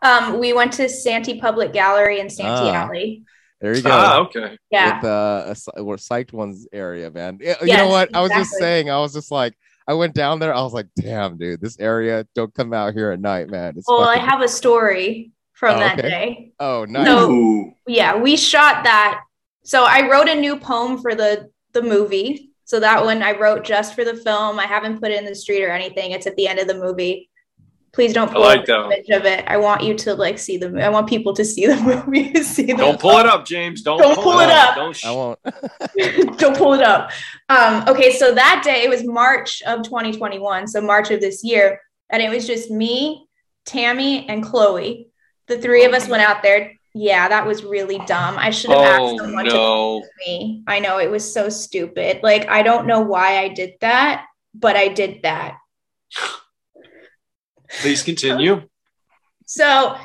Um, 0.03 0.39
we 0.39 0.53
went 0.53 0.73
to 0.75 0.89
Santee 0.89 1.41
Public 1.41 1.73
Gallery 1.73 2.21
in 2.21 2.31
Santee 2.31 2.71
Ah. 2.71 2.87
Alley. 2.87 3.23
There 3.61 3.77
you 3.77 3.83
go. 3.83 3.91
Ah, 3.93 4.19
okay. 4.21 4.57
Yeah. 4.71 4.97
With 4.97 5.05
uh, 5.05 5.45
a, 5.49 5.55
psy- 5.55 5.81
or 5.81 5.97
psyched 5.97 6.33
ones 6.33 6.67
area, 6.73 7.11
man. 7.11 7.39
You 7.41 7.55
Yes, 7.65 7.79
know 7.79 7.89
what? 7.89 8.15
I 8.15 8.23
was 8.23 8.31
just 8.31 8.53
saying. 8.53 8.89
I 8.91 8.99
was 9.01 9.13
just 9.13 9.31
like, 9.31 9.53
I 9.87 9.93
went 9.95 10.15
down 10.15 10.39
there. 10.39 10.55
I 10.55 10.63
was 10.63 10.73
like, 10.73 10.87
damn, 10.97 11.37
dude, 11.37 11.61
this 11.61 11.79
area. 11.79 12.27
Don't 12.35 12.55
come 12.55 12.73
out 12.73 12.95
here 12.95 13.11
at 13.11 13.21
night, 13.21 13.51
man. 13.51 13.75
It's 13.77 13.87
Well, 13.87 14.01
I 14.09 14.17
have 14.17 14.41
a 14.41 14.49
story 14.49 15.33
from 15.53 15.77
Oh, 15.77 15.81
that 15.81 15.99
okay. 15.99 16.09
day. 16.09 16.53
Oh, 16.59 16.87
nice. 16.89 17.07
So 17.07 17.75
yeah, 17.87 18.17
we 18.17 18.37
shot 18.37 18.85
that. 18.85 19.21
So 19.65 19.85
I 19.85 20.09
wrote 20.11 20.29
a 20.29 20.35
new 20.35 20.57
poem 20.59 20.99
for 21.03 21.15
the 21.15 21.51
the 21.73 21.83
movie. 21.83 22.51
So 22.65 22.81
that 22.81 23.05
one 23.05 23.23
I 23.23 23.37
wrote 23.39 23.65
just 23.65 23.95
for 23.95 24.05
the 24.05 24.15
film. 24.15 24.59
I 24.59 24.65
haven't 24.67 25.01
put 25.01 25.11
it 25.11 25.19
in 25.19 25.25
the 25.27 25.35
street 25.35 25.65
or 25.65 25.71
anything. 25.71 26.13
It's 26.13 26.27
at 26.27 26.37
the 26.37 26.47
end 26.47 26.61
of 26.61 26.67
the 26.69 26.75
movie. 26.79 27.29
Please 27.93 28.13
don't 28.13 28.29
I 28.31 28.33
pull 28.33 28.43
like 28.43 28.61
up 28.61 28.67
that 28.67 28.77
an 28.79 28.83
one. 28.85 28.93
image 28.93 29.09
of 29.11 29.25
it. 29.25 29.45
I 29.49 29.57
want 29.57 29.83
you 29.83 29.95
to 29.95 30.15
like 30.15 30.39
see 30.39 30.57
the. 30.57 30.81
I 30.85 30.89
want 30.91 31.09
people 31.09 31.33
to 31.35 31.45
see 31.45 31.67
the 31.67 31.77
movie. 32.07 32.33
see 32.43 32.67
the 32.67 32.75
Don't 32.77 33.01
pull 33.01 33.19
it 33.19 33.27
up, 33.27 33.45
James. 33.45 33.83
Don't, 33.83 33.99
Don't 33.99 34.15
pull 34.23 34.39
it 34.39 34.49
up. 34.49 34.77
Don't 34.77 34.95
sh- 34.95 35.05
I 35.05 35.11
won't. 35.11 35.39
don't 36.39 36.57
pull 36.57 36.75
it 36.75 36.83
up. 36.83 37.11
Um, 37.49 37.85
okay, 37.89 38.13
so 38.13 38.33
that 38.35 38.63
day 38.65 38.83
it 38.85 38.91
was 38.91 39.05
March 39.05 39.61
of 39.63 39.83
2021, 39.83 40.69
so 40.69 40.81
March 40.81 41.11
of 41.11 41.21
this 41.21 41.43
year, 41.43 41.81
and 42.11 42.23
it 42.23 42.31
was 42.31 42.47
just 42.47 42.71
me, 42.71 43.27
Tammy, 43.65 44.29
and 44.29 44.45
Chloe. 44.45 45.09
The 45.49 45.59
three 45.59 45.85
of 45.85 45.93
us 45.93 46.09
went 46.09 46.23
out 46.23 46.43
there. 46.45 46.73
Yeah, 46.95 47.29
that 47.29 47.45
was 47.47 47.65
really 47.65 47.99
dumb. 48.07 48.37
I 48.39 48.51
should 48.51 48.71
have 48.71 48.79
Oh 49.01 49.09
asked 49.11 49.19
someone 49.21 49.45
to 49.47 49.51
no. 49.53 49.97
with 49.97 50.11
me. 50.27 50.63
I 50.69 50.79
know 50.79 50.99
it 50.99 51.11
was 51.11 51.33
so 51.33 51.49
stupid. 51.49 52.21
Like 52.23 52.49
I 52.49 52.63
don't 52.63 52.87
know 52.87 53.01
why 53.01 53.39
I 53.39 53.49
did 53.49 53.75
that, 53.81 54.27
but 54.55 54.77
I 54.77 54.89
did 54.89 55.23
that. 55.23 55.57
Please 57.81 58.03
continue. 58.03 58.63
So 59.47 59.97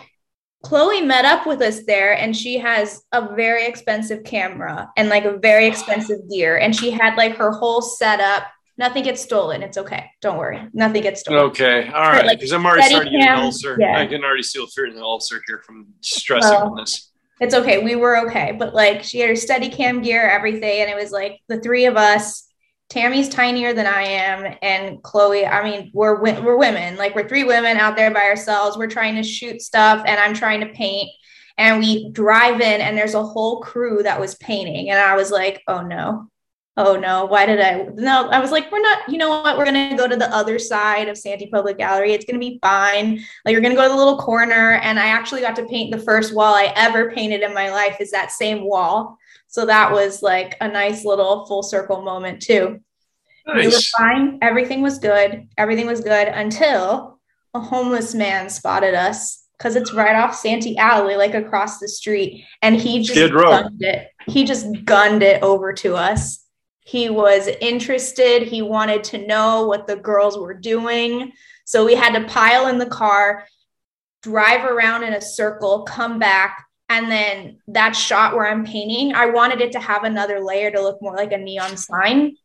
Chloe 0.63 1.01
met 1.01 1.25
up 1.25 1.45
with 1.45 1.61
us 1.61 1.85
there 1.85 2.17
and 2.17 2.35
she 2.35 2.57
has 2.57 3.03
a 3.11 3.35
very 3.35 3.65
expensive 3.67 4.23
camera 4.23 4.89
and 4.97 5.09
like 5.09 5.25
a 5.25 5.37
very 5.37 5.67
expensive 5.67 6.27
gear. 6.29 6.57
And 6.57 6.75
she 6.75 6.91
had 6.91 7.15
like 7.15 7.35
her 7.37 7.51
whole 7.51 7.81
setup. 7.81 8.43
Nothing 8.77 9.03
gets 9.03 9.21
stolen. 9.21 9.61
It's 9.63 9.77
okay. 9.77 10.09
Don't 10.21 10.37
worry. 10.37 10.67
Nothing 10.73 11.03
gets 11.03 11.21
stolen. 11.21 11.41
Okay, 11.51 11.87
all 11.87 12.01
right. 12.01 12.25
like, 12.25 12.39
Because 12.39 12.51
I'm 12.51 12.65
already 12.65 12.89
starting 12.89 13.13
to 13.13 13.19
get 13.19 13.29
an 13.29 13.39
ulcer. 13.39 13.77
yeah. 13.79 13.97
I 13.99 14.05
can 14.05 14.23
already 14.23 14.43
feel 14.43 14.67
fear 14.67 14.87
in 14.87 14.95
the 14.95 15.01
ulcer 15.03 15.41
here 15.47 15.61
from 15.65 15.87
stressing 16.01 16.49
Well, 16.51 16.71
on 16.71 16.77
this. 16.77 17.11
It's 17.39 17.53
okay. 17.55 17.83
We 17.83 17.95
were 17.95 18.27
okay. 18.27 18.53
But 18.57 18.73
like 18.73 19.03
she 19.03 19.19
had 19.19 19.29
her 19.29 19.35
steady 19.35 19.69
cam 19.69 20.01
gear, 20.01 20.27
everything. 20.29 20.81
And 20.81 20.89
it 20.89 20.95
was 20.95 21.11
like 21.11 21.39
the 21.47 21.59
three 21.61 21.85
of 21.85 21.95
us. 21.95 22.44
Tammy's 22.89 23.29
tinier 23.29 23.73
than 23.73 23.87
I 23.87 24.03
am. 24.03 24.57
And 24.61 25.01
Chloe, 25.01 25.45
I 25.45 25.63
mean, 25.63 25.91
we're, 25.93 26.21
we're 26.21 26.57
women. 26.57 26.97
Like 26.97 27.15
we're 27.15 27.27
three 27.27 27.43
women 27.43 27.77
out 27.77 27.95
there 27.95 28.11
by 28.11 28.21
ourselves. 28.21 28.77
We're 28.77 28.87
trying 28.87 29.15
to 29.15 29.23
shoot 29.23 29.61
stuff 29.61 30.03
and 30.05 30.19
I'm 30.19 30.33
trying 30.33 30.61
to 30.61 30.67
paint. 30.67 31.09
And 31.57 31.79
we 31.79 32.09
drive 32.11 32.61
in 32.61 32.81
and 32.81 32.97
there's 32.97 33.15
a 33.15 33.23
whole 33.23 33.61
crew 33.61 34.03
that 34.03 34.19
was 34.19 34.35
painting. 34.35 34.91
And 34.91 34.99
I 34.99 35.15
was 35.15 35.31
like, 35.31 35.63
oh 35.67 35.81
no. 35.81 36.29
Oh 36.77 36.97
no, 36.97 37.23
why 37.23 37.45
did 37.45 37.61
I? 37.61 37.87
No, 37.93 38.27
I 38.27 38.39
was 38.41 38.51
like, 38.51 38.69
we're 38.69 38.81
not, 38.81 39.07
you 39.07 39.17
know 39.17 39.29
what? 39.29 39.57
We're 39.57 39.63
going 39.63 39.91
to 39.91 39.95
go 39.95 40.09
to 40.09 40.17
the 40.17 40.29
other 40.35 40.59
side 40.59 41.07
of 41.07 41.17
Santee 41.17 41.47
Public 41.47 41.77
Gallery. 41.77 42.11
It's 42.11 42.25
going 42.25 42.37
to 42.37 42.45
be 42.45 42.59
fine. 42.61 43.21
Like, 43.45 43.53
you're 43.53 43.61
going 43.61 43.73
to 43.73 43.77
go 43.77 43.83
to 43.83 43.89
the 43.89 43.95
little 43.95 44.17
corner. 44.17 44.73
And 44.73 44.99
I 44.99 45.07
actually 45.07 45.39
got 45.39 45.55
to 45.55 45.65
paint 45.67 45.91
the 45.91 46.03
first 46.03 46.35
wall 46.35 46.53
I 46.53 46.73
ever 46.75 47.11
painted 47.11 47.43
in 47.43 47.53
my 47.53 47.71
life, 47.71 48.01
is 48.01 48.11
that 48.11 48.33
same 48.33 48.65
wall. 48.65 49.17
So 49.55 49.65
that 49.67 49.93
was 49.93 50.21
like 50.21 50.57
a 50.59 50.67
nice 50.67 51.05
little 51.05 51.45
full 51.45 51.63
circle 51.63 52.01
moment, 52.01 52.41
too. 52.41 52.81
We 53.47 53.67
were 53.67 53.79
fine. 53.97 54.37
Everything 54.41 54.81
was 54.81 54.99
good. 54.99 55.47
Everything 55.57 55.87
was 55.87 56.01
good 56.01 56.27
until 56.27 57.21
a 57.53 57.61
homeless 57.61 58.13
man 58.13 58.49
spotted 58.49 58.95
us 58.95 59.47
because 59.57 59.77
it's 59.77 59.93
right 59.93 60.17
off 60.17 60.35
Santee 60.35 60.77
Alley, 60.77 61.15
like 61.15 61.35
across 61.35 61.79
the 61.79 61.87
street. 61.87 62.43
And 62.61 62.75
he 62.75 63.01
just 63.01 63.31
gunned 63.31 63.81
it. 63.81 64.09
He 64.27 64.43
just 64.43 64.83
gunned 64.83 65.23
it 65.23 65.41
over 65.41 65.71
to 65.71 65.95
us. 65.95 66.45
He 66.81 67.09
was 67.09 67.47
interested. 67.61 68.43
He 68.43 68.61
wanted 68.61 69.05
to 69.05 69.25
know 69.25 69.67
what 69.67 69.87
the 69.87 69.95
girls 69.95 70.37
were 70.37 70.53
doing. 70.53 71.31
So 71.63 71.85
we 71.85 71.95
had 71.95 72.13
to 72.19 72.27
pile 72.27 72.67
in 72.67 72.77
the 72.77 72.87
car, 72.87 73.47
drive 74.21 74.65
around 74.69 75.03
in 75.03 75.13
a 75.13 75.21
circle, 75.21 75.83
come 75.83 76.19
back. 76.19 76.64
And 76.89 77.09
then 77.09 77.57
that 77.67 77.95
shot 77.95 78.35
where 78.35 78.47
I'm 78.47 78.65
painting, 78.65 79.15
I 79.15 79.25
wanted 79.27 79.61
it 79.61 79.71
to 79.73 79.79
have 79.79 80.03
another 80.03 80.39
layer 80.39 80.69
to 80.71 80.81
look 80.81 81.01
more 81.01 81.15
like 81.15 81.31
a 81.31 81.37
neon 81.37 81.77
sign 81.77 82.37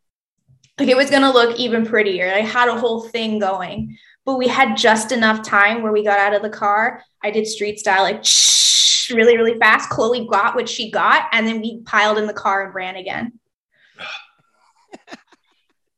like 0.81 0.89
it 0.89 0.97
was 0.97 1.11
going 1.11 1.23
to 1.23 1.31
look 1.31 1.59
even 1.59 1.85
prettier. 1.85 2.33
I 2.35 2.41
had 2.41 2.69
a 2.69 2.79
whole 2.79 3.03
thing 3.03 3.39
going, 3.39 3.99
but 4.25 4.39
we 4.39 4.49
had 4.49 4.79
just 4.79 5.13
enough 5.13 5.47
time 5.47 5.83
where 5.83 5.93
we 5.93 6.03
got 6.03 6.19
out 6.19 6.35
of 6.35 6.41
the 6.41 6.49
car. 6.49 7.05
I 7.23 7.31
did 7.31 7.47
street 7.47 7.79
style, 7.79 8.03
like 8.03 8.25
shh, 8.25 9.11
really, 9.11 9.37
really 9.37 9.59
fast. 9.59 9.91
Chloe 9.91 10.27
got 10.27 10.55
what 10.55 10.71
she 10.71 10.91
got, 10.91 11.27
and 11.33 11.47
then 11.47 11.61
we 11.61 11.83
piled 11.83 12.17
in 12.17 12.27
the 12.27 12.33
car 12.33 12.65
and 12.65 12.75
ran 12.75 12.97
again. 12.97 13.39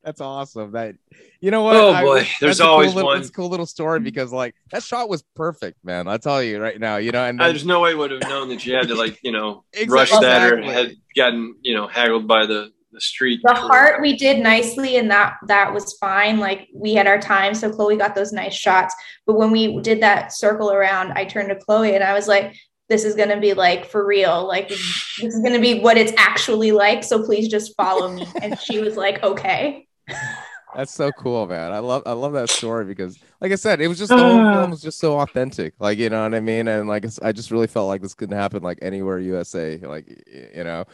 That's 0.02 0.20
awesome. 0.20 0.72
That 0.72 0.96
you 1.42 1.50
know 1.50 1.64
what? 1.64 1.74
Oh, 1.74 1.92
boy. 2.00 2.18
that's 2.20 2.38
There's 2.40 2.60
a 2.60 2.62
cool 2.62 2.70
always 2.70 2.94
little, 2.94 3.10
one. 3.10 3.18
It's 3.18 3.28
a 3.28 3.32
cool 3.32 3.48
little 3.48 3.66
story 3.66 3.98
because 3.98 4.32
like 4.32 4.54
that 4.70 4.84
shot 4.84 5.08
was 5.08 5.24
perfect, 5.34 5.84
man. 5.84 6.06
I'll 6.06 6.18
tell 6.18 6.40
you 6.40 6.60
right 6.60 6.78
now. 6.78 6.98
You 6.98 7.10
know, 7.10 7.24
and 7.24 7.38
then, 7.38 7.48
There's 7.48 7.66
no 7.66 7.80
way 7.80 7.90
I 7.90 7.94
would 7.94 8.12
have 8.12 8.22
known 8.22 8.48
that 8.50 8.64
you 8.64 8.76
had 8.76 8.86
to 8.86 8.94
like, 8.94 9.18
you 9.24 9.32
know, 9.32 9.64
Exactly. 9.72 9.92
rush 9.92 10.10
that 10.22 10.52
or 10.52 10.62
had 10.62 10.92
gotten, 11.16 11.56
you 11.60 11.74
know, 11.74 11.88
haggled 11.88 12.28
by 12.28 12.46
the, 12.46 12.70
the 12.92 13.00
street. 13.00 13.40
The 13.42 13.54
heart 13.54 14.00
we 14.00 14.16
did 14.16 14.38
nicely, 14.38 14.98
and 14.98 15.10
that 15.10 15.34
that 15.48 15.74
was 15.74 15.94
fine. 15.94 16.38
Like 16.38 16.68
we 16.72 16.94
had 16.94 17.08
our 17.08 17.18
time, 17.20 17.54
so 17.54 17.72
Chloe 17.72 17.96
got 17.96 18.14
those 18.14 18.32
nice 18.32 18.54
shots. 18.54 18.94
But 19.26 19.34
when 19.34 19.50
we 19.50 19.80
did 19.80 20.00
that 20.00 20.32
circle 20.32 20.70
around, 20.70 21.10
I 21.12 21.24
turned 21.24 21.48
to 21.48 21.56
Chloe 21.56 21.96
and 21.96 22.04
I 22.04 22.12
was 22.12 22.28
like, 22.28 22.54
"This 22.88 23.04
is 23.04 23.16
gonna 23.16 23.40
be 23.40 23.52
like 23.54 23.86
for 23.86 24.06
real. 24.06 24.46
Like 24.46 24.68
this 24.68 25.18
is 25.20 25.40
gonna 25.42 25.58
be 25.58 25.80
what 25.80 25.96
it's 25.96 26.12
actually 26.16 26.70
like. 26.70 27.02
So 27.02 27.24
please 27.24 27.48
just 27.48 27.74
follow 27.76 28.12
me." 28.12 28.28
And 28.40 28.56
she 28.60 28.78
was 28.78 28.96
like, 28.96 29.24
"Okay." 29.24 29.88
That's 30.74 30.92
so 30.92 31.12
cool, 31.12 31.46
man. 31.46 31.72
I 31.72 31.80
love 31.80 32.02
I 32.06 32.12
love 32.12 32.32
that 32.32 32.48
story 32.48 32.84
because, 32.86 33.18
like 33.40 33.52
I 33.52 33.56
said, 33.56 33.80
it 33.80 33.88
was 33.88 33.98
just 33.98 34.08
the 34.08 34.16
whole 34.16 34.52
film 34.52 34.70
was 34.72 34.80
just 34.80 34.98
so 34.98 35.20
authentic. 35.20 35.74
Like 35.78 35.98
you 35.98 36.08
know 36.08 36.22
what 36.22 36.34
I 36.34 36.40
mean, 36.40 36.66
and 36.68 36.88
like 36.88 37.04
I 37.22 37.32
just 37.32 37.50
really 37.50 37.66
felt 37.66 37.88
like 37.88 38.00
this 38.00 38.14
couldn't 38.14 38.36
happen 38.36 38.62
like 38.62 38.78
anywhere 38.80 39.18
USA, 39.18 39.76
like 39.78 40.08
you 40.54 40.64
know, 40.64 40.84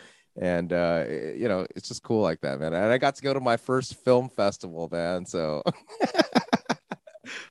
and 0.40 0.72
uh, 0.72 1.04
you 1.08 1.46
know 1.48 1.66
it's 1.76 1.88
just 1.88 2.02
cool 2.02 2.22
like 2.22 2.40
that, 2.40 2.58
man. 2.58 2.72
And 2.72 2.92
I 2.92 2.98
got 2.98 3.14
to 3.16 3.22
go 3.22 3.32
to 3.32 3.40
my 3.40 3.56
first 3.56 3.94
film 4.04 4.28
festival, 4.28 4.88
man. 4.90 5.24
So 5.26 5.62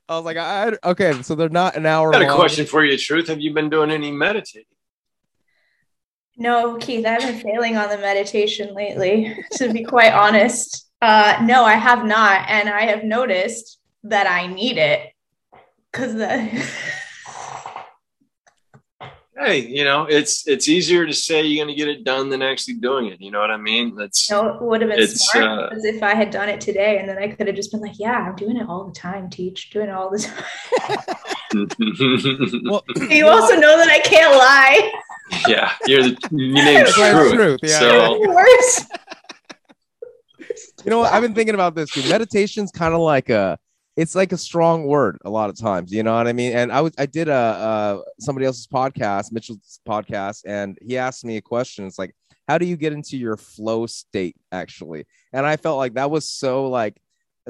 I 0.08 0.16
was 0.16 0.24
like, 0.24 0.36
I 0.36 0.68
I- 0.68 0.90
okay, 0.90 1.22
so 1.22 1.34
they're 1.34 1.48
not 1.48 1.76
an 1.76 1.86
hour. 1.86 2.14
I 2.14 2.18
got 2.20 2.26
a 2.26 2.28
long. 2.28 2.36
question 2.36 2.66
for 2.66 2.84
you, 2.84 2.98
Truth. 2.98 3.28
Have 3.28 3.40
you 3.40 3.54
been 3.54 3.70
doing 3.70 3.90
any 3.90 4.10
meditating? 4.10 4.66
No, 6.36 6.76
Keith, 6.76 7.04
I've 7.04 7.20
been 7.20 7.40
failing 7.40 7.76
on 7.76 7.88
the 7.88 7.98
meditation 7.98 8.72
lately, 8.74 9.44
to 9.52 9.72
be 9.72 9.82
quite 9.82 10.12
honest. 10.12 10.87
Uh, 11.00 11.38
no, 11.44 11.64
I 11.64 11.74
have 11.74 12.04
not. 12.04 12.48
And 12.48 12.68
I 12.68 12.82
have 12.82 13.04
noticed 13.04 13.78
that 14.04 14.26
I 14.26 14.46
need 14.46 14.78
it 14.78 15.12
because 15.92 16.14
the. 16.14 16.66
Hey, 19.40 19.60
you 19.60 19.84
know, 19.84 20.02
it's 20.04 20.48
it's 20.48 20.68
easier 20.68 21.06
to 21.06 21.14
say 21.14 21.44
you're 21.44 21.64
going 21.64 21.72
to 21.72 21.78
get 21.80 21.88
it 21.88 22.02
done 22.02 22.28
than 22.28 22.42
actually 22.42 22.74
doing 22.74 23.06
it. 23.06 23.20
You 23.20 23.30
know 23.30 23.38
what 23.38 23.52
I 23.52 23.56
mean? 23.56 23.94
That's 23.94 24.28
No, 24.28 24.48
it 24.48 24.60
would 24.60 24.80
have 24.80 24.90
been 24.90 24.98
It's, 24.98 25.30
smart 25.30 25.46
uh, 25.46 25.68
because 25.68 25.84
if 25.84 26.02
I 26.02 26.16
had 26.16 26.30
done 26.30 26.48
it 26.48 26.60
today, 26.60 26.98
and 26.98 27.08
then 27.08 27.18
I 27.18 27.28
could 27.28 27.46
have 27.46 27.54
just 27.54 27.70
been 27.70 27.80
like, 27.80 28.00
"Yeah, 28.00 28.14
I'm 28.14 28.34
doing 28.34 28.56
it 28.56 28.68
all 28.68 28.84
the 28.84 28.92
time. 28.92 29.30
Teach, 29.30 29.70
doing 29.70 29.90
it 29.90 29.92
all 29.92 30.10
the 30.10 30.18
time." 30.18 30.44
well, 32.64 32.84
you 33.10 33.28
also 33.28 33.54
know 33.54 33.76
that 33.76 33.88
I 33.88 34.00
can't 34.00 34.34
lie. 34.36 34.92
yeah, 35.46 35.72
you're 35.86 36.02
the, 36.02 36.16
your 36.32 36.64
name's 36.64 36.96
That's 36.96 37.12
Truth. 37.12 37.32
truth, 37.34 37.60
yeah. 37.62 37.78
So 37.78 38.28
Worse. 38.28 38.86
You 40.88 40.90
know 40.90 41.00
what? 41.00 41.12
I've 41.12 41.20
been 41.20 41.34
thinking 41.34 41.54
about 41.54 41.74
this. 41.74 41.90
Dude. 41.90 42.08
Meditation's 42.08 42.70
kind 42.70 42.94
of 42.94 43.00
like 43.00 43.28
a, 43.28 43.58
it's 43.98 44.14
like 44.14 44.32
a 44.32 44.38
strong 44.38 44.86
word 44.86 45.18
a 45.22 45.28
lot 45.28 45.50
of 45.50 45.58
times. 45.58 45.92
You 45.92 46.02
know 46.02 46.16
what 46.16 46.26
I 46.26 46.32
mean? 46.32 46.54
And 46.54 46.72
I 46.72 46.80
was, 46.80 46.94
I 46.96 47.04
did 47.04 47.28
a, 47.28 47.34
uh, 47.34 48.00
somebody 48.18 48.46
else's 48.46 48.66
podcast, 48.66 49.30
Mitchell's 49.30 49.80
podcast, 49.86 50.44
and 50.46 50.78
he 50.80 50.96
asked 50.96 51.26
me 51.26 51.36
a 51.36 51.42
question. 51.42 51.84
It's 51.84 51.98
like, 51.98 52.14
how 52.48 52.56
do 52.56 52.64
you 52.64 52.74
get 52.78 52.94
into 52.94 53.18
your 53.18 53.36
flow 53.36 53.84
state 53.84 54.36
actually? 54.50 55.04
And 55.34 55.44
I 55.44 55.58
felt 55.58 55.76
like 55.76 55.92
that 55.92 56.10
was 56.10 56.26
so 56.26 56.70
like 56.70 56.96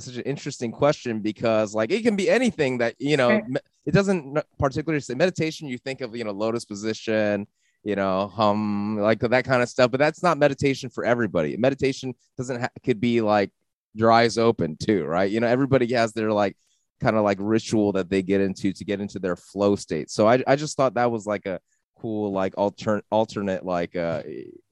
such 0.00 0.16
an 0.16 0.22
interesting 0.22 0.72
question 0.72 1.20
because 1.20 1.76
like 1.76 1.92
it 1.92 2.02
can 2.02 2.16
be 2.16 2.28
anything 2.28 2.78
that 2.78 2.96
you 2.98 3.16
know. 3.16 3.40
It 3.86 3.94
doesn't 3.94 4.38
particularly 4.58 5.00
say 5.00 5.14
meditation. 5.14 5.68
You 5.68 5.78
think 5.78 6.00
of 6.00 6.16
you 6.16 6.24
know 6.24 6.32
lotus 6.32 6.64
position, 6.64 7.46
you 7.84 7.96
know, 7.96 8.28
hum, 8.28 8.98
like 8.98 9.20
that 9.20 9.44
kind 9.44 9.62
of 9.62 9.68
stuff. 9.68 9.90
But 9.90 9.98
that's 10.00 10.22
not 10.22 10.38
meditation 10.38 10.90
for 10.90 11.04
everybody. 11.04 11.56
Meditation 11.56 12.14
doesn't 12.36 12.60
ha- 12.60 12.68
could 12.84 13.00
be 13.00 13.20
like 13.20 13.50
your 13.94 14.12
eyes 14.12 14.38
open 14.38 14.76
too, 14.76 15.04
right? 15.04 15.30
You 15.30 15.40
know, 15.40 15.46
everybody 15.46 15.92
has 15.94 16.12
their 16.12 16.32
like 16.32 16.56
kind 17.00 17.16
of 17.16 17.24
like 17.24 17.38
ritual 17.40 17.92
that 17.92 18.10
they 18.10 18.22
get 18.22 18.40
into 18.40 18.72
to 18.72 18.84
get 18.84 19.00
into 19.00 19.18
their 19.18 19.36
flow 19.36 19.76
state. 19.76 20.10
So 20.10 20.28
I, 20.28 20.42
I 20.46 20.56
just 20.56 20.76
thought 20.76 20.94
that 20.94 21.10
was 21.10 21.26
like 21.26 21.46
a 21.46 21.60
cool 22.00 22.30
like 22.32 22.54
alternate 22.56 23.04
alternate 23.10 23.64
like 23.64 23.96
uh 23.96 24.22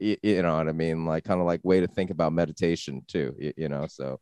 y- 0.00 0.16
you 0.22 0.42
know 0.42 0.58
what 0.58 0.68
I 0.68 0.72
mean 0.72 1.04
like 1.06 1.24
kind 1.24 1.40
of 1.40 1.46
like 1.46 1.58
way 1.64 1.80
to 1.80 1.88
think 1.88 2.10
about 2.10 2.32
meditation 2.32 3.02
too 3.08 3.34
y- 3.36 3.52
you 3.56 3.68
know 3.68 3.86
so 3.88 4.20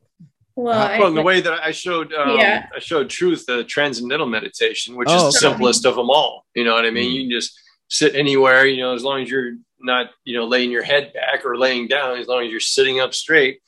Well, 0.56 0.72
I- 0.78 0.98
Well, 0.98 1.08
in 1.08 1.14
the 1.14 1.20
way 1.22 1.42
that 1.42 1.52
I 1.62 1.70
showed, 1.72 2.14
um, 2.14 2.38
Yeah. 2.38 2.66
I 2.74 2.78
showed 2.78 3.10
truth, 3.10 3.44
the 3.46 3.62
transcendental 3.64 4.26
meditation, 4.26 4.96
which 4.96 5.08
Oh, 5.10 5.16
is 5.28 5.34
the 5.34 5.38
okay. 5.48 5.54
simplest 5.54 5.84
of 5.84 5.96
them 5.96 6.08
all. 6.08 6.46
You 6.54 6.64
know 6.64 6.72
what 6.74 6.86
I 6.86 6.90
mean? 6.90 7.10
Mm. 7.10 7.14
You 7.14 7.20
can 7.24 7.30
just 7.32 7.58
sit 7.94 8.16
anywhere, 8.16 8.66
you 8.66 8.82
know, 8.82 8.92
as 8.92 9.04
long 9.04 9.22
as 9.22 9.30
you're 9.30 9.52
not, 9.78 10.10
you 10.24 10.36
know, 10.36 10.46
laying 10.46 10.72
your 10.72 10.82
head 10.82 11.12
back 11.12 11.46
or 11.46 11.56
laying 11.56 11.86
down, 11.86 12.18
as 12.18 12.26
long 12.26 12.44
as 12.44 12.50
you're 12.50 12.58
sitting 12.58 12.98
up 12.98 13.14
straight. 13.14 13.60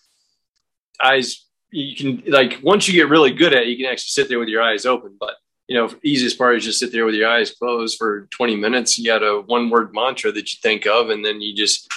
Eyes, 1.00 1.46
you 1.70 1.94
can 1.94 2.22
like 2.26 2.58
once 2.62 2.88
you 2.88 2.94
get 2.94 3.08
really 3.08 3.30
good 3.30 3.52
at 3.52 3.62
it, 3.62 3.68
you 3.68 3.76
can 3.76 3.86
actually 3.86 4.08
sit 4.08 4.28
there 4.28 4.40
with 4.40 4.48
your 4.48 4.62
eyes 4.62 4.84
open. 4.84 5.16
But 5.18 5.34
you 5.68 5.76
know, 5.76 5.90
easiest 6.02 6.38
part 6.38 6.56
is 6.56 6.64
just 6.64 6.80
sit 6.80 6.90
there 6.90 7.06
with 7.06 7.14
your 7.14 7.28
eyes 7.28 7.52
closed 7.52 7.98
for 7.98 8.26
20 8.30 8.56
minutes. 8.56 8.98
You 8.98 9.06
got 9.06 9.22
a 9.22 9.42
one 9.42 9.70
word 9.70 9.94
mantra 9.94 10.32
that 10.32 10.52
you 10.52 10.58
think 10.60 10.86
of, 10.86 11.10
and 11.10 11.24
then 11.24 11.40
you 11.40 11.54
just 11.54 11.88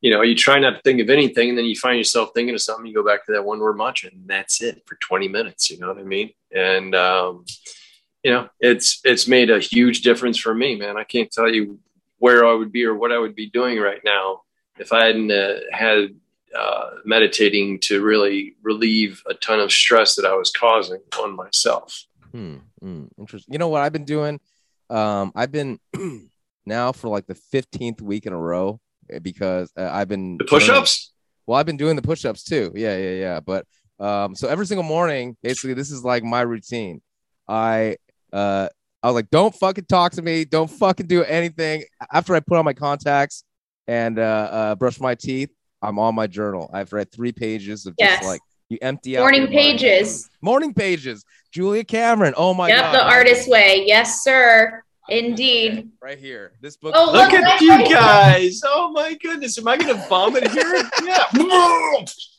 you 0.00 0.10
know, 0.10 0.22
you 0.22 0.34
try 0.34 0.58
not 0.58 0.76
to 0.76 0.80
think 0.82 1.00
of 1.00 1.10
anything, 1.10 1.50
and 1.50 1.58
then 1.58 1.64
you 1.66 1.76
find 1.76 1.98
yourself 1.98 2.30
thinking 2.34 2.54
of 2.54 2.62
something. 2.62 2.86
You 2.86 2.94
go 2.94 3.04
back 3.04 3.26
to 3.26 3.32
that 3.32 3.44
one 3.44 3.58
word 3.58 3.76
mantra, 3.76 4.10
and 4.10 4.26
that's 4.26 4.62
it 4.62 4.82
for 4.86 4.94
20 4.96 5.28
minutes. 5.28 5.70
You 5.70 5.78
know 5.78 5.88
what 5.88 5.98
I 5.98 6.04
mean? 6.04 6.30
And 6.54 6.94
um, 6.94 7.44
you 8.26 8.32
know, 8.32 8.48
it's 8.58 8.98
it's 9.04 9.28
made 9.28 9.50
a 9.50 9.60
huge 9.60 10.00
difference 10.00 10.36
for 10.36 10.52
me, 10.52 10.74
man. 10.74 10.96
I 10.96 11.04
can't 11.04 11.30
tell 11.30 11.48
you 11.48 11.78
where 12.18 12.44
I 12.44 12.54
would 12.54 12.72
be 12.72 12.84
or 12.84 12.96
what 12.96 13.12
I 13.12 13.18
would 13.18 13.36
be 13.36 13.48
doing 13.48 13.78
right 13.78 14.00
now 14.04 14.40
if 14.80 14.92
I 14.92 15.04
hadn't 15.04 15.30
uh, 15.30 15.60
had 15.70 16.08
uh, 16.52 16.90
meditating 17.04 17.78
to 17.82 18.02
really 18.02 18.56
relieve 18.64 19.22
a 19.30 19.34
ton 19.34 19.60
of 19.60 19.70
stress 19.70 20.16
that 20.16 20.24
I 20.24 20.34
was 20.34 20.50
causing 20.50 21.02
on 21.22 21.36
myself. 21.36 22.04
Hmm. 22.32 22.56
hmm, 22.80 23.04
Interesting. 23.16 23.52
You 23.52 23.60
know 23.60 23.68
what 23.68 23.82
I've 23.82 23.92
been 23.92 24.04
doing? 24.04 24.40
Um, 24.90 25.30
I've 25.36 25.52
been 25.52 25.78
now 26.66 26.90
for 26.90 27.06
like 27.06 27.28
the 27.28 27.38
15th 27.54 28.02
week 28.02 28.26
in 28.26 28.32
a 28.32 28.36
row 28.36 28.80
eh, 29.08 29.20
because 29.20 29.70
uh, 29.76 29.88
I've 29.92 30.08
been 30.08 30.36
The 30.38 30.46
push-ups. 30.46 31.12
Well, 31.46 31.60
I've 31.60 31.66
been 31.66 31.76
doing 31.76 31.94
the 31.94 32.02
push-ups 32.02 32.42
too. 32.42 32.72
Yeah, 32.74 32.96
yeah, 32.96 33.12
yeah. 33.12 33.38
But 33.38 33.66
um, 34.00 34.34
so 34.34 34.48
every 34.48 34.66
single 34.66 34.82
morning, 34.82 35.36
basically, 35.44 35.74
this 35.74 35.92
is 35.92 36.02
like 36.02 36.24
my 36.24 36.40
routine. 36.40 37.02
I 37.48 37.98
uh, 38.36 38.68
I 39.02 39.06
was 39.08 39.14
like, 39.14 39.30
don't 39.30 39.54
fucking 39.54 39.84
talk 39.86 40.12
to 40.12 40.22
me. 40.22 40.44
Don't 40.44 40.70
fucking 40.70 41.06
do 41.06 41.22
anything. 41.24 41.84
After 42.12 42.34
I 42.34 42.40
put 42.40 42.58
on 42.58 42.64
my 42.64 42.72
contacts 42.72 43.44
and 43.86 44.18
uh, 44.18 44.22
uh, 44.22 44.74
brush 44.74 44.98
my 45.00 45.14
teeth, 45.14 45.50
I'm 45.82 45.98
on 45.98 46.14
my 46.14 46.26
journal. 46.26 46.68
I've 46.72 46.92
read 46.92 47.12
three 47.12 47.32
pages 47.32 47.86
of 47.86 47.94
Yes. 47.98 48.18
just 48.18 48.28
like 48.28 48.40
you 48.68 48.78
empty 48.82 49.16
out 49.16 49.20
Morning 49.20 49.46
pages. 49.46 50.28
Morning 50.42 50.74
pages. 50.74 51.24
Julia 51.52 51.84
Cameron. 51.84 52.34
Oh 52.36 52.52
my 52.52 52.68
yep, 52.68 52.78
god. 52.80 52.94
the 52.94 53.04
artist 53.04 53.48
way. 53.48 53.84
Yes, 53.86 54.22
sir. 54.24 54.82
Indeed. 55.08 55.88
right 56.02 56.18
here. 56.18 56.52
This 56.60 56.76
book. 56.76 56.92
Oh, 56.96 57.12
Look 57.12 57.30
look, 57.30 57.40
at 57.40 57.44
look, 57.44 57.60
you 57.60 57.78
look. 57.78 57.90
guys! 57.92 58.60
Oh 58.64 58.90
my 58.90 59.14
goodness, 59.14 59.56
am 59.56 59.68
I 59.68 59.76
going 59.76 59.94
to 59.94 60.08
vomit 60.08 60.50
here? 60.50 60.82
Yeah. 61.04 61.24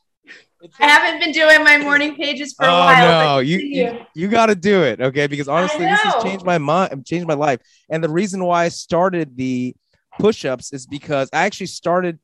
I 0.80 0.88
haven't 0.88 1.20
been 1.20 1.32
doing 1.32 1.64
my 1.64 1.78
morning 1.78 2.16
pages 2.16 2.54
for 2.54 2.66
a 2.66 2.70
Oh 2.70 2.80
while. 2.80 3.36
no, 3.36 3.40
you, 3.40 3.60
you 3.60 4.00
you 4.16 4.28
got 4.28 4.48
to 4.48 4.56
do 4.56 4.82
it, 4.84 5.00
okay? 5.00 5.28
Because 5.28 5.48
honestly, 5.48 5.86
this 5.86 6.00
has 6.02 6.24
changed 6.24 6.46
my 6.46 6.58
mind, 6.58 7.06
changed 7.06 7.28
my 7.28 7.36
life. 7.36 7.60
And 7.90 8.04
the 8.04 8.10
reason 8.10 8.44
why 8.44 8.66
I 8.66 8.70
started 8.70 9.38
the 9.38 9.76
push-ups 10.20 10.74
is 10.74 10.88
because 10.88 11.30
I 11.32 11.46
actually 11.46 11.68
started 11.68 12.20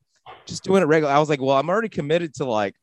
just 0.46 0.64
doing 0.64 0.82
it 0.82 0.86
regular. 0.86 1.12
I 1.12 1.18
was 1.18 1.28
like, 1.28 1.40
well, 1.40 1.56
I'm 1.56 1.68
already 1.70 1.88
committed 1.88 2.34
to 2.34 2.44
like 2.44 2.74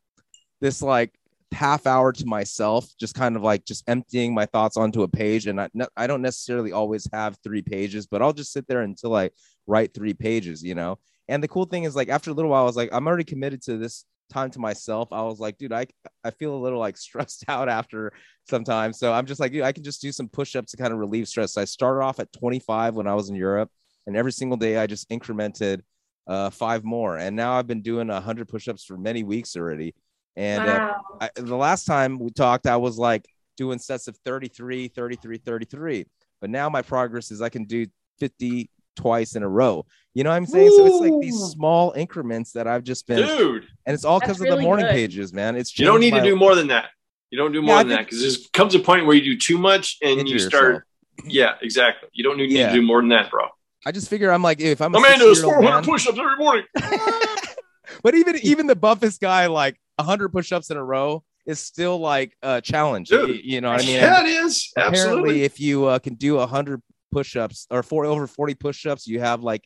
this 0.62 0.82
like 0.82 1.14
half 1.52 1.86
hour 1.86 2.14
to 2.14 2.26
myself, 2.26 2.88
just 2.98 3.14
kind 3.14 3.36
of 3.36 3.42
like 3.42 3.66
just 3.66 3.84
emptying 3.90 4.34
my 4.34 4.46
thoughts 4.46 4.78
onto 4.78 5.04
a 5.04 5.08
page. 5.08 5.48
And 5.48 5.60
I, 5.60 5.70
I 5.98 6.08
don't 6.08 6.22
necessarily 6.22 6.72
always 6.72 7.08
have 7.12 7.38
three 7.44 7.62
pages, 7.62 8.08
but 8.08 8.22
I'll 8.22 8.32
just 8.34 8.54
sit 8.54 8.68
there 8.68 8.82
until 8.82 9.16
I 9.16 9.32
write 9.68 9.94
three 9.94 10.14
pages, 10.14 10.64
you 10.64 10.76
know. 10.76 10.98
And 11.28 11.44
the 11.44 11.48
cool 11.50 11.66
thing 11.66 11.84
is, 11.84 11.96
like 11.96 12.10
after 12.10 12.32
a 12.32 12.34
little 12.34 12.52
while, 12.52 12.64
I 12.64 12.66
was 12.66 12.78
like, 12.78 12.90
I'm 12.94 13.06
already 13.06 13.26
committed 13.26 13.62
to 13.64 13.78
this 13.78 14.06
time 14.32 14.52
to 14.52 14.60
myself. 14.60 15.10
I 15.12 15.22
was 15.24 15.40
like, 15.40 15.58
dude, 15.58 15.74
I 15.74 15.88
I 16.24 16.32
feel 16.32 16.56
a 16.56 16.58
little 16.58 16.80
like 16.80 16.98
stressed 17.08 17.46
out 17.48 17.70
after 17.70 18.14
sometimes. 18.50 19.00
So 19.00 19.14
I'm 19.14 19.26
just 19.26 19.40
like, 19.40 19.52
dude, 19.52 19.64
I 19.64 19.72
can 19.72 19.84
just 19.84 20.02
do 20.02 20.12
some 20.12 20.28
push-ups 20.28 20.72
to 20.72 20.78
kind 20.78 20.94
of 20.94 21.00
relieve 21.00 21.28
stress. 21.28 21.54
So 21.54 21.62
I 21.62 21.66
started 21.66 22.04
off 22.04 22.20
at 22.20 22.32
25 22.34 22.96
when 22.96 23.08
I 23.08 23.14
was 23.14 23.30
in 23.30 23.36
Europe, 23.36 23.70
and 24.08 24.16
every 24.16 24.32
single 24.32 24.58
day 24.58 24.78
I 24.78 24.88
just 24.88 25.10
incremented 25.10 25.82
uh, 26.28 26.50
five 26.50 26.84
more. 26.84 27.18
And 27.18 27.36
now 27.36 27.54
I've 27.54 27.68
been 27.68 27.82
doing 27.82 28.08
100 28.08 28.48
push-ups 28.48 28.84
for 28.86 28.98
many 28.98 29.24
weeks 29.24 29.56
already. 29.56 29.94
And 30.36 30.64
uh, 30.64 30.94
I, 31.20 31.30
the 31.36 31.58
last 31.58 31.86
time 31.86 32.18
we 32.18 32.30
talked, 32.30 32.66
I 32.68 32.78
was 32.78 32.98
like 32.98 33.26
doing 33.58 33.80
sets 33.80 34.08
of 34.08 34.18
33, 34.26 34.88
33, 34.88 35.38
33. 35.38 36.06
But 36.40 36.50
now 36.50 36.70
my 36.70 36.82
progress 36.82 37.32
is 37.32 37.42
I 37.42 37.50
can 37.50 37.66
do 37.66 37.86
50 38.20 38.70
twice 38.96 39.36
in 39.36 39.44
a 39.44 39.50
row. 39.50 39.86
You 40.14 40.24
know 40.24 40.30
what 40.30 40.36
I'm 40.36 40.46
saying? 40.46 40.72
So 40.76 40.86
it's 40.86 40.96
like 41.00 41.22
these 41.22 41.38
small 41.40 41.94
increments 41.94 42.52
that 42.54 42.68
I've 42.68 42.84
just 42.84 43.08
been, 43.08 43.26
Dude, 43.26 43.66
and 43.86 43.94
it's 43.94 44.04
all 44.04 44.20
That's 44.20 44.28
because 44.34 44.42
of 44.42 44.46
really 44.46 44.58
the 44.58 44.62
morning 44.64 44.86
good. 44.88 44.92
pages, 44.94 45.32
man. 45.34 45.56
It's 45.56 45.78
you 45.80 45.86
don't 45.86 46.02
need 46.02 46.12
to 46.12 46.18
my- 46.18 46.24
do 46.26 46.36
more 46.36 46.56
than 46.56 46.68
that. 46.68 46.90
You 47.30 47.38
don't 47.38 47.54
do 47.54 47.62
more 47.62 47.76
Yeah, 47.76 47.80
I 47.80 47.84
than 47.84 47.90
that 47.94 48.06
because 48.06 48.22
there 48.22 48.46
comes 48.52 48.76
a 48.76 48.80
point 48.80 49.06
where 49.06 49.16
you 49.16 49.24
do 49.24 49.38
too 49.38 49.58
much 49.58 49.98
and 50.04 50.20
Injure 50.20 50.34
you 50.34 50.40
start. 50.40 50.64
yourself. 50.66 50.84
Yeah, 51.24 51.54
exactly. 51.62 52.10
You 52.12 52.26
don't 52.26 52.36
need 52.38 52.52
Yeah. 52.52 52.68
to 52.70 52.76
do 52.76 52.82
more 52.82 53.00
than 53.00 53.08
that, 53.10 53.32
bro. 53.32 53.48
I 53.86 53.94
just 53.94 54.10
figure 54.10 54.32
I'm 54.32 54.42
like, 54.44 54.60
if 54.60 54.82
I'm 54.82 54.94
a 54.94 54.98
Amanda 54.98 55.20
does 55.26 55.42
400 55.42 55.70
man- 55.70 55.84
push-ups 55.86 56.20
every 56.20 56.36
morning. 56.38 56.66
but 58.04 58.16
even 58.16 58.36
even 58.44 58.68
the 58.68 58.76
buffest 58.76 59.22
guy, 59.22 59.48
like 59.48 59.80
100 59.96 60.30
push-ups 60.30 60.70
in 60.72 60.78
a 60.78 60.84
row, 60.84 61.24
is 61.46 61.60
still 61.60 62.00
like 62.00 62.36
a 62.42 62.62
challenge. 62.62 63.08
Dude. 63.10 63.30
You, 63.30 63.36
you 63.44 63.62
know 63.62 63.72
what 63.72 63.82
I 63.82 63.86
mean? 63.86 63.96
Yeah, 63.96 64.22
it 64.22 64.28
is. 64.28 64.72
Apparently, 64.76 65.00
Absolutely. 65.00 65.44
if 65.44 65.60
you 65.60 65.86
uh, 65.86 66.00
can 66.00 66.16
do 66.16 66.36
100 66.36 66.82
push-ups 67.12 67.68
or 67.70 67.84
four 67.84 68.06
over 68.06 68.28
40 68.28 68.54
push-ups, 68.56 69.08
you 69.08 69.20
have 69.20 69.44
like 69.44 69.64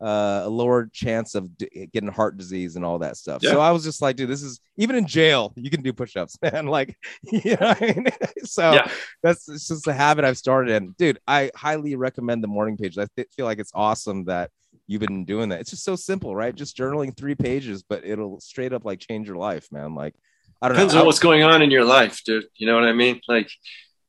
uh, 0.00 0.42
a 0.44 0.48
lower 0.48 0.90
chance 0.92 1.34
of 1.36 1.56
d- 1.56 1.88
getting 1.92 2.10
heart 2.10 2.36
disease 2.36 2.74
and 2.74 2.84
all 2.84 2.98
that 2.98 3.16
stuff. 3.16 3.40
Yeah. 3.42 3.52
So 3.52 3.60
I 3.60 3.70
was 3.70 3.84
just 3.84 4.02
like, 4.02 4.16
dude, 4.16 4.28
this 4.28 4.42
is 4.42 4.60
even 4.76 4.96
in 4.96 5.06
jail, 5.06 5.52
you 5.56 5.70
can 5.70 5.80
do 5.82 5.92
push-ups, 5.92 6.36
man. 6.42 6.66
Like, 6.66 6.96
you 7.22 7.56
know, 7.60 7.74
I 7.80 7.80
mean? 7.80 8.06
so 8.44 8.72
Yeah. 8.72 8.90
that's 9.22 9.48
it's 9.48 9.68
just 9.68 9.86
a 9.86 9.92
habit 9.92 10.24
I've 10.24 10.38
started. 10.38 10.74
And 10.74 10.96
dude, 10.96 11.18
I 11.26 11.50
highly 11.54 11.94
recommend 11.96 12.42
the 12.42 12.48
morning 12.48 12.76
page. 12.76 12.98
I 12.98 13.06
th- 13.16 13.28
feel 13.36 13.46
like 13.46 13.58
it's 13.60 13.72
awesome 13.74 14.24
that 14.24 14.50
you've 14.88 15.00
been 15.02 15.24
doing 15.24 15.50
that. 15.50 15.60
It's 15.60 15.70
just 15.70 15.84
so 15.84 15.94
simple, 15.94 16.34
right? 16.34 16.54
Just 16.54 16.76
journaling 16.76 17.16
three 17.16 17.36
pages, 17.36 17.84
but 17.84 18.04
it'll 18.04 18.40
straight 18.40 18.72
up 18.72 18.84
like 18.84 18.98
change 18.98 19.28
your 19.28 19.36
life, 19.36 19.68
man. 19.70 19.94
Like, 19.94 20.14
I 20.60 20.68
don't 20.68 20.76
Depends 20.76 20.94
know. 20.94 21.00
on 21.00 21.06
what's 21.06 21.18
going 21.20 21.44
on 21.44 21.62
in 21.62 21.70
your 21.70 21.84
life, 21.84 22.22
dude. 22.24 22.44
You 22.56 22.66
know 22.66 22.74
what 22.74 22.84
I 22.84 22.92
mean? 22.92 23.20
Like, 23.28 23.50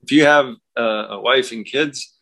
if 0.03 0.11
you 0.11 0.26
have 0.26 0.55
uh, 0.77 1.07
a 1.10 1.22
wife 1.22 1.51
and 1.51 1.65
kids, 1.65 2.12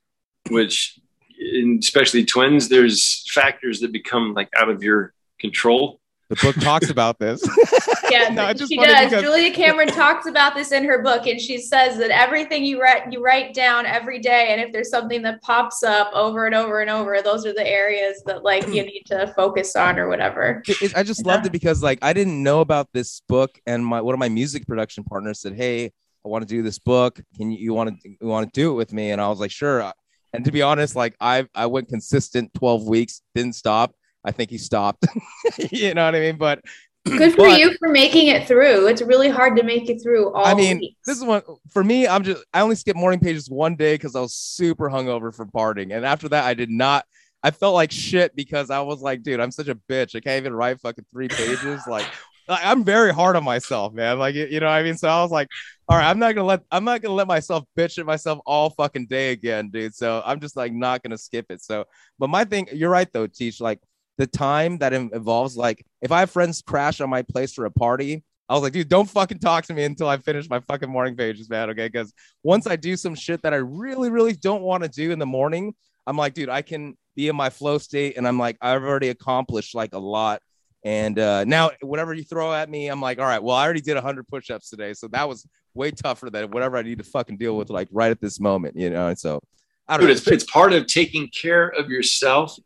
which, 0.49 0.99
in, 1.39 1.79
especially 1.81 2.25
twins, 2.25 2.69
there's 2.69 3.23
factors 3.31 3.79
that 3.81 3.91
become 3.91 4.33
like 4.33 4.49
out 4.57 4.69
of 4.69 4.83
your 4.83 5.13
control. 5.39 5.99
the 6.29 6.35
book 6.37 6.55
talks 6.57 6.89
about 6.89 7.19
this. 7.19 7.41
Yeah, 8.11 8.27
No, 8.27 8.51
just 8.53 8.69
she 8.69 8.75
does. 8.77 9.05
because- 9.05 9.23
Julia 9.23 9.53
Cameron 9.53 9.87
talks 9.87 10.25
about 10.27 10.53
this 10.53 10.73
in 10.73 10.83
her 10.83 11.01
book, 11.01 11.27
and 11.27 11.39
she 11.39 11.57
says 11.59 11.97
that 11.97 12.09
everything 12.11 12.65
you 12.65 12.81
write 12.81 13.09
you 13.09 13.23
write 13.23 13.53
down 13.53 13.85
every 13.85 14.19
day, 14.19 14.47
and 14.51 14.59
if 14.59 14.73
there's 14.73 14.89
something 14.89 15.21
that 15.21 15.41
pops 15.41 15.81
up 15.81 16.11
over 16.13 16.45
and 16.45 16.53
over 16.53 16.81
and 16.81 16.89
over, 16.89 17.21
those 17.21 17.45
are 17.45 17.53
the 17.53 17.65
areas 17.65 18.21
that 18.25 18.43
like 18.43 18.67
you 18.67 18.83
need 18.85 19.03
to 19.05 19.27
focus 19.33 19.77
on 19.77 19.97
or 19.97 20.09
whatever. 20.09 20.61
It- 20.67 20.81
it- 20.81 20.97
I 20.97 21.03
just 21.03 21.25
loved 21.25 21.45
it 21.45 21.53
because 21.53 21.81
like 21.81 21.99
I 22.01 22.11
didn't 22.11 22.43
know 22.43 22.59
about 22.59 22.89
this 22.91 23.21
book, 23.29 23.57
and 23.65 23.85
my 23.85 24.01
one 24.01 24.13
of 24.13 24.19
my 24.19 24.27
music 24.29 24.67
production 24.67 25.05
partners 25.05 25.39
said, 25.39 25.55
"Hey, 25.55 25.85
I 25.85 26.27
want 26.27 26.41
to 26.45 26.53
do 26.53 26.61
this 26.63 26.79
book. 26.79 27.17
Can 27.37 27.49
you, 27.49 27.59
you 27.59 27.73
want 27.73 27.97
to 28.01 28.09
you 28.09 28.27
want 28.27 28.53
to 28.53 28.59
do 28.59 28.71
it 28.71 28.75
with 28.75 28.91
me?" 28.91 29.11
And 29.11 29.21
I 29.21 29.29
was 29.29 29.39
like, 29.39 29.51
"Sure." 29.51 29.93
And 30.33 30.45
to 30.45 30.51
be 30.51 30.61
honest, 30.61 30.95
like 30.95 31.15
I 31.19 31.47
I 31.53 31.65
went 31.65 31.89
consistent 31.89 32.53
twelve 32.53 32.87
weeks, 32.87 33.21
didn't 33.35 33.55
stop. 33.55 33.93
I 34.23 34.31
think 34.31 34.49
he 34.49 34.57
stopped. 34.57 35.05
you 35.71 35.93
know 35.93 36.05
what 36.05 36.15
I 36.15 36.19
mean? 36.19 36.37
But 36.37 36.61
Good 37.05 37.31
for 37.31 37.37
but- 37.47 37.59
you 37.59 37.75
for 37.79 37.89
making 37.89 38.27
it 38.27 38.47
through. 38.47 38.87
It's 38.87 39.01
really 39.01 39.29
hard 39.29 39.57
to 39.57 39.63
make 39.63 39.89
it 39.89 40.01
through 40.03 40.31
all 40.33 40.45
I 40.45 40.53
mean, 40.53 40.77
week. 40.79 40.97
this 41.05 41.17
is 41.17 41.23
one 41.23 41.41
for 41.71 41.83
me. 41.83 42.07
I'm 42.07 42.23
just 42.23 42.43
I 42.53 42.61
only 42.61 42.75
skipped 42.75 42.99
morning 42.99 43.19
pages 43.19 43.49
one 43.49 43.75
day 43.75 43.95
because 43.95 44.15
I 44.15 44.21
was 44.21 44.35
super 44.35 44.89
hungover 44.89 45.33
from 45.33 45.49
partying, 45.49 45.95
and 45.95 46.05
after 46.05 46.29
that, 46.29 46.45
I 46.45 46.53
did 46.53 46.69
not. 46.69 47.05
I 47.43 47.49
felt 47.49 47.73
like 47.73 47.91
shit 47.91 48.35
because 48.35 48.69
I 48.69 48.81
was 48.81 49.01
like, 49.01 49.23
dude, 49.23 49.39
I'm 49.39 49.49
such 49.49 49.67
a 49.67 49.73
bitch. 49.73 50.15
I 50.15 50.19
can't 50.19 50.39
even 50.39 50.53
write 50.53 50.79
fucking 50.79 51.05
three 51.11 51.27
pages. 51.27 51.81
Like, 51.87 52.05
I'm 52.51 52.83
very 52.83 53.13
hard 53.13 53.35
on 53.35 53.43
myself, 53.43 53.93
man. 53.93 54.19
Like, 54.19 54.35
you, 54.35 54.59
know, 54.59 54.65
what 54.65 54.73
I 54.73 54.83
mean, 54.83 54.97
so 54.97 55.07
I 55.07 55.21
was 55.21 55.31
like, 55.31 55.47
all 55.87 55.97
right, 55.97 56.09
I'm 56.09 56.19
not 56.19 56.35
gonna 56.35 56.47
let 56.47 56.61
I'm 56.71 56.83
not 56.83 57.01
gonna 57.01 57.13
let 57.13 57.27
myself 57.27 57.65
bitch 57.77 57.97
at 57.97 58.05
myself 58.05 58.39
all 58.45 58.69
fucking 58.69 59.07
day 59.07 59.31
again, 59.31 59.69
dude. 59.69 59.93
So 59.95 60.21
I'm 60.25 60.39
just 60.39 60.55
like 60.55 60.73
not 60.73 61.03
gonna 61.03 61.17
skip 61.17 61.47
it. 61.49 61.61
So, 61.61 61.85
but 62.19 62.29
my 62.29 62.45
thing, 62.45 62.67
you're 62.71 62.89
right 62.89 63.11
though, 63.11 63.27
Teach. 63.27 63.59
Like 63.59 63.79
the 64.17 64.27
time 64.27 64.77
that 64.77 64.93
involves, 64.93 65.57
like, 65.57 65.85
if 66.01 66.11
I 66.11 66.19
have 66.19 66.31
friends 66.31 66.61
crash 66.61 67.01
on 67.01 67.09
my 67.09 67.23
place 67.23 67.53
for 67.53 67.65
a 67.65 67.71
party, 67.71 68.23
I 68.51 68.53
was 68.53 68.63
like, 68.63 68.73
dude, 68.73 68.89
don't 68.89 69.09
fucking 69.09 69.39
talk 69.39 69.65
to 69.67 69.73
me 69.73 69.83
until 69.83 70.09
I 70.09 70.17
finish 70.17 70.49
my 70.49 70.59
fucking 70.59 70.89
morning 70.89 71.15
pages, 71.15 71.49
man. 71.49 71.69
Okay. 71.69 71.87
Because 71.87 72.13
once 72.43 72.67
I 72.67 72.75
do 72.75 72.97
some 72.97 73.15
shit 73.15 73.41
that 73.43 73.53
I 73.53 73.57
really, 73.57 74.09
really 74.09 74.33
don't 74.33 74.61
want 74.61 74.83
to 74.83 74.89
do 74.89 75.11
in 75.11 75.19
the 75.19 75.25
morning, 75.25 75.73
I'm 76.05 76.17
like, 76.17 76.33
dude, 76.33 76.49
I 76.49 76.61
can 76.61 76.97
be 77.15 77.29
in 77.29 77.35
my 77.35 77.49
flow 77.49 77.77
state. 77.77 78.17
And 78.17 78.27
I'm 78.27 78.37
like, 78.37 78.57
I've 78.61 78.83
already 78.83 79.07
accomplished 79.07 79.73
like 79.73 79.93
a 79.93 79.99
lot. 79.99 80.41
And 80.83 81.19
uh, 81.19 81.43
now, 81.45 81.71
whatever 81.81 82.13
you 82.13 82.23
throw 82.23 82.53
at 82.53 82.69
me, 82.69 82.87
I'm 82.87 83.01
like, 83.01 83.19
all 83.19 83.25
right, 83.25 83.41
well, 83.41 83.55
I 83.55 83.63
already 83.63 83.81
did 83.81 83.95
100 83.95 84.27
push 84.27 84.49
ups 84.49 84.69
today. 84.69 84.93
So 84.93 85.07
that 85.09 85.29
was 85.29 85.45
way 85.73 85.91
tougher 85.91 86.29
than 86.29 86.49
whatever 86.49 86.77
I 86.77 86.81
need 86.81 86.97
to 86.97 87.03
fucking 87.03 87.37
deal 87.37 87.55
with, 87.55 87.69
like 87.69 87.87
right 87.91 88.09
at 88.09 88.19
this 88.19 88.39
moment, 88.39 88.75
you 88.75 88.89
know? 88.89 89.07
And 89.07 89.19
so 89.19 89.39
I 89.87 89.97
don't 89.97 90.07
Dude, 90.07 90.09
know. 90.09 90.17
it's, 90.17 90.27
it's 90.27 90.43
part 90.51 90.73
of 90.73 90.87
taking 90.87 91.27
care 91.29 91.67
of 91.67 91.89
yourself 91.89 92.57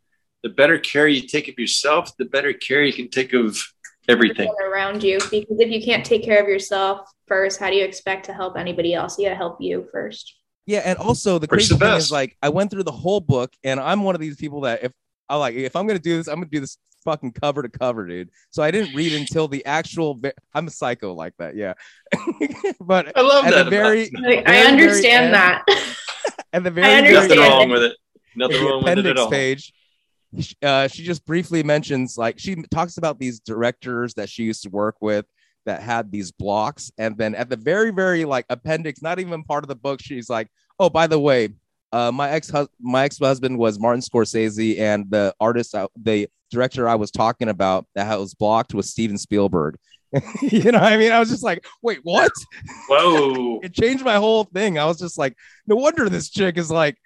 the 0.46 0.54
better 0.54 0.78
care 0.78 1.08
you 1.08 1.22
take 1.22 1.48
of 1.48 1.58
yourself, 1.58 2.16
the 2.18 2.24
better 2.24 2.52
care 2.52 2.80
you 2.82 2.92
can 2.92 3.08
take 3.08 3.32
of 3.32 3.60
everything. 4.08 4.48
around 4.64 5.02
you 5.02 5.18
because 5.18 5.58
if 5.58 5.70
you 5.70 5.82
can't 5.82 6.06
take 6.06 6.22
care 6.22 6.40
of 6.40 6.48
yourself 6.48 7.10
first, 7.26 7.58
how 7.58 7.68
do 7.68 7.74
you 7.74 7.84
expect 7.84 8.26
to 8.26 8.32
help 8.32 8.56
anybody 8.56 8.94
else? 8.94 9.18
You 9.18 9.24
got 9.24 9.30
to 9.30 9.36
help 9.36 9.60
you 9.60 9.88
first. 9.90 10.36
Yeah, 10.64 10.82
and 10.84 10.98
also 10.98 11.40
the 11.40 11.48
First 11.48 11.70
crazy 11.70 11.78
the 11.78 11.84
thing 11.84 11.96
is 11.96 12.12
like 12.12 12.36
I 12.42 12.48
went 12.48 12.70
through 12.70 12.84
the 12.84 12.92
whole 12.92 13.20
book, 13.20 13.52
and 13.64 13.80
I'm 13.80 14.04
one 14.04 14.14
of 14.14 14.20
these 14.20 14.36
people 14.36 14.60
that 14.62 14.84
if 14.84 14.92
I 15.28 15.36
like 15.36 15.54
if 15.56 15.74
I'm 15.74 15.86
gonna 15.88 15.98
do 15.98 16.16
this, 16.16 16.28
I'm 16.28 16.36
gonna 16.36 16.46
do 16.46 16.60
this 16.60 16.78
fucking 17.06 17.32
cover 17.32 17.62
to 17.62 17.70
cover, 17.70 18.06
dude. 18.06 18.28
So 18.50 18.62
I 18.62 18.70
didn't 18.70 18.94
read 18.94 19.14
until 19.14 19.48
the 19.48 19.64
actual. 19.64 20.14
ve- 20.14 20.32
I'm 20.52 20.66
a 20.66 20.70
psycho 20.70 21.14
like 21.14 21.32
that, 21.38 21.56
yeah. 21.56 21.72
but 22.80 23.16
I 23.16 23.22
love 23.22 23.46
at 23.46 23.52
that 23.54 23.64
the 23.64 23.70
very, 23.70 24.10
very, 24.10 24.40
I 24.40 24.52
very 24.52 24.66
understand 24.66 25.24
end- 25.26 25.34
that. 25.34 25.64
At 26.52 26.64
the 26.64 26.70
very, 26.70 26.86
I 26.86 27.00
very 27.02 27.14
Nothing 27.14 27.38
end, 27.38 27.50
wrong 27.50 27.68
with 27.70 27.82
it. 27.82 27.96
Nothing 28.34 28.56
in 28.56 28.62
the 28.62 28.68
wrong 28.68 28.82
with 28.84 28.92
it 28.92 28.98
at 28.98 29.04
appendix 29.06 29.20
all. 29.20 29.30
page 29.30 29.72
uh, 30.62 30.88
she 30.88 31.02
just 31.02 31.24
briefly 31.24 31.62
mentions 31.62 32.18
like 32.18 32.38
she 32.38 32.56
talks 32.70 32.98
about 32.98 33.18
these 33.18 33.40
directors 33.40 34.14
that 34.14 34.28
she 34.28 34.44
used 34.44 34.62
to 34.62 34.70
work 34.70 34.96
with 35.00 35.24
that 35.64 35.82
had 35.82 36.10
these 36.10 36.30
blocks 36.32 36.90
and 36.98 37.16
then 37.18 37.34
at 37.34 37.48
the 37.48 37.56
very 37.56 37.90
very 37.90 38.24
like 38.24 38.44
appendix 38.50 39.02
not 39.02 39.18
even 39.18 39.42
part 39.44 39.64
of 39.64 39.68
the 39.68 39.74
book 39.74 40.00
she's 40.02 40.28
like 40.28 40.48
oh 40.78 40.90
by 40.90 41.06
the 41.06 41.18
way 41.18 41.48
uh, 41.92 42.12
my 42.12 42.30
ex 42.30 42.52
my 42.80 43.04
ex 43.04 43.18
husband 43.18 43.58
was 43.58 43.78
Martin 43.78 44.00
Scorsese 44.00 44.78
and 44.78 45.10
the 45.10 45.34
artist 45.40 45.74
I, 45.74 45.86
the 46.00 46.28
director 46.50 46.88
I 46.88 46.94
was 46.94 47.10
talking 47.10 47.48
about 47.48 47.86
that 47.94 48.18
was 48.18 48.34
blocked 48.34 48.74
was 48.74 48.90
Steven 48.90 49.18
Spielberg 49.18 49.76
you 50.42 50.70
know 50.70 50.78
what 50.78 50.92
I 50.92 50.96
mean 50.96 51.12
I 51.12 51.18
was 51.18 51.28
just 51.28 51.42
like 51.42 51.64
wait 51.82 52.00
what 52.02 52.32
Whoa. 52.88 53.60
it 53.62 53.74
changed 53.74 54.04
my 54.04 54.16
whole 54.16 54.44
thing 54.44 54.78
I 54.78 54.84
was 54.86 54.98
just 54.98 55.18
like 55.18 55.36
no 55.66 55.76
wonder 55.76 56.08
this 56.08 56.30
chick 56.30 56.56
is 56.58 56.70
like 56.70 56.96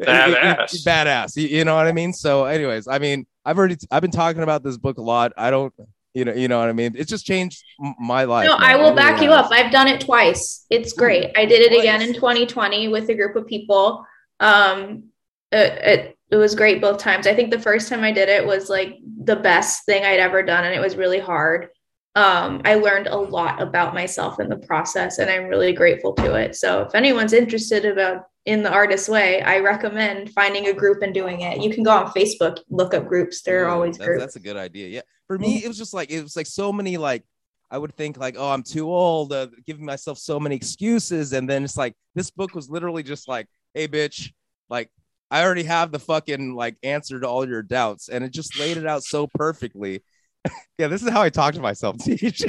Badass. 0.00 0.84
badass. 0.86 1.36
You, 1.36 1.48
you 1.48 1.64
know 1.64 1.74
what 1.74 1.86
I 1.86 1.92
mean? 1.92 2.12
So, 2.12 2.44
anyways, 2.44 2.88
I 2.88 2.98
mean, 2.98 3.26
I've 3.44 3.58
already 3.58 3.76
I've 3.90 4.02
been 4.02 4.10
talking 4.10 4.42
about 4.42 4.62
this 4.62 4.76
book 4.76 4.98
a 4.98 5.02
lot. 5.02 5.32
I 5.36 5.50
don't, 5.50 5.72
you 6.14 6.24
know, 6.24 6.32
you 6.32 6.48
know 6.48 6.58
what 6.58 6.68
I 6.68 6.72
mean? 6.72 6.94
It's 6.96 7.10
just 7.10 7.26
changed 7.26 7.64
my 7.98 8.24
life. 8.24 8.46
No, 8.46 8.58
man. 8.58 8.70
I 8.70 8.76
will 8.76 8.94
back 8.94 9.22
you 9.22 9.30
up. 9.30 9.50
I've 9.50 9.72
done 9.72 9.88
it 9.88 10.00
twice. 10.00 10.66
It's 10.70 10.92
great. 10.92 11.32
I 11.36 11.44
did 11.44 11.72
it 11.72 11.78
again 11.78 12.02
in 12.02 12.14
2020 12.14 12.88
with 12.88 13.08
a 13.08 13.14
group 13.14 13.36
of 13.36 13.46
people. 13.46 14.04
Um, 14.40 15.04
it, 15.52 15.72
it, 15.82 16.18
it 16.30 16.36
was 16.36 16.54
great 16.54 16.80
both 16.80 16.98
times. 16.98 17.26
I 17.26 17.34
think 17.34 17.50
the 17.50 17.60
first 17.60 17.88
time 17.88 18.02
I 18.04 18.12
did 18.12 18.28
it 18.28 18.46
was 18.46 18.68
like 18.68 18.98
the 19.24 19.36
best 19.36 19.84
thing 19.86 20.04
I'd 20.04 20.20
ever 20.20 20.42
done, 20.42 20.64
and 20.64 20.74
it 20.74 20.80
was 20.80 20.96
really 20.96 21.18
hard. 21.18 21.68
Um, 22.14 22.62
I 22.64 22.74
learned 22.74 23.06
a 23.06 23.16
lot 23.16 23.62
about 23.62 23.94
myself 23.94 24.40
in 24.40 24.48
the 24.48 24.56
process, 24.58 25.18
and 25.18 25.30
I'm 25.30 25.44
really 25.46 25.72
grateful 25.72 26.12
to 26.14 26.34
it. 26.34 26.56
So, 26.56 26.82
if 26.82 26.94
anyone's 26.94 27.32
interested 27.32 27.84
about 27.84 28.24
in 28.44 28.62
the 28.62 28.70
artist 28.72 29.08
way, 29.08 29.40
I 29.42 29.58
recommend 29.58 30.30
finding 30.32 30.68
a 30.68 30.72
group 30.72 31.02
and 31.02 31.14
doing 31.14 31.42
it. 31.42 31.62
You 31.62 31.70
can 31.70 31.82
go 31.84 31.90
on 31.92 32.06
Facebook, 32.08 32.58
look 32.70 32.92
up 32.94 33.06
groups. 33.06 33.42
There 33.42 33.64
are 33.64 33.68
Yeah, 33.68 33.74
always 33.74 33.98
that's, 33.98 34.06
groups. 34.06 34.22
that's 34.22 34.36
a 34.36 34.40
good 34.40 34.56
idea. 34.56 34.88
Yeah. 34.88 35.00
For 35.26 35.38
me, 35.38 35.62
it 35.62 35.68
was 35.68 35.76
just 35.78 35.92
like 35.94 36.10
it 36.10 36.22
was 36.22 36.34
like 36.36 36.46
so 36.46 36.72
many 36.72 36.96
like 36.96 37.24
I 37.70 37.76
would 37.78 37.94
think 37.94 38.16
like, 38.16 38.36
oh, 38.38 38.48
I'm 38.50 38.62
too 38.62 38.90
old, 38.90 39.32
uh, 39.32 39.48
giving 39.66 39.84
myself 39.84 40.18
so 40.18 40.40
many 40.40 40.56
excuses, 40.56 41.34
and 41.34 41.48
then 41.48 41.62
it's 41.64 41.76
like 41.76 41.94
this 42.14 42.30
book 42.30 42.54
was 42.54 42.70
literally 42.70 43.02
just 43.02 43.28
like, 43.28 43.46
hey, 43.74 43.88
bitch, 43.88 44.32
like 44.70 44.90
I 45.30 45.42
already 45.44 45.64
have 45.64 45.92
the 45.92 45.98
fucking 45.98 46.54
like 46.54 46.76
answer 46.82 47.20
to 47.20 47.28
all 47.28 47.46
your 47.48 47.62
doubts, 47.62 48.08
and 48.08 48.24
it 48.24 48.32
just 48.32 48.58
laid 48.58 48.76
it 48.76 48.86
out 48.86 49.02
so 49.02 49.26
perfectly. 49.34 50.02
yeah, 50.78 50.86
this 50.88 51.02
is 51.02 51.08
how 51.10 51.22
I 51.22 51.30
talk 51.30 51.54
to 51.54 51.60
myself, 51.60 51.98
Teach, 52.04 52.44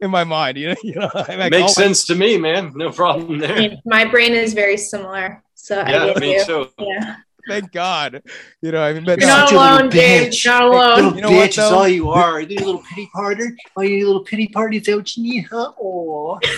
in 0.00 0.10
my 0.10 0.24
mind. 0.24 0.56
You 0.58 0.68
know, 0.70 0.76
you 0.82 0.94
know, 0.94 1.10
I'm 1.14 1.38
like, 1.38 1.50
Makes 1.50 1.62
oh 1.62 1.64
my- 1.80 1.86
sense 1.86 2.04
to 2.06 2.14
me, 2.14 2.38
man. 2.38 2.72
No 2.74 2.90
problem 2.90 3.42
I 3.42 3.46
there. 3.46 3.56
mean, 3.56 3.80
my 3.84 4.04
brain 4.04 4.32
is 4.32 4.52
very 4.54 4.76
similar. 4.76 5.42
So 5.54 5.80
I 5.80 5.90
Yeah, 5.90 6.04
get 6.06 6.18
me 6.20 6.34
you. 6.34 6.44
too. 6.44 6.68
Yeah. 6.78 7.16
Thank 7.46 7.72
God. 7.72 8.22
You 8.62 8.72
know, 8.72 8.82
I 8.82 8.92
mean, 8.94 9.04
but 9.04 9.18
You're 9.20 9.28
no, 9.28 9.36
not 9.36 9.48
Such 9.48 9.56
a 9.56 9.60
little 9.60 9.78
alone, 9.78 9.90
James. 9.90 10.34
bitch. 10.36 10.46
Not 10.46 10.62
alone. 10.62 10.94
Little 10.96 11.14
You 11.16 11.20
know 11.22 11.30
what, 11.32 11.44
bitch 11.44 11.48
is 11.50 11.56
though? 11.56 11.76
all 11.78 11.88
you 11.88 12.08
are. 12.10 12.40
You 12.40 12.46
need 12.46 12.60
a 12.60 12.64
little 12.64 12.82
pity 12.88 13.10
party? 13.14 13.44
Oh, 13.76 13.82
you 13.82 13.90
need 13.96 14.02
a 14.02 14.06
little 14.06 14.24
pity 14.24 14.48
party? 14.48 14.76
Is 14.78 14.84
that 14.86 14.96
what 14.96 15.16
you 15.16 15.22
need, 15.24 15.42
huh? 15.50 15.72
Oh. 15.80 16.38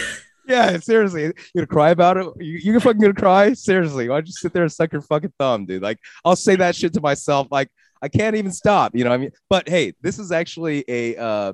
Yeah, 0.47 0.79
seriously, 0.79 1.23
You're 1.23 1.33
gonna 1.57 1.67
cry 1.67 1.91
about 1.91 2.17
it? 2.17 2.27
You, 2.39 2.73
you 2.73 2.81
fucking 2.81 3.01
gonna 3.01 3.15
cry? 3.15 3.53
Seriously, 3.53 4.09
why 4.09 4.17
don't 4.17 4.27
you 4.29 4.33
sit 4.33 4.53
there 4.53 4.63
and 4.63 4.73
suck 4.73 4.93
your 4.93 5.03
fucking 5.03 5.33
thumb, 5.39 5.67
dude? 5.67 5.83
Like, 5.83 5.99
I'll 6.25 6.37
say 6.37 6.57
that 6.57 6.77
shit 6.77 6.93
to 6.95 7.01
myself. 7.01 7.49
Like, 7.51 7.69
I 8.01 8.09
can't 8.09 8.37
even 8.37 8.53
stop. 8.53 8.95
You 8.95 9.05
know, 9.05 9.11
what 9.11 9.17
I 9.17 9.19
mean, 9.19 9.31
but 9.51 9.69
hey, 9.69 9.95
this 10.03 10.19
is 10.19 10.31
actually 10.31 10.85
a 10.87 11.17
uh, 11.17 11.53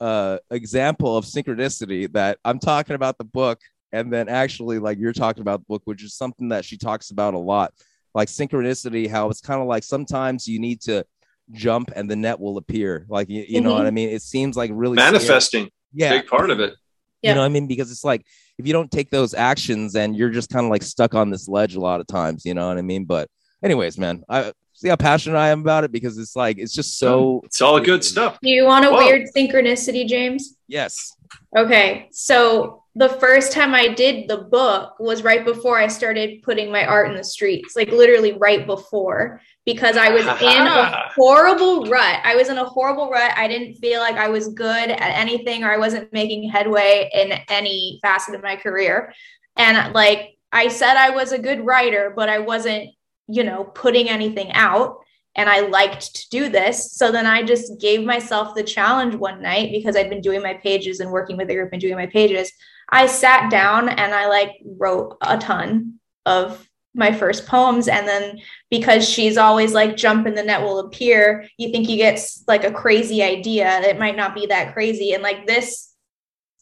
uh, 0.00 0.38
example 0.50 1.16
of 1.16 1.24
synchronicity 1.26 2.10
that 2.12 2.38
I'm 2.44 2.58
talking 2.58 2.94
about 2.94 3.18
the 3.18 3.24
book, 3.24 3.58
and 3.92 4.10
then 4.12 4.28
actually, 4.28 4.78
like, 4.78 4.98
you're 4.98 5.12
talking 5.12 5.42
about 5.42 5.60
the 5.60 5.66
book, 5.68 5.82
which 5.84 6.02
is 6.02 6.14
something 6.14 6.48
that 6.48 6.64
she 6.64 6.78
talks 6.78 7.10
about 7.10 7.34
a 7.34 7.38
lot, 7.38 7.74
like 8.14 8.28
synchronicity. 8.28 9.08
How 9.10 9.28
it's 9.28 9.40
kind 9.42 9.60
of 9.60 9.66
like 9.66 9.82
sometimes 9.84 10.48
you 10.48 10.58
need 10.60 10.80
to 10.82 11.04
jump 11.52 11.90
and 11.96 12.08
the 12.08 12.16
net 12.16 12.38
will 12.40 12.56
appear. 12.56 13.04
Like, 13.08 13.28
you, 13.28 13.44
you 13.46 13.60
know 13.60 13.70
Mhm. 13.72 13.78
what 13.78 13.86
I 13.86 13.90
mean? 13.90 14.08
It 14.08 14.22
seems 14.22 14.56
like 14.56 14.70
really 14.72 14.96
scary. 14.96 15.12
Manifesting, 15.12 15.68
Yeah, 15.92 16.10
big 16.20 16.28
part 16.28 16.50
of 16.50 16.60
it. 16.60 16.74
Yeah. 17.22 17.30
you 17.30 17.34
know 17.34 17.40
what 17.42 17.46
I 17.46 17.50
mean? 17.50 17.66
Because 17.66 17.90
it's 17.90 18.04
like 18.04 18.24
if 18.58 18.66
you 18.66 18.72
don't 18.72 18.90
take 18.90 19.10
those 19.10 19.34
actions, 19.34 19.94
and 19.96 20.16
you're 20.16 20.30
just 20.30 20.50
kind 20.50 20.64
of 20.64 20.70
like 20.70 20.82
stuck 20.82 21.14
on 21.14 21.30
this 21.30 21.48
ledge 21.48 21.74
a 21.74 21.80
lot 21.80 22.00
of 22.00 22.06
times. 22.06 22.44
You 22.44 22.54
know 22.54 22.68
what 22.68 22.78
I 22.78 22.82
mean? 22.82 23.04
But 23.04 23.28
anyways, 23.62 23.98
man, 23.98 24.24
I 24.28 24.52
see 24.74 24.88
how 24.88 24.96
passionate 24.96 25.38
I 25.38 25.48
am 25.48 25.60
about 25.60 25.84
it 25.84 25.92
because 25.92 26.18
it's 26.18 26.36
like 26.36 26.58
it's 26.58 26.74
just 26.74 26.98
so. 26.98 27.40
It's 27.44 27.60
all 27.60 27.80
good 27.80 28.04
stuff. 28.04 28.38
Do 28.42 28.50
you 28.50 28.64
want 28.64 28.84
a 28.84 28.90
Whoa. 28.90 28.98
weird 28.98 29.28
synchronicity, 29.34 30.06
James? 30.06 30.56
Yes. 30.68 31.16
Okay. 31.56 32.08
So 32.12 32.79
the 32.96 33.08
first 33.08 33.52
time 33.52 33.72
I 33.72 33.88
did 33.88 34.28
the 34.28 34.38
book 34.38 34.98
was 34.98 35.22
right 35.22 35.44
before 35.44 35.78
I 35.78 35.86
started 35.86 36.42
putting 36.42 36.72
my 36.72 36.84
art 36.84 37.08
in 37.08 37.16
the 37.16 37.22
streets, 37.22 37.76
like 37.76 37.90
literally 37.90 38.32
right 38.32 38.66
before, 38.66 39.40
because 39.64 39.96
I 39.96 40.10
was 40.10 40.24
in 40.42 40.66
a 40.66 41.08
horrible 41.14 41.86
rut. 41.86 42.20
I 42.24 42.34
was 42.34 42.48
in 42.48 42.58
a 42.58 42.64
horrible 42.64 43.08
rut. 43.08 43.32
I 43.36 43.46
didn't 43.46 43.74
feel 43.74 44.00
like 44.00 44.16
I 44.16 44.28
was 44.28 44.48
good 44.48 44.90
at 44.90 45.18
anything 45.18 45.62
or 45.62 45.70
I 45.70 45.78
wasn't 45.78 46.12
making 46.12 46.50
headway 46.50 47.08
in 47.14 47.32
any 47.48 48.00
facet 48.02 48.34
of 48.34 48.42
my 48.42 48.56
career. 48.56 49.12
And 49.56 49.94
like 49.94 50.36
I 50.50 50.68
said, 50.68 50.96
I 50.96 51.10
was 51.10 51.30
a 51.30 51.38
good 51.38 51.64
writer, 51.64 52.12
but 52.14 52.28
I 52.28 52.38
wasn't, 52.40 52.90
you 53.28 53.44
know, 53.44 53.64
putting 53.64 54.08
anything 54.08 54.50
out. 54.52 54.96
And 55.36 55.48
I 55.48 55.60
liked 55.60 56.16
to 56.16 56.28
do 56.30 56.48
this. 56.48 56.94
So 56.94 57.12
then 57.12 57.24
I 57.24 57.44
just 57.44 57.80
gave 57.80 58.04
myself 58.04 58.56
the 58.56 58.64
challenge 58.64 59.14
one 59.14 59.40
night 59.40 59.70
because 59.70 59.94
I'd 59.94 60.10
been 60.10 60.20
doing 60.20 60.42
my 60.42 60.54
pages 60.54 60.98
and 60.98 61.12
working 61.12 61.36
with 61.36 61.46
the 61.46 61.54
group 61.54 61.70
and 61.70 61.80
doing 61.80 61.94
my 61.94 62.06
pages. 62.06 62.50
I 62.92 63.06
sat 63.06 63.50
down 63.50 63.88
and 63.88 64.14
I 64.14 64.26
like 64.26 64.52
wrote 64.64 65.16
a 65.20 65.38
ton 65.38 66.00
of 66.26 66.66
my 66.94 67.12
first 67.12 67.46
poems. 67.46 67.88
And 67.88 68.06
then 68.06 68.40
because 68.70 69.08
she's 69.08 69.36
always 69.36 69.72
like, 69.72 69.96
jump 69.96 70.26
in 70.26 70.34
the 70.34 70.42
net 70.42 70.62
will 70.62 70.80
appear, 70.80 71.46
you 71.56 71.70
think 71.70 71.88
you 71.88 71.96
get 71.96 72.20
like 72.48 72.64
a 72.64 72.72
crazy 72.72 73.22
idea. 73.22 73.80
It 73.80 73.98
might 73.98 74.16
not 74.16 74.34
be 74.34 74.46
that 74.46 74.72
crazy. 74.72 75.12
And 75.12 75.22
like 75.22 75.46
this, 75.46 75.92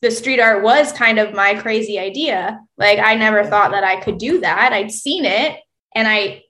the 0.02 0.10
street 0.10 0.40
art 0.40 0.62
was 0.62 0.92
kind 0.92 1.18
of 1.18 1.34
my 1.34 1.55
crazy 1.55 1.98
idea. 1.98 2.60
Like 2.76 2.98
I 2.98 3.14
never 3.14 3.44
thought 3.44 3.72
that 3.72 3.84
I 3.84 4.00
could 4.00 4.18
do 4.18 4.40
that. 4.40 4.72
I'd 4.72 4.92
seen 4.92 5.24
it 5.24 5.59
and 5.94 6.06
I 6.06 6.44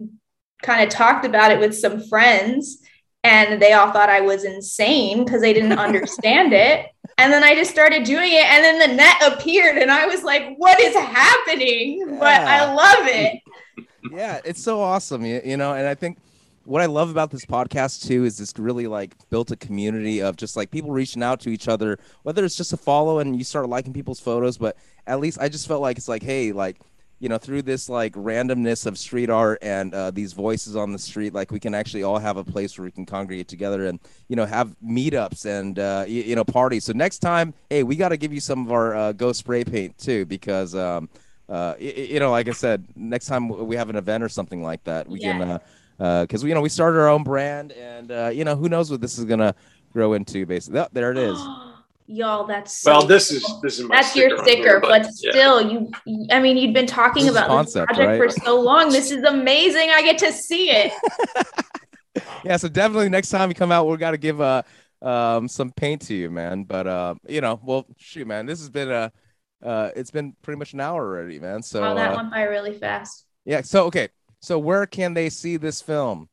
kind 0.62 0.82
of 0.82 0.90
talked 0.90 1.24
about 1.24 1.52
it 1.52 1.60
with 1.60 1.74
some 1.74 2.02
friends 2.08 2.82
and 3.24 3.60
they 3.60 3.72
all 3.72 3.90
thought 3.92 4.10
I 4.10 4.20
was 4.20 4.44
insane 4.44 5.24
because 5.24 5.40
they 5.40 5.52
didn't 5.52 5.78
understand 5.78 6.52
it. 6.52 6.86
And 7.18 7.32
then 7.32 7.42
I 7.42 7.54
just 7.54 7.70
started 7.70 8.04
doing 8.04 8.32
it 8.32 8.44
and 8.44 8.64
then 8.64 8.78
the 8.78 8.96
net 8.96 9.16
appeared 9.26 9.76
and 9.76 9.90
I 9.90 10.06
was 10.06 10.22
like, 10.22 10.54
what 10.56 10.80
is 10.80 10.94
happening? 10.94 12.16
But 12.18 12.42
I 12.42 12.72
love 12.72 13.06
it. 13.08 13.42
Yeah, 14.12 14.40
it's 14.42 14.62
so 14.62 14.80
awesome. 14.80 15.26
You, 15.26 15.42
you 15.44 15.56
know, 15.58 15.74
and 15.74 15.86
I 15.86 15.94
think 15.94 16.18
what 16.64 16.80
I 16.80 16.86
love 16.86 17.10
about 17.10 17.30
this 17.30 17.44
podcast 17.44 18.06
too 18.06 18.24
is 18.24 18.38
this 18.38 18.54
really 18.56 18.86
like 18.86 19.14
built 19.28 19.50
a 19.50 19.56
community 19.56 20.22
of 20.22 20.36
just 20.36 20.56
like 20.56 20.70
people 20.70 20.92
reaching 20.92 21.22
out 21.22 21.40
to 21.40 21.50
each 21.50 21.68
other, 21.68 21.98
whether 22.22 22.44
it's 22.44 22.56
just 22.56 22.72
a 22.72 22.76
follow 22.76 23.18
and 23.18 23.36
you 23.36 23.44
start 23.44 23.68
liking 23.68 23.92
people's 23.92 24.20
photos, 24.20 24.56
but 24.56 24.76
at 25.06 25.20
least 25.20 25.38
I 25.40 25.48
just 25.48 25.66
felt 25.66 25.82
like 25.82 25.98
it's 25.98 26.08
like, 26.08 26.22
hey, 26.22 26.52
like 26.52 26.78
you 27.20 27.28
know, 27.28 27.38
through 27.38 27.62
this 27.62 27.88
like 27.88 28.12
randomness 28.14 28.86
of 28.86 28.96
street 28.96 29.30
art 29.30 29.58
and 29.62 29.92
uh, 29.94 30.10
these 30.10 30.32
voices 30.32 30.76
on 30.76 30.92
the 30.92 30.98
street, 30.98 31.34
like 31.34 31.50
we 31.50 31.58
can 31.58 31.74
actually 31.74 32.02
all 32.02 32.18
have 32.18 32.36
a 32.36 32.44
place 32.44 32.78
where 32.78 32.84
we 32.84 32.92
can 32.92 33.06
congregate 33.06 33.48
together 33.48 33.86
and 33.86 33.98
you 34.28 34.36
know 34.36 34.46
have 34.46 34.76
meetups 34.84 35.44
and 35.46 35.78
uh, 35.78 36.04
you, 36.06 36.22
you 36.22 36.36
know 36.36 36.44
parties. 36.44 36.84
So 36.84 36.92
next 36.92 37.18
time, 37.18 37.54
hey, 37.70 37.82
we 37.82 37.96
got 37.96 38.10
to 38.10 38.16
give 38.16 38.32
you 38.32 38.40
some 38.40 38.66
of 38.66 38.72
our 38.72 38.94
uh, 38.94 39.12
ghost 39.12 39.40
spray 39.40 39.64
paint 39.64 39.98
too 39.98 40.24
because. 40.26 40.74
Um, 40.74 41.08
uh, 41.50 41.72
y- 41.80 41.94
y- 41.96 42.02
you 42.10 42.20
know, 42.20 42.30
like 42.30 42.46
I 42.46 42.52
said, 42.52 42.84
next 42.94 43.24
time 43.24 43.48
we 43.48 43.74
have 43.76 43.88
an 43.88 43.96
event 43.96 44.22
or 44.22 44.28
something 44.28 44.62
like 44.62 44.84
that, 44.84 45.08
we 45.08 45.18
can, 45.18 45.58
uh, 45.98 46.20
because 46.26 46.44
we, 46.44 46.50
you 46.50 46.54
know, 46.54 46.60
we 46.60 46.68
started 46.68 46.98
our 46.98 47.08
own 47.08 47.24
brand, 47.24 47.72
and 47.72 48.12
uh, 48.12 48.28
you 48.28 48.44
know, 48.44 48.54
who 48.54 48.68
knows 48.68 48.90
what 48.90 49.00
this 49.00 49.18
is 49.18 49.24
gonna 49.24 49.54
grow 49.94 50.12
into. 50.12 50.44
Basically, 50.44 50.78
oh, 50.80 50.88
there 50.92 51.10
it 51.10 51.16
is. 51.16 51.38
Y'all, 52.10 52.46
that's 52.46 52.74
so 52.78 52.92
Well, 52.92 53.06
this 53.06 53.30
is 53.30 53.44
this 53.62 53.78
is 53.78 53.84
my 53.84 53.96
that's 53.96 54.16
your 54.16 54.38
on 54.38 54.44
here, 54.46 54.54
sticker, 54.56 54.80
but, 54.80 55.02
yeah. 55.20 55.30
still, 55.30 55.60
you. 55.60 55.90
I 56.30 56.40
mean, 56.40 56.56
you've 56.56 56.72
been 56.72 56.86
talking 56.86 57.24
This 57.24 57.32
about 57.32 57.48
concept, 57.48 57.90
this 57.90 57.96
project 57.98 58.20
right? 58.20 58.32
for 58.32 58.40
so 58.46 58.60
long. 58.60 58.90
This 58.90 59.10
is 59.10 59.22
amazing. 59.24 59.90
I 59.90 60.00
get 60.00 60.16
to 60.18 60.32
see 60.32 60.70
it. 60.70 60.92
Yeah, 62.44 62.56
so 62.56 62.68
definitely 62.68 63.08
next 63.08 63.30
time 63.30 63.48
you 63.48 63.54
come 63.54 63.70
out, 63.70 63.86
we 63.86 63.96
got 63.96 64.12
to 64.12 64.18
give 64.18 64.40
uh, 64.40 64.62
um, 65.02 65.48
some 65.48 65.70
paint 65.70 66.02
to 66.02 66.14
you, 66.14 66.30
man. 66.30 66.64
But 66.64 66.86
uh, 66.86 67.14
you 67.28 67.40
know, 67.40 67.60
well, 67.62 67.86
shoot, 67.96 68.26
man, 68.26 68.46
this 68.46 68.58
has 68.60 68.70
been 68.70 68.90
a, 68.90 69.12
uh, 69.62 69.90
it's 69.94 70.10
been 70.10 70.34
pretty 70.42 70.58
much 70.58 70.72
an 70.72 70.80
hour 70.80 71.04
already, 71.04 71.38
man. 71.38 71.62
So 71.62 71.80
wow, 71.80 71.94
that 71.94 72.12
uh, 72.12 72.16
went 72.16 72.30
by 72.30 72.42
really 72.42 72.74
fast. 72.74 73.24
yeah, 73.44 73.60
so 73.62 73.84
okay, 73.86 74.08
so 74.40 74.58
where 74.58 74.86
can 74.86 75.14
they 75.14 75.28
see 75.30 75.56
this 75.56 75.80
film? 75.82 76.28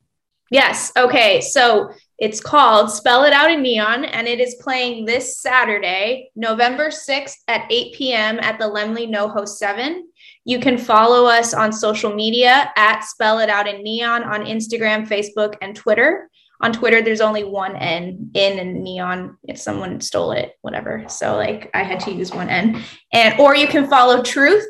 Yes. 0.55 0.89
Okay. 0.95 1.41
So 1.41 1.91
it's 2.17 2.39
called 2.39 2.89
Spell 2.89 3.25
It 3.25 3.33
Out 3.33 3.51
in 3.51 3.61
Neon, 3.61 4.05
and 4.05 4.25
it 4.25 4.39
is 4.39 4.55
playing 4.61 5.03
this 5.03 5.37
Saturday, 5.37 6.31
November 6.33 6.87
6th 6.87 7.35
at 7.49 7.69
8 7.69 7.93
p.m. 7.93 8.39
at 8.39 8.57
the 8.57 8.63
Laemmle 8.63 9.13
NoHo 9.13 9.45
7. 9.45 10.07
You 10.45 10.59
can 10.59 10.77
follow 10.77 11.25
us 11.25 11.53
on 11.53 11.73
social 11.73 12.15
media 12.15 12.71
at 12.77 13.01
Spell 13.01 13.39
It 13.39 13.49
Out 13.49 13.67
in 13.67 13.83
Neon 13.83 14.23
on 14.23 14.45
Instagram, 14.45 15.05
Facebook, 15.05 15.57
and 15.61 15.75
Twitter. 15.75 16.29
On 16.61 16.71
Twitter, 16.71 17.01
there's 17.01 17.19
only 17.19 17.43
one 17.43 17.75
N 17.75 18.31
in 18.33 18.59
and 18.59 18.81
neon. 18.81 19.37
If 19.43 19.59
someone 19.59 19.99
stole 19.99 20.31
it, 20.31 20.53
whatever. 20.61 21.03
So 21.09 21.35
like 21.35 21.69
I 21.73 21.83
had 21.83 21.99
to 22.01 22.13
use 22.13 22.31
one 22.31 22.49
N. 22.49 22.81
And 23.11 23.37
or 23.41 23.57
you 23.57 23.67
can 23.67 23.89
follow 23.89 24.23
Truth 24.23 24.65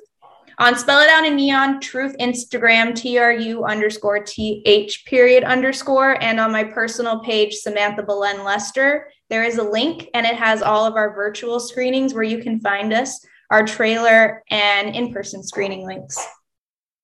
on 0.57 0.77
Spell 0.77 0.99
It 0.99 1.09
Out 1.09 1.25
in 1.25 1.35
Neon, 1.35 1.79
Truth 1.79 2.15
Instagram, 2.19 2.95
TRU 2.95 3.63
underscore 3.63 4.23
TH 4.23 5.05
period 5.05 5.43
underscore, 5.43 6.21
and 6.23 6.39
on 6.39 6.51
my 6.51 6.63
personal 6.63 7.19
page, 7.19 7.53
Samantha 7.55 8.03
Belen 8.03 8.43
Lester. 8.43 9.09
There 9.29 9.43
is 9.43 9.57
a 9.57 9.63
link 9.63 10.09
and 10.13 10.25
it 10.25 10.35
has 10.35 10.61
all 10.61 10.85
of 10.85 10.95
our 10.95 11.13
virtual 11.13 11.59
screenings 11.59 12.13
where 12.13 12.23
you 12.23 12.39
can 12.39 12.59
find 12.59 12.93
us, 12.93 13.25
our 13.49 13.65
trailer 13.65 14.43
and 14.49 14.95
in 14.95 15.13
person 15.13 15.43
screening 15.43 15.85
links. 15.85 16.17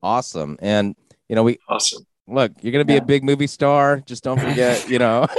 Awesome. 0.02 0.58
And 0.62 0.96
you 1.28 1.36
know, 1.36 1.44
we 1.44 1.58
awesome. 1.68 2.06
Look, 2.28 2.52
you're 2.62 2.72
gonna 2.72 2.86
be 2.86 2.98
a 2.98 3.02
big 3.02 3.24
movie 3.24 3.48
star. 3.48 4.00
Just 4.06 4.24
don't 4.24 4.40
forget, 4.40 4.88
you 4.90 5.00
know. 5.00 5.28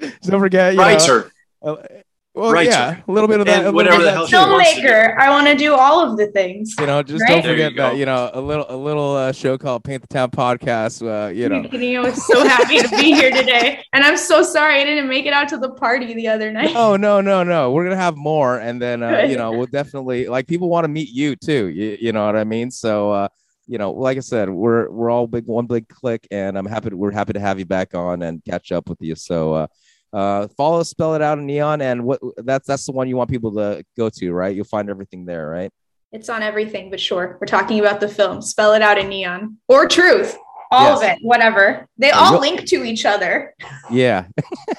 don't 0.22 0.40
forget, 0.40 0.74
you 0.74 0.80
Writer. 0.80 1.30
know. 1.62 1.74
Uh, 1.74 1.86
Well, 2.32 2.52
Writer. 2.52 2.70
yeah, 2.70 3.00
a 3.08 3.10
little 3.10 3.26
bit 3.28 3.40
of 3.40 3.46
that. 3.46 3.66
And 3.66 3.74
whatever 3.74 4.04
the 4.04 4.12
hell 4.12 4.22
that 4.22 4.30
she 4.30 4.36
too. 4.36 4.50
wants 4.50 4.74
to 4.76 4.80
do. 4.80 4.86
Filmmaker, 4.86 5.16
I 5.18 5.30
want 5.30 5.48
to 5.48 5.56
do 5.56 5.74
all 5.74 6.08
of 6.08 6.16
the 6.16 6.28
things. 6.28 6.74
You 6.78 6.86
know, 6.86 7.02
just 7.02 7.22
Right? 7.22 7.28
don't 7.28 7.42
There 7.42 7.56
you 7.56 7.64
forget 7.64 7.76
that. 7.76 7.96
You 7.96 8.06
know, 8.06 8.30
a 8.32 8.40
little, 8.40 8.66
a 8.68 8.76
little 8.76 9.16
uh, 9.16 9.32
show 9.32 9.58
called 9.58 9.82
Paint 9.82 10.02
the 10.02 10.06
Town 10.08 10.30
Podcast. 10.30 11.02
Uh, 11.02 11.28
you 11.30 11.48
know, 11.48 11.62
You 11.72 12.00
know, 12.02 12.08
I'm 12.08 12.14
so 12.14 12.46
happy 12.46 12.78
to 12.78 12.88
be 12.90 13.12
here 13.14 13.30
today. 13.32 13.82
And 13.92 14.04
I'm 14.04 14.16
so 14.16 14.44
sorry 14.44 14.80
I 14.80 14.84
didn't 14.84 15.08
make 15.08 15.26
it 15.26 15.32
out 15.32 15.48
to 15.48 15.56
the 15.58 15.70
party 15.70 16.14
the 16.14 16.28
other 16.28 16.52
night. 16.52 16.70
Oh 16.76 16.94
no, 16.96 17.20
no, 17.20 17.42
no. 17.42 17.72
We're 17.72 17.82
gonna 17.84 17.96
have 17.96 18.16
more, 18.16 18.58
and 18.60 18.80
then 18.80 19.02
uh, 19.02 19.22
you 19.28 19.36
know, 19.36 19.50
we'll 19.50 19.66
definitely 19.66 20.28
like 20.28 20.46
people 20.46 20.68
want 20.68 20.84
to 20.84 20.88
meet 20.88 21.08
you 21.08 21.34
too. 21.34 21.66
You, 21.66 21.98
you 22.00 22.12
know 22.12 22.24
what 22.24 22.36
I 22.36 22.44
mean? 22.44 22.70
So, 22.70 23.10
uh, 23.10 23.28
you 23.66 23.78
know, 23.78 23.90
like 23.90 24.16
I 24.16 24.20
said, 24.20 24.48
we're 24.48 24.88
we're 24.90 25.10
all 25.10 25.26
big 25.26 25.46
one 25.46 25.66
big 25.66 25.88
click, 25.88 26.28
and 26.30 26.56
I'm 26.56 26.66
happy. 26.66 26.90
To, 26.90 26.96
we're 26.96 27.10
happy 27.10 27.32
to 27.32 27.40
have 27.40 27.58
you 27.58 27.64
back 27.66 27.94
on 27.96 28.22
and 28.22 28.44
catch 28.44 28.70
up 28.70 28.88
with 28.88 28.98
you. 29.02 29.16
So, 29.16 29.54
uh, 29.54 29.66
uh, 30.12 30.48
follow, 30.56 30.82
spell 30.82 31.14
it 31.14 31.22
out 31.22 31.38
in 31.38 31.46
neon, 31.46 31.80
and 31.80 32.04
what 32.04 32.20
that's 32.38 32.66
that's 32.66 32.86
the 32.86 32.92
one 32.92 33.08
you 33.08 33.16
want 33.16 33.30
people 33.30 33.52
to 33.54 33.84
go 33.96 34.08
to, 34.10 34.32
right? 34.32 34.54
You'll 34.54 34.64
find 34.64 34.90
everything 34.90 35.24
there, 35.24 35.48
right? 35.48 35.70
It's 36.12 36.28
on 36.28 36.42
everything, 36.42 36.90
but 36.90 36.98
sure. 37.00 37.38
We're 37.40 37.46
talking 37.46 37.78
about 37.78 38.00
the 38.00 38.08
film. 38.08 38.42
Spell 38.42 38.72
it 38.74 38.82
out 38.82 38.98
in 38.98 39.08
neon 39.08 39.58
or 39.68 39.86
truth. 39.86 40.36
All 40.72 40.96
of 40.96 41.02
it, 41.02 41.18
whatever. 41.22 41.88
They 41.98 42.10
all 42.12 42.32
you'll- 42.32 42.40
link 42.40 42.64
to 42.66 42.84
each 42.84 43.04
other. 43.04 43.54
Yeah, 43.90 44.26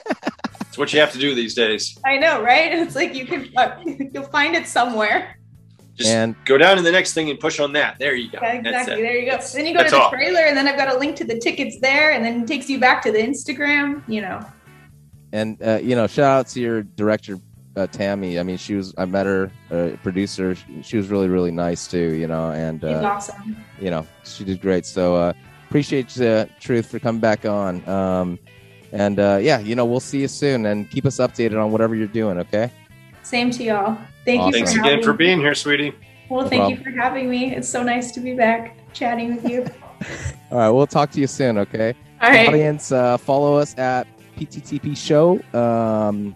It's 0.71 0.77
what 0.77 0.93
you 0.93 1.01
have 1.01 1.11
to 1.11 1.17
do 1.19 1.35
these 1.35 1.53
days. 1.53 1.97
I 2.05 2.15
know, 2.17 2.41
right? 2.41 2.71
It's 2.71 2.95
like 2.95 3.13
you 3.13 3.25
can 3.25 3.49
uh, 3.57 3.77
you'll 4.13 4.23
find 4.23 4.55
it 4.55 4.67
somewhere. 4.67 5.37
Just 5.95 6.09
and 6.09 6.33
go 6.45 6.57
down 6.57 6.77
to 6.77 6.81
the 6.81 6.93
next 6.93 7.13
thing 7.13 7.29
and 7.29 7.37
push 7.37 7.59
on 7.59 7.73
that. 7.73 7.99
There 7.99 8.15
you 8.15 8.31
go. 8.31 8.39
Yeah, 8.41 8.53
exactly. 8.53 8.93
it. 8.93 8.97
There 9.01 9.15
you 9.17 9.25
go. 9.25 9.31
That's- 9.31 9.51
then 9.51 9.65
you 9.65 9.73
go 9.73 9.83
to 9.83 9.89
the 9.89 9.99
all. 9.99 10.09
trailer, 10.11 10.43
and 10.43 10.55
then 10.55 10.69
I've 10.69 10.77
got 10.77 10.95
a 10.95 10.97
link 10.97 11.17
to 11.17 11.25
the 11.25 11.37
tickets 11.37 11.77
there, 11.81 12.11
and 12.11 12.23
then 12.23 12.43
it 12.43 12.47
takes 12.47 12.69
you 12.69 12.79
back 12.79 13.01
to 13.03 13.11
the 13.11 13.19
Instagram. 13.19 14.01
You 14.07 14.21
know, 14.21 14.45
and 15.33 15.61
uh, 15.61 15.79
you 15.81 15.95
know, 15.95 16.07
shout 16.07 16.39
out 16.39 16.47
to 16.49 16.59
your 16.59 16.83
director, 16.83 17.37
uh, 17.75 17.87
Tammy. 17.87 18.39
I 18.39 18.43
mean, 18.43 18.57
she 18.57 18.75
was 18.75 18.93
I 18.97 19.05
met 19.05 19.25
her, 19.25 19.51
uh, 19.71 19.91
producer. 20.03 20.55
She, 20.55 20.81
she 20.81 20.97
was 20.97 21.07
really 21.09 21.27
really 21.27 21.51
nice 21.51 21.87
too. 21.87 22.13
You 22.13 22.27
know, 22.27 22.51
and 22.51 22.81
he's 22.81 22.91
uh, 22.91 23.03
awesome. 23.03 23.57
you 23.79 23.89
know, 23.89 24.05
she 24.23 24.43
did 24.43 24.61
great. 24.61 24.85
So 24.85 25.15
uh, 25.15 25.33
appreciate 25.67 26.19
uh, 26.19 26.45
Truth 26.59 26.87
for 26.91 26.99
coming 26.99 27.21
back 27.21 27.45
on. 27.45 27.87
Um, 27.87 28.39
and 28.91 29.19
uh, 29.19 29.39
yeah, 29.41 29.59
you 29.59 29.75
know, 29.75 29.85
we'll 29.85 29.99
see 30.01 30.21
you 30.21 30.27
soon, 30.27 30.65
and 30.65 30.89
keep 30.89 31.05
us 31.05 31.17
updated 31.17 31.63
on 31.63 31.71
whatever 31.71 31.95
you're 31.95 32.07
doing. 32.07 32.37
Okay. 32.39 32.71
Same 33.23 33.51
to 33.51 33.63
y'all. 33.63 33.97
Thank 34.25 34.41
Awesome. 34.41 34.59
you. 34.59 34.65
Thanks 34.65 34.75
again 34.75 35.01
for 35.01 35.13
being 35.13 35.39
here, 35.39 35.55
sweetie. 35.55 35.93
Well, 36.29 36.43
No 36.43 36.49
thank 36.49 36.77
you 36.77 36.83
for 36.83 36.91
having 36.91 37.29
me. 37.29 37.55
It's 37.55 37.67
so 37.69 37.83
nice 37.83 38.11
to 38.11 38.19
be 38.19 38.33
back 38.33 38.77
chatting 38.93 39.35
with 39.35 39.49
you. 39.49 39.65
All 40.51 40.57
right, 40.57 40.69
we'll 40.69 40.87
talk 40.87 41.11
to 41.11 41.19
you 41.19 41.27
soon. 41.27 41.57
Okay. 41.57 41.93
All 42.21 42.29
right. 42.29 42.47
Audience, 42.49 42.91
uh, 42.91 43.17
follow 43.17 43.55
us 43.55 43.77
at 43.77 44.07
PTTP 44.37 44.95
Show. 44.95 45.39
Um, 45.57 46.35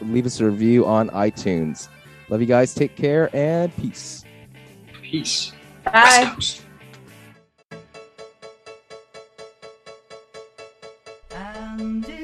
leave 0.00 0.26
us 0.26 0.40
a 0.40 0.44
review 0.46 0.86
on 0.86 1.10
iTunes. 1.10 1.88
Love 2.28 2.40
you 2.40 2.46
guys. 2.46 2.74
Take 2.74 2.96
care 2.96 3.34
and 3.34 3.74
peace. 3.76 4.24
Peace. 5.02 5.52
Bye. 5.84 5.92
West 5.92 6.34
Coast. 6.34 6.60
And 11.30 12.23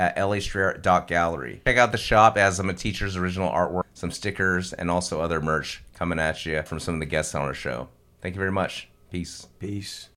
at 0.00 0.16
lastrayer.gallery. 0.16 1.62
Check 1.66 1.76
out 1.76 1.92
the 1.92 1.98
shop 1.98 2.36
as 2.38 2.58
of 2.58 2.66
the 2.66 2.72
Teacher's 2.72 3.16
original 3.16 3.50
artwork, 3.50 3.84
some 3.92 4.10
stickers, 4.10 4.72
and 4.72 4.90
also 4.90 5.20
other 5.20 5.40
merch 5.40 5.82
coming 5.94 6.18
at 6.18 6.44
you 6.46 6.62
from 6.62 6.80
some 6.80 6.94
of 6.94 7.00
the 7.00 7.06
guests 7.06 7.34
on 7.34 7.42
our 7.42 7.54
show. 7.54 7.88
Thank 8.22 8.34
you 8.34 8.38
very 8.38 8.52
much. 8.52 8.88
Peace. 9.10 9.48
Peace. 9.58 10.08